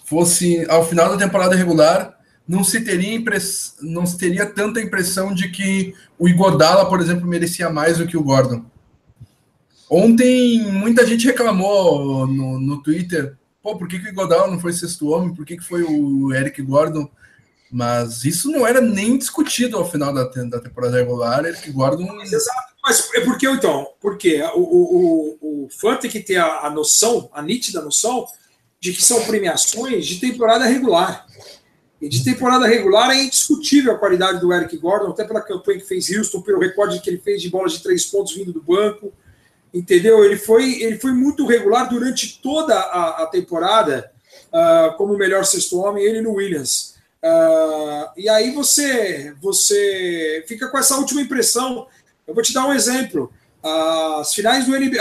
fosse 0.04 0.66
ao 0.68 0.86
final 0.86 1.08
da 1.08 1.24
temporada 1.24 1.56
regular, 1.56 2.18
não 2.46 2.62
se 2.62 2.82
teria 2.82 3.14
impress, 3.14 3.76
não 3.80 4.04
se 4.04 4.18
teria 4.18 4.44
tanta 4.44 4.78
impressão 4.78 5.32
de 5.32 5.50
que 5.50 5.94
o 6.18 6.28
Igodala, 6.28 6.86
por 6.86 7.00
exemplo, 7.00 7.26
merecia 7.26 7.70
mais 7.70 7.96
do 7.96 8.06
que 8.06 8.16
o 8.16 8.22
Gordon. 8.22 8.62
Ontem 9.94 10.58
muita 10.72 11.06
gente 11.06 11.26
reclamou 11.26 12.26
no, 12.26 12.58
no 12.58 12.82
Twitter, 12.82 13.36
pô, 13.62 13.76
por 13.76 13.86
que, 13.86 13.98
que 13.98 14.08
o 14.08 14.14
Godal 14.14 14.50
não 14.50 14.58
foi 14.58 14.72
sexto 14.72 15.10
homem? 15.10 15.34
Por 15.34 15.44
que, 15.44 15.58
que 15.58 15.62
foi 15.62 15.82
o 15.82 16.32
Eric 16.32 16.62
Gordon? 16.62 17.06
Mas 17.70 18.24
isso 18.24 18.50
não 18.50 18.66
era 18.66 18.80
nem 18.80 19.18
discutido 19.18 19.76
ao 19.76 19.90
final 19.90 20.10
da, 20.14 20.24
da 20.24 20.60
temporada 20.60 20.96
regular. 20.96 21.44
Eric 21.44 21.70
Gordon. 21.72 22.22
Exato. 22.22 22.72
Mas 22.82 23.06
é 23.14 23.20
porque 23.20 23.46
então? 23.46 23.86
Porque 24.00 24.42
o, 24.54 24.60
o, 24.60 25.38
o, 25.42 25.64
o 25.64 25.68
fã 25.68 25.94
tem 25.94 26.10
que 26.10 26.20
ter 26.20 26.36
a, 26.36 26.60
a 26.60 26.70
noção, 26.70 27.28
a 27.30 27.42
nítida 27.42 27.82
noção, 27.82 28.26
de 28.80 28.94
que 28.94 29.04
são 29.04 29.22
premiações 29.24 30.06
de 30.06 30.18
temporada 30.18 30.64
regular. 30.64 31.26
E 32.00 32.08
de 32.08 32.24
temporada 32.24 32.66
regular 32.66 33.10
é 33.10 33.22
indiscutível 33.22 33.92
a 33.92 33.98
qualidade 33.98 34.40
do 34.40 34.54
Eric 34.54 34.74
Gordon, 34.78 35.10
até 35.10 35.22
pela 35.26 35.42
campanha 35.42 35.80
que 35.80 35.86
fez 35.86 36.08
Houston, 36.08 36.40
pelo 36.40 36.60
recorde 36.60 36.98
que 37.00 37.10
ele 37.10 37.18
fez 37.18 37.42
de 37.42 37.50
bolas 37.50 37.74
de 37.74 37.82
três 37.82 38.06
pontos 38.06 38.34
vindo 38.34 38.54
do 38.54 38.62
banco 38.62 39.12
entendeu? 39.72 40.24
Ele 40.24 40.36
foi, 40.36 40.82
ele 40.82 40.98
foi 40.98 41.12
muito 41.12 41.46
regular 41.46 41.88
durante 41.88 42.40
toda 42.42 42.74
a, 42.74 43.22
a 43.22 43.26
temporada 43.26 44.10
uh, 44.52 44.96
como 44.96 45.14
o 45.14 45.18
melhor 45.18 45.44
sexto 45.44 45.78
homem, 45.78 46.04
ele 46.04 46.20
no 46.20 46.34
Williams. 46.34 46.94
Uh, 47.22 48.10
e 48.16 48.28
aí 48.28 48.50
você, 48.50 49.34
você 49.40 50.44
fica 50.46 50.68
com 50.68 50.78
essa 50.78 50.96
última 50.96 51.22
impressão. 51.22 51.86
Eu 52.26 52.34
vou 52.34 52.42
te 52.42 52.52
dar 52.52 52.66
um 52.66 52.72
exemplo. 52.72 53.32
Uh, 53.64 54.20
as 54.20 54.34
finais 54.34 54.66
do 54.66 54.74
NB, 54.74 54.98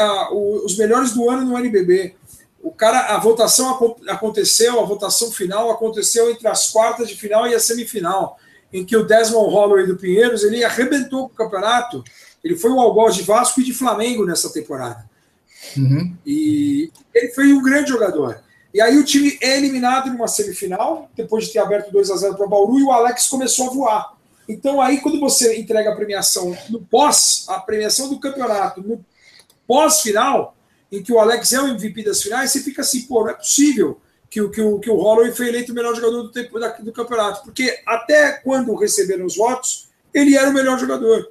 os 0.64 0.78
melhores 0.78 1.12
do 1.12 1.30
ano 1.30 1.46
no 1.46 1.58
NBB. 1.58 2.16
O 2.64 2.72
cara, 2.72 3.16
a 3.16 3.18
votação 3.18 3.98
aconteceu, 4.08 4.80
a 4.80 4.86
votação 4.86 5.32
final 5.32 5.72
aconteceu 5.72 6.30
entre 6.30 6.48
as 6.48 6.70
quartas 6.70 7.10
de 7.10 7.16
final 7.16 7.48
e 7.48 7.56
a 7.56 7.60
semifinal, 7.60 8.38
em 8.72 8.86
que 8.86 8.96
o 8.96 9.04
Desmond 9.04 9.52
Holloway 9.52 9.88
do 9.88 9.98
Pinheiros 9.98 10.44
ele 10.44 10.64
arrebentou 10.64 11.26
o 11.26 11.30
campeonato 11.30 12.04
ele 12.44 12.56
foi 12.56 12.72
o 12.72 12.80
algoz 12.80 13.16
de 13.16 13.24
Vasco 13.24 13.62
e 13.62 13.64
de 13.64 13.74
Flamengo 13.74 14.26
nessa 14.26 14.52
temporada. 14.52 15.10
Uhum. 15.78 16.16
E 16.26 16.92
ele 17.14 17.30
foi 17.34 17.54
um 17.54 17.62
grande 17.62 17.90
jogador. 17.90 18.42
E 18.74 18.82
aí 18.82 18.98
o 18.98 19.04
time 19.04 19.38
é 19.42 19.58
eliminado 19.58 20.10
numa 20.10 20.28
semifinal, 20.28 21.10
depois 21.16 21.46
de 21.46 21.54
ter 21.54 21.60
aberto 21.60 21.92
2 21.92 22.10
a 22.10 22.16
0 22.16 22.36
para 22.36 22.46
o 22.46 22.50
Bauru, 22.50 22.80
e 22.80 22.84
o 22.84 22.92
Alex 22.92 23.28
começou 23.28 23.68
a 23.68 23.74
voar. 23.74 24.18
Então 24.48 24.82
aí, 24.82 25.00
quando 25.00 25.20
você 25.20 25.60
entrega 25.60 25.92
a 25.92 25.96
premiação 25.96 26.56
no 26.70 26.82
pós, 26.82 27.46
a 27.48 27.60
premiação 27.60 28.10
do 28.10 28.20
campeonato, 28.20 28.82
no 28.82 29.04
pós-final, 29.68 30.56
em 30.92 31.02
que 31.02 31.12
o 31.12 31.20
Alex 31.20 31.54
é 31.54 31.62
o 31.62 31.68
MVP 31.68 32.04
das 32.04 32.22
finais, 32.22 32.52
você 32.52 32.62
fica 32.62 32.82
assim, 32.82 33.04
pô, 33.04 33.22
não 33.22 33.30
é 33.30 33.34
possível 33.34 34.00
que, 34.30 34.46
que, 34.50 34.62
o, 34.62 34.80
que 34.80 34.90
o 34.90 34.96
Holloway 34.96 35.32
foi 35.32 35.50
eleito 35.50 35.72
o 35.72 35.76
melhor 35.76 35.96
jogador 35.96 36.24
do, 36.24 36.32
tempo, 36.32 36.60
da, 36.60 36.70
do 36.70 36.92
campeonato, 36.92 37.44
porque 37.44 37.82
até 37.86 38.34
quando 38.34 38.76
receberam 38.76 39.26
os 39.26 39.36
votos, 39.36 39.90
ele 40.14 40.36
era 40.36 40.50
o 40.50 40.54
melhor 40.54 40.80
jogador. 40.80 41.30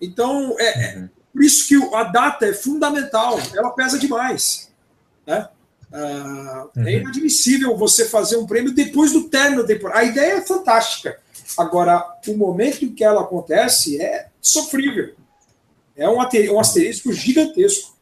Então, 0.00 0.56
é, 0.58 0.64
é 0.64 1.08
por 1.32 1.42
isso 1.42 1.68
que 1.68 1.94
a 1.94 2.04
data 2.04 2.46
é 2.46 2.52
fundamental, 2.52 3.38
ela 3.54 3.70
pesa 3.70 3.98
demais. 3.98 4.70
Né? 5.26 5.48
Ah, 5.92 6.66
é 6.74 6.78
uhum. 6.78 6.86
É 6.86 6.92
inadmissível 6.94 7.76
você 7.76 8.04
fazer 8.08 8.36
um 8.36 8.46
prêmio 8.46 8.74
depois 8.74 9.12
do 9.12 9.28
término 9.28 9.62
da 9.62 9.68
temporada. 9.68 10.00
A 10.00 10.04
ideia 10.04 10.34
é 10.34 10.40
fantástica. 10.40 11.18
Agora, 11.58 12.04
o 12.26 12.36
momento 12.36 12.84
em 12.84 12.94
que 12.94 13.02
ela 13.02 13.22
acontece 13.22 14.00
é 14.00 14.28
sofrível. 14.40 15.14
É 15.96 16.08
um, 16.08 16.16
um 16.16 16.60
asterisco 16.60 17.12
gigantesco. 17.12 17.96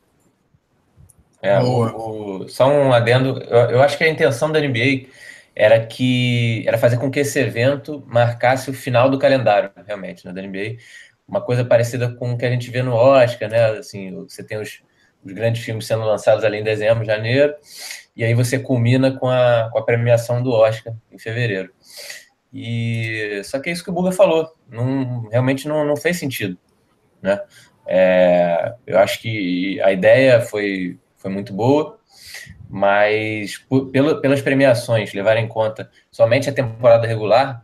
É, 1.41 1.59
o, 1.61 2.43
o, 2.43 2.49
só 2.49 2.69
um 2.69 2.93
adendo. 2.93 3.41
Eu, 3.43 3.71
eu, 3.71 3.83
acho 3.83 3.97
que 3.97 4.05
a 4.05 4.09
intenção 4.09 4.51
da 4.51 4.61
NBA 4.61 5.07
era 5.55 5.85
que 5.85 6.65
era 6.67 6.79
fazer 6.79 6.99
com 6.99 7.11
que 7.11 7.21
esse 7.21 7.39
evento 7.39 8.05
marcasse 8.07 8.71
o 8.71 8.75
final 8.75 9.11
do 9.11 9.19
calendário, 9.19 9.71
realmente, 9.87 10.27
né, 10.27 10.33
da 10.33 10.43
NBA. 10.43 10.77
Uma 11.29 11.43
coisa 11.43 11.63
parecida 11.63 12.11
com 12.15 12.33
o 12.33 12.39
que 12.39 12.47
a 12.47 12.51
gente 12.51 12.71
vê 12.71 12.83
no 12.83 12.95
Oscar, 12.95 13.51
né? 13.51 13.79
Assim, 13.79 14.15
você 14.25 14.43
tem 14.43 14.59
os, 14.59 14.83
os 15.23 15.33
grandes 15.33 15.63
filmes 15.63 15.87
sendo 15.87 16.05
lançados 16.05 16.43
ali 16.43 16.59
em 16.59 16.65
dezembro, 16.65 17.05
janeiro, 17.05 17.55
e 18.17 18.25
aí 18.25 18.33
você 18.35 18.59
culmina 18.59 19.13
com 19.13 19.29
a, 19.29 19.69
com 19.71 19.79
a 19.79 19.85
premiação 19.85 20.43
do 20.43 20.51
Oscar 20.51 20.95
em 21.13 21.19
fevereiro. 21.19 21.71
E 22.53 23.43
só 23.45 23.61
que 23.61 23.69
é 23.69 23.73
isso 23.73 23.85
que 23.85 23.91
o 23.91 23.93
Buga 23.93 24.11
falou, 24.11 24.51
não, 24.69 25.29
realmente 25.29 25.69
não, 25.69 25.85
não 25.85 25.97
fez 25.97 26.19
sentido, 26.19 26.57
né? 27.21 27.41
É, 27.87 28.75
eu 28.87 28.99
acho 28.99 29.21
que 29.21 29.81
a 29.83 29.93
ideia 29.93 30.41
foi, 30.41 30.99
foi 31.17 31.31
muito 31.31 31.53
boa, 31.53 31.99
mas 32.69 33.59
por, 33.59 33.91
pelo, 33.91 34.21
pelas 34.21 34.43
premiações 34.43 35.13
levarem 35.13 35.45
em 35.45 35.49
conta 35.49 35.91
somente 36.11 36.49
a 36.49 36.53
temporada 36.53 37.07
regular, 37.07 37.63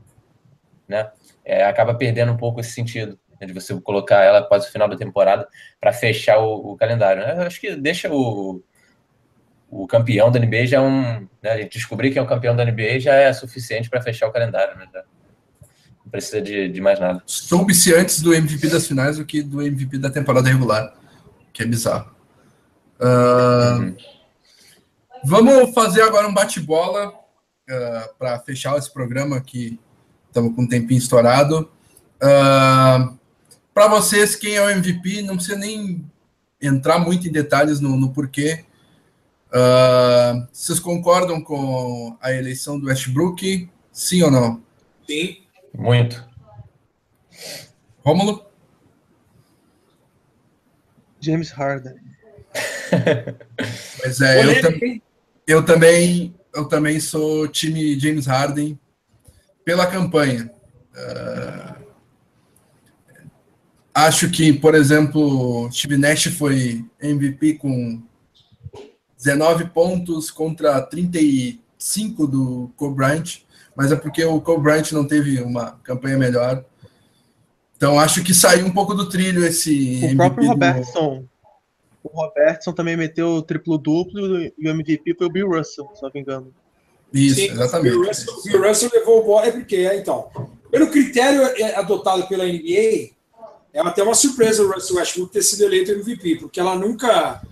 né? 0.87 1.11
É, 1.45 1.65
acaba 1.65 1.95
perdendo 1.95 2.33
um 2.33 2.37
pouco 2.39 2.61
esse 2.61 2.71
sentido 2.71 3.19
de 3.41 3.53
você 3.53 3.79
colocar 3.81 4.23
ela 4.23 4.39
após 4.39 4.65
o 4.65 4.73
final 4.73 4.89
da 4.89 4.97
temporada 4.97 5.47
para 5.81 5.93
fechar 5.93 6.39
o, 6.39 6.73
o, 6.73 6.77
calendário. 6.77 7.23
Né? 7.23 7.35
Eu 7.37 7.43
acho 7.43 7.61
que 7.61 7.77
deixa 7.77 8.13
o, 8.13 8.63
o 9.71 9.87
campeão 9.87 10.31
da 10.31 10.39
NBA 10.39 10.67
já 10.67 10.79
é 10.79 10.81
um. 10.81 11.27
Né, 11.43 11.65
descobrir 11.65 12.11
que 12.11 12.19
é 12.19 12.23
o 12.23 12.27
campeão 12.27 12.55
da 12.55 12.65
NBA 12.65 13.01
já 13.01 13.15
é 13.15 13.33
suficiente 13.33 13.91
para 13.91 14.01
fechar 14.01 14.29
o 14.29 14.33
calendário. 14.33 14.77
Né? 14.79 14.87
Não 16.05 16.11
precisa 16.11 16.41
de, 16.41 16.69
de 16.69 16.81
mais 16.81 17.01
nada. 17.01 17.23
Soube-se 17.27 17.95
antes 17.95 18.21
do 18.21 18.35
MVP 18.35 18.69
das 18.69 18.87
finais 18.87 19.19
do 19.19 19.25
que 19.25 19.43
do 19.43 19.63
MVP 19.63 19.99
da 19.99 20.11
temporada 20.11 20.49
regular, 20.49 20.95
que 21.53 21.63
é 21.63 21.67
bizarro. 21.67 22.15
Uh, 23.01 23.81
uhum. 23.81 23.97
Vamos 25.25 25.75
fazer 25.75 26.03
agora 26.03 26.29
um 26.29 26.35
bate-bola 26.35 27.09
uh, 27.09 27.15
ah, 27.71 28.11
para 28.19 28.39
fechar 28.41 28.77
esse 28.77 28.93
programa 28.93 29.41
que 29.41 29.81
estamos 30.29 30.55
com 30.55 30.63
um 30.63 30.69
tempinho 30.69 30.99
estourado. 30.99 31.71
Uh, 32.23 33.19
para 33.75 33.89
vocês, 33.89 34.37
quem 34.37 34.55
é 34.55 34.63
o 34.63 34.71
MVP, 34.71 35.23
não 35.23 35.35
precisa 35.35 35.59
nem 35.59 36.09
entrar 36.63 37.01
muito 37.01 37.27
em 37.27 37.33
detalhes 37.33 37.81
no, 37.81 37.97
no 37.97 38.13
porquê. 38.13 38.65
Uh, 39.49 40.47
vocês 40.53 40.79
concordam 40.79 41.43
com 41.43 42.17
a 42.21 42.33
eleição 42.33 42.79
do 42.79 42.87
Westbrook? 42.87 43.69
Sim 43.93 44.23
ou 44.23 44.31
não? 44.31 44.63
Sim. 45.07 45.43
Muito. 45.75 46.25
Rômulo? 48.05 48.47
James 51.21 51.51
Harden. 51.51 51.97
Pois 54.01 54.21
é, 54.21 54.45
eu, 54.45 54.63
tam 54.63 54.73
eu, 55.47 55.65
também 55.65 56.35
eu 56.55 56.69
também 56.69 57.01
sou 57.01 57.49
time 57.49 57.99
James 57.99 58.27
Harden 58.27 58.79
pela 59.65 59.87
campanha. 59.87 60.49
Uh, 60.93 61.74
Acho 63.95 64.29
que, 64.29 64.53
por 64.53 64.75
exemplo, 64.75 65.71
Steve 65.71 65.97
Nash 65.97 66.25
foi 66.25 66.85
MVP 67.01 67.55
com 67.55 68.03
19 69.17 69.67
pontos 69.67 70.33
contra 70.33 70.83
35 70.83 72.27
do 72.27 72.73
Kobe 72.77 72.97
Bryant, 72.97 73.39
mas 73.77 73.93
é 73.93 73.97
porque 73.97 74.25
o 74.25 74.41
Kobe 74.41 74.65
Bryant 74.65 74.91
não 74.91 75.07
teve 75.07 75.41
uma 75.41 75.79
campanha 75.85 76.19
melhor. 76.19 76.65
Então 77.77 77.99
acho 77.99 78.25
que 78.25 78.35
saiu 78.35 78.67
um 78.67 78.73
pouco 78.73 78.95
do 78.95 79.09
trilho 79.09 79.45
esse. 79.45 79.71
O 79.71 80.05
MVP 80.07 80.17
próprio 80.17 80.49
Robertson. 80.49 81.21
Do... 81.21 81.35
O 82.03 82.21
Robertson 82.21 82.73
também 82.73 82.97
meteu 82.97 83.41
triplo-duplo 83.43 84.41
e 84.41 84.53
o 84.59 84.69
MVP 84.69 85.15
foi 85.17 85.27
o 85.27 85.31
Bill 85.31 85.49
Russell, 85.49 85.89
se 85.95 86.03
não 86.03 86.11
me 86.13 86.21
engano. 86.21 86.53
Isso, 87.13 87.37
Sim, 87.37 87.53
exatamente. 87.53 87.95
O 87.95 88.01
Bill 88.01 88.09
Russell, 88.09 88.43
Bill 88.45 88.69
Russell 88.69 88.91
levou 88.93 89.21
o 89.21 89.25
bola, 89.25 89.47
é 89.47 89.53
porque, 89.53 89.77
é, 89.77 89.97
então, 89.97 90.29
pelo 90.71 90.89
critério 90.89 91.43
é, 91.43 91.77
adotado 91.77 92.27
pela 92.27 92.45
NBA, 92.45 93.14
é 93.75 93.81
até 93.81 94.05
uma 94.05 94.15
surpresa 94.15 94.63
o 94.63 94.71
Russell 94.71 94.97
Westbrook 94.97 95.33
ter 95.33 95.43
sido 95.43 95.65
eleito 95.65 95.91
MVP, 95.91 96.37
porque 96.37 96.61
ela 96.61 96.77
nunca, 96.77 97.43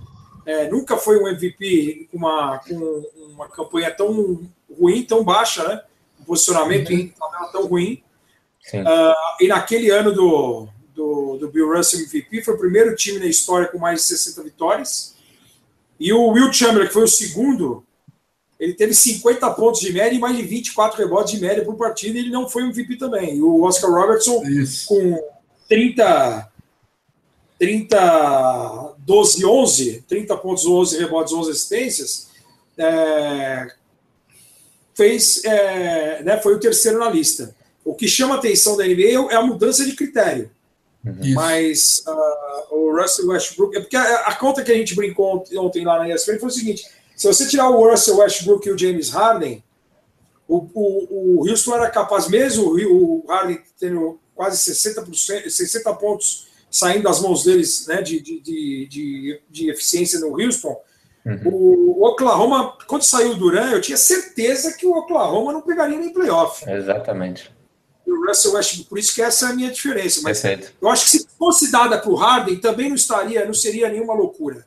é, 0.46 0.70
nunca 0.70 0.96
foi 0.96 1.20
um 1.20 1.26
MVP 1.26 2.08
com 2.12 2.16
uma, 2.16 2.58
com 2.58 3.04
uma 3.34 3.48
campanha 3.48 3.90
tão 3.90 4.40
ruim, 4.78 5.02
tão 5.02 5.24
baixa, 5.24 5.66
né? 5.66 5.82
Um 6.20 6.24
posicionamento 6.24 6.90
uhum. 6.90 6.96
em 6.96 7.08
tabela 7.08 7.50
tão 7.50 7.66
ruim. 7.66 8.00
Uh, 8.72 9.42
e 9.44 9.48
naquele 9.48 9.90
ano 9.90 10.12
do, 10.12 10.68
do, 10.94 11.38
do, 11.38 11.50
Bill 11.50 11.74
Russell 11.74 11.98
MVP, 11.98 12.44
foi 12.44 12.54
o 12.54 12.58
primeiro 12.58 12.94
time 12.94 13.18
na 13.18 13.26
história 13.26 13.66
com 13.66 13.78
mais 13.78 14.02
de 14.02 14.06
60 14.06 14.44
vitórias. 14.44 15.16
E 15.98 16.12
o 16.12 16.28
Will 16.28 16.52
Chamberlain, 16.52 16.86
que 16.86 16.92
foi 16.92 17.02
o 17.02 17.08
segundo, 17.08 17.84
ele 18.60 18.74
teve 18.74 18.94
50 18.94 19.50
pontos 19.54 19.80
de 19.80 19.92
média 19.92 20.16
e 20.16 20.20
mais 20.20 20.36
de 20.36 20.44
24 20.44 20.96
rebotes 20.96 21.32
de 21.32 21.40
média 21.40 21.64
por 21.64 21.74
partida, 21.74 22.16
e 22.16 22.20
ele 22.20 22.30
não 22.30 22.48
foi 22.48 22.62
MVP 22.62 22.96
também. 22.96 23.38
E 23.38 23.42
o 23.42 23.62
Oscar 23.62 23.90
Robertson, 23.90 24.40
Isso. 24.44 24.86
com 24.86 25.32
30, 25.72 26.52
30, 27.58 28.94
12, 28.98 29.46
11, 29.46 30.04
30 30.06 30.36
pontos, 30.36 30.66
11 30.66 30.98
rebotes, 30.98 31.32
11 31.32 31.50
assistências, 31.50 32.28
é, 32.76 33.72
fez, 34.94 35.42
é, 35.46 36.22
né, 36.24 36.38
foi 36.42 36.56
o 36.56 36.60
terceiro 36.60 36.98
na 36.98 37.08
lista. 37.08 37.56
O 37.82 37.94
que 37.94 38.06
chama 38.06 38.34
a 38.34 38.38
atenção 38.38 38.76
da 38.76 38.84
NBA 38.84 39.32
é 39.32 39.34
a 39.34 39.40
mudança 39.40 39.86
de 39.86 39.96
critério. 39.96 40.50
Uhum. 41.02 41.32
Mas 41.32 42.04
uh, 42.06 42.74
o 42.74 42.94
Russell 42.94 43.28
Westbrook, 43.28 43.74
é 43.74 43.80
porque 43.80 43.96
a, 43.96 44.26
a, 44.26 44.34
conta 44.34 44.62
que 44.62 44.70
a 44.70 44.76
gente 44.76 44.94
brincou 44.94 45.42
ontem 45.56 45.86
lá 45.86 45.98
na 45.98 46.14
ESPN 46.14 46.38
foi 46.38 46.50
o 46.50 46.52
seguinte: 46.52 46.84
se 47.16 47.26
você 47.26 47.48
tirar 47.48 47.70
o 47.70 47.90
Russell 47.90 48.18
Westbrook 48.18 48.68
e 48.68 48.72
o 48.72 48.78
James 48.78 49.08
Harden, 49.08 49.64
o, 50.46 50.68
o, 50.74 51.40
o 51.40 51.48
Houston 51.48 51.74
era 51.74 51.90
capaz, 51.90 52.28
mesmo 52.28 52.74
o 52.74 53.24
Harden 53.26 53.58
tendo 53.80 54.20
quase 54.42 54.72
60%, 54.72 55.48
60 55.48 55.94
pontos 55.94 56.48
saindo 56.68 57.04
das 57.04 57.20
mãos 57.20 57.44
deles 57.44 57.86
né, 57.86 58.02
de, 58.02 58.20
de, 58.20 58.40
de, 58.40 59.40
de 59.48 59.70
eficiência 59.70 60.18
no 60.18 60.40
Houston. 60.40 60.76
Uhum. 61.24 61.40
O, 61.44 62.04
Oklahoma, 62.04 62.76
quando 62.88 63.04
saiu 63.04 63.32
o 63.32 63.34
Duran, 63.36 63.70
eu 63.70 63.80
tinha 63.80 63.96
certeza 63.96 64.72
que 64.72 64.84
o 64.84 64.96
Oklahoma 64.96 65.52
não 65.52 65.60
pegaria 65.60 65.96
nem 65.96 66.12
playoff. 66.12 66.68
Exatamente. 66.68 67.52
o 68.04 68.26
Russell 68.26 68.54
Westbrook, 68.54 68.88
por 68.88 68.98
isso 68.98 69.14
que 69.14 69.22
essa 69.22 69.46
é 69.46 69.48
a 69.50 69.54
minha 69.54 69.70
diferença. 69.70 70.20
Mas 70.24 70.40
Perfeito. 70.40 70.72
eu 70.82 70.88
acho 70.88 71.04
que 71.04 71.10
se 71.12 71.26
fosse 71.38 71.70
dada 71.70 71.98
para 71.98 72.10
o 72.10 72.16
Harden, 72.16 72.56
também 72.56 72.88
não 72.88 72.96
estaria, 72.96 73.46
não 73.46 73.54
seria 73.54 73.88
nenhuma 73.88 74.14
loucura. 74.14 74.66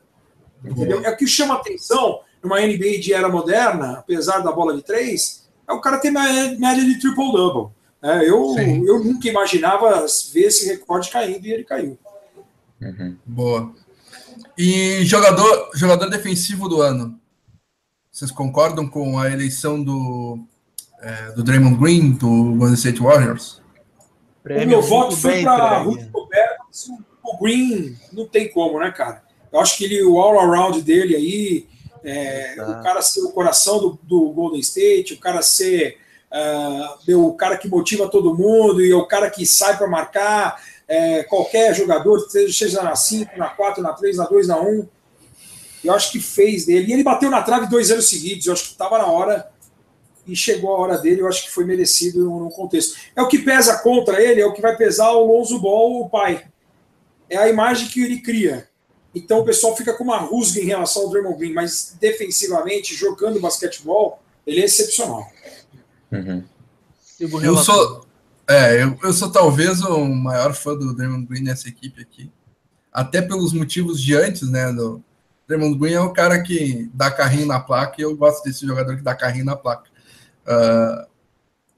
Entendeu? 0.64 0.98
Uhum. 0.98 1.04
É 1.04 1.10
o 1.10 1.16
que 1.18 1.26
chama 1.26 1.54
atenção 1.54 2.20
numa 2.42 2.60
NBA 2.60 2.98
de 3.00 3.12
era 3.12 3.28
moderna, 3.28 3.98
apesar 3.98 4.38
da 4.38 4.52
bola 4.52 4.74
de 4.74 4.82
três, 4.82 5.46
é 5.68 5.72
o 5.74 5.80
cara 5.82 5.98
ter 5.98 6.10
média 6.10 6.82
de 6.82 6.98
triple-double. 6.98 7.75
É, 8.02 8.28
eu, 8.28 8.54
eu 8.58 9.02
nunca 9.02 9.28
imaginava 9.28 10.06
ver 10.32 10.46
esse 10.46 10.66
recorde 10.66 11.10
caindo 11.10 11.46
e 11.46 11.52
ele 11.52 11.64
caiu. 11.64 11.98
Uhum. 12.80 13.16
Boa. 13.24 13.72
E 14.56 15.04
jogador, 15.04 15.70
jogador 15.74 16.08
defensivo 16.08 16.68
do 16.68 16.80
ano? 16.80 17.18
Vocês 18.10 18.30
concordam 18.30 18.88
com 18.88 19.18
a 19.18 19.30
eleição 19.30 19.82
do, 19.82 20.38
é, 21.00 21.32
do 21.32 21.42
Draymond 21.42 21.76
Green, 21.78 22.12
do 22.12 22.54
Golden 22.56 22.74
State 22.74 23.00
Warriors? 23.00 23.60
Prêmio 24.42 24.64
o 24.64 24.68
meu 24.68 24.82
voto 24.82 25.16
foi 25.16 25.42
para 25.42 25.82
Rudy 25.82 26.04
Gobert, 26.06 26.56
o 27.22 27.38
Green 27.38 27.96
não 28.12 28.26
tem 28.26 28.48
como, 28.50 28.78
né, 28.78 28.90
cara? 28.92 29.22
Eu 29.52 29.60
acho 29.60 29.76
que 29.76 29.84
ele, 29.84 30.02
o 30.04 30.18
all-around 30.18 30.80
dele 30.82 31.16
aí, 31.16 31.66
é, 32.04 32.54
tá. 32.54 32.68
o 32.68 32.82
cara 32.82 33.02
ser 33.02 33.20
o 33.20 33.32
coração 33.32 33.78
do, 33.80 33.98
do 34.02 34.30
Golden 34.30 34.60
State, 34.60 35.14
o 35.14 35.18
cara 35.18 35.42
ser 35.42 35.98
uh, 36.36 37.18
o 37.18 37.34
cara 37.34 37.56
que 37.56 37.68
motiva 37.68 38.08
todo 38.08 38.34
mundo 38.34 38.84
e 38.84 38.90
é 38.90 38.96
o 38.96 39.06
cara 39.06 39.30
que 39.30 39.46
sai 39.46 39.76
para 39.76 39.86
marcar 39.86 40.60
é, 40.88 41.24
qualquer 41.24 41.74
jogador, 41.74 42.20
seja 42.30 42.82
na 42.82 42.94
5, 42.94 43.36
na 43.36 43.48
4, 43.48 43.82
na 43.82 43.92
3, 43.92 44.16
na 44.16 44.24
2, 44.24 44.48
na 44.48 44.60
1. 44.60 44.88
eu 45.84 45.92
acho 45.92 46.12
que 46.12 46.20
fez 46.20 46.66
dele. 46.66 46.86
E 46.88 46.92
ele 46.92 47.02
bateu 47.02 47.30
na 47.30 47.42
trave 47.42 47.66
dois 47.66 47.90
anos 47.90 48.08
seguidos. 48.08 48.46
Eu 48.46 48.52
acho 48.52 48.64
que 48.64 48.70
estava 48.70 48.98
na 48.98 49.06
hora 49.06 49.50
e 50.26 50.36
chegou 50.36 50.74
a 50.74 50.78
hora 50.78 50.98
dele. 50.98 51.22
Eu 51.22 51.28
acho 51.28 51.44
que 51.44 51.50
foi 51.50 51.64
merecido 51.64 52.24
no 52.24 52.50
contexto. 52.50 52.96
É 53.14 53.22
o 53.22 53.28
que 53.28 53.38
pesa 53.38 53.78
contra 53.78 54.22
ele, 54.22 54.40
é 54.40 54.46
o 54.46 54.52
que 54.52 54.62
vai 54.62 54.76
pesar 54.76 55.10
o 55.12 55.26
Lonzo 55.26 55.58
Ball, 55.58 56.02
o 56.02 56.08
pai. 56.08 56.46
É 57.28 57.36
a 57.36 57.48
imagem 57.48 57.88
que 57.88 58.02
ele 58.02 58.20
cria. 58.20 58.68
Então 59.14 59.40
o 59.40 59.44
pessoal 59.44 59.74
fica 59.74 59.94
com 59.94 60.04
uma 60.04 60.18
rusga 60.18 60.60
em 60.60 60.66
relação 60.66 61.02
ao 61.02 61.10
Draymond 61.10 61.38
Green, 61.38 61.52
mas 61.52 61.96
defensivamente, 61.98 62.94
jogando 62.94 63.40
basquetebol, 63.40 64.20
ele 64.46 64.60
é 64.60 64.64
excepcional. 64.64 65.26
Uhum. 66.18 66.44
Eu 67.42 67.56
sou, 67.56 68.06
é, 68.48 68.82
eu, 68.82 68.98
eu 69.02 69.12
sou 69.12 69.30
talvez 69.30 69.80
o 69.82 70.04
maior 70.06 70.52
fã 70.52 70.76
do 70.76 70.94
Draymond 70.94 71.26
Green 71.26 71.42
nessa 71.42 71.68
equipe 71.68 72.02
aqui. 72.02 72.30
Até 72.92 73.20
pelos 73.22 73.52
motivos 73.52 74.00
de 74.00 74.14
antes, 74.14 74.48
né? 74.50 74.72
Do, 74.72 75.02
Draymond 75.48 75.78
Green 75.78 75.94
é 75.94 76.00
o 76.00 76.12
cara 76.12 76.42
que 76.42 76.90
dá 76.92 77.10
carrinho 77.10 77.46
na 77.46 77.60
placa 77.60 77.94
e 77.98 78.02
eu 78.02 78.16
gosto 78.16 78.44
desse 78.44 78.66
jogador 78.66 78.96
que 78.96 79.02
dá 79.02 79.14
carrinho 79.14 79.44
na 79.44 79.56
placa. 79.56 79.88
Uh, 80.46 81.06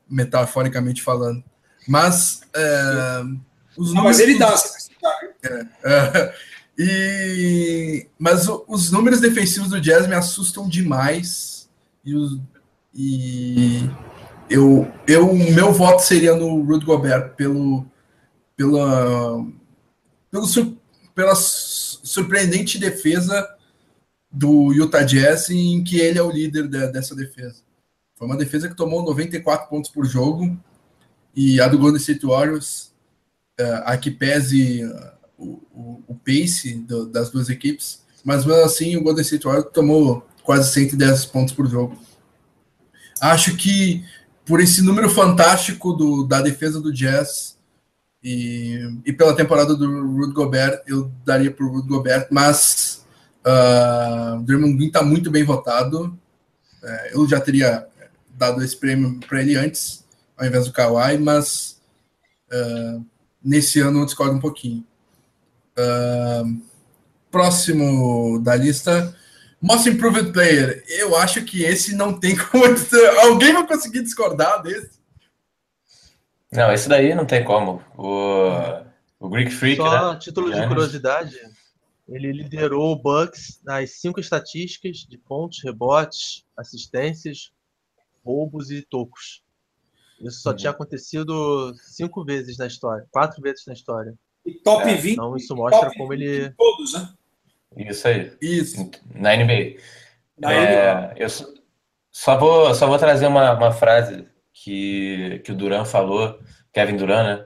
metaforicamente 0.09 1.03
falando. 1.03 1.45
Mas 1.87 2.41
é, 2.55 3.23
os 3.77 3.95
Não, 3.95 4.05
mas 4.05 4.21
ele 4.21 4.39
dá. 4.39 4.55
É, 5.43 5.67
é, 5.85 6.35
e, 6.79 8.07
mas 8.19 8.49
o, 8.49 8.65
os 8.69 8.91
números 8.91 9.21
defensivos 9.21 9.71
do 9.71 9.81
Jazz 9.81 10.07
me 10.07 10.15
assustam 10.15 10.69
demais. 10.69 11.69
E, 12.05 12.15
os, 12.15 12.39
e 12.95 13.89
eu, 14.49 14.91
eu, 15.07 15.35
meu 15.35 15.73
voto 15.73 16.01
seria 16.01 16.35
no 16.35 16.63
Rudy 16.63 16.87
Gobert 16.87 17.35
pelo, 17.35 17.85
pela, 18.57 19.45
pelo, 20.31 20.47
pela 21.15 21.35
surpreendente 21.35 22.79
defesa 22.79 23.49
do 24.31 24.73
Utah 24.73 25.03
Jazz 25.03 25.51
em 25.51 25.83
que 25.83 25.99
ele 25.99 26.19
é 26.19 26.23
o 26.23 26.31
líder 26.31 26.69
de, 26.69 26.89
dessa 26.89 27.15
defesa. 27.15 27.63
Foi 28.15 28.27
uma 28.27 28.37
defesa 28.37 28.69
que 28.69 28.77
tomou 28.77 29.03
94 29.03 29.69
pontos 29.69 29.91
por 29.91 30.05
jogo 30.05 30.59
e 31.35 31.61
a 31.61 31.69
do 31.69 31.79
Golden 31.79 32.01
State 32.01 32.27
Warriors, 32.27 32.93
uh, 33.61 33.83
a 33.85 33.97
que 33.97 34.11
pese 34.11 34.85
uh, 34.85 35.13
o, 35.37 35.63
o, 35.73 36.03
o, 36.09 36.15
pace 36.15 36.75
do, 36.75 37.07
das 37.07 37.31
duas 37.31 37.49
equipes, 37.49 38.03
mas 38.25 38.45
mesmo 38.45 38.65
assim 38.65 38.97
o 38.97 39.03
Golden 39.03 39.23
State 39.23 39.47
Warriors 39.47 39.71
tomou 39.73 40.27
quase 40.43 40.73
110 40.73 41.27
pontos 41.27 41.55
por 41.55 41.69
jogo. 41.69 41.97
Acho 43.21 43.57
que 43.57 44.05
por 44.49 44.61
esse 44.61 44.81
número 44.81 45.11
fantástico 45.11 45.93
do, 45.93 46.25
da 46.25 46.41
defesa 46.41 46.81
do 46.81 46.91
Jazz 46.91 47.59
e, 48.25 49.01
e 49.05 49.13
pela 49.13 49.37
temporada 49.37 49.77
do 49.77 50.17
Rudy 50.17 50.33
Gobert, 50.33 50.83
eu 50.87 51.13
daria 51.25 51.51
para 51.51 51.67
o 51.67 51.69
Rudy 51.69 51.87
Gobert, 51.87 52.29
mas 52.31 53.05
uh, 53.47 54.43
Draymond 54.43 54.75
Green 54.75 54.87
está 54.87 55.03
muito 55.03 55.31
bem 55.31 55.45
votado. 55.45 56.19
É, 56.83 57.15
eu 57.15 57.29
já 57.29 57.39
teria 57.39 57.87
dado 58.31 58.63
esse 58.65 58.75
prêmio 58.75 59.21
para 59.29 59.43
ele 59.43 59.55
antes, 59.55 60.05
ao 60.37 60.47
invés 60.47 60.65
do 60.65 60.73
Kawhi, 60.73 61.19
mas 61.19 61.79
uh, 62.51 63.05
nesse 63.45 63.81
ano 63.81 64.01
eu 64.01 64.07
discordo 64.07 64.35
um 64.35 64.41
pouquinho. 64.41 64.83
Uh, 65.77 66.61
próximo 67.31 68.41
da 68.41 68.57
lista, 68.57 69.15
Most 69.61 69.89
Improved 69.89 70.33
Player. 70.33 70.85
Eu 70.89 71.17
acho 71.17 71.45
que 71.45 71.65
esse 71.65 71.95
não 71.95 72.19
tem 72.19 72.37
como. 72.51 72.65
Alguém 73.23 73.53
vai 73.53 73.67
conseguir 73.67 74.03
discordar 74.03 74.63
desse? 74.63 74.99
Não, 76.51 76.73
esse 76.73 76.89
daí 76.89 77.15
não 77.15 77.27
tem 77.27 77.45
como. 77.45 77.83
O, 77.97 78.49
o 79.21 79.29
Greek 79.29 79.51
Freak. 79.51 79.77
Só 79.77 80.13
né? 80.13 80.19
título 80.19 80.53
de 80.53 80.67
curiosidade: 80.67 81.37
ele 82.09 82.33
liderou 82.33 82.93
o 82.93 82.97
Bucks 82.97 83.61
nas 83.63 84.01
cinco 84.01 84.19
estatísticas 84.19 84.99
de 84.99 85.19
pontos, 85.19 85.63
rebotes, 85.63 86.45
assistências, 86.57 87.53
roubos 88.25 88.71
e 88.71 88.81
tocos. 88.81 89.43
Isso 90.21 90.41
só 90.41 90.51
uhum. 90.51 90.57
tinha 90.57 90.71
acontecido 90.71 91.75
cinco 91.77 92.25
vezes 92.25 92.59
na 92.59 92.67
história, 92.67 93.07
quatro 93.11 93.41
vezes 93.43 93.67
na 93.67 93.73
história. 93.73 94.15
E 94.45 94.55
top 94.55 94.89
é, 94.89 94.97
20. 94.97 95.13
Então 95.13 95.37
isso 95.37 95.55
mostra 95.55 95.91
como 95.97 96.13
ele. 96.13 96.51
Todos, 96.51 96.95
né? 96.95 97.15
Isso 97.77 98.09
aí. 98.09 98.33
Isso. 98.41 98.91
Na 99.15 99.37
NBA. 99.37 99.77
Na 100.39 100.53
é, 100.53 101.13
NBA. 101.13 101.15
Eu 101.17 101.29
só 102.11 102.39
vou, 102.39 102.75
só 102.75 102.87
vou 102.87 102.99
trazer 102.99 103.27
uma, 103.27 103.53
uma 103.53 103.73
frase 103.73 104.27
que, 104.53 105.41
que 105.45 105.53
o 105.53 105.55
Duran 105.55 105.85
falou, 105.85 106.39
Kevin 106.73 106.97
Duran, 106.97 107.23
né? 107.23 107.45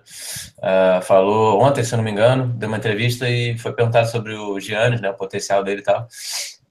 Uh, 0.59 1.03
falou 1.03 1.63
ontem, 1.63 1.85
se 1.85 1.95
eu 1.95 1.97
não 1.99 2.05
me 2.05 2.11
engano, 2.11 2.49
deu 2.55 2.69
uma 2.69 2.79
entrevista 2.79 3.29
e 3.29 3.57
foi 3.59 3.73
perguntado 3.73 4.11
sobre 4.11 4.35
o 4.35 4.59
Giannis, 4.59 5.01
né? 5.01 5.11
O 5.11 5.15
potencial 5.15 5.63
dele 5.63 5.81
e 5.81 5.85
tal. 5.85 6.09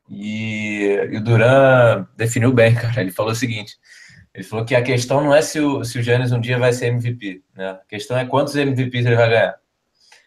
E, 0.10 1.08
e 1.12 1.18
o 1.18 1.24
Duran 1.24 2.08
definiu 2.18 2.52
bem, 2.54 2.74
cara. 2.76 3.02
Ele 3.02 3.12
falou 3.12 3.32
o 3.32 3.36
seguinte: 3.36 3.78
ele 4.34 4.44
falou 4.44 4.66
que 4.66 4.76
a 4.76 4.82
questão 4.82 5.24
não 5.24 5.36
é 5.36 5.42
se 5.42 5.60
o, 5.60 5.84
se 5.84 6.00
o 6.00 6.04
Giannis 6.04 6.32
um 6.32 6.42
dia 6.42 6.58
vai 6.58 6.74
ser 6.74 6.88
MVP, 6.88 7.44
né? 7.56 7.72
A 7.72 7.86
questão 7.88 8.18
é 8.18 8.26
quantos 8.26 8.56
MVPs 8.56 9.06
ele 9.06 9.16
vai 9.16 9.30
ganhar. 9.30 9.56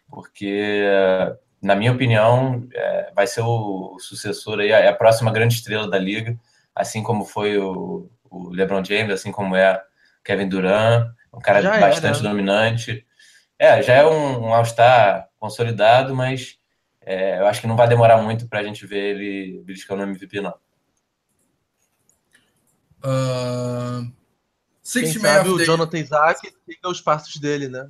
Porque, 0.08 0.84
na 1.64 1.74
minha 1.74 1.92
opinião, 1.92 2.68
é, 2.74 3.10
vai 3.14 3.26
ser 3.26 3.40
o, 3.40 3.94
o 3.94 3.98
sucessor 3.98 4.60
aí, 4.60 4.70
é 4.70 4.86
a 4.86 4.94
próxima 4.94 5.32
grande 5.32 5.54
estrela 5.54 5.88
da 5.88 5.98
liga, 5.98 6.38
assim 6.74 7.02
como 7.02 7.24
foi 7.24 7.56
o, 7.56 8.10
o 8.30 8.50
LeBron 8.50 8.84
James, 8.84 9.14
assim 9.14 9.32
como 9.32 9.56
é 9.56 9.82
Kevin 10.22 10.48
Durant, 10.48 11.10
um 11.32 11.40
cara 11.40 11.62
já 11.62 11.78
bastante 11.80 12.22
né? 12.22 12.28
dominante. 12.28 13.06
É, 13.58 13.82
já 13.82 13.94
é 13.94 14.06
um, 14.06 14.46
um 14.46 14.54
All-Star 14.54 15.28
consolidado, 15.38 16.14
mas 16.14 16.58
é, 17.00 17.38
eu 17.38 17.46
acho 17.46 17.62
que 17.62 17.66
não 17.66 17.76
vai 17.76 17.88
demorar 17.88 18.18
muito 18.18 18.46
para 18.46 18.60
a 18.60 18.62
gente 18.62 18.86
ver 18.86 19.14
ele 19.16 19.62
beliscando 19.64 20.02
o 20.02 20.06
MVP, 20.06 20.40
não. 20.42 20.54
Uh, 23.02 24.12
Quem 24.92 25.06
sabe 25.06 25.48
o 25.48 25.64
Jonathan 25.64 25.98
Isaac 25.98 26.54
siga 26.66 26.88
os 26.88 27.00
passos 27.00 27.36
dele, 27.36 27.68
né? 27.68 27.88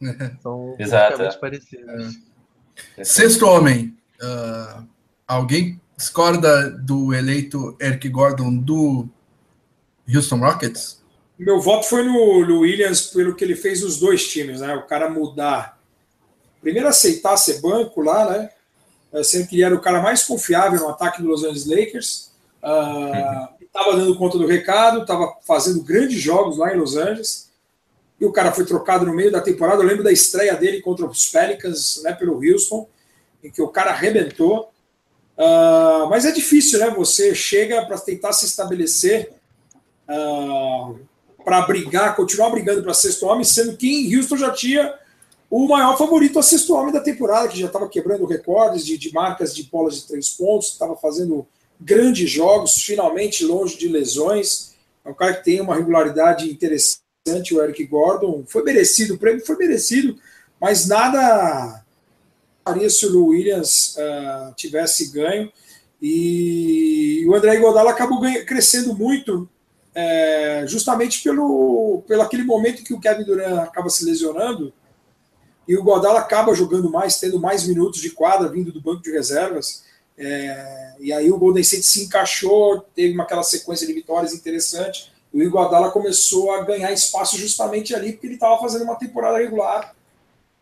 São 0.42 0.76
Exato. 0.78 1.38
Parecidos. 1.38 2.16
É. 2.16 2.31
Sexto 3.02 3.46
homem. 3.46 3.96
Uh, 4.20 4.86
alguém 5.26 5.80
discorda 5.96 6.70
do 6.70 7.14
eleito 7.14 7.76
Eric 7.80 8.08
Gordon 8.08 8.56
do 8.56 9.08
Houston 10.12 10.38
Rockets? 10.38 11.02
Meu 11.38 11.60
voto 11.60 11.86
foi 11.86 12.04
no, 12.04 12.46
no 12.46 12.60
Williams 12.60 13.06
pelo 13.06 13.34
que 13.34 13.44
ele 13.44 13.56
fez 13.56 13.82
nos 13.82 13.98
dois 13.98 14.28
times, 14.28 14.60
né? 14.60 14.74
O 14.74 14.86
cara 14.86 15.10
mudar. 15.10 15.78
Primeiro 16.60 16.88
aceitar 16.88 17.36
ser 17.36 17.60
banco 17.60 18.00
lá, 18.00 18.30
né? 18.30 18.50
Sendo 19.24 19.48
que 19.48 19.56
ele 19.56 19.64
era 19.64 19.74
o 19.74 19.80
cara 19.80 20.00
mais 20.00 20.22
confiável 20.22 20.80
no 20.80 20.88
ataque 20.88 21.20
do 21.20 21.28
Los 21.28 21.42
Angeles 21.42 21.66
Lakers. 21.66 22.30
Estava 22.62 23.90
uh, 23.90 23.92
uhum. 23.92 23.98
dando 23.98 24.16
conta 24.16 24.38
do 24.38 24.46
recado, 24.46 25.02
estava 25.02 25.36
fazendo 25.46 25.82
grandes 25.82 26.20
jogos 26.20 26.58
lá 26.58 26.72
em 26.72 26.78
Los 26.78 26.96
Angeles. 26.96 27.50
E 28.22 28.24
o 28.24 28.30
cara 28.30 28.52
foi 28.52 28.64
trocado 28.64 29.04
no 29.04 29.12
meio 29.12 29.32
da 29.32 29.40
temporada. 29.40 29.82
Eu 29.82 29.86
lembro 29.88 30.04
da 30.04 30.12
estreia 30.12 30.54
dele 30.54 30.80
contra 30.80 31.04
os 31.04 31.26
Pelicans, 31.26 32.00
né, 32.04 32.12
pelo 32.12 32.40
Houston, 32.40 32.88
em 33.42 33.50
que 33.50 33.60
o 33.60 33.66
cara 33.66 33.90
arrebentou. 33.90 34.70
Uh, 35.36 36.08
mas 36.08 36.24
é 36.24 36.30
difícil, 36.30 36.78
né? 36.78 36.88
Você 36.90 37.34
chega 37.34 37.84
para 37.84 37.98
tentar 37.98 38.32
se 38.32 38.46
estabelecer 38.46 39.32
uh, 40.08 41.00
para 41.44 41.62
brigar, 41.62 42.14
continuar 42.14 42.50
brigando 42.50 42.80
para 42.84 42.94
sexto 42.94 43.26
homem, 43.26 43.42
sendo 43.42 43.76
que 43.76 43.88
em 43.88 44.16
Houston 44.16 44.36
já 44.36 44.52
tinha 44.52 44.94
o 45.50 45.66
maior 45.66 45.98
favorito 45.98 46.38
a 46.38 46.44
sexto 46.44 46.74
homem 46.74 46.92
da 46.92 47.00
temporada, 47.00 47.48
que 47.48 47.58
já 47.58 47.66
estava 47.66 47.88
quebrando 47.88 48.24
recordes 48.24 48.86
de, 48.86 48.96
de, 48.96 49.12
marcas 49.12 49.52
de 49.52 49.64
bolas 49.64 49.96
de 49.96 50.06
três 50.06 50.30
pontos, 50.30 50.68
estava 50.68 50.94
fazendo 50.94 51.44
grandes 51.80 52.30
jogos, 52.30 52.74
finalmente 52.84 53.44
longe 53.44 53.76
de 53.76 53.88
lesões. 53.88 54.76
É 55.04 55.10
um 55.10 55.14
cara 55.14 55.34
que 55.34 55.44
tem 55.44 55.60
uma 55.60 55.74
regularidade 55.74 56.48
interessante, 56.48 57.01
o 57.28 57.62
Eric 57.62 57.84
Gordon. 57.86 58.44
Foi 58.46 58.62
merecido, 58.62 59.14
o 59.14 59.18
prêmio 59.18 59.44
foi 59.46 59.56
merecido, 59.56 60.18
mas 60.60 60.86
nada 60.86 61.84
faria 62.64 62.90
se 62.90 63.06
o 63.06 63.26
Williams 63.26 63.96
uh, 63.96 64.54
tivesse 64.54 65.10
ganho. 65.12 65.50
E 66.00 67.24
o 67.28 67.34
André 67.34 67.56
Godala 67.58 67.90
acabou 67.92 68.20
crescendo 68.44 68.92
muito 68.94 69.48
é, 69.94 70.64
justamente 70.66 71.22
pelo, 71.22 72.02
pelo 72.08 72.22
aquele 72.22 72.42
momento 72.42 72.82
que 72.82 72.92
o 72.92 72.98
Kevin 72.98 73.22
Durant 73.22 73.68
acaba 73.68 73.88
se 73.88 74.04
lesionando 74.04 74.72
e 75.68 75.76
o 75.76 75.84
Godala 75.84 76.18
acaba 76.18 76.54
jogando 76.56 76.90
mais, 76.90 77.20
tendo 77.20 77.38
mais 77.38 77.68
minutos 77.68 78.00
de 78.00 78.10
quadra 78.10 78.48
vindo 78.48 78.72
do 78.72 78.80
banco 78.80 79.00
de 79.00 79.12
reservas. 79.12 79.84
É, 80.18 80.96
e 80.98 81.12
aí 81.12 81.30
o 81.30 81.38
Golden 81.38 81.62
State 81.62 81.86
se 81.86 82.02
encaixou, 82.02 82.80
teve 82.96 83.14
uma, 83.14 83.22
aquela 83.22 83.44
sequência 83.44 83.86
de 83.86 83.92
vitórias 83.92 84.34
interessante. 84.34 85.11
O 85.32 85.42
Iguodala 85.42 85.90
começou 85.90 86.52
a 86.52 86.62
ganhar 86.62 86.92
espaço 86.92 87.38
justamente 87.38 87.94
ali, 87.94 88.12
porque 88.12 88.26
ele 88.26 88.34
estava 88.34 88.60
fazendo 88.60 88.84
uma 88.84 88.96
temporada 88.96 89.38
regular 89.38 89.94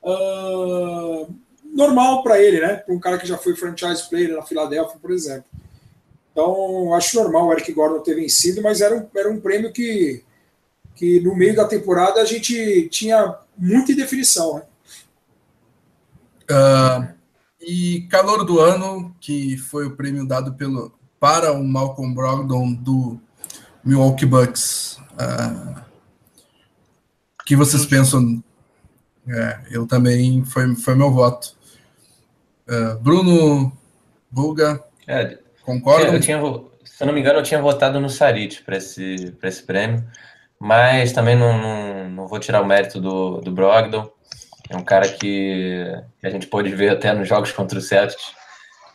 uh, 0.02 1.34
normal 1.64 2.22
para 2.22 2.40
ele, 2.40 2.60
né? 2.60 2.76
Para 2.76 2.94
um 2.94 3.00
cara 3.00 3.18
que 3.18 3.26
já 3.26 3.36
foi 3.36 3.56
franchise 3.56 4.08
player 4.08 4.36
na 4.36 4.42
Filadélfia, 4.42 4.98
por 5.00 5.10
exemplo. 5.10 5.44
Então, 6.32 6.94
acho 6.94 7.16
normal 7.16 7.48
o 7.48 7.52
Eric 7.52 7.72
Gordon 7.72 8.00
ter 8.00 8.14
vencido, 8.14 8.62
mas 8.62 8.80
era 8.80 8.96
um, 8.96 9.06
era 9.16 9.30
um 9.30 9.40
prêmio 9.40 9.72
que, 9.72 10.22
que 10.94 11.20
no 11.20 11.34
meio 11.34 11.56
da 11.56 11.66
temporada 11.66 12.20
a 12.20 12.24
gente 12.24 12.88
tinha 12.88 13.36
muita 13.58 13.92
indefinição. 13.92 14.56
Né? 14.56 14.62
Uh, 16.50 17.20
E 17.60 18.08
calor 18.08 18.44
do 18.44 18.58
ano, 18.58 19.14
que 19.20 19.58
foi 19.58 19.86
o 19.86 19.94
prêmio 19.94 20.26
dado 20.26 20.54
pelo, 20.54 20.92
para 21.18 21.52
o 21.52 21.62
Malcolm 21.62 22.14
Brogdon 22.14 22.72
do 22.72 23.20
Milwaukee 23.84 24.26
Bucks. 24.26 24.98
Uh, 25.12 25.80
que 27.50 27.56
vocês 27.56 27.84
pensam? 27.84 28.40
É, 29.28 29.60
eu 29.72 29.84
também, 29.84 30.44
foi, 30.44 30.76
foi 30.76 30.94
meu 30.94 31.10
voto. 31.10 31.56
Uh, 32.68 32.96
Bruno, 33.00 33.76
Bulga, 34.30 34.80
é, 35.08 35.36
concorda? 35.62 36.14
Eu 36.14 36.20
tinha, 36.20 36.40
se 36.84 37.02
eu 37.02 37.06
não 37.08 37.12
me 37.12 37.18
engano, 37.18 37.40
eu 37.40 37.42
tinha 37.42 37.60
votado 37.60 37.98
no 37.98 38.08
Sarit 38.08 38.62
para 38.62 38.76
esse, 38.76 39.36
esse 39.42 39.62
prêmio, 39.64 40.04
mas 40.60 41.12
também 41.12 41.34
não, 41.34 41.58
não, 41.60 42.10
não, 42.10 42.28
vou 42.28 42.38
tirar 42.38 42.62
o 42.62 42.66
mérito 42.66 43.00
do, 43.00 43.40
do 43.40 43.50
Brogdon. 43.50 44.08
É 44.68 44.76
um 44.76 44.84
cara 44.84 45.08
que, 45.08 45.84
que 46.20 46.26
a 46.28 46.30
gente 46.30 46.46
pôde 46.46 46.72
ver 46.72 46.90
até 46.90 47.12
nos 47.12 47.28
jogos 47.28 47.50
contra 47.50 47.76
o 47.76 47.82
Celtics. 47.82 48.32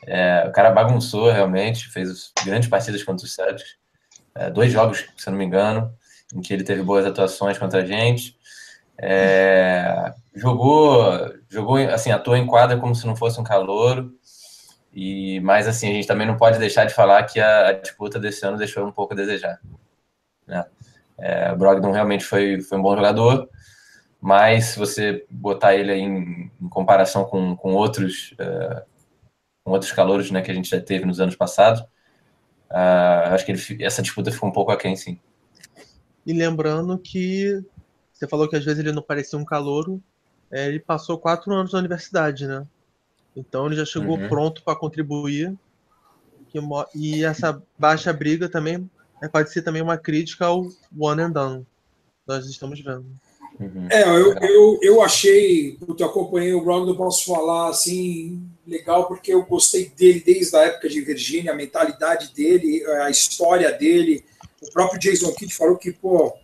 É, 0.08 0.46
o 0.48 0.54
cara 0.54 0.72
bagunçou 0.72 1.30
realmente, 1.30 1.90
fez 1.90 2.32
grandes 2.46 2.70
partidas 2.70 3.04
contra 3.04 3.26
o 3.26 3.30
Celtics. 3.30 3.76
É, 4.36 4.50
dois 4.50 4.72
jogos, 4.72 5.06
se 5.18 5.30
não 5.30 5.38
me 5.38 5.46
engano, 5.46 5.94
em 6.34 6.42
que 6.42 6.54
ele 6.54 6.64
teve 6.64 6.84
boas 6.84 7.06
atuações 7.06 7.58
contra 7.58 7.82
a 7.82 7.86
gente. 7.86 8.38
É, 8.98 10.14
jogou, 10.34 11.04
jogou 11.50 11.78
assim, 11.78 12.12
atuou 12.12 12.36
em 12.36 12.46
quadra 12.46 12.78
como 12.78 12.96
se 12.96 13.08
não 13.08 13.16
fosse 13.16 13.40
um 13.40 13.44
calouro. 13.44 14.14
E, 14.94 15.40
mas 15.42 15.68
assim, 15.68 15.90
a 15.90 15.94
gente 15.94 16.08
também 16.08 16.28
não 16.28 16.38
pode 16.38 16.58
deixar 16.60 16.86
de 16.86 16.94
falar 16.94 17.24
que 17.24 17.40
a, 17.40 17.70
a 17.70 17.72
disputa 17.74 18.20
desse 18.20 18.46
ano 18.46 18.58
deixou 18.58 18.86
um 18.86 18.92
pouco 18.92 19.14
a 19.14 19.18
desejar. 19.18 19.60
Né? 20.48 20.66
É, 21.18 21.52
o 21.52 21.58
Brogdon 21.58 21.92
realmente 21.92 22.26
foi, 22.26 22.62
foi 22.62 22.78
um 22.78 22.82
bom 22.82 22.96
jogador, 22.96 23.50
mas 24.22 24.66
se 24.66 24.80
você 24.80 25.26
botar 25.30 25.76
ele 25.76 25.94
em, 25.94 26.52
em 26.62 26.70
comparação 26.70 27.26
com, 27.26 27.56
com 27.56 27.74
outros 27.74 28.34
uh, 28.34 28.82
com 29.64 29.72
outros 29.72 29.92
calouros 29.92 30.30
né, 30.30 30.42
que 30.42 30.52
a 30.52 30.54
gente 30.54 30.70
já 30.70 30.80
teve 30.80 31.06
nos 31.06 31.20
anos 31.20 31.36
passados, 31.36 31.84
uh, 32.76 33.34
acho 33.34 33.46
que 33.46 33.54
ele, 33.54 33.84
essa 33.84 34.02
disputa 34.02 34.32
ficou 34.32 34.50
um 34.50 34.54
pouco 34.54 34.72
aquém, 34.72 34.96
sim. 34.96 35.18
E 36.26 36.34
lembrando 36.34 36.98
que 36.98 37.64
você 38.12 38.28
falou 38.28 38.50
que 38.50 38.56
às 38.56 38.66
vezes 38.66 38.80
ele 38.80 38.92
não 38.92 39.02
parecia 39.02 39.40
um 39.40 39.46
calouro. 39.46 40.02
É, 40.52 40.68
ele 40.68 40.80
passou 40.80 41.18
quatro 41.18 41.54
anos 41.54 41.74
na 41.74 41.80
universidade, 41.80 42.48
né? 42.48 42.66
Então 43.36 43.68
ele 43.68 43.76
já 43.76 43.86
chegou 43.86 44.18
uhum. 44.18 44.28
pronto 44.28 44.64
para 44.64 44.78
contribuir. 44.78 45.56
E 46.94 47.24
essa 47.24 47.62
baixa 47.78 48.14
briga 48.14 48.48
também 48.48 48.90
é, 49.22 49.28
pode 49.28 49.52
ser 49.52 49.62
também 49.62 49.82
uma 49.82 49.98
crítica 49.98 50.46
ao 50.46 50.66
one 50.98 51.22
and 51.22 51.32
done. 51.32 51.68
Nós 52.26 52.46
estamos 52.46 52.80
vendo. 52.82 53.06
Uhum. 53.60 53.88
É, 53.90 54.04
eu, 54.04 54.34
eu, 54.38 54.80
eu 54.82 55.02
achei, 55.02 55.78
eu 55.86 56.06
acompanhei 56.06 56.54
o 56.54 56.64
Brogdon, 56.64 56.96
posso 56.96 57.26
falar 57.26 57.70
assim, 57.70 58.42
legal, 58.68 59.08
porque 59.08 59.34
eu 59.34 59.44
gostei 59.44 59.90
dele 59.90 60.22
desde 60.26 60.56
a 60.56 60.62
época 60.62 60.90
de 60.90 61.02
Virgínia, 61.02 61.52
a 61.52 61.56
mentalidade 61.56 62.34
dele, 62.34 62.86
a 63.02 63.10
história 63.10 63.72
dele. 63.72 64.26
O 64.62 64.72
próprio 64.72 65.00
Jason 65.00 65.32
Kidd 65.34 65.54
falou 65.54 65.78
que, 65.78 65.92
pô, 65.92 66.36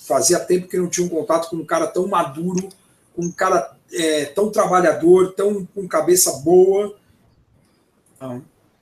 Fazia 0.00 0.40
tempo 0.40 0.66
que 0.66 0.78
não 0.78 0.88
tinha 0.88 1.06
um 1.06 1.10
contato 1.10 1.50
com 1.50 1.56
um 1.56 1.64
cara 1.64 1.86
tão 1.86 2.08
maduro, 2.08 2.70
com 3.14 3.26
um 3.26 3.30
cara 3.30 3.76
é, 3.92 4.24
tão 4.24 4.50
trabalhador, 4.50 5.34
tão 5.34 5.66
com 5.66 5.86
cabeça 5.86 6.38
boa. 6.38 6.96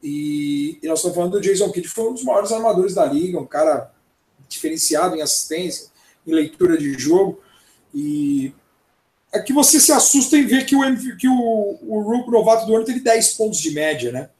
E, 0.01 0.79
e, 0.81 0.87
nós 0.87 1.01
estamos 1.01 1.17
falando 1.17 1.33
do 1.33 1.41
Jason 1.41 1.73
Kidd, 1.73 1.89
foi 1.89 2.09
um 2.09 2.15
dos 2.15 2.23
maiores 2.23 2.53
armadores 2.53 2.95
da 2.95 3.05
liga, 3.05 3.41
um 3.41 3.47
cara 3.47 3.93
diferenciado 4.49 5.17
em 5.17 5.21
assistência, 5.21 5.89
em 6.25 6.33
leitura 6.33 6.79
de 6.79 6.93
jogo. 6.93 7.43
E 7.93 8.55
é 9.33 9.41
que 9.41 9.53
você 9.53 9.79
se 9.79 9.93
assusta 9.93 10.37
em 10.37 10.47
ver 10.47 10.65
que 10.65 10.75
o, 10.75 11.17
que 11.17 11.29
o, 11.29 11.79
o 11.83 12.31
novato 12.31 12.67
do 12.67 12.75
ano 12.75 12.85
teve 12.85 13.01
10 13.01 13.35
pontos 13.35 13.59
de 13.59 13.71
média, 13.71 14.11
né? 14.11 14.31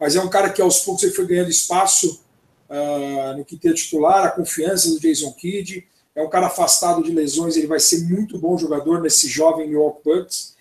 Mas 0.00 0.16
é 0.16 0.20
um 0.20 0.28
cara 0.28 0.50
que 0.50 0.60
aos 0.60 0.80
poucos 0.80 1.04
ele 1.04 1.12
foi 1.12 1.26
ganhando 1.26 1.50
espaço 1.50 2.20
uh, 2.68 3.36
no 3.36 3.44
quinteto 3.44 3.76
titular, 3.76 4.24
a 4.24 4.30
confiança 4.30 4.90
do 4.90 4.98
Jason 4.98 5.32
Kidd. 5.32 5.86
É 6.14 6.22
um 6.22 6.28
cara 6.28 6.48
afastado 6.48 7.02
de 7.02 7.12
lesões, 7.12 7.56
ele 7.56 7.68
vai 7.68 7.78
ser 7.78 8.02
muito 8.08 8.36
bom 8.36 8.58
jogador 8.58 9.00
nesse 9.00 9.28
jovem 9.28 9.68
New 9.68 9.80
York 9.80 10.00
Bucks. 10.04 10.56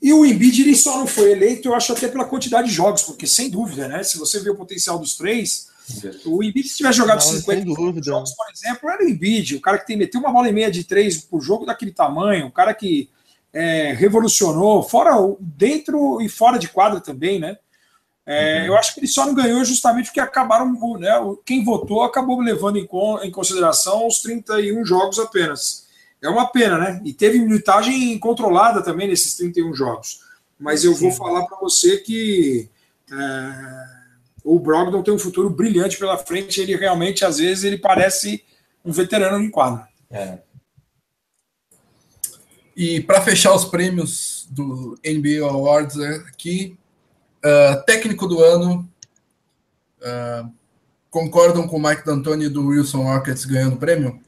E 0.00 0.12
o 0.12 0.24
Embiid 0.24 0.62
ele 0.62 0.76
só 0.76 0.98
não 0.98 1.06
foi 1.06 1.32
eleito, 1.32 1.68
eu 1.68 1.74
acho 1.74 1.92
até 1.92 2.06
pela 2.06 2.24
quantidade 2.24 2.68
de 2.68 2.74
jogos, 2.74 3.02
porque 3.02 3.26
sem 3.26 3.50
dúvida, 3.50 3.88
né? 3.88 4.02
Se 4.04 4.16
você 4.16 4.38
vê 4.38 4.50
o 4.50 4.56
potencial 4.56 4.98
dos 4.98 5.16
três, 5.16 5.68
o 6.26 6.42
Embiid 6.42 6.68
se 6.68 6.78
tivesse 6.78 6.98
jogado 6.98 7.24
não, 7.24 7.32
50 7.32 8.02
jogos, 8.02 8.34
por 8.34 8.46
exemplo, 8.50 8.88
era 8.88 9.04
o 9.04 9.08
Embiid, 9.08 9.56
o 9.56 9.60
cara 9.60 9.78
que 9.78 9.86
tem 9.86 9.96
meteu 9.96 10.20
uma 10.20 10.32
bola 10.32 10.48
e 10.48 10.52
meia 10.52 10.70
de 10.70 10.84
três 10.84 11.18
por 11.18 11.40
jogo 11.40 11.66
daquele 11.66 11.92
tamanho, 11.92 12.46
o 12.46 12.50
cara 12.50 12.72
que 12.72 13.10
é, 13.52 13.92
revolucionou, 13.92 14.82
fora 14.82 15.12
dentro 15.38 16.20
e 16.20 16.28
fora 16.28 16.58
de 16.58 16.68
quadra 16.68 17.00
também, 17.00 17.38
né? 17.38 17.56
É, 18.26 18.60
uhum. 18.60 18.66
Eu 18.68 18.76
acho 18.76 18.94
que 18.94 19.00
ele 19.00 19.06
só 19.06 19.26
não 19.26 19.34
ganhou 19.34 19.62
justamente 19.64 20.06
porque 20.06 20.20
acabaram, 20.20 20.72
né, 20.98 21.10
quem 21.44 21.62
votou 21.62 22.02
acabou 22.02 22.40
levando 22.40 22.78
em, 22.78 22.88
em 23.22 23.30
consideração 23.30 24.06
os 24.06 24.20
31 24.20 24.84
jogos 24.84 25.18
apenas. 25.18 25.86
É 26.22 26.28
uma 26.28 26.46
pena, 26.46 26.78
né? 26.78 27.02
E 27.04 27.12
teve 27.12 27.38
minutagem 27.38 28.18
controlada 28.18 28.82
também 28.82 29.06
nesses 29.06 29.36
31 29.36 29.74
jogos. 29.74 30.20
Mas 30.58 30.82
eu 30.82 30.94
Sim. 30.94 31.00
vou 31.02 31.12
falar 31.12 31.44
para 31.44 31.58
você 31.58 31.98
que 31.98 32.70
é, 33.12 33.93
o 34.44 34.60
Brogdon 34.60 35.02
tem 35.02 35.14
um 35.14 35.18
futuro 35.18 35.50
brilhante 35.50 35.98
pela 35.98 36.18
frente. 36.18 36.60
Ele 36.60 36.76
realmente, 36.76 37.24
às 37.24 37.38
vezes, 37.38 37.64
ele 37.64 37.78
parece 37.78 38.44
um 38.84 38.92
veterano 38.92 39.42
em 39.42 39.50
quadra. 39.50 39.88
É. 40.10 40.38
E 42.76 43.00
para 43.00 43.20
fechar 43.22 43.54
os 43.54 43.64
prêmios 43.64 44.46
do 44.50 44.98
NBA 45.04 45.44
Awards 45.48 45.98
aqui, 45.98 46.76
Uh, 47.44 47.84
técnico 47.84 48.26
do 48.26 48.42
ano. 48.42 48.88
Uh, 50.00 50.50
concordam 51.10 51.68
com 51.68 51.76
o 51.76 51.82
Mike 51.82 52.04
D'Antoni 52.04 52.48
do 52.48 52.68
Wilson 52.68 53.02
Rockets 53.02 53.44
ganhando 53.44 53.74
o 53.74 53.78
prêmio? 53.78 54.18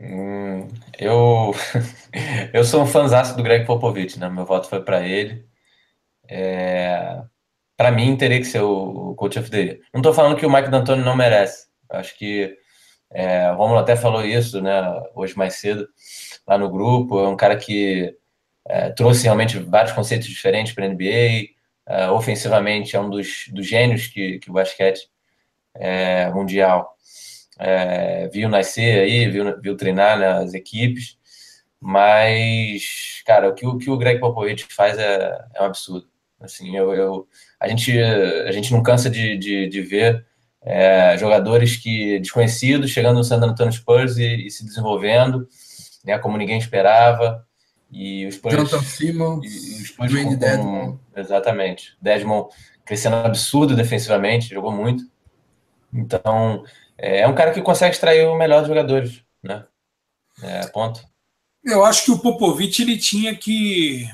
Hum, 0.00 0.68
eu, 0.98 1.52
eu 2.54 2.64
sou 2.64 2.82
um 2.82 2.86
fãzão 2.86 3.36
do 3.36 3.42
Greg 3.42 3.66
Popovich, 3.66 4.18
né? 4.18 4.30
Meu 4.30 4.46
voto 4.46 4.68
foi 4.68 4.80
para 4.80 5.06
ele. 5.06 5.44
É, 6.28 7.22
para 7.80 7.90
mim, 7.90 8.14
teria 8.14 8.38
que 8.38 8.44
ser 8.44 8.60
o, 8.60 9.14
coach 9.14 9.38
of 9.38 9.50
the 9.50 9.58
year. 9.58 9.78
Não 9.90 10.00
estou 10.00 10.12
falando 10.12 10.36
que 10.36 10.44
o 10.44 10.52
Mike 10.52 10.68
D'Antoni 10.68 11.02
não 11.02 11.16
merece. 11.16 11.66
Acho 11.88 12.14
que 12.18 12.54
é, 13.10 13.50
o 13.52 13.56
Romulo 13.56 13.78
até 13.78 13.96
falou 13.96 14.22
isso, 14.22 14.60
né? 14.60 14.82
Hoje 15.14 15.34
mais 15.34 15.54
cedo 15.54 15.88
lá 16.46 16.58
no 16.58 16.68
grupo. 16.68 17.18
É 17.20 17.26
um 17.26 17.38
cara 17.38 17.56
que 17.56 18.14
é, 18.68 18.90
trouxe 18.90 19.24
realmente 19.24 19.58
vários 19.58 19.94
conceitos 19.94 20.28
diferentes 20.28 20.74
para 20.74 20.84
a 20.84 20.88
NBA 20.90 21.54
uh, 21.88 22.12
ofensivamente 22.12 22.96
é 22.96 23.00
um 23.00 23.08
dos, 23.08 23.46
dos 23.50 23.66
gênios 23.66 24.08
que, 24.08 24.38
que 24.40 24.50
o 24.50 24.52
basquete 24.52 25.08
é, 25.74 26.28
mundial 26.32 26.94
é, 27.58 28.28
viu 28.28 28.50
nascer 28.50 29.00
aí, 29.00 29.26
viu, 29.30 29.58
viu 29.58 29.74
treinar 29.74 30.18
nas 30.18 30.52
equipes, 30.52 31.16
mas, 31.80 33.22
cara, 33.24 33.48
o 33.48 33.54
que, 33.54 33.66
o, 33.66 33.78
que 33.78 33.88
o 33.88 33.96
Greg 33.96 34.20
Popovich 34.20 34.66
faz 34.68 34.98
é, 34.98 35.46
é 35.54 35.62
um 35.62 35.64
absurdo. 35.64 36.09
Assim, 36.40 36.76
eu, 36.76 36.92
eu, 36.94 37.28
a, 37.58 37.68
gente, 37.68 37.98
a 38.00 38.50
gente 38.50 38.72
não 38.72 38.82
cansa 38.82 39.10
de, 39.10 39.36
de, 39.36 39.68
de 39.68 39.82
ver 39.82 40.24
é, 40.62 41.16
jogadores 41.18 41.76
que 41.76 42.18
desconhecidos 42.18 42.90
chegando 42.90 43.16
no 43.16 43.24
San 43.24 43.36
Antonio 43.36 43.72
Spurs 43.72 44.16
e, 44.16 44.46
e 44.46 44.50
se 44.50 44.64
desenvolvendo, 44.64 45.46
né, 46.04 46.18
como 46.18 46.38
ninguém 46.38 46.58
esperava. 46.58 47.46
E 47.92 48.26
os 48.26 48.36
Spurs. 48.36 48.54
Jonathan 48.54 48.82
Simon, 48.82 49.40
e, 49.42 49.46
os 49.48 49.88
Spurs 49.88 50.12
com, 50.12 50.98
Exatamente. 51.16 51.96
Desmond 52.00 52.48
crescendo 52.84 53.16
absurdo 53.16 53.74
defensivamente, 53.74 54.54
jogou 54.54 54.72
muito. 54.72 55.04
Então, 55.92 56.64
é, 56.96 57.20
é 57.20 57.28
um 57.28 57.34
cara 57.34 57.52
que 57.52 57.60
consegue 57.62 57.92
extrair 57.92 58.26
o 58.26 58.36
melhor 58.36 58.60
dos 58.60 58.68
jogadores, 58.68 59.22
né? 59.42 59.64
É, 60.42 60.66
ponto. 60.68 61.00
Eu 61.64 61.84
acho 61.84 62.04
que 62.04 62.10
o 62.10 62.18
Popovic 62.18 62.80
ele 62.80 62.96
tinha 62.96 63.34
que 63.34 64.08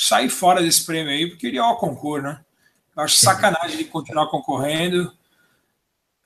sair 0.00 0.30
fora 0.30 0.62
desse 0.62 0.86
prêmio 0.86 1.12
aí, 1.12 1.28
porque 1.28 1.46
ele 1.46 1.58
é 1.58 1.62
o 1.62 1.76
concurso, 1.76 2.24
né? 2.24 2.40
Eu 2.96 3.02
acho 3.02 3.16
sacanagem 3.16 3.74
ele 3.74 3.84
continuar 3.84 4.28
concorrendo. 4.28 5.12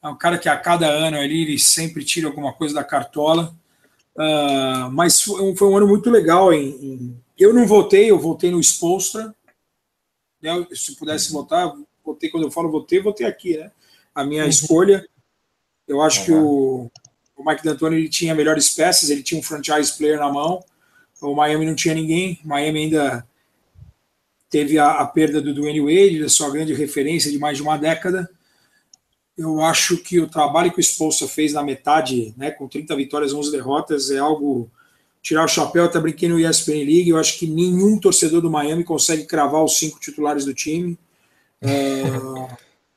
É 0.01 0.09
um 0.09 0.17
cara 0.17 0.39
que 0.39 0.49
a 0.49 0.57
cada 0.57 0.87
ano 0.87 1.19
ali 1.19 1.43
ele 1.43 1.59
sempre 1.59 2.05
tira 2.05 2.29
alguma 2.29 2.53
coisa 2.53 2.73
da 2.73 2.85
cartola. 2.85 3.53
Uh, 4.17 4.89
mas 4.93 5.21
foi, 5.21 5.57
foi, 5.57 5.69
um 5.69 5.77
ano 5.77 5.89
muito 5.89 6.09
legal. 6.09 6.53
Em, 6.53 6.69
em, 6.69 7.23
eu 7.37 7.53
não 7.53 7.67
votei, 7.67 8.11
eu 8.13 8.19
votei 8.19 8.53
no 8.53 8.63
Spolstra. 8.63 9.35
Né? 10.41 10.67
Se 10.73 10.95
pudesse 10.95 11.33
votar, 11.33 11.75
votei 12.05 12.31
quando 12.31 12.45
eu 12.45 12.53
falo 12.53 12.71
votei, 12.71 13.03
votei 13.03 13.27
aqui, 13.27 13.57
né? 13.57 13.73
A 14.15 14.23
minha 14.23 14.45
uhum. 14.45 14.49
escolha. 14.49 15.05
Eu 15.89 16.01
acho 16.01 16.21
uhum. 16.21 16.25
que 16.27 16.33
o, 16.33 16.91
o 17.37 17.45
Mike 17.45 17.65
D'Antoni 17.65 17.97
ele 17.97 18.09
tinha 18.09 18.37
melhores 18.37 18.71
peças, 18.71 19.11
ele 19.11 19.23
tinha 19.23 19.41
um 19.41 19.43
franchise 19.43 19.97
player 19.99 20.21
na 20.21 20.33
mão. 20.33 20.63
O 21.21 21.35
Miami 21.35 21.67
não 21.67 21.75
tinha 21.75 21.95
ninguém. 21.95 22.39
Miami 22.45 22.85
ainda 22.85 23.27
teve 24.55 24.79
a, 24.79 25.01
a 25.01 25.07
perda 25.07 25.43
do 25.43 25.53
Dwayne 25.53 25.81
Wade, 25.81 26.21
da 26.21 26.29
sua 26.29 26.49
grande 26.49 26.73
referência 26.73 27.29
de 27.29 27.41
mais 27.41 27.57
de 27.57 27.63
uma 27.65 27.77
década. 27.77 28.31
Eu 29.37 29.61
acho 29.61 29.97
que 29.97 30.21
o 30.21 30.29
trabalho 30.29 30.71
que 30.71 30.79
o 30.79 30.81
Spolstra 30.81 31.27
fez 31.27 31.55
na 31.55 31.61
metade, 31.61 32.33
né, 32.37 32.53
com 32.53 32.69
30 32.69 32.95
vitórias, 32.95 33.35
11 33.35 33.51
derrotas, 33.51 34.13
é 34.13 34.19
algo 34.19 34.71
tirar 35.21 35.45
o 35.45 35.49
chapéu, 35.49 35.87
até 35.87 35.99
brinquei 35.99 36.29
no 36.29 36.39
ESPN 36.39 36.85
League, 36.85 37.09
eu 37.09 37.19
acho 37.19 37.37
que 37.37 37.49
nenhum 37.49 37.99
torcedor 37.99 38.41
do 38.41 38.49
Miami 38.49 38.85
consegue 38.85 39.25
cravar 39.25 39.65
os 39.65 39.77
cinco 39.77 39.99
titulares 39.99 40.45
do 40.45 40.55
time. 40.55 40.97
É, 41.61 42.05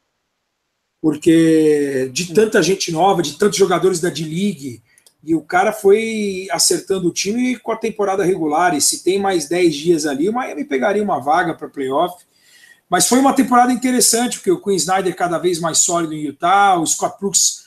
porque 1.02 2.08
de 2.14 2.36
tanta 2.36 2.62
gente 2.62 2.92
nova, 2.92 3.24
de 3.24 3.36
tantos 3.36 3.58
jogadores 3.58 4.00
da 4.00 4.10
D-League, 4.10 4.84
e 5.28 5.36
o 5.36 5.42
cara 5.42 5.74
foi 5.74 6.48
acertando 6.52 7.10
o 7.10 7.12
time 7.12 7.58
com 7.58 7.74
a 7.74 7.76
temporada 7.76 8.24
regular, 8.24 8.74
e 8.74 8.80
se 8.80 9.04
tem 9.04 9.20
mais 9.20 9.46
10 9.50 9.76
dias 9.76 10.06
ali, 10.06 10.30
o 10.30 10.34
Miami 10.34 10.64
pegaria 10.64 11.04
uma 11.04 11.20
vaga 11.20 11.54
para 11.54 11.68
playoff. 11.68 12.24
Mas 12.90 13.10
foi 13.10 13.20
uma 13.20 13.34
temporada 13.34 13.74
interessante, 13.74 14.38
porque 14.38 14.52
o 14.52 14.62
Queen 14.62 14.78
Snyder 14.78 15.14
cada 15.14 15.38
vez 15.38 15.60
mais 15.60 15.80
sólido 15.80 16.14
em 16.14 16.22
Utah, 16.22 16.80
o 16.80 16.88
Scott 16.88 17.18
Brooks 17.20 17.66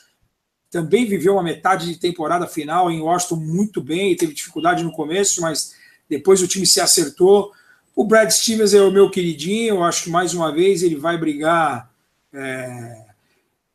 também 0.71 1.05
viveu 1.05 1.33
uma 1.33 1.43
metade 1.43 1.85
de 1.85 1.99
temporada 1.99 2.47
final 2.47 2.89
em 2.89 2.99
Washington 2.99 3.35
muito 3.35 3.79
bem, 3.79 4.15
teve 4.15 4.33
dificuldade 4.33 4.83
no 4.83 4.91
começo, 4.91 5.39
mas 5.39 5.75
depois 6.09 6.41
o 6.41 6.47
time 6.47 6.65
se 6.65 6.81
acertou. 6.81 7.51
O 7.95 8.03
Brad 8.03 8.31
Stevens 8.31 8.73
é 8.73 8.81
o 8.81 8.89
meu 8.89 9.11
queridinho, 9.11 9.75
eu 9.75 9.83
acho 9.83 10.05
que 10.05 10.09
mais 10.09 10.33
uma 10.33 10.51
vez 10.51 10.81
ele 10.81 10.95
vai 10.95 11.15
brigar. 11.15 11.91
É... 12.33 13.10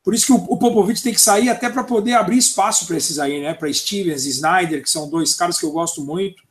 Por 0.06 0.14
isso 0.14 0.26
que 0.26 0.32
o, 0.32 0.36
o 0.36 0.56
Popovich 0.56 1.02
tem 1.02 1.12
que 1.12 1.20
sair 1.20 1.48
até 1.48 1.68
para 1.68 1.82
poder 1.82 2.12
abrir 2.12 2.38
espaço 2.38 2.86
para 2.86 2.96
esses 2.96 3.18
aí, 3.18 3.40
né? 3.40 3.54
Para 3.54 3.72
Stevens 3.72 4.24
e 4.24 4.28
Snyder, 4.28 4.80
que 4.80 4.88
são 4.88 5.10
dois 5.10 5.34
caras 5.34 5.58
que 5.58 5.66
eu 5.66 5.72
gosto 5.72 6.00
muito. 6.00 6.44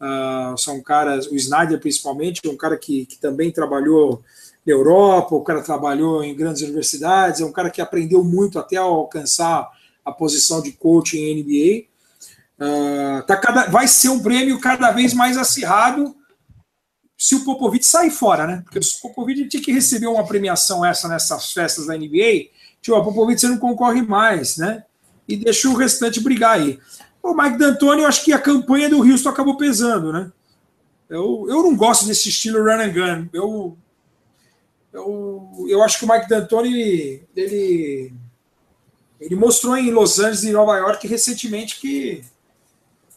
Uh, 0.00 0.56
são 0.56 0.80
caras, 0.80 1.26
o 1.26 1.34
Snyder 1.34 1.80
principalmente, 1.80 2.40
é 2.44 2.48
um 2.48 2.56
cara 2.56 2.76
que, 2.76 3.06
que 3.06 3.18
também 3.18 3.50
trabalhou 3.50 4.22
na 4.64 4.72
Europa, 4.72 5.34
o 5.34 5.42
cara 5.42 5.60
trabalhou 5.60 6.22
em 6.22 6.36
grandes 6.36 6.62
universidades, 6.62 7.40
é 7.40 7.44
um 7.44 7.50
cara 7.50 7.68
que 7.68 7.80
aprendeu 7.80 8.22
muito 8.22 8.60
até 8.60 8.76
alcançar 8.76 9.68
a 10.04 10.12
posição 10.12 10.62
de 10.62 10.70
coach 10.70 11.18
em 11.18 11.42
NBA. 11.42 11.88
Uh, 12.64 13.18
ah, 13.18 13.24
tá 13.26 13.36
cada, 13.36 13.66
vai 13.70 13.88
ser 13.88 14.10
um 14.10 14.22
prêmio 14.22 14.60
cada 14.60 14.92
vez 14.92 15.12
mais 15.14 15.36
acirrado 15.36 16.14
se 17.18 17.34
o 17.34 17.44
Popovich 17.44 17.84
sair 17.84 18.12
fora, 18.12 18.46
né? 18.46 18.62
Porque 18.62 18.78
o 18.78 19.02
Popovich 19.02 19.48
tinha 19.48 19.62
que 19.64 19.72
receber 19.72 20.06
uma 20.06 20.24
premiação 20.24 20.86
essa 20.86 21.08
nessas 21.08 21.52
festas 21.52 21.86
da 21.86 21.98
NBA. 21.98 22.59
Tipo, 22.80 22.96
o 22.96 23.04
Popovich 23.04 23.40
você 23.40 23.48
não 23.48 23.58
concorre 23.58 24.02
mais, 24.02 24.56
né? 24.56 24.84
E 25.28 25.36
deixa 25.36 25.68
o 25.68 25.76
restante 25.76 26.20
brigar 26.20 26.58
aí. 26.58 26.78
O 27.22 27.34
Mike 27.34 27.58
D'Antoni, 27.58 28.02
eu 28.02 28.08
acho 28.08 28.24
que 28.24 28.32
a 28.32 28.38
campanha 28.38 28.88
do 28.88 29.02
Houston 29.02 29.28
acabou 29.28 29.56
pesando, 29.56 30.12
né? 30.12 30.32
Eu, 31.08 31.46
eu 31.48 31.62
não 31.62 31.76
gosto 31.76 32.06
desse 32.06 32.28
estilo 32.28 32.62
run 32.62 32.80
and 32.80 32.92
gun. 32.92 33.28
Eu, 33.32 33.76
eu, 34.92 35.66
eu 35.68 35.82
acho 35.82 35.98
que 35.98 36.04
o 36.04 36.08
Mike 36.08 36.28
D'Antoni, 36.28 37.22
ele 37.36 38.12
ele 39.20 39.36
mostrou 39.36 39.76
em 39.76 39.90
Los 39.90 40.18
Angeles 40.18 40.44
e 40.44 40.50
Nova 40.50 40.78
York 40.78 41.06
recentemente 41.06 41.78
que 41.78 42.24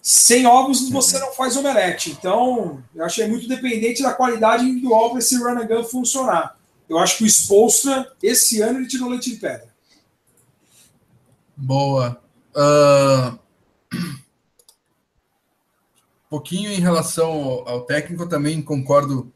sem 0.01 0.45
ovos 0.45 0.89
você 0.89 1.17
não 1.17 1.31
faz 1.31 1.55
omelete. 1.55 2.11
Então, 2.11 2.83
eu 2.93 3.05
achei 3.05 3.25
muito 3.25 3.47
dependente 3.47 4.03
da 4.03 4.13
qualidade 4.13 4.65
individual 4.65 5.11
para 5.11 5.19
esse 5.19 5.37
run 5.37 5.57
and 5.57 5.65
gun 5.65 5.83
funcionar. 5.85 6.57
Eu 6.87 6.97
acho 6.97 7.17
que 7.17 7.23
o 7.23 7.27
Spolstra, 7.27 8.11
esse 8.21 8.61
ano, 8.61 8.79
ele 8.79 8.87
tirou 8.87 9.09
leite 9.09 9.31
de 9.31 9.37
pedra. 9.37 9.73
Boa. 11.55 12.21
Uh... 12.55 13.39
Um 13.93 14.17
pouquinho 16.29 16.71
em 16.71 16.79
relação 16.79 17.31
ao, 17.65 17.81
técnico, 17.81 18.27
também 18.27 18.61
concordo, 18.61 19.31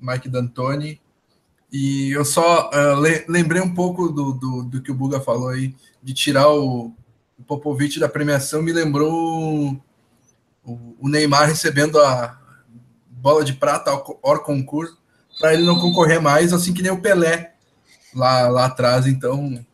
Mike 0.00 0.28
D'Antoni. 0.28 1.00
E 1.72 2.10
eu 2.10 2.24
só 2.24 2.68
uh, 2.68 3.00
le 3.00 3.24
lembrei 3.28 3.62
um 3.62 3.72
pouco 3.72 4.08
do, 4.08 4.32
do, 4.32 4.62
do, 4.64 4.82
que 4.82 4.90
o 4.90 4.94
Buga 4.94 5.20
falou 5.20 5.48
aí, 5.48 5.74
de 6.02 6.12
tirar 6.12 6.50
o, 6.50 6.92
o 7.38 7.42
Popovich 7.46 7.98
da 7.98 8.08
premiação, 8.08 8.60
me 8.60 8.72
lembrou 8.72 9.80
o, 10.64 10.96
o 11.00 11.08
Neymar 11.08 11.48
recebendo 11.48 11.98
a 11.98 12.38
bola 13.08 13.44
de 13.44 13.54
prata 13.54 13.90
ao 13.90 14.42
concurso 14.42 15.01
para 15.38 15.54
ele 15.54 15.64
não 15.64 15.78
concorrer 15.78 16.20
mais, 16.20 16.52
assim 16.52 16.72
que 16.72 16.82
nem 16.82 16.92
o 16.92 17.00
Pelé 17.00 17.54
lá, 18.14 18.48
lá 18.48 18.66
atrás. 18.66 19.06
Então, 19.06 19.64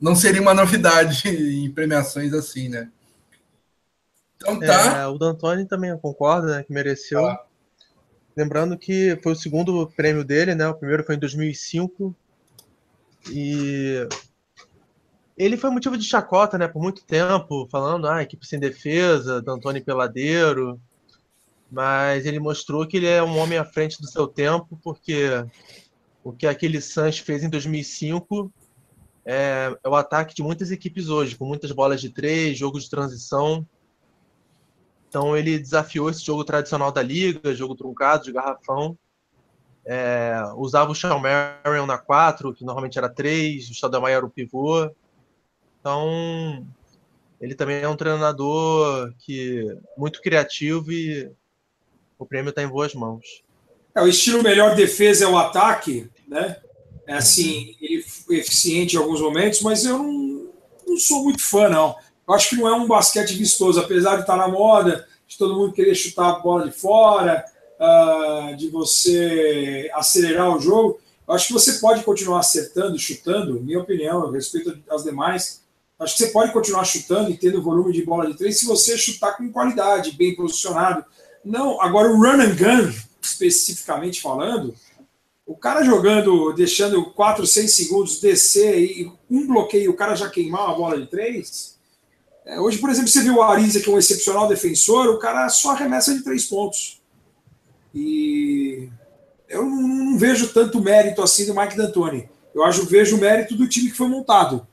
não 0.00 0.14
seria 0.14 0.42
uma 0.42 0.54
novidade 0.54 1.28
em 1.28 1.70
premiações 1.70 2.32
assim, 2.32 2.68
né? 2.68 2.90
Então 4.36 4.60
tá. 4.60 4.98
É, 4.98 5.06
o 5.06 5.18
D'Antoni 5.18 5.66
também 5.66 5.96
concorda, 5.98 6.56
né, 6.56 6.62
que 6.62 6.72
mereceu. 6.72 7.26
Ah. 7.26 7.44
Lembrando 8.36 8.76
que 8.76 9.18
foi 9.22 9.32
o 9.32 9.36
segundo 9.36 9.86
prêmio 9.96 10.22
dele, 10.22 10.54
né? 10.54 10.68
O 10.68 10.74
primeiro 10.74 11.02
foi 11.02 11.14
em 11.14 11.18
2005. 11.18 12.14
E 13.30 14.06
ele 15.36 15.56
foi 15.56 15.70
motivo 15.70 15.96
de 15.96 16.04
chacota, 16.04 16.58
né, 16.58 16.68
por 16.68 16.82
muito 16.82 17.04
tempo, 17.04 17.66
falando, 17.70 18.06
ah, 18.06 18.22
equipe 18.22 18.46
sem 18.46 18.60
defesa, 18.60 19.40
D'Antoni 19.40 19.80
Peladeiro. 19.80 20.80
Mas 21.70 22.26
ele 22.26 22.38
mostrou 22.38 22.86
que 22.86 22.96
ele 22.96 23.06
é 23.06 23.22
um 23.22 23.38
homem 23.38 23.58
à 23.58 23.64
frente 23.64 24.00
do 24.00 24.06
seu 24.06 24.26
tempo, 24.26 24.78
porque 24.82 25.28
o 26.22 26.32
que 26.32 26.46
aquele 26.46 26.80
Suns 26.80 27.18
fez 27.18 27.42
em 27.42 27.50
2005 27.50 28.52
é, 29.24 29.76
é 29.82 29.88
o 29.88 29.94
ataque 29.94 30.34
de 30.34 30.42
muitas 30.42 30.70
equipes 30.70 31.08
hoje, 31.08 31.36
com 31.36 31.44
muitas 31.44 31.72
bolas 31.72 32.00
de 32.00 32.10
três, 32.10 32.56
jogo 32.56 32.78
de 32.78 32.88
transição. 32.88 33.66
Então 35.08 35.36
ele 35.36 35.58
desafiou 35.58 36.08
esse 36.08 36.24
jogo 36.24 36.44
tradicional 36.44 36.92
da 36.92 37.02
liga, 37.02 37.54
jogo 37.54 37.74
truncado, 37.74 38.24
de 38.24 38.32
garrafão. 38.32 38.96
É, 39.84 40.42
usava 40.56 40.90
o 40.90 40.94
Sean 40.94 41.18
Marion 41.18 41.86
na 41.86 41.98
4, 41.98 42.52
que 42.52 42.64
normalmente 42.64 42.98
era 42.98 43.08
3, 43.08 43.68
o 43.70 43.74
Stoudemire 43.74 44.12
era 44.12 44.26
o 44.26 44.30
pivô. 44.30 44.90
Então, 45.80 46.66
ele 47.40 47.54
também 47.54 47.80
é 47.80 47.88
um 47.88 47.96
treinador 47.96 49.12
que 49.18 49.78
muito 49.96 50.20
criativo 50.20 50.90
e 50.92 51.30
o 52.18 52.26
prêmio 52.26 52.50
está 52.50 52.62
em 52.62 52.68
boas 52.68 52.94
mãos. 52.94 53.42
É, 53.94 54.02
o 54.02 54.08
estilo 54.08 54.42
melhor 54.42 54.74
defesa 54.74 55.24
é 55.24 55.28
o 55.28 55.38
ataque, 55.38 56.10
né? 56.28 56.56
É 57.06 57.14
assim, 57.14 57.76
ele 57.80 58.02
foi 58.02 58.38
eficiente 58.38 58.96
em 58.96 58.98
alguns 58.98 59.20
momentos, 59.20 59.62
mas 59.62 59.84
eu 59.84 59.98
não, 59.98 60.50
não 60.86 60.96
sou 60.98 61.22
muito 61.22 61.42
fã, 61.42 61.68
não. 61.68 61.94
Eu 62.26 62.34
acho 62.34 62.50
que 62.50 62.56
não 62.56 62.68
é 62.68 62.74
um 62.74 62.86
basquete 62.86 63.34
vistoso, 63.34 63.78
apesar 63.78 64.16
de 64.16 64.22
estar 64.22 64.36
na 64.36 64.48
moda, 64.48 65.06
de 65.26 65.38
todo 65.38 65.54
mundo 65.54 65.72
querer 65.72 65.94
chutar 65.94 66.30
a 66.30 66.38
bola 66.40 66.68
de 66.68 66.76
fora, 66.76 67.44
uh, 67.80 68.56
de 68.56 68.68
você 68.68 69.88
acelerar 69.94 70.56
o 70.56 70.60
jogo. 70.60 70.98
Eu 71.26 71.34
acho 71.34 71.48
que 71.48 71.52
você 71.52 71.74
pode 71.74 72.02
continuar 72.02 72.40
acertando, 72.40 72.98
chutando, 72.98 73.60
minha 73.60 73.80
opinião, 73.80 74.24
eu 74.24 74.30
respeito 74.30 74.76
as 74.90 75.04
demais. 75.04 75.62
Acho 75.98 76.16
que 76.16 76.24
você 76.24 76.30
pode 76.30 76.52
continuar 76.52 76.84
chutando 76.84 77.30
e 77.30 77.36
tendo 77.36 77.62
volume 77.62 77.92
de 77.92 78.04
bola 78.04 78.26
de 78.26 78.36
três 78.36 78.58
se 78.58 78.66
você 78.66 78.98
chutar 78.98 79.36
com 79.36 79.50
qualidade, 79.50 80.12
bem 80.12 80.34
posicionado. 80.34 81.04
Não, 81.46 81.80
agora 81.80 82.10
o 82.10 82.16
run 82.16 82.40
and 82.40 82.56
gun, 82.56 82.92
especificamente 83.22 84.20
falando, 84.20 84.74
o 85.46 85.56
cara 85.56 85.84
jogando, 85.84 86.52
deixando 86.52 87.04
4, 87.12 87.46
6 87.46 87.72
segundos 87.72 88.20
descer 88.20 88.76
e 88.80 89.12
um 89.30 89.46
bloqueio, 89.46 89.92
o 89.92 89.96
cara 89.96 90.16
já 90.16 90.28
queimar 90.28 90.64
uma 90.66 90.74
bola 90.74 91.00
de 91.00 91.06
três, 91.06 91.76
é, 92.44 92.58
hoje, 92.58 92.78
por 92.78 92.90
exemplo, 92.90 93.08
você 93.08 93.22
viu 93.22 93.36
o 93.36 93.42
Ariza, 93.42 93.80
que 93.80 93.88
é 93.88 93.92
um 93.92 93.98
excepcional 93.98 94.48
defensor, 94.48 95.06
o 95.06 95.20
cara 95.20 95.48
só 95.48 95.70
arremessa 95.70 96.12
de 96.12 96.24
três 96.24 96.46
pontos. 96.46 97.00
E 97.94 98.88
eu 99.48 99.64
não, 99.64 99.82
não 99.82 100.18
vejo 100.18 100.52
tanto 100.52 100.80
mérito 100.80 101.22
assim 101.22 101.46
do 101.46 101.54
Mike 101.54 101.76
D'Antoni. 101.76 102.28
Eu 102.52 102.64
acho, 102.64 102.86
vejo 102.86 103.16
o 103.16 103.20
mérito 103.20 103.56
do 103.56 103.68
time 103.68 103.90
que 103.90 103.96
foi 103.96 104.08
montado. 104.08 104.66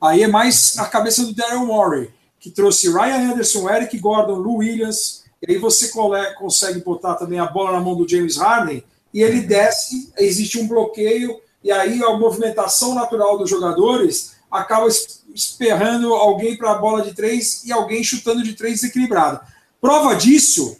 Aí 0.00 0.24
é 0.24 0.28
mais 0.28 0.76
a 0.76 0.86
cabeça 0.86 1.24
do 1.24 1.34
Daryl 1.34 1.66
Morey, 1.66 2.10
que 2.40 2.50
trouxe 2.50 2.90
Ryan 2.90 3.32
Anderson, 3.32 3.70
Eric 3.70 3.96
Gordon, 3.98 4.36
Lou 4.36 4.56
Williams, 4.58 5.23
e 5.46 5.52
aí 5.52 5.58
você 5.58 5.90
consegue 6.38 6.80
botar 6.80 7.14
também 7.16 7.38
a 7.38 7.46
bola 7.46 7.72
na 7.72 7.80
mão 7.80 7.94
do 7.94 8.08
James 8.08 8.36
Harden, 8.36 8.82
e 9.12 9.22
ele 9.22 9.40
desce, 9.40 10.12
existe 10.18 10.58
um 10.58 10.66
bloqueio, 10.66 11.38
e 11.62 11.70
aí 11.70 12.02
a 12.02 12.16
movimentação 12.16 12.94
natural 12.94 13.38
dos 13.38 13.48
jogadores 13.48 14.34
acaba 14.50 14.88
esperrando 15.34 16.12
alguém 16.14 16.56
para 16.56 16.72
a 16.72 16.78
bola 16.78 17.02
de 17.02 17.14
três 17.14 17.64
e 17.64 17.72
alguém 17.72 18.02
chutando 18.02 18.42
de 18.42 18.54
três 18.54 18.80
desequilibrado. 18.80 19.40
Prova 19.80 20.14
disso 20.14 20.76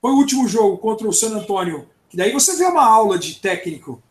foi 0.00 0.10
o 0.10 0.16
último 0.16 0.48
jogo 0.48 0.78
contra 0.78 1.08
o 1.08 1.12
San 1.12 1.36
Antonio, 1.36 1.88
que 2.08 2.16
daí 2.16 2.32
você 2.32 2.56
vê 2.56 2.64
uma 2.64 2.84
aula 2.84 3.18
de 3.18 3.36
técnico, 3.36 4.02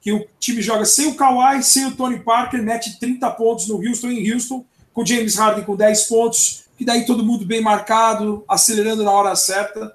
que 0.00 0.12
o 0.12 0.26
time 0.38 0.62
joga 0.62 0.84
sem 0.84 1.08
o 1.08 1.14
Kawhi, 1.14 1.62
sem 1.62 1.86
o 1.86 1.94
Tony 1.94 2.18
Parker, 2.20 2.62
mete 2.62 2.98
30 2.98 3.30
pontos 3.30 3.68
no 3.68 3.76
Houston 3.76 4.08
em 4.08 4.32
Houston, 4.32 4.64
com 4.92 5.02
o 5.02 5.06
James 5.06 5.36
Harden 5.36 5.64
com 5.64 5.76
10 5.76 6.04
pontos, 6.04 6.64
que 6.80 6.84
daí 6.86 7.04
todo 7.04 7.22
mundo 7.22 7.44
bem 7.44 7.60
marcado, 7.60 8.42
acelerando 8.48 9.04
na 9.04 9.10
hora 9.12 9.36
certa. 9.36 9.94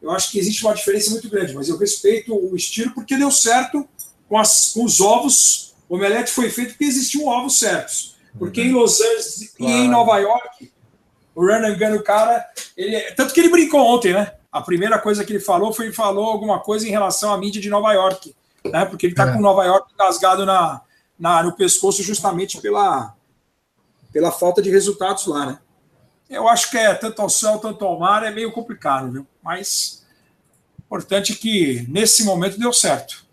Eu 0.00 0.12
acho 0.12 0.30
que 0.30 0.38
existe 0.38 0.64
uma 0.64 0.72
diferença 0.72 1.10
muito 1.10 1.28
grande, 1.28 1.52
mas 1.52 1.68
eu 1.68 1.76
respeito 1.76 2.32
o 2.32 2.54
estilo 2.54 2.94
porque 2.94 3.16
deu 3.16 3.28
certo 3.28 3.88
com, 4.28 4.38
as, 4.38 4.70
com 4.72 4.84
os 4.84 5.00
ovos. 5.00 5.74
O 5.88 5.96
omelete 5.96 6.30
foi 6.30 6.48
feito 6.48 6.74
porque 6.74 6.84
existiam 6.84 7.26
ovos 7.26 7.58
certos. 7.58 8.14
Porque 8.38 8.62
em 8.62 8.70
Los 8.70 9.00
Angeles 9.00 9.52
claro. 9.58 9.72
e 9.72 9.76
em 9.78 9.88
Nova 9.88 10.16
York, 10.18 10.72
o 11.34 11.44
Renan 11.44 11.76
Gunn, 11.76 11.96
o 11.96 12.04
cara, 12.04 12.48
ele, 12.76 13.00
tanto 13.16 13.34
que 13.34 13.40
ele 13.40 13.48
brincou 13.48 13.80
ontem, 13.80 14.12
né? 14.12 14.32
A 14.52 14.62
primeira 14.62 15.00
coisa 15.00 15.24
que 15.24 15.32
ele 15.32 15.40
falou 15.40 15.72
foi 15.72 15.86
ele 15.86 15.92
falou 15.92 16.26
alguma 16.26 16.60
coisa 16.60 16.86
em 16.86 16.92
relação 16.92 17.32
à 17.32 17.36
mídia 17.36 17.60
de 17.60 17.68
Nova 17.68 17.92
York, 17.92 18.32
né? 18.64 18.84
Porque 18.84 19.06
ele 19.06 19.14
tá 19.16 19.28
é. 19.28 19.32
com 19.32 19.40
Nova 19.40 19.64
York 19.64 19.92
engasgado 19.92 20.46
na, 20.46 20.82
na, 21.18 21.42
no 21.42 21.56
pescoço 21.56 22.00
justamente 22.00 22.60
pela, 22.60 23.12
pela 24.12 24.30
falta 24.30 24.62
de 24.62 24.70
resultados 24.70 25.26
lá, 25.26 25.46
né? 25.46 25.58
Eu 26.28 26.48
acho 26.48 26.70
que 26.70 26.76
é 26.76 26.94
tanto 26.94 27.22
ao 27.22 27.30
céu, 27.30 27.58
tanto 27.58 27.84
ao 27.84 27.98
mar, 27.98 28.24
é 28.24 28.30
meio 28.30 28.52
complicado, 28.52 29.10
viu? 29.12 29.26
Mas 29.42 30.04
importante 30.78 31.34
que 31.34 31.84
nesse 31.88 32.24
momento 32.24 32.58
deu 32.58 32.72
certo. 32.72 33.26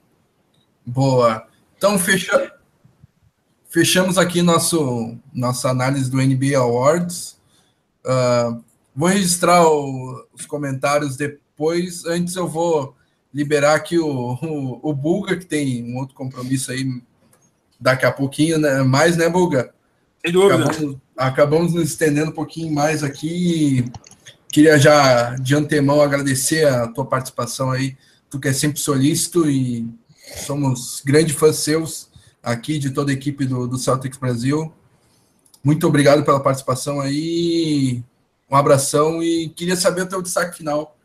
Boa. 0.86 1.48
Então, 1.78 1.98
fecha... 2.00 2.54
fechamos 3.70 4.18
aqui 4.18 4.42
nosso, 4.42 5.18
nossa 5.34 5.70
análise 5.70 6.10
do 6.10 6.18
NBA 6.18 6.58
Awards. 6.58 7.40
Uh, 8.06 8.64
vou 8.96 9.08
registrar 9.08 9.66
o, 9.68 10.28
os 10.34 10.46
comentários 10.46 11.16
depois. 11.16 12.06
Antes 12.06 12.36
eu 12.36 12.48
vou 12.48 12.96
liberar 13.34 13.76
aqui 13.76 13.98
o, 13.98 14.34
o, 14.42 14.90
o 14.90 14.94
Bulga, 14.94 15.38
que 15.38 15.46
tem 15.46 15.84
um 15.84 15.98
outro 15.98 16.16
compromisso 16.16 16.72
aí 16.72 17.02
daqui 17.80 18.06
a 18.06 18.12
pouquinho, 18.12 18.58
né? 18.58 18.82
Mais, 18.82 19.18
né, 19.18 19.30
Bulga? 19.30 19.73
Acabamos, 20.26 20.98
acabamos 21.18 21.74
nos 21.74 21.90
estendendo 21.90 22.32
um 22.32 22.34
pouquinho 22.34 22.74
mais 22.74 23.04
aqui. 23.04 23.92
Queria 24.52 24.78
já 24.78 25.36
de 25.36 25.56
antemão 25.56 26.02
agradecer 26.02 26.66
a 26.66 26.88
tua 26.88 27.06
participação 27.06 27.72
aí, 27.72 27.98
tu 28.30 28.40
que 28.40 28.48
é 28.48 28.54
sempre 28.54 28.80
solícito 28.80 29.50
e 29.50 29.88
somos 30.46 31.02
grandes 31.04 31.36
fãs 31.36 31.58
seus 31.58 32.10
aqui 32.42 32.78
de 32.78 32.92
toda 32.92 33.12
a 33.12 33.14
equipe 33.14 33.46
do, 33.46 33.68
do 33.68 33.78
Celtics 33.78 34.18
Brasil. 34.18 34.72
Muito 35.64 35.88
obrigado 35.88 36.24
pela 36.24 36.40
participação 36.40 37.02
aí. 37.02 38.04
Um 38.50 38.56
abração 38.56 39.24
e 39.24 39.50
queria 39.50 39.76
saber 39.76 40.04
o 40.04 40.10
teu 40.10 40.22
destaque 40.22 40.58
final 40.58 40.96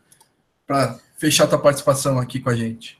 para 0.67 0.99
fechar 1.17 1.47
tua 1.47 1.57
participação 1.57 2.19
aqui 2.19 2.39
com 2.39 2.49
a 2.49 2.55
gente. 2.55 2.98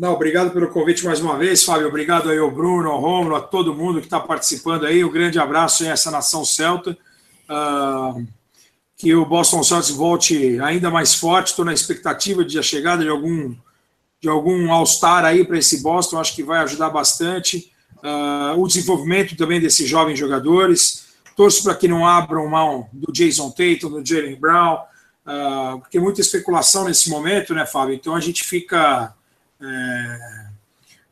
Não, 0.00 0.14
obrigado 0.14 0.50
pelo 0.50 0.68
convite 0.68 1.04
mais 1.04 1.20
uma 1.20 1.36
vez, 1.36 1.62
Fábio. 1.62 1.86
Obrigado 1.86 2.30
aí 2.30 2.38
ao 2.38 2.50
Bruno, 2.50 2.88
ao 2.88 2.98
Romulo, 2.98 3.36
a 3.36 3.40
todo 3.42 3.74
mundo 3.74 4.00
que 4.00 4.06
está 4.06 4.18
participando 4.18 4.86
aí. 4.86 5.04
Um 5.04 5.12
grande 5.12 5.38
abraço 5.38 5.84
a 5.84 5.88
essa 5.88 6.10
nação 6.10 6.42
celta. 6.42 6.96
Uh, 7.46 8.26
que 8.96 9.14
o 9.14 9.26
Boston 9.26 9.62
Celtics 9.62 9.94
volte 9.94 10.58
ainda 10.60 10.90
mais 10.90 11.14
forte. 11.14 11.48
Estou 11.48 11.66
na 11.66 11.74
expectativa 11.74 12.42
de 12.42 12.58
a 12.58 12.62
chegada 12.62 13.02
de 13.02 13.10
algum 13.10 13.54
de 14.18 14.26
algum 14.26 14.72
All-Star 14.72 15.22
aí 15.26 15.44
para 15.44 15.58
esse 15.58 15.82
Boston. 15.82 16.18
Acho 16.18 16.34
que 16.34 16.42
vai 16.42 16.60
ajudar 16.60 16.88
bastante. 16.88 17.70
Uh, 17.98 18.58
o 18.58 18.66
desenvolvimento 18.66 19.36
também 19.36 19.60
desses 19.60 19.86
jovens 19.86 20.18
jogadores. 20.18 21.08
Torço 21.36 21.62
para 21.62 21.74
que 21.74 21.86
não 21.86 22.06
abram 22.06 22.48
mão 22.48 22.88
do 22.90 23.12
Jason 23.12 23.50
Tatum, 23.50 23.90
do 23.90 24.02
Jalen 24.02 24.36
Brown, 24.36 24.78
uh, 25.26 25.78
porque 25.80 26.00
muita 26.00 26.22
especulação 26.22 26.86
nesse 26.86 27.10
momento, 27.10 27.52
né, 27.52 27.66
Fábio? 27.66 27.94
Então 27.94 28.14
a 28.14 28.20
gente 28.20 28.44
fica 28.44 29.14
é, 29.62 30.50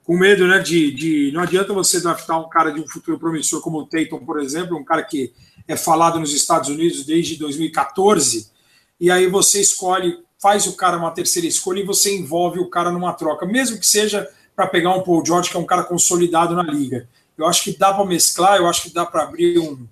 com 0.04 0.16
medo, 0.16 0.46
né, 0.46 0.58
de, 0.58 0.90
de, 0.92 1.32
Não 1.32 1.42
adianta 1.42 1.72
você 1.72 2.00
draftar 2.00 2.40
um 2.40 2.48
cara 2.48 2.70
de 2.70 2.80
um 2.80 2.88
futuro 2.88 3.18
promissor 3.18 3.60
como 3.60 3.78
o 3.78 3.86
Tatum, 3.86 4.24
por 4.24 4.40
exemplo, 4.40 4.76
um 4.76 4.84
cara 4.84 5.02
que 5.02 5.32
é 5.66 5.76
falado 5.76 6.18
nos 6.18 6.32
Estados 6.32 6.70
Unidos 6.70 7.04
desde 7.04 7.36
2014, 7.36 8.50
e 8.98 9.10
aí 9.10 9.26
você 9.26 9.60
escolhe, 9.60 10.18
faz 10.40 10.66
o 10.66 10.76
cara 10.76 10.96
uma 10.96 11.10
terceira 11.10 11.46
escolha 11.46 11.80
e 11.80 11.86
você 11.86 12.16
envolve 12.16 12.58
o 12.58 12.70
cara 12.70 12.90
numa 12.90 13.12
troca, 13.12 13.44
mesmo 13.44 13.78
que 13.78 13.86
seja 13.86 14.26
para 14.56 14.66
pegar 14.66 14.94
um 14.94 15.02
Paul 15.02 15.24
George, 15.24 15.50
que 15.50 15.56
é 15.56 15.60
um 15.60 15.66
cara 15.66 15.84
consolidado 15.84 16.54
na 16.54 16.62
liga. 16.62 17.08
Eu 17.36 17.46
acho 17.46 17.62
que 17.62 17.78
dá 17.78 17.94
para 17.94 18.04
mesclar, 18.04 18.56
eu 18.56 18.66
acho 18.66 18.82
que 18.82 18.90
dá 18.90 19.06
para 19.06 19.22
abrir 19.22 19.58
um. 19.58 19.86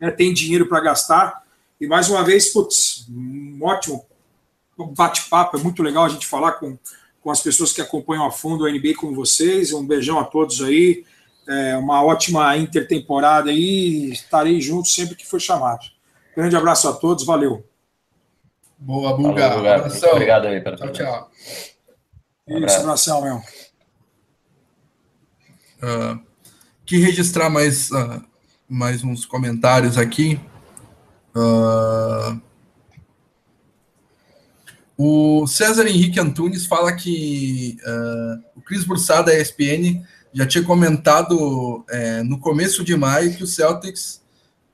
Né, 0.00 0.10
tem 0.10 0.32
dinheiro 0.32 0.66
para 0.66 0.80
gastar. 0.80 1.42
E 1.78 1.86
mais 1.86 2.08
uma 2.08 2.24
vez, 2.24 2.52
putz, 2.52 3.06
um 3.10 3.58
ótimo 3.60 4.06
bate-papo, 4.96 5.58
é 5.58 5.60
muito 5.60 5.82
legal 5.82 6.04
a 6.04 6.08
gente 6.08 6.26
falar 6.26 6.52
com 6.52 6.78
com 7.26 7.32
as 7.32 7.42
pessoas 7.42 7.72
que 7.72 7.80
acompanham 7.80 8.24
a 8.24 8.30
fundo 8.30 8.62
o 8.62 8.70
NBA 8.70 8.94
com 8.96 9.12
vocês. 9.12 9.72
Um 9.72 9.84
beijão 9.84 10.16
a 10.20 10.24
todos 10.24 10.62
aí. 10.62 11.04
É, 11.48 11.76
uma 11.76 12.00
ótima 12.00 12.56
intertemporada 12.56 13.50
aí. 13.50 14.12
Estarei 14.12 14.60
junto 14.60 14.86
sempre 14.86 15.16
que 15.16 15.26
for 15.26 15.40
chamado. 15.40 15.80
Grande 16.36 16.54
abraço 16.54 16.88
a 16.88 16.92
todos. 16.92 17.26
Valeu. 17.26 17.66
Boa, 18.78 19.16
Buga. 19.16 19.50
Falou, 19.90 20.12
Obrigado 20.12 20.46
aí. 20.46 20.60
Pela 20.60 20.76
tchau, 20.76 20.92
tchau. 20.92 21.30
Um 22.46 22.64
Isso, 22.64 22.76
abração, 22.76 23.20
meu. 23.20 23.36
Uh, 25.82 26.20
que 26.84 26.96
registrar 26.98 27.50
mais, 27.50 27.90
uh, 27.90 28.24
mais 28.68 29.02
uns 29.02 29.26
comentários 29.26 29.98
aqui. 29.98 30.40
Uh, 31.34 32.40
o 34.96 35.46
César 35.46 35.86
Henrique 35.86 36.18
Antunes 36.18 36.66
fala 36.66 36.92
que 36.94 37.76
uh, 37.82 38.42
o 38.56 38.62
Cris 38.62 38.84
Bursada 38.84 39.32
da 39.32 39.38
ESPN 39.38 40.02
já 40.32 40.46
tinha 40.46 40.64
comentado 40.64 41.84
é, 41.88 42.22
no 42.22 42.38
começo 42.38 42.84
de 42.84 42.94
maio 42.94 43.34
que 43.34 43.42
o 43.42 43.46
Celtics 43.46 44.22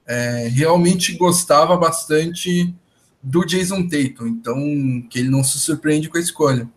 é, 0.04 0.48
realmente 0.48 1.14
gostava 1.16 1.76
bastante 1.76 2.74
do 3.22 3.44
Jason 3.44 3.86
Tatum, 3.86 4.26
então 4.26 4.56
que 5.08 5.20
ele 5.20 5.30
não 5.30 5.44
se 5.44 5.60
surpreende 5.60 6.08
com 6.08 6.18
a 6.18 6.20
escolha. 6.20 6.68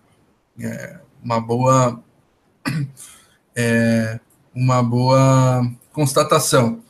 É 0.60 1.00
uma 1.24 1.42
boa 1.42 2.04
é, 3.56 4.20
uma 4.54 4.84
boa 4.84 5.68
constatação. 5.92 6.84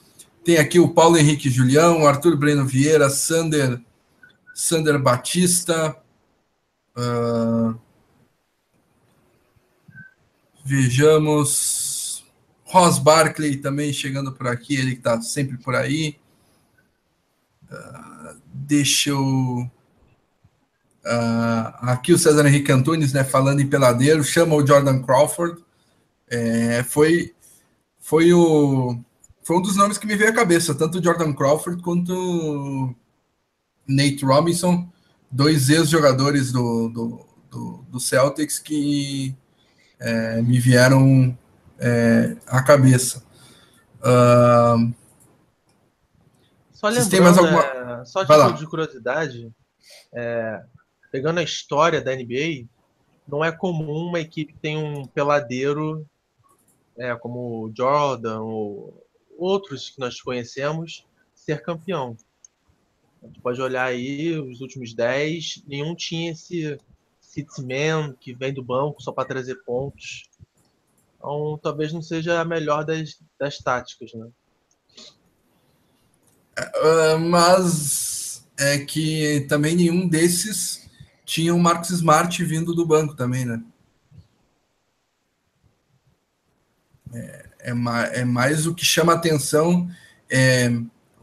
Tem 0.44 0.58
aqui 0.58 0.80
o 0.80 0.90
Paulo 0.90 1.18
Henrique 1.18 1.50
Julião, 1.50 2.06
Arthur 2.06 2.36
Breno 2.38 2.66
Vieira, 2.66 3.10
Sander 3.10 3.82
Sander 4.54 5.00
Batista, 5.00 5.96
Uh, 6.98 7.78
vejamos. 10.64 12.24
Ross 12.64 12.98
Barkley 12.98 13.58
também 13.58 13.94
chegando 13.94 14.34
por 14.34 14.48
aqui, 14.48 14.76
ele 14.76 14.94
que 14.94 14.98
está 14.98 15.22
sempre 15.22 15.58
por 15.58 15.76
aí. 15.76 16.18
Uh, 17.72 18.40
deixa 18.54 19.12
eu. 19.12 19.70
Uh, 21.06 21.70
aqui 21.82 22.12
o 22.12 22.18
César 22.18 22.46
Henrique 22.48 22.72
Antunes, 22.72 23.14
né, 23.14 23.24
falando 23.24 23.60
em 23.60 23.68
peladeiro, 23.68 24.24
chama 24.24 24.56
o 24.56 24.66
Jordan 24.66 25.02
Crawford. 25.04 25.64
É, 26.28 26.82
foi, 26.84 27.36
foi, 28.00 28.34
o, 28.34 28.98
foi 29.44 29.58
um 29.58 29.62
dos 29.62 29.76
nomes 29.76 30.00
que 30.00 30.08
me 30.08 30.16
veio 30.16 30.32
à 30.32 30.34
cabeça, 30.34 30.74
tanto 30.74 30.98
o 30.98 31.04
Jordan 31.04 31.34
Crawford 31.34 31.82
quanto 31.84 32.12
o 32.12 32.96
Nate 33.88 34.26
Robinson 34.26 34.90
dois 35.32 35.70
ex-jogadores 35.70 36.52
do, 36.52 36.90
do, 36.90 37.26
do, 37.50 37.86
do, 37.90 38.00
Celtics 38.00 38.60
que 38.60 39.36
é, 40.00 40.42
me 40.42 40.60
vieram 40.60 41.38
é, 41.80 42.36
à 42.48 42.62
cabeça. 42.64 43.24
Uh, 44.00 44.94
só 46.72 46.90
lembrando, 46.90 47.40
alguma... 47.40 47.64
é, 47.64 48.06
só 48.06 48.24
de, 48.24 48.60
de 48.60 48.68
curiosidade, 48.68 49.52
é, 50.14 50.64
pegando 51.12 51.40
a 51.40 51.44
história 51.44 52.02
da 52.02 52.16
NBA, 52.16 52.68
não 53.28 53.44
é 53.44 53.52
comum 53.52 54.08
uma 54.08 54.20
equipe 54.20 54.54
que 54.54 54.60
tem 54.60 54.78
um 54.78 55.06
peladeiro 55.06 56.06
é, 56.98 57.16
como 57.16 57.72
Jordan 57.76 58.42
ou 58.42 59.06
outros 59.38 59.90
que 59.90 60.00
nós 60.00 60.22
conhecemos 60.22 61.06
ser 61.34 61.62
campeão. 61.62 62.16
A 63.26 63.28
gente 63.28 63.42
pode 63.42 63.60
olhar 63.60 63.86
aí 63.86 64.38
os 64.40 64.62
últimos 64.62 64.94
10, 64.94 65.64
nenhum 65.68 65.96
tinha 65.96 66.32
esse 66.32 66.78
man 67.60 68.14
que 68.20 68.34
vem 68.36 68.54
do 68.54 68.64
banco 68.64 69.02
só 69.02 69.12
para 69.12 69.28
trazer 69.28 69.56
pontos. 69.66 70.30
Então 71.16 71.60
talvez 71.62 71.92
não 71.92 72.04
seja 72.04 72.40
a 72.40 72.46
melhor 72.46 72.86
das, 72.86 73.20
das 73.40 73.58
táticas, 73.58 74.14
né? 74.14 74.28
Uh, 76.58 77.20
mas 77.20 78.48
é 78.58 78.78
que 78.78 79.46
também 79.50 79.76
nenhum 79.76 80.08
desses 80.08 80.88
tinha 81.26 81.54
o 81.54 81.60
Marcos 81.60 81.90
Smart 81.90 82.44
vindo 82.46 82.76
do 82.76 82.86
banco 82.86 83.16
também, 83.16 83.44
né? 83.44 83.62
É, 87.12 87.50
é, 87.60 87.74
mais, 87.74 88.14
é 88.14 88.24
mais 88.24 88.68
o 88.68 88.76
que 88.76 88.86
chama 88.86 89.14
atenção. 89.14 89.90
É, 90.30 90.70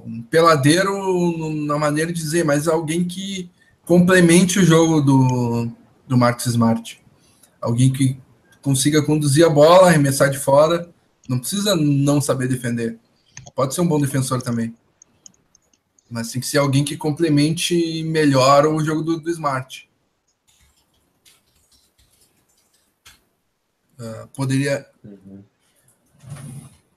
um 0.04 0.22
peladeiro 0.22 1.54
na 1.66 1.78
maneira 1.78 2.12
de 2.12 2.20
dizer, 2.20 2.44
mas 2.44 2.68
alguém 2.68 3.04
que 3.04 3.50
complemente 3.84 4.58
o 4.58 4.64
jogo 4.64 5.00
do, 5.00 5.70
do 6.06 6.16
Marcos 6.16 6.46
Smart. 6.46 7.00
Alguém 7.60 7.92
que 7.92 8.16
consiga 8.60 9.02
conduzir 9.02 9.44
a 9.44 9.50
bola, 9.50 9.88
arremessar 9.88 10.30
de 10.30 10.38
fora. 10.38 10.88
Não 11.28 11.38
precisa 11.38 11.76
não 11.76 12.20
saber 12.20 12.48
defender. 12.48 12.98
Pode 13.54 13.74
ser 13.74 13.80
um 13.80 13.86
bom 13.86 14.00
defensor 14.00 14.42
também. 14.42 14.74
Mas 16.10 16.30
tem 16.30 16.40
que 16.40 16.46
ser 16.46 16.58
alguém 16.58 16.84
que 16.84 16.96
complemente 16.96 18.02
melhor 18.04 18.66
o 18.66 18.84
jogo 18.84 19.02
do, 19.02 19.20
do 19.20 19.30
Smart. 19.30 19.88
Uh, 23.98 24.26
poderia. 24.34 24.86
Uhum. 25.04 25.42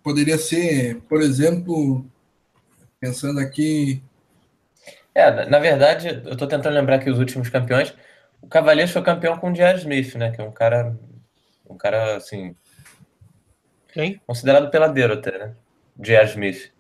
Poderia 0.04 0.38
ser, 0.38 1.02
por 1.10 1.22
exemplo, 1.22 2.06
Pensando 3.06 3.40
aqui. 3.40 4.02
É, 5.14 5.46
na 5.46 5.60
verdade, 5.60 6.24
eu 6.26 6.34
estou 6.34 6.48
tentando 6.48 6.74
lembrar 6.74 6.98
que 6.98 7.08
os 7.08 7.20
últimos 7.20 7.50
campeões. 7.50 7.94
O 8.42 8.48
Cavaliers 8.48 8.90
foi 8.90 9.04
campeão 9.04 9.38
com 9.38 9.52
o 9.52 9.54
J.R. 9.54 9.78
Smith, 9.78 10.16
né? 10.16 10.32
Que 10.32 10.42
é 10.42 10.44
um 10.44 10.52
cara. 10.52 10.98
Um 11.70 11.78
cara, 11.78 12.16
assim. 12.16 12.56
Quem? 13.94 14.20
Considerado 14.26 14.72
peladeiro 14.72 15.14
até, 15.14 15.38
né? 15.38 15.56
J.R. 16.00 16.30
Smith. 16.30 16.72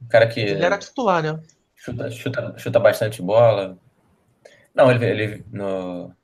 Um 0.00 0.06
cara 0.06 0.28
que. 0.28 0.38
Ele 0.38 0.64
era 0.64 0.78
titular, 0.78 1.20
né? 1.20 1.40
Chuta, 1.74 2.10
chuta, 2.12 2.54
chuta 2.56 2.78
bastante 2.78 3.20
bola. 3.20 3.76
Não, 4.72 4.88
ele, 4.88 5.04
ele 5.04 5.44
no. 5.50 6.14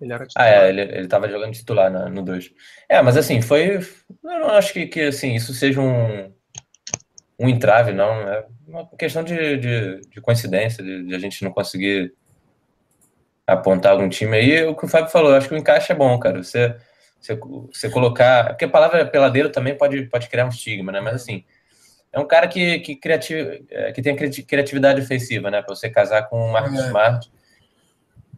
Ele 0.00 0.12
era 0.12 0.26
titular. 0.28 0.46
Ah, 0.46 0.50
é, 0.50 0.68
ele, 0.68 0.80
ele 0.80 1.08
tava 1.08 1.28
jogando 1.28 1.54
titular 1.54 1.90
no, 1.90 2.08
no 2.08 2.22
2. 2.22 2.52
É, 2.88 3.02
mas 3.02 3.16
assim, 3.16 3.42
foi. 3.42 3.78
Eu 3.78 4.40
não 4.40 4.50
acho 4.50 4.72
que, 4.72 4.86
que 4.86 5.00
assim, 5.02 5.34
isso 5.34 5.52
seja 5.52 5.80
um, 5.80 6.32
um 7.38 7.48
entrave, 7.48 7.92
não. 7.92 8.12
É 8.28 8.46
uma 8.66 8.88
questão 8.98 9.22
de, 9.22 9.56
de, 9.56 10.00
de 10.08 10.20
coincidência, 10.20 10.82
de, 10.82 11.04
de, 11.04 11.14
a 11.14 11.18
gente 11.18 11.42
não 11.44 11.50
conseguir 11.50 12.14
apontar 13.46 13.92
algum 13.92 14.08
time 14.08 14.36
aí. 14.36 14.64
O 14.64 14.74
que 14.74 14.84
o 14.84 14.88
Fábio 14.88 15.10
falou, 15.10 15.30
eu 15.30 15.36
acho 15.36 15.48
que 15.48 15.54
o 15.54 15.58
encaixe 15.58 15.92
é 15.92 15.94
bom, 15.94 16.18
cara. 16.18 16.42
Você, 16.42 16.74
você, 17.20 17.34
você 17.36 17.90
colocar. 17.90 18.48
Porque 18.48 18.64
a 18.64 18.68
palavra 18.68 19.06
peladeiro 19.06 19.50
também 19.50 19.76
pode, 19.76 20.06
pode 20.06 20.28
criar 20.28 20.46
um 20.46 20.50
estigma, 20.50 20.90
né? 20.92 21.00
Mas 21.00 21.16
assim 21.16 21.44
é 22.16 22.18
um 22.18 22.26
cara 22.26 22.48
que, 22.48 22.78
que, 22.78 22.96
criativo, 22.96 23.50
é, 23.70 23.92
que 23.92 24.00
tem 24.00 24.16
criatividade 24.16 25.02
ofensiva, 25.02 25.50
né? 25.50 25.60
Para 25.60 25.74
você 25.74 25.90
casar 25.90 26.22
com 26.30 26.46
o 26.48 26.50
Marcos 26.50 26.80
é. 26.80 26.86
Smart, 26.86 27.30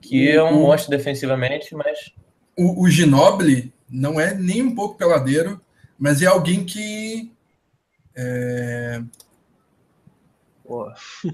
que 0.03 0.29
é 0.29 0.43
um 0.43 0.63
monstro 0.63 0.91
defensivamente, 0.91 1.73
mas. 1.77 2.13
O, 2.57 2.83
o 2.83 2.91
Ginobili 2.91 3.73
não 3.89 4.21
é 4.21 4.35
nem 4.35 4.63
um 4.63 4.75
pouco 4.75 4.99
peladeiro, 4.99 5.61
mas 5.97 6.21
é 6.23 6.27
alguém 6.27 6.65
que. 6.65 7.33
É, 8.21 9.01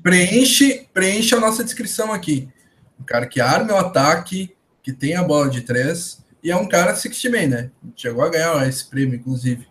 preenche, 0.03 0.87
preenche 0.93 1.35
a 1.35 1.41
nossa 1.41 1.65
descrição 1.65 2.13
aqui. 2.13 2.49
Um 3.01 3.05
cara 3.05 3.27
que 3.27 3.41
arma 3.41 3.73
o 3.73 3.79
ataque, 3.79 4.55
que 4.83 4.93
tem 4.93 5.17
a 5.17 5.23
bola 5.23 5.49
de 5.49 5.63
três, 5.63 6.23
e 6.43 6.51
é 6.51 6.57
um 6.57 6.69
cara 6.69 6.95
60 6.95 7.31
man, 7.31 7.47
né? 7.49 7.71
Chegou 7.97 8.23
a 8.23 8.29
ganhar 8.29 8.69
esse 8.69 8.85
prêmio, 8.85 9.15
inclusive. 9.15 9.67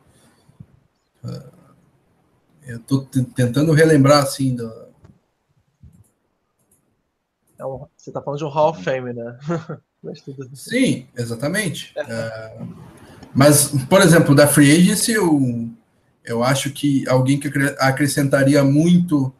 Uh, 1.23 1.53
eu 2.65 2.77
estou 2.77 3.05
tentando 3.05 3.71
relembrar 3.73 4.23
assim 4.23 4.55
do... 4.55 4.65
é 7.59 7.65
um, 7.65 7.85
você 7.95 8.09
está 8.09 8.21
falando 8.21 8.39
de 8.39 8.45
um 8.45 8.49
Hall 8.49 8.71
of 8.71 8.83
Fame, 8.83 9.13
né? 9.13 9.37
Sim, 10.53 11.07
exatamente. 11.15 11.93
É, 11.95 12.59
mas, 13.33 13.69
por 13.87 14.01
exemplo, 14.01 14.35
da 14.35 14.47
Free 14.47 14.71
Agency, 14.71 15.13
eu, 15.13 15.69
eu 16.23 16.43
acho 16.43 16.71
que 16.71 17.07
alguém 17.07 17.39
que 17.39 17.51
acrescentaria 17.79 18.63
muito 18.63 19.33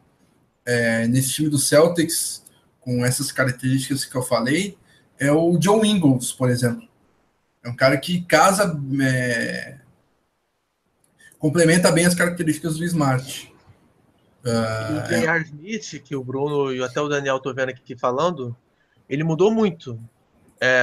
é, 0.64 1.06
nesse 1.06 1.32
time 1.32 1.48
do 1.48 1.58
Celtics, 1.58 2.44
com 2.80 3.04
essas 3.04 3.32
características 3.32 4.04
que 4.04 4.14
eu 4.14 4.22
falei, 4.22 4.76
é 5.18 5.32
o 5.32 5.56
John 5.58 5.84
Ingles, 5.84 6.32
por 6.32 6.50
exemplo. 6.50 6.86
É 7.62 7.68
um 7.68 7.76
cara 7.76 7.96
que 7.96 8.22
casa 8.22 8.78
é, 9.02 9.78
complementa 11.38 11.90
bem 11.90 12.04
as 12.04 12.14
características 12.14 12.76
do 12.76 12.84
Smart. 12.84 13.52
Uh, 14.44 14.98
o 14.98 15.08
J.R. 15.08 15.38
É... 15.38 15.42
Smith, 15.42 16.02
que 16.04 16.14
o 16.14 16.22
Bruno 16.22 16.74
e 16.74 16.82
até 16.82 17.00
o 17.00 17.08
Daniel 17.08 17.38
estão 17.38 17.54
vendo 17.54 17.70
aqui 17.70 17.96
falando, 17.96 18.54
ele 19.08 19.24
mudou 19.24 19.50
muito. 19.50 19.98
É, 20.60 20.82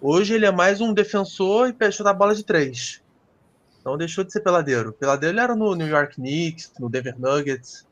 hoje 0.00 0.34
ele 0.34 0.46
é 0.46 0.52
mais 0.52 0.80
um 0.80 0.92
defensor 0.92 1.68
e 1.68 2.02
da 2.02 2.12
bola 2.12 2.34
de 2.34 2.44
três. 2.44 3.02
Então 3.80 3.96
deixou 3.96 4.22
de 4.22 4.32
ser 4.32 4.40
peladeiro. 4.40 4.92
Peladeiro 4.92 5.34
ele 5.34 5.40
era 5.40 5.56
no 5.56 5.74
New 5.74 5.86
York 5.86 6.16
Knicks, 6.16 6.72
no 6.78 6.90
Denver 6.90 7.18
Nuggets. 7.18 7.86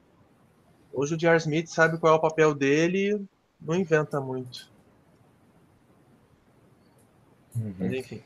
Hoje 0.92 1.14
o 1.14 1.18
J.R. 1.18 1.38
Smith 1.38 1.68
sabe 1.68 1.98
qual 1.98 2.14
é 2.14 2.16
o 2.16 2.20
papel 2.20 2.54
dele 2.54 3.14
e 3.14 3.26
não 3.60 3.74
inventa 3.74 4.20
muito. 4.20 4.68
Uhum. 7.56 7.74
Mas 7.78 7.92
enfim. 7.92 8.22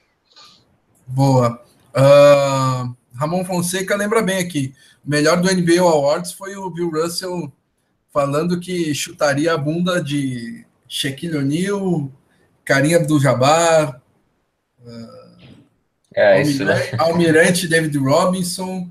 Boa. 1.06 1.62
Uh, 1.94 2.94
Ramon 3.14 3.44
Fonseca 3.44 3.94
lembra 3.96 4.22
bem 4.22 4.38
aqui. 4.38 4.74
O 5.04 5.10
melhor 5.10 5.40
do 5.40 5.52
NBA 5.52 5.80
Awards 5.80 6.32
foi 6.32 6.56
o 6.56 6.70
Bill 6.70 6.90
Russell 6.90 7.52
falando 8.12 8.60
que 8.60 8.94
chutaria 8.94 9.54
a 9.54 9.58
bunda 9.58 10.02
de 10.02 10.66
Shaquille 10.88 11.38
O'Neal, 11.38 12.10
Carinha 12.64 13.04
do 13.04 13.18
Jabbar, 13.18 14.02
uh, 14.80 15.21
é, 16.14 16.38
Almirante, 16.38 16.50
isso, 16.50 16.64
né? 16.64 16.74
Almirante 16.98 17.68
David 17.68 17.98
Robinson. 17.98 18.88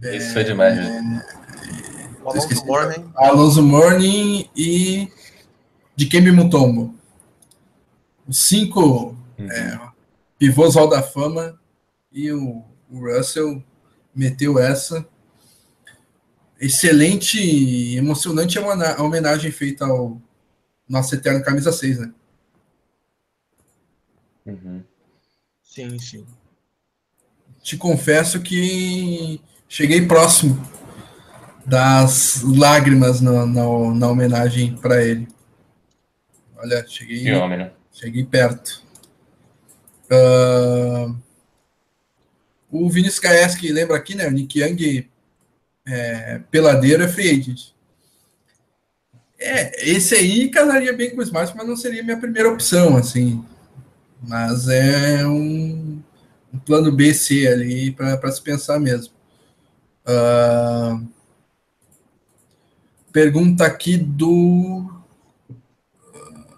Isso 0.00 0.30
é, 0.30 0.32
foi 0.32 0.44
demais, 0.44 0.76
né? 0.76 1.24
É, 1.24 2.28
Alonso 2.28 2.66
Morning. 2.66 3.12
Alonso 3.14 3.62
Morning 3.62 4.50
e 4.56 5.08
de 5.94 6.06
Kembe 6.06 6.32
Mutombo. 6.32 6.94
Os 8.26 8.38
cinco 8.38 9.16
uhum. 9.38 9.50
é, 9.50 9.80
pivôs 10.38 10.74
Hall 10.74 10.88
da 10.88 11.02
Fama 11.02 11.58
e 12.12 12.32
o 12.32 12.64
o 12.90 13.00
Russell 13.00 13.62
meteu 14.14 14.58
essa. 14.58 15.06
Excelente 16.58 17.38
e 17.38 17.96
emocionante 17.96 18.58
a 18.58 19.02
homenagem 19.02 19.50
feita 19.50 19.84
ao 19.84 20.20
nosso 20.88 21.14
eterno 21.14 21.44
camisa 21.44 21.70
6, 21.70 21.98
né? 21.98 22.14
Uhum. 24.46 24.82
Sim, 25.62 25.98
sim. 25.98 26.26
Te 27.66 27.76
confesso 27.76 28.40
que 28.40 29.40
cheguei 29.68 30.06
próximo 30.06 30.56
das 31.64 32.42
lágrimas 32.42 33.20
na, 33.20 33.44
na, 33.44 33.64
na 33.92 34.08
homenagem 34.08 34.76
para 34.76 35.04
ele. 35.04 35.26
Olha, 36.56 36.86
cheguei, 36.86 37.24
né? 37.24 37.72
cheguei 37.92 38.24
perto. 38.24 38.84
Uh, 40.08 41.16
o 42.70 42.88
Vinícius 42.88 43.18
Kaeski 43.18 43.72
lembra 43.72 43.96
aqui, 43.96 44.14
né? 44.14 44.28
O 44.28 44.30
Nick 44.30 44.60
Young 44.60 45.10
é, 45.84 46.40
peladeiro 46.48 47.02
é 47.02 47.08
free 47.08 47.30
agent. 47.30 47.72
É, 49.40 49.90
esse 49.90 50.14
aí 50.14 50.48
casaria 50.50 50.92
bem 50.92 51.10
com 51.10 51.18
o 51.18 51.22
Smart, 51.24 51.52
mas 51.56 51.66
não 51.66 51.76
seria 51.76 52.04
minha 52.04 52.16
primeira 52.16 52.48
opção, 52.48 52.96
assim. 52.96 53.44
Mas 54.22 54.68
é 54.68 55.26
um, 55.26 56.00
um 56.56 56.58
plano 56.58 56.90
B, 56.90 57.12
C 57.12 57.46
ali 57.46 57.92
para 57.92 58.32
se 58.32 58.40
pensar 58.40 58.80
mesmo. 58.80 59.14
Uh, 60.06 61.06
pergunta 63.12 63.66
aqui 63.66 63.96
do 63.96 64.90
uh, 65.50 66.56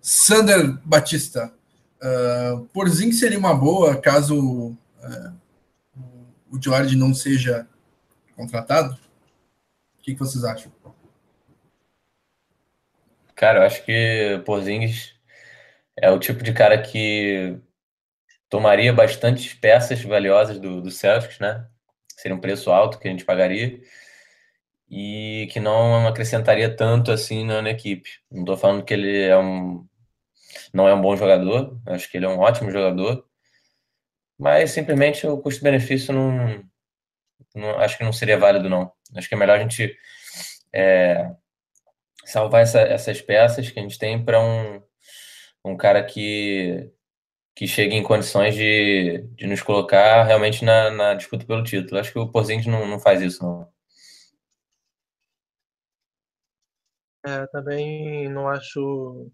Sander 0.00 0.76
Batista. 0.84 1.52
Uh, 2.02 2.64
Porzinho 2.66 3.12
seria 3.12 3.38
uma 3.38 3.54
boa 3.54 3.96
caso 3.96 4.76
é, 5.02 5.32
o 6.50 6.60
George 6.60 6.96
não 6.96 7.14
seja 7.14 7.66
contratado? 8.36 8.94
O 9.98 10.02
que, 10.02 10.12
que 10.12 10.18
vocês 10.18 10.44
acham? 10.44 10.70
Cara, 13.34 13.60
eu 13.60 13.62
acho 13.64 13.84
que 13.84 14.42
Porzingis 14.44 15.14
é 15.96 16.10
o 16.10 16.18
tipo 16.18 16.42
de 16.42 16.52
cara 16.52 16.80
que 16.80 17.58
tomaria 18.48 18.92
bastante 18.92 19.56
peças 19.56 20.02
valiosas 20.02 20.58
do, 20.58 20.80
do 20.80 20.90
Celtics, 20.90 21.38
né? 21.38 21.66
Seria 22.16 22.36
um 22.36 22.40
preço 22.40 22.70
alto 22.70 22.98
que 22.98 23.08
a 23.08 23.10
gente 23.10 23.24
pagaria 23.24 23.80
e 24.88 25.48
que 25.52 25.60
não 25.60 26.06
acrescentaria 26.06 26.74
tanto 26.74 27.10
assim 27.10 27.44
na, 27.44 27.60
na 27.62 27.70
equipe. 27.70 28.08
Não 28.30 28.40
estou 28.40 28.56
falando 28.56 28.84
que 28.84 28.94
ele 28.94 29.22
é 29.22 29.36
um 29.36 29.86
não 30.72 30.88
é 30.88 30.94
um 30.94 31.00
bom 31.00 31.16
jogador, 31.16 31.78
acho 31.86 32.10
que 32.10 32.16
ele 32.16 32.26
é 32.26 32.28
um 32.28 32.38
ótimo 32.38 32.70
jogador, 32.70 33.26
mas 34.38 34.70
simplesmente 34.70 35.26
o 35.26 35.38
custo-benefício 35.38 36.12
não, 36.12 36.64
não, 37.54 37.78
acho 37.78 37.96
que 37.98 38.04
não 38.04 38.12
seria 38.12 38.38
válido, 38.38 38.68
não. 38.68 38.92
Acho 39.14 39.28
que 39.28 39.34
é 39.34 39.38
melhor 39.38 39.58
a 39.58 39.62
gente 39.62 39.96
é, 40.72 41.30
salvar 42.24 42.62
essa, 42.62 42.80
essas 42.80 43.20
peças 43.20 43.70
que 43.70 43.78
a 43.78 43.82
gente 43.82 43.98
tem 43.98 44.22
para 44.22 44.40
um, 44.40 44.82
um 45.64 45.76
cara 45.76 46.02
que, 46.04 46.90
que 47.56 47.66
chegue 47.66 47.94
em 47.94 48.02
condições 48.02 48.54
de, 48.54 49.26
de 49.34 49.46
nos 49.46 49.62
colocar 49.62 50.24
realmente 50.24 50.62
na, 50.62 50.90
na 50.90 51.14
disputa 51.14 51.46
pelo 51.46 51.64
título. 51.64 51.98
Acho 51.98 52.12
que 52.12 52.18
o 52.18 52.28
Porzingis 52.28 52.66
não, 52.66 52.86
não 52.86 53.00
faz 53.00 53.22
isso, 53.22 53.42
não. 53.42 53.66
É, 57.24 57.46
também 57.46 58.28
não 58.28 58.46
acho 58.46 59.32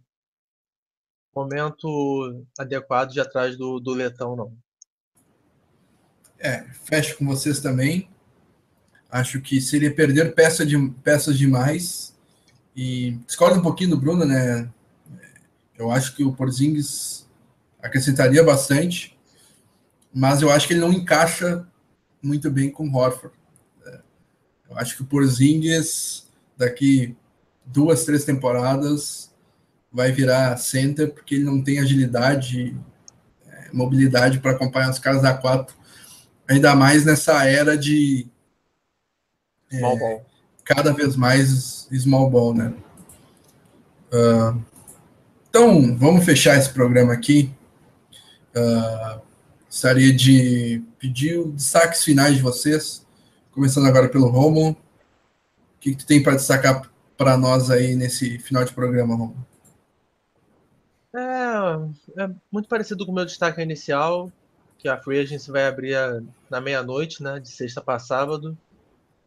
momento 1.34 2.46
adequado 2.56 3.10
de 3.10 3.20
atrás 3.20 3.58
do, 3.58 3.80
do 3.80 3.92
Letão, 3.92 4.36
não. 4.36 4.56
É, 6.38 6.62
fecho 6.84 7.18
com 7.18 7.26
vocês 7.26 7.58
também. 7.58 8.08
Acho 9.10 9.40
que 9.40 9.60
seria 9.60 9.92
perder 9.92 10.32
peça 10.32 10.64
de, 10.64 10.78
peças 11.02 11.36
demais. 11.36 12.16
E 12.74 13.12
discordo 13.26 13.58
um 13.58 13.62
pouquinho 13.62 13.90
do 13.90 14.00
Bruno, 14.00 14.24
né? 14.24 14.72
Eu 15.76 15.90
acho 15.90 16.14
que 16.14 16.22
o 16.22 16.32
Porzingis 16.32 17.21
acrescentaria 17.82 18.42
bastante, 18.42 19.18
mas 20.14 20.40
eu 20.40 20.50
acho 20.50 20.66
que 20.66 20.74
ele 20.74 20.80
não 20.80 20.92
encaixa 20.92 21.66
muito 22.22 22.50
bem 22.50 22.70
com 22.70 22.88
o 22.88 22.96
Horford. 22.96 23.34
Eu 24.70 24.78
acho 24.78 24.96
que 24.96 25.02
o 25.02 25.06
Porzingis, 25.06 26.26
daqui 26.56 27.14
duas, 27.66 28.04
três 28.04 28.24
temporadas, 28.24 29.30
vai 29.92 30.10
virar 30.12 30.56
center, 30.56 31.12
porque 31.12 31.34
ele 31.34 31.44
não 31.44 31.62
tem 31.62 31.78
agilidade, 31.78 32.74
é, 33.46 33.68
mobilidade 33.72 34.38
para 34.38 34.52
acompanhar 34.52 34.90
os 34.90 34.98
caras 34.98 35.22
da 35.22 35.34
4 35.34 35.82
Ainda 36.48 36.74
mais 36.74 37.04
nessa 37.04 37.46
era 37.46 37.76
de. 37.78 38.26
É, 39.70 40.20
cada 40.64 40.92
vez 40.92 41.16
mais 41.16 41.88
small 41.92 42.28
ball, 42.28 42.52
né? 42.52 42.74
Uh, 44.12 44.60
então, 45.48 45.96
vamos 45.96 46.24
fechar 46.24 46.58
esse 46.58 46.68
programa 46.70 47.12
aqui. 47.12 47.50
Uh, 48.54 49.20
gostaria 49.66 50.14
de 50.14 50.82
pedir 50.98 51.42
destaques 51.48 52.04
finais 52.04 52.36
de 52.36 52.42
vocês, 52.42 53.06
começando 53.50 53.86
agora 53.86 54.08
pelo 54.08 54.28
Romulo. 54.28 54.72
O 54.72 54.76
que, 55.80 55.92
que 55.92 55.96
tu 55.96 56.06
tem 56.06 56.22
para 56.22 56.34
destacar 56.34 56.90
para 57.16 57.36
nós 57.36 57.70
aí 57.70 57.96
nesse 57.96 58.38
final 58.38 58.64
de 58.64 58.72
programa, 58.72 59.16
Romulo? 59.16 59.46
É, 61.14 62.22
é 62.24 62.30
muito 62.50 62.68
parecido 62.68 63.04
com 63.04 63.12
o 63.12 63.14
meu 63.14 63.24
destaque 63.24 63.60
inicial, 63.60 64.30
que 64.78 64.88
a 64.88 64.98
Free 64.98 65.20
Agency 65.20 65.50
vai 65.50 65.66
abrir 65.66 65.96
na 66.50 66.60
meia-noite, 66.60 67.22
né, 67.22 67.38
de 67.40 67.48
sexta 67.48 67.80
para 67.80 67.98
sábado. 67.98 68.56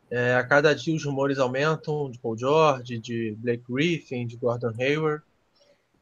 É, 0.09 0.35
a 0.35 0.43
cada 0.43 0.73
dia 0.75 0.95
os 0.95 1.03
rumores 1.03 1.39
aumentam 1.39 2.11
de 2.11 2.19
Paul 2.19 2.37
George, 2.37 2.99
de 2.99 3.35
Blake 3.39 3.63
Griffin, 3.67 4.27
de 4.27 4.37
Gordon 4.37 4.73
Hayward. 4.79 5.23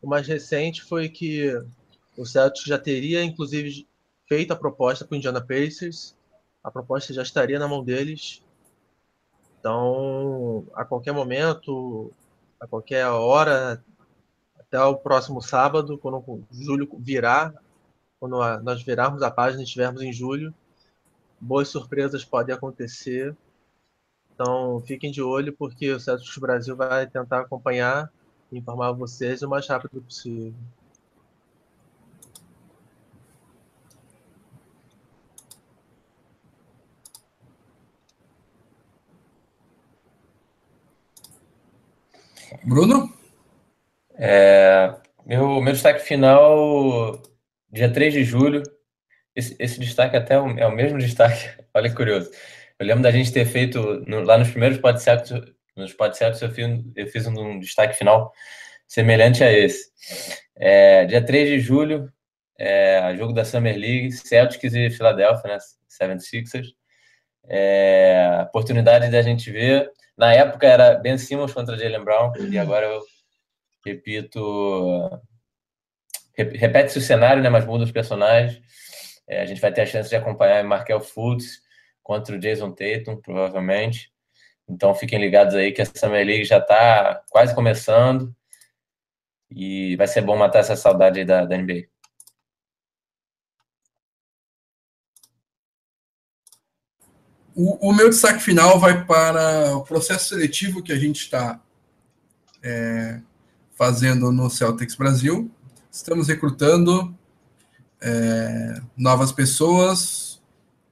O 0.01 0.07
mais 0.07 0.27
recente 0.27 0.83
foi 0.83 1.07
que 1.07 1.53
o 2.17 2.25
Celtics 2.25 2.65
já 2.67 2.77
teria, 2.77 3.23
inclusive, 3.23 3.87
feito 4.27 4.51
a 4.51 4.55
proposta 4.55 5.05
para 5.05 5.15
o 5.15 5.17
Indiana 5.17 5.41
Pacers. 5.41 6.15
A 6.63 6.71
proposta 6.71 7.13
já 7.13 7.21
estaria 7.21 7.59
na 7.59 7.67
mão 7.67 7.83
deles. 7.83 8.41
Então, 9.59 10.65
a 10.73 10.85
qualquer 10.85 11.13
momento, 11.13 12.11
a 12.59 12.67
qualquer 12.67 13.07
hora, 13.07 13.83
até 14.59 14.81
o 14.81 14.95
próximo 14.95 15.41
sábado, 15.41 15.97
quando 15.97 16.17
o 16.17 16.43
julho 16.51 16.89
virar, 16.99 17.53
quando 18.19 18.37
nós 18.61 18.83
virarmos 18.83 19.21
a 19.21 19.31
página 19.31 19.61
e 19.61 19.65
estivermos 19.65 20.01
em 20.01 20.11
julho, 20.11 20.53
boas 21.39 21.67
surpresas 21.67 22.23
podem 22.23 22.55
acontecer. 22.55 23.35
Então, 24.33 24.81
fiquem 24.81 25.11
de 25.11 25.21
olho, 25.21 25.53
porque 25.53 25.91
o 25.91 25.99
Celtics 25.99 26.37
Brasil 26.37 26.75
vai 26.75 27.05
tentar 27.07 27.41
acompanhar 27.41 28.11
e 28.51 28.57
informar 28.57 28.91
vocês 28.91 29.41
o 29.41 29.49
mais 29.49 29.67
rápido 29.67 30.01
possível. 30.01 30.53
Bruno? 42.65 43.11
É, 44.15 44.95
meu, 45.25 45.61
meu 45.61 45.73
destaque 45.73 45.99
final, 45.99 47.21
dia 47.69 47.91
3 47.91 48.13
de 48.13 48.23
julho. 48.23 48.63
Esse, 49.35 49.55
esse 49.59 49.79
destaque 49.79 50.15
até 50.15 50.35
é 50.35 50.39
o, 50.39 50.47
é 50.59 50.67
o 50.67 50.71
mesmo 50.71 50.97
destaque, 50.97 51.49
olha 51.73 51.89
que 51.89 51.95
curioso. 51.95 52.31
Eu 52.79 52.85
lembro 52.85 53.03
da 53.03 53.11
gente 53.11 53.33
ter 53.33 53.45
feito, 53.45 54.03
no, 54.07 54.21
lá 54.21 54.37
nos 54.37 54.49
primeiros 54.49 54.77
podcasts, 54.77 55.31
nos 55.75 55.93
podcasts 55.93 56.41
eu 56.41 56.51
fiz, 56.51 56.67
eu 56.95 57.07
fiz 57.07 57.27
um, 57.27 57.59
destaque 57.59 57.97
final 57.97 58.31
semelhante 58.87 59.43
a 59.43 59.51
esse. 59.51 59.91
É, 60.55 61.05
dia 61.05 61.25
3 61.25 61.49
de 61.49 61.59
julho, 61.59 62.11
é, 62.57 63.13
jogo 63.17 63.33
da 63.33 63.43
Summer 63.43 63.75
League, 63.75 64.11
Celtics 64.11 64.73
e 64.73 64.89
Philadelphia, 64.89 65.49
né, 65.49 65.57
76ers. 65.89 66.67
É, 67.49 68.45
oportunidade 68.47 69.09
da 69.11 69.21
gente 69.21 69.51
ver. 69.51 69.91
Na 70.17 70.33
época 70.33 70.67
era 70.67 70.95
Ben 70.95 71.17
Simmons 71.17 71.53
contra 71.53 71.77
Jalen 71.77 72.03
Brown, 72.03 72.33
e 72.49 72.57
agora 72.57 72.85
eu 72.85 73.01
repito, 73.85 75.21
repete-se 76.35 76.99
o 76.99 77.01
cenário, 77.01 77.41
né, 77.43 77.49
mas 77.49 77.65
muda 77.65 77.83
os 77.83 77.91
personagens. 77.91 78.61
É, 79.27 79.41
a 79.41 79.45
gente 79.45 79.61
vai 79.61 79.71
ter 79.71 79.81
a 79.81 79.85
chance 79.85 80.09
de 80.09 80.15
acompanhar 80.15 80.63
Markel 80.63 80.99
Fultz 80.99 81.61
contra 82.01 82.35
o 82.35 82.39
Jason 82.39 82.71
Tatum, 82.71 83.17
provavelmente. 83.17 84.11
Então 84.67 84.93
fiquem 84.95 85.19
ligados 85.19 85.55
aí 85.55 85.71
que 85.71 85.81
a 85.81 85.85
Summer 85.85 86.25
League 86.25 86.45
já 86.45 86.57
está 86.57 87.21
quase 87.29 87.53
começando 87.53 88.33
e 89.49 89.95
vai 89.97 90.07
ser 90.07 90.21
bom 90.21 90.37
matar 90.37 90.59
essa 90.59 90.75
saudade 90.75 91.23
da, 91.25 91.45
da 91.45 91.57
NBA. 91.57 91.92
O, 97.55 97.89
o, 97.89 97.93
meu 97.93 98.09
destaque 98.09 98.41
final 98.41 98.79
vai 98.79 99.05
para 99.05 99.75
o 99.75 99.83
processo 99.83 100.29
seletivo 100.29 100.81
que 100.81 100.91
a 100.91 100.97
gente 100.97 101.21
está 101.21 101.59
é, 102.63 103.19
fazendo 103.75 104.31
no 104.31 104.49
Celtics 104.49 104.95
Brasil. 104.95 105.51
Estamos 105.91 106.27
recrutando 106.27 107.15
é, 108.01 108.81
novas 108.97 109.31
pessoas. 109.31 110.41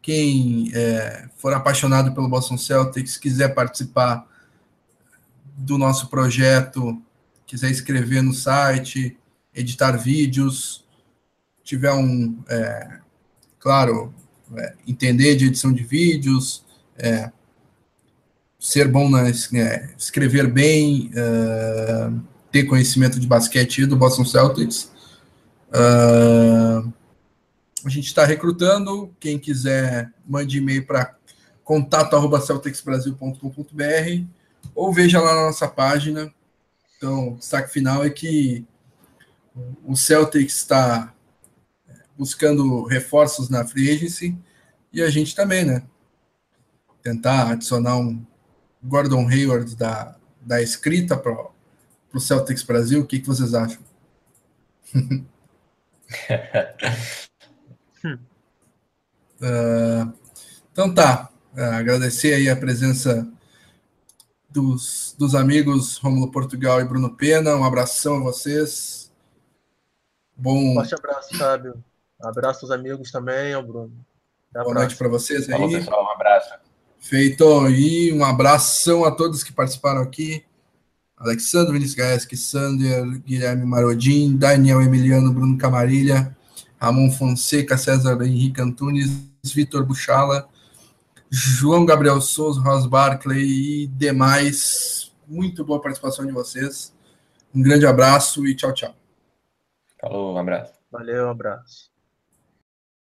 Quem 0.01 0.71
é, 0.73 1.29
for 1.35 1.53
apaixonado 1.53 2.13
pelo 2.13 2.29
Boston 2.29 2.57
Celtics, 2.57 3.17
quiser 3.17 3.55
participar 3.55 4.27
do 5.57 5.77
nosso 5.77 6.09
projeto, 6.09 7.01
quiser 7.45 7.71
escrever 7.71 8.21
no 8.21 8.33
site, 8.33 9.17
editar 9.53 9.97
vídeos, 9.97 10.85
tiver 11.63 11.91
um, 11.93 12.38
é, 12.47 12.99
claro, 13.59 14.13
é, 14.57 14.73
entender 14.87 15.35
de 15.35 15.47
edição 15.47 15.71
de 15.71 15.83
vídeos, 15.83 16.63
é, 16.97 17.31
ser 18.59 18.87
bom 18.87 19.09
na 19.09 19.27
é, 19.27 19.93
escrever 19.97 20.47
bem, 20.47 21.11
ter 22.51 22.65
conhecimento 22.65 23.19
de 23.19 23.25
basquete 23.25 23.85
do 23.85 23.95
Boston 23.95 24.25
Celtics. 24.25 24.91
Uh, 25.69 26.91
a 27.85 27.89
gente 27.89 28.07
está 28.07 28.25
recrutando. 28.25 29.15
Quem 29.19 29.39
quiser, 29.39 30.11
mande 30.27 30.57
e-mail 30.57 30.85
para 30.85 31.15
contato@celticsbrasil.com.br 31.63 34.25
ou 34.75 34.93
veja 34.93 35.19
lá 35.19 35.33
na 35.33 35.47
nossa 35.47 35.67
página. 35.67 36.31
Então, 36.97 37.29
o 37.29 37.37
destaque 37.37 37.71
final 37.71 38.03
é 38.03 38.09
que 38.09 38.63
o 39.83 39.95
Celtics 39.95 40.57
está 40.57 41.13
buscando 42.17 42.83
reforços 42.83 43.49
na 43.49 43.65
free 43.65 43.89
agency 43.89 44.38
e 44.93 45.01
a 45.01 45.09
gente 45.09 45.35
também, 45.35 45.65
né? 45.65 45.83
Tentar 47.01 47.51
adicionar 47.51 47.97
um 47.97 48.25
Gordon 48.83 49.27
Hayward 49.27 49.75
da, 49.75 50.15
da 50.41 50.61
escrita 50.61 51.17
para 51.17 51.51
para 52.11 52.17
o 52.17 52.21
Celtics 52.21 52.63
Brasil. 52.63 53.01
O 53.01 53.07
que, 53.07 53.19
que 53.19 53.27
vocês 53.27 53.53
acham? 53.53 53.81
uh, 59.41 60.13
então 60.71 60.93
tá. 60.93 61.29
Uh, 61.55 61.61
agradecer 61.61 62.33
aí 62.33 62.49
a 62.49 62.55
presença 62.55 63.27
dos, 64.49 65.15
dos 65.17 65.35
amigos 65.35 65.97
Romulo 65.97 66.31
Portugal 66.31 66.81
e 66.81 66.85
Bruno 66.85 67.15
Pena. 67.15 67.55
Um 67.55 67.63
abração 67.63 68.17
a 68.17 68.23
vocês. 68.23 69.11
Bom. 70.35 70.75
Forte 70.75 70.95
abraço, 70.95 71.38
Fábio. 71.38 71.83
Abraço 72.23 72.65
aos 72.65 72.72
amigos 72.72 73.11
também, 73.11 73.53
ao 73.53 73.64
Bruno. 73.64 73.93
Boa 74.53 74.73
noite 74.73 74.95
para 74.95 75.07
vocês 75.07 75.49
aí. 75.49 75.52
Falou, 75.52 75.69
pessoal. 75.69 76.06
Um 76.06 76.11
abraço. 76.11 76.53
Feito. 76.99 77.69
E 77.69 78.14
um 78.14 78.23
abração 78.23 79.06
a 79.06 79.11
todos 79.11 79.43
que 79.43 79.53
participaram 79.53 80.02
aqui. 80.02 80.43
Alexandre 81.18 81.73
Vinícius 81.73 81.95
Gaeski, 81.95 82.35
Sander, 82.35 83.06
Guilherme 83.22 83.64
Marodin, 83.64 84.35
Daniel 84.35 84.81
Emiliano, 84.81 85.31
Bruno 85.31 85.57
Camarilha, 85.57 86.35
Ramon 86.80 87.11
Fonseca, 87.11 87.77
César 87.77 88.19
Henrique 88.23 88.60
Antunes, 88.60 89.10
Vitor 89.43 89.85
Buchala, 89.85 90.49
João 91.30 91.85
Gabriel 91.85 92.19
Souza, 92.19 92.60
Ros 92.60 92.88
Barclay 92.88 93.84
e 93.84 93.88
demais. 93.88 95.11
Muito 95.27 95.64
boa 95.64 95.80
participação 95.80 96.26
de 96.26 96.31
vocês. 96.31 96.93
Um 97.53 97.61
grande 97.61 97.85
abraço 97.85 98.45
e 98.48 98.56
tchau, 98.56 98.73
tchau. 98.73 98.95
Falou, 99.99 100.34
um 100.34 100.38
abraço. 100.38 100.73
Valeu, 100.91 101.27
um 101.27 101.30
abraço. 101.30 101.90